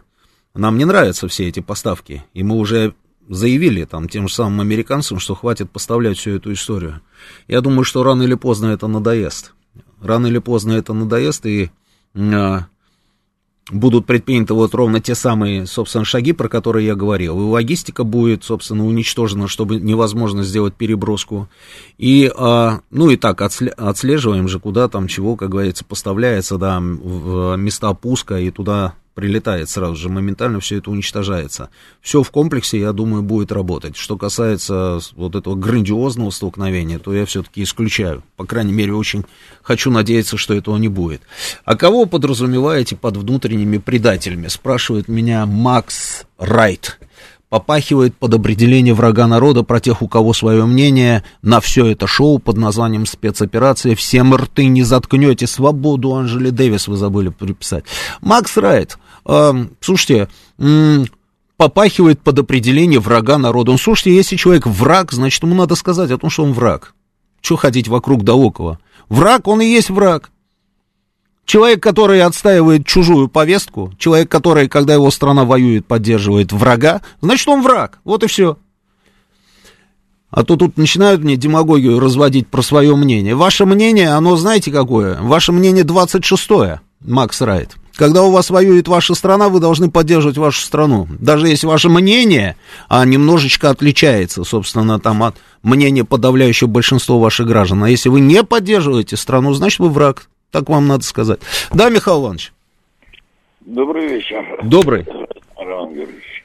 нам 0.58 0.76
не 0.76 0.84
нравятся 0.84 1.28
все 1.28 1.48
эти 1.48 1.60
поставки, 1.60 2.24
и 2.34 2.42
мы 2.42 2.56
уже 2.56 2.94
заявили 3.28 3.84
там 3.84 4.08
тем 4.08 4.26
же 4.26 4.34
самым 4.34 4.60
американцам, 4.60 5.20
что 5.20 5.36
хватит 5.36 5.70
поставлять 5.70 6.18
всю 6.18 6.32
эту 6.32 6.52
историю. 6.52 7.00
Я 7.46 7.60
думаю, 7.60 7.84
что 7.84 8.02
рано 8.02 8.24
или 8.24 8.34
поздно 8.34 8.66
это 8.66 8.88
надоест. 8.88 9.54
Рано 10.02 10.26
или 10.26 10.38
поздно 10.38 10.72
это 10.72 10.92
надоест, 10.94 11.46
и 11.46 11.70
а, 12.16 12.66
будут 13.70 14.06
предприняты 14.06 14.54
вот 14.54 14.74
ровно 14.74 15.00
те 15.00 15.14
самые, 15.14 15.66
собственно, 15.66 16.04
шаги, 16.04 16.32
про 16.32 16.48
которые 16.48 16.86
я 16.86 16.96
говорил. 16.96 17.38
И 17.38 17.44
логистика 17.44 18.02
будет, 18.02 18.42
собственно, 18.42 18.84
уничтожена, 18.84 19.46
чтобы 19.46 19.76
невозможно 19.76 20.42
сделать 20.42 20.74
переброску. 20.74 21.48
И, 21.98 22.32
а, 22.36 22.80
ну 22.90 23.10
и 23.10 23.16
так, 23.16 23.40
отслеживаем 23.42 24.48
же, 24.48 24.58
куда 24.58 24.88
там 24.88 25.06
чего, 25.06 25.36
как 25.36 25.50
говорится, 25.50 25.84
поставляется, 25.84 26.58
да, 26.58 26.80
в 26.80 27.54
места 27.56 27.94
пуска, 27.94 28.40
и 28.40 28.50
туда 28.50 28.94
прилетает 29.18 29.68
сразу 29.68 29.96
же, 29.96 30.08
моментально 30.08 30.60
все 30.60 30.76
это 30.76 30.92
уничтожается. 30.92 31.70
Все 32.00 32.22
в 32.22 32.30
комплексе, 32.30 32.78
я 32.78 32.92
думаю, 32.92 33.24
будет 33.24 33.50
работать. 33.50 33.96
Что 33.96 34.16
касается 34.16 35.00
вот 35.16 35.34
этого 35.34 35.56
грандиозного 35.56 36.30
столкновения, 36.30 37.00
то 37.00 37.12
я 37.12 37.26
все-таки 37.26 37.64
исключаю. 37.64 38.22
По 38.36 38.44
крайней 38.46 38.72
мере, 38.72 38.94
очень 38.94 39.24
хочу 39.60 39.90
надеяться, 39.90 40.36
что 40.36 40.54
этого 40.54 40.76
не 40.76 40.86
будет. 40.86 41.22
А 41.64 41.74
кого 41.74 42.06
подразумеваете 42.06 42.94
под 42.94 43.16
внутренними 43.16 43.78
предателями? 43.78 44.46
Спрашивает 44.46 45.08
меня 45.08 45.46
Макс 45.46 46.22
Райт 46.38 47.00
попахивает 47.48 48.14
под 48.14 48.34
определение 48.34 48.94
врага 48.94 49.26
народа 49.26 49.62
про 49.62 49.80
тех, 49.80 50.02
у 50.02 50.08
кого 50.08 50.32
свое 50.32 50.64
мнение 50.66 51.24
на 51.42 51.60
все 51.60 51.86
это 51.86 52.06
шоу 52.06 52.38
под 52.38 52.56
названием 52.56 53.06
спецоперация. 53.06 53.94
Всем 53.94 54.34
рты 54.34 54.66
не 54.66 54.82
заткнете. 54.82 55.46
Свободу 55.46 56.14
Анжели 56.14 56.50
Дэвис 56.50 56.88
вы 56.88 56.96
забыли 56.96 57.30
приписать. 57.30 57.84
Макс 58.20 58.56
Райт, 58.56 58.98
слушайте, 59.80 60.28
попахивает 61.56 62.20
под 62.20 62.38
определение 62.38 63.00
врага 63.00 63.36
народа. 63.36 63.72
Он, 63.72 63.78
слушайте, 63.78 64.14
если 64.14 64.36
человек 64.36 64.66
враг, 64.66 65.12
значит, 65.12 65.42
ему 65.42 65.54
надо 65.54 65.74
сказать 65.74 66.10
о 66.10 66.18
том, 66.18 66.30
что 66.30 66.44
он 66.44 66.52
враг. 66.52 66.94
Что 67.40 67.56
ходить 67.56 67.88
вокруг 67.88 68.24
да 68.24 68.34
около? 68.34 68.78
Враг, 69.08 69.48
он 69.48 69.60
и 69.60 69.66
есть 69.66 69.90
враг. 69.90 70.30
Человек, 71.44 71.82
который 71.82 72.20
отстаивает 72.22 72.86
чужую 72.86 73.28
повестку, 73.28 73.92
человек, 73.98 74.30
который, 74.30 74.68
когда 74.68 74.94
его 74.94 75.10
страна 75.10 75.44
воюет, 75.44 75.86
поддерживает 75.86 76.52
врага, 76.52 77.00
значит, 77.22 77.48
он 77.48 77.62
враг. 77.62 78.00
Вот 78.04 78.22
и 78.22 78.26
все. 78.26 78.58
А 80.30 80.44
то 80.44 80.56
тут 80.56 80.76
начинают 80.76 81.22
мне 81.22 81.36
демагогию 81.36 82.00
разводить 82.00 82.48
про 82.48 82.60
свое 82.60 82.94
мнение. 82.94 83.34
Ваше 83.34 83.64
мнение, 83.64 84.10
оно 84.10 84.36
знаете 84.36 84.70
какое? 84.70 85.18
Ваше 85.22 85.52
мнение 85.52 85.84
26-е, 85.84 86.82
Макс 87.00 87.40
Райт. 87.40 87.76
Когда 87.98 88.22
у 88.22 88.30
вас 88.30 88.48
воюет 88.50 88.86
ваша 88.86 89.14
страна, 89.14 89.48
вы 89.48 89.58
должны 89.58 89.90
поддерживать 89.90 90.38
вашу 90.38 90.60
страну. 90.60 91.08
Даже 91.18 91.48
если 91.48 91.66
ваше 91.66 91.88
мнение 91.88 92.54
а, 92.88 93.04
немножечко 93.04 93.70
отличается, 93.70 94.44
собственно, 94.44 95.00
там, 95.00 95.24
от 95.24 95.34
мнения 95.64 96.04
подавляющего 96.04 96.68
большинства 96.68 97.16
ваших 97.16 97.48
граждан. 97.48 97.82
А 97.82 97.90
если 97.90 98.08
вы 98.08 98.20
не 98.20 98.44
поддерживаете 98.44 99.16
страну, 99.16 99.52
значит, 99.52 99.80
вы 99.80 99.88
враг. 99.88 100.28
Так 100.52 100.68
вам 100.68 100.86
надо 100.86 101.02
сказать. 101.02 101.40
Да, 101.74 101.90
Михаил 101.90 102.22
Иванович? 102.22 102.52
Добрый 103.62 104.06
вечер. 104.06 104.44
Добрый. 104.62 105.04
Роман 105.56 105.92
Георгиевич. 105.92 106.44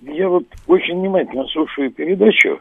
Я 0.00 0.28
вот 0.28 0.46
очень 0.66 0.98
внимательно 0.98 1.44
слушаю 1.52 1.92
передачу 1.92 2.58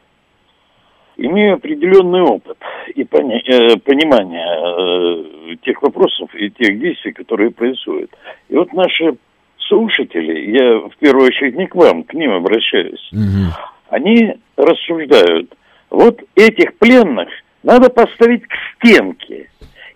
имею 1.18 1.56
определенный 1.56 2.22
опыт 2.22 2.58
и 2.96 3.04
пони, 3.04 3.42
э, 3.46 3.78
понимание 3.78 5.54
э, 5.54 5.56
тех 5.64 5.82
вопросов 5.82 6.34
и 6.36 6.50
тех 6.50 6.80
действий, 6.80 7.14
которые 7.14 7.52
происходят. 7.52 8.12
И 8.50 8.56
вот 8.56 8.74
наши 8.74 9.16
слушатели, 9.58 10.52
я 10.58 10.80
в 10.80 10.96
первую 11.00 11.28
очередь 11.28 11.56
не 11.56 11.68
к 11.68 11.76
вам, 11.76 12.04
к 12.04 12.14
ним 12.14 12.32
обращаюсь, 12.32 13.10
угу. 13.12 13.54
они 13.90 14.36
рассуждают, 14.58 15.56
вот 15.90 16.22
этих 16.36 16.78
пленных 16.78 17.30
надо 17.62 17.90
поставить 17.90 18.46
к 18.48 18.54
стенке, 18.76 19.50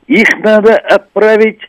их 0.08 0.28
надо 0.40 0.78
отправить 0.78 1.62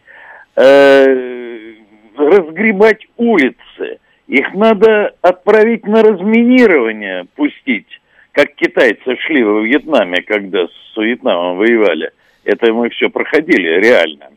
э, 0.56 1.74
разгребать 2.16 3.06
улицы, 3.16 3.98
их 4.26 4.52
надо 4.54 5.14
отправить 5.22 5.86
на 5.86 6.02
разминирование, 6.02 7.26
пустить, 7.34 8.00
как 8.32 8.54
китайцы 8.54 9.16
шли 9.26 9.42
во 9.42 9.60
Вьетнаме, 9.60 10.22
когда 10.22 10.66
с 10.66 10.96
Вьетнамом 10.96 11.56
воевали. 11.56 12.10
Это 12.44 12.72
мы 12.72 12.90
все 12.90 13.10
проходили 13.10 13.80
реально. 13.80 14.30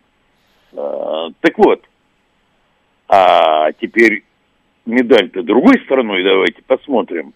А, 0.75 1.29
так 1.41 1.57
вот, 1.57 1.83
а 3.07 3.71
теперь 3.73 4.23
медаль-то 4.85 5.43
другой 5.43 5.79
стороной 5.85 6.23
давайте 6.23 6.61
посмотрим. 6.63 7.33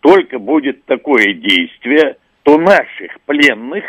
Только 0.00 0.38
будет 0.38 0.84
такое 0.84 1.34
действие, 1.34 2.16
то 2.42 2.58
наших 2.58 3.20
пленных 3.26 3.84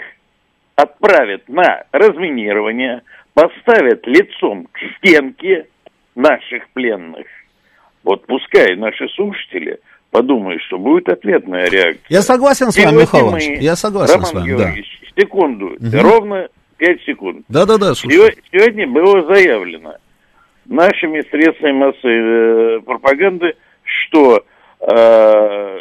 отправят 0.75 1.47
на 1.49 1.83
разминирование, 1.91 3.03
поставят 3.33 4.07
лицом 4.07 4.67
к 4.71 4.79
стенке 4.97 5.67
наших 6.15 6.69
пленных. 6.69 7.27
Вот 8.03 8.25
пускай 8.25 8.75
наши 8.75 9.07
слушатели 9.09 9.79
подумают, 10.11 10.61
что 10.63 10.77
будет 10.77 11.09
ответная 11.09 11.69
реакция. 11.69 12.05
Я 12.09 12.21
согласен 12.21 12.71
с 12.71 12.77
вами, 12.77 13.01
Михаил 13.01 13.35
Я 13.61 13.75
согласен 13.75 14.13
Роман 14.15 14.25
с 14.25 14.33
вами, 14.33 14.47
Георгиевич, 14.47 15.01
да. 15.15 15.21
секунду, 15.21 15.65
угу. 15.67 15.97
ровно 16.01 16.47
5 16.77 17.01
секунд. 17.03 17.45
Да-да-да, 17.49 17.93
Сегодня 17.95 18.87
было 18.87 19.25
заявлено 19.33 19.95
нашими 20.65 21.21
средствами 21.29 21.73
массовой 21.73 22.77
э, 22.77 22.79
пропаганды, 22.81 23.53
что 23.83 24.43
э, 24.81 25.77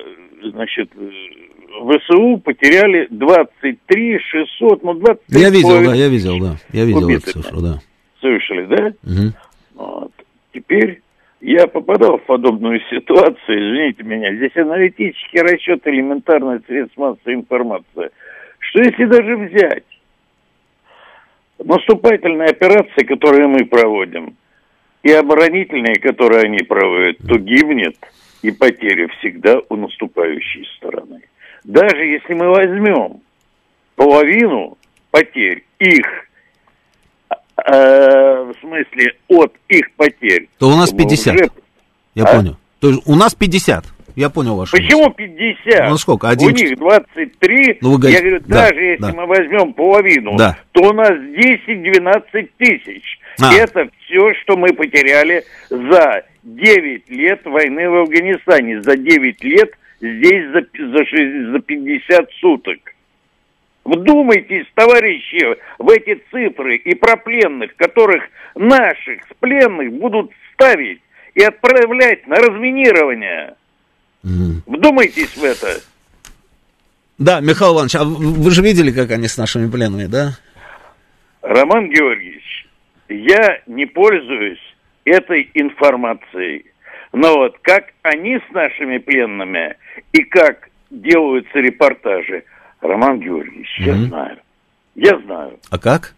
значит, 0.50 0.90
ВСУ 0.92 2.38
потеряли 2.38 3.06
23 3.10 4.18
600, 4.18 4.82
ну 4.82 4.94
23 4.94 5.40
Я 5.40 5.50
видел, 5.50 5.84
да, 5.84 5.94
я 5.94 6.08
видел, 6.08 6.38
да, 6.40 6.56
я 6.72 6.84
видел 6.84 7.08
эту 7.08 7.32
цифру, 7.32 7.60
да. 7.60 7.80
Слышали, 8.20 8.66
да? 8.66 8.86
Угу. 9.04 9.32
Вот. 9.74 10.12
Теперь 10.52 11.02
я 11.40 11.66
попадал 11.66 12.18
в 12.18 12.24
подобную 12.24 12.80
ситуацию, 12.90 13.36
извините 13.48 14.02
меня, 14.02 14.34
здесь 14.34 14.56
аналитический 14.56 15.40
расчет, 15.40 15.86
элементарный 15.86 16.60
средств 16.66 16.96
массовой 16.96 17.34
информации, 17.34 18.10
что 18.58 18.82
если 18.82 19.04
даже 19.04 19.36
взять 19.36 19.84
наступательные 21.58 22.50
операции, 22.50 23.04
которые 23.04 23.46
мы 23.46 23.64
проводим, 23.66 24.36
и 25.02 25.12
оборонительные, 25.12 25.94
которые 25.96 26.42
они 26.42 26.58
проводят, 26.58 27.18
то 27.18 27.38
гибнет 27.38 27.96
и 28.42 28.50
потеря 28.50 29.08
всегда 29.18 29.60
у 29.68 29.76
наступающей 29.76 30.66
стороны. 30.76 31.22
Даже 31.64 32.04
если 32.04 32.34
мы 32.34 32.48
возьмем 32.48 33.20
половину 33.96 34.76
потерь 35.10 35.64
их 35.78 36.27
Э, 37.70 38.44
в 38.44 38.54
смысле 38.60 39.12
от 39.28 39.52
их 39.68 39.90
потерь. 39.96 40.48
То 40.58 40.68
у 40.68 40.76
нас 40.76 40.90
50. 40.90 41.34
Уже... 41.34 41.50
Я 42.14 42.24
а? 42.24 42.36
понял. 42.36 42.56
То 42.80 42.88
есть 42.88 43.02
у 43.04 43.14
нас 43.14 43.34
50. 43.34 43.84
Я 44.16 44.30
понял 44.30 44.56
ваш 44.56 44.70
Почему 44.70 45.10
50? 45.10 45.90
Ну 45.90 45.96
сколько? 45.98 46.28
Один... 46.30 46.48
У 46.48 46.50
них 46.50 46.78
23. 46.78 47.78
Ну, 47.82 47.92
вы 47.92 47.98
говорите... 47.98 48.22
Я 48.24 48.30
говорю, 48.30 48.44
да, 48.46 48.68
даже 48.68 48.80
если 48.80 49.02
да. 49.02 49.12
мы 49.12 49.26
возьмем 49.26 49.74
половину, 49.74 50.36
да. 50.36 50.58
то 50.72 50.88
у 50.88 50.92
нас 50.92 51.10
10-12 51.10 52.48
тысяч. 52.56 53.18
А. 53.40 53.54
Это 53.54 53.88
все, 54.00 54.34
что 54.42 54.56
мы 54.56 54.72
потеряли 54.72 55.44
за 55.68 56.24
9 56.42 57.10
лет 57.10 57.44
войны 57.44 57.88
в 57.88 57.94
Афганистане. 57.96 58.82
За 58.82 58.96
9 58.96 59.44
лет 59.44 59.70
здесь 60.00 60.44
за, 60.52 60.62
за, 60.62 61.52
за 61.52 61.58
50 61.60 62.30
суток. 62.40 62.78
Вдумайтесь, 63.88 64.66
товарищи, 64.74 65.56
в 65.78 65.88
эти 65.88 66.22
цифры 66.30 66.76
и 66.76 66.94
про 66.94 67.16
пленных, 67.16 67.74
которых 67.76 68.22
наших 68.54 69.22
с 69.22 69.34
пленных 69.40 69.94
будут 69.94 70.30
ставить 70.52 71.00
и 71.34 71.42
отправлять 71.42 72.26
на 72.26 72.36
разминирование. 72.36 73.54
Mm. 74.22 74.60
Вдумайтесь 74.66 75.34
в 75.34 75.42
это. 75.42 75.80
Да, 77.16 77.40
Михаил 77.40 77.76
Иванович, 77.76 77.94
а 77.94 78.04
вы 78.04 78.50
же 78.50 78.60
видели, 78.60 78.92
как 78.92 79.10
они 79.10 79.26
с 79.26 79.38
нашими 79.38 79.70
пленными, 79.70 80.04
да? 80.04 80.32
Роман 81.40 81.88
Георгиевич, 81.88 82.68
я 83.08 83.62
не 83.66 83.86
пользуюсь 83.86 84.60
этой 85.06 85.50
информацией. 85.54 86.66
Но 87.14 87.38
вот 87.38 87.56
как 87.62 87.94
они 88.02 88.36
с 88.36 88.52
нашими 88.52 88.98
пленными 88.98 89.78
и 90.12 90.24
как 90.24 90.68
делаются 90.90 91.58
репортажи– 91.58 92.44
Роман 92.80 93.20
Георгиевич, 93.20 93.68
я 93.80 93.94
знаю. 93.94 94.38
Я 94.94 95.18
знаю. 95.20 95.58
А 95.70 95.78
как? 95.78 96.14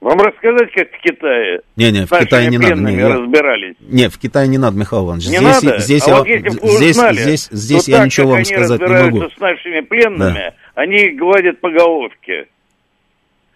Вам 0.00 0.18
рассказать, 0.18 0.72
как 0.72 0.88
в 0.90 1.02
Китае? 1.02 1.60
Не-не, 1.76 2.06
в 2.06 2.10
Китае 2.10 2.48
не 2.48 2.56
надо. 2.56 2.74
Не, 2.76 3.04
разбирались. 3.06 3.76
Не, 3.80 4.08
в 4.08 4.18
Китае 4.18 4.48
не 4.48 4.56
надо, 4.56 4.78
Михаил 4.78 5.04
Иванович. 5.04 5.26
Не 5.26 5.36
здесь, 5.36 5.62
надо? 5.62 5.78
Здесь, 5.78 6.08
а 6.08 6.10
я, 6.10 6.16
вот 6.16 6.26
если 6.26 6.48
бы 6.48 6.68
здесь, 6.68 6.96
узнали, 6.96 7.16
здесь, 7.16 7.48
здесь 7.50 7.88
я 7.88 7.96
так, 7.98 8.06
ничего 8.06 8.30
вам 8.30 8.44
сказать 8.44 8.80
не 8.80 8.86
могу. 8.86 9.30
с 9.30 9.38
нашими 9.38 9.80
пленными, 9.80 10.34
да. 10.34 10.54
они 10.74 11.10
гладят 11.10 11.60
по 11.60 11.70
головке. 11.70 12.48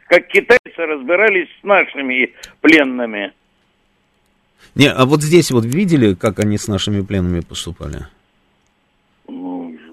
Как 0.08 0.26
китайцы 0.26 0.76
разбирались 0.76 1.48
с 1.60 1.64
нашими 1.64 2.34
пленными. 2.60 3.32
Не, 4.74 4.90
а 4.90 5.06
вот 5.06 5.22
здесь 5.22 5.50
вот 5.50 5.64
видели, 5.64 6.12
как 6.12 6.40
они 6.40 6.58
с 6.58 6.68
нашими 6.68 7.00
пленными 7.00 7.40
поступали? 7.40 8.06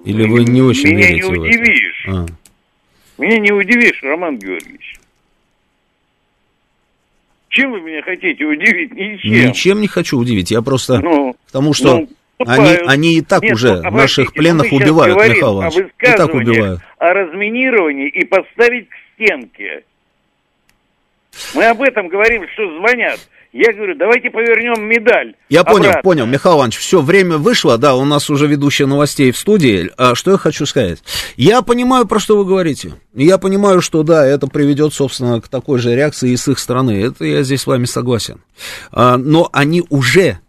Или 0.03 0.28
вы 0.28 0.44
не 0.44 0.61
очень 0.61 0.90
Меня 0.90 1.07
верите 1.10 1.30
не 1.30 1.38
удивишь. 1.38 2.06
А. 2.07 2.26
Меня 3.18 3.40
не 3.40 3.52
удивишь, 3.52 4.02
Роман 4.03 4.38
Георгиевич. 4.38 4.95
Чем 7.49 7.72
вы 7.72 7.82
меня 7.82 8.02
хотите 8.02 8.45
удивить? 8.45 8.94
Ничем. 8.94 9.49
Ничем 9.49 9.82
не 9.82 9.88
хочу 9.88 10.18
удивить. 10.18 10.52
Я 10.52 10.61
просто 10.61 10.99
ну, 10.99 11.34
к 11.34 11.52
тому, 11.52 11.73
что 11.73 11.98
ну, 11.98 12.07
они, 12.48 12.78
они 12.88 13.18
и 13.18 13.22
так 13.22 13.44
Нет, 13.44 13.53
уже 13.53 13.82
ну, 13.82 13.91
наших 13.91 14.34
пленных 14.34 14.72
убивают, 14.72 15.18
Михаил 15.18 15.60
Иванович. 15.60 15.91
И 15.99 16.06
так 16.06 16.34
убивают. 16.34 16.82
О 16.98 17.14
разминировании 17.14 18.07
и 18.07 18.26
поставить 18.26 18.88
к 18.90 18.94
стенке. 19.14 19.84
Мы 21.53 21.65
об 21.65 21.82
этом 21.82 22.07
говорим, 22.07 22.48
что 22.53 22.78
звонят. 22.78 23.19
Я 23.53 23.73
говорю, 23.73 23.95
давайте 23.98 24.30
повернем 24.30 24.88
медаль. 24.88 25.36
Я 25.49 25.61
обратно. 25.61 25.82
понял, 25.82 26.02
понял, 26.03 26.26
Михаил 26.26 26.56
Иванович, 26.56 26.78
все, 26.78 27.02
время 27.02 27.38
вышло, 27.38 27.78
да, 27.78 27.95
у 27.95 28.06
нас 28.06 28.30
уже 28.30 28.48
ведущая 28.48 28.86
новостей 28.86 29.32
в 29.32 29.38
студии. 29.38 29.91
А 29.98 30.15
что 30.15 30.32
я 30.32 30.38
хочу 30.38 30.65
сказать? 30.65 30.99
Я 31.36 31.61
понимаю, 31.61 32.07
про 32.07 32.19
что 32.19 32.38
вы 32.38 32.45
говорите. 32.45 32.94
Я 33.14 33.38
понимаю, 33.38 33.82
что 33.82 34.03
да, 34.03 34.26
это 34.26 34.48
приведет, 34.48 34.94
собственно, 34.94 35.41
к 35.41 35.49
такой 35.49 35.80
же 35.80 35.94
реакции 35.94 36.32
и 36.32 36.38
с 36.38 36.48
их 36.48 36.60
стороны. 36.60 37.03
Это 37.03 37.26
я 37.26 37.44
здесь 37.44 37.61
с 37.61 37.68
вами 37.68 37.86
согласен. 37.86 38.41
А, 38.91 39.18
но 39.18 39.49
они 39.52 39.84
уже 39.90 40.40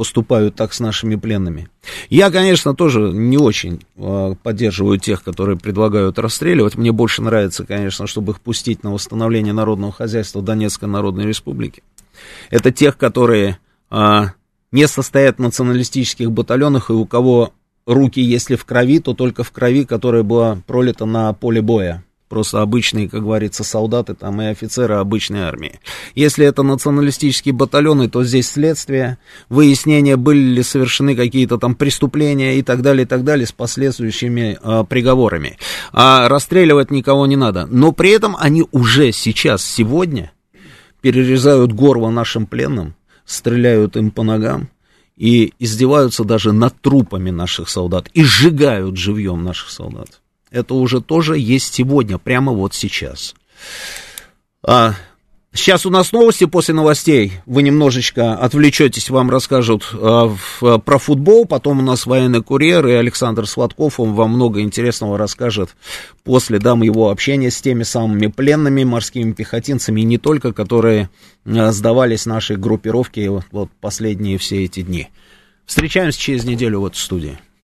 поступают 0.00 0.54
так 0.54 0.72
с 0.72 0.80
нашими 0.80 1.16
пленными. 1.16 1.68
Я, 2.08 2.30
конечно, 2.30 2.74
тоже 2.74 3.00
не 3.00 3.36
очень 3.36 3.82
э, 3.96 4.34
поддерживаю 4.42 4.98
тех, 4.98 5.22
которые 5.22 5.58
предлагают 5.58 6.18
расстреливать. 6.18 6.76
Мне 6.76 6.90
больше 6.90 7.20
нравится, 7.20 7.66
конечно, 7.66 8.06
чтобы 8.06 8.32
их 8.32 8.40
пустить 8.40 8.82
на 8.82 8.94
восстановление 8.94 9.52
народного 9.52 9.92
хозяйства 9.92 10.40
Донецкой 10.40 10.88
Народной 10.88 11.26
Республики. 11.26 11.82
Это 12.50 12.70
тех, 12.70 12.96
которые 12.96 13.58
а, 13.90 14.32
не 14.72 14.86
состоят 14.86 15.36
в 15.36 15.42
националистических 15.42 16.30
батальонах 16.30 16.90
и 16.90 16.92
у 16.92 17.06
кого 17.06 17.52
руки, 17.86 18.20
если 18.20 18.56
в 18.56 18.64
крови, 18.64 19.00
то 19.00 19.14
только 19.14 19.42
в 19.42 19.50
крови, 19.50 19.84
которая 19.84 20.22
была 20.22 20.58
пролита 20.66 21.04
на 21.06 21.32
поле 21.32 21.60
боя. 21.60 22.04
Просто 22.28 22.62
обычные, 22.62 23.08
как 23.08 23.22
говорится, 23.22 23.64
солдаты 23.64 24.14
там 24.14 24.40
и 24.40 24.46
офицеры 24.46 24.94
обычной 24.94 25.40
армии. 25.40 25.80
Если 26.14 26.46
это 26.46 26.62
националистические 26.62 27.52
батальоны, 27.52 28.08
то 28.08 28.22
здесь 28.22 28.48
следствие, 28.48 29.18
выяснение, 29.48 30.16
были 30.16 30.38
ли 30.38 30.62
совершены 30.62 31.16
какие-то 31.16 31.58
там 31.58 31.74
преступления 31.74 32.56
и 32.56 32.62
так 32.62 32.82
далее, 32.82 33.02
и 33.02 33.06
так 33.06 33.24
далее, 33.24 33.48
с 33.48 33.52
последующими 33.52 34.56
э, 34.62 34.84
приговорами. 34.88 35.58
А 35.92 36.28
расстреливать 36.28 36.92
никого 36.92 37.26
не 37.26 37.34
надо. 37.34 37.66
Но 37.66 37.90
при 37.90 38.10
этом 38.10 38.36
они 38.38 38.64
уже 38.70 39.10
сейчас, 39.10 39.64
сегодня, 39.64 40.30
перерезают 41.00 41.72
горло 41.72 42.10
нашим 42.10 42.46
пленным, 42.46 42.94
стреляют 43.24 43.96
им 43.96 44.10
по 44.10 44.22
ногам 44.22 44.68
и 45.16 45.52
издеваются 45.58 46.24
даже 46.24 46.52
над 46.52 46.80
трупами 46.80 47.30
наших 47.30 47.68
солдат 47.68 48.08
и 48.14 48.22
сжигают 48.22 48.96
живьем 48.96 49.44
наших 49.44 49.70
солдат. 49.70 50.20
Это 50.50 50.74
уже 50.74 51.00
тоже 51.00 51.38
есть 51.38 51.74
сегодня, 51.74 52.18
прямо 52.18 52.52
вот 52.52 52.74
сейчас. 52.74 53.34
А, 54.62 54.94
Сейчас 55.52 55.84
у 55.84 55.90
нас 55.90 56.12
новости 56.12 56.44
после 56.44 56.74
новостей. 56.74 57.32
Вы 57.44 57.64
немножечко 57.64 58.34
отвлечетесь, 58.34 59.10
вам 59.10 59.30
расскажут 59.30 59.88
э, 59.92 59.96
в, 59.98 60.78
про 60.78 60.98
футбол. 60.98 61.44
Потом 61.44 61.80
у 61.80 61.82
нас 61.82 62.06
военный 62.06 62.40
курьер 62.40 62.86
и 62.86 62.92
Александр 62.92 63.48
Сладков. 63.48 63.98
Он 63.98 64.14
вам 64.14 64.30
много 64.30 64.60
интересного 64.60 65.18
расскажет 65.18 65.70
после 66.22 66.60
дам 66.60 66.82
его 66.82 67.10
общения 67.10 67.50
с 67.50 67.60
теми 67.60 67.82
самыми 67.82 68.28
пленными 68.28 68.84
морскими 68.84 69.32
пехотинцами, 69.32 70.02
и 70.02 70.04
не 70.04 70.18
только, 70.18 70.52
которые 70.52 71.10
э, 71.44 71.72
сдавались 71.72 72.26
нашей 72.26 72.54
группировке 72.54 73.28
вот, 73.28 73.44
вот 73.50 73.70
последние 73.80 74.38
все 74.38 74.64
эти 74.64 74.82
дни. 74.82 75.08
Встречаемся 75.66 76.20
через 76.20 76.44
неделю 76.44 76.80
в 76.82 76.86
этой 76.86 76.98
студии. 76.98 77.38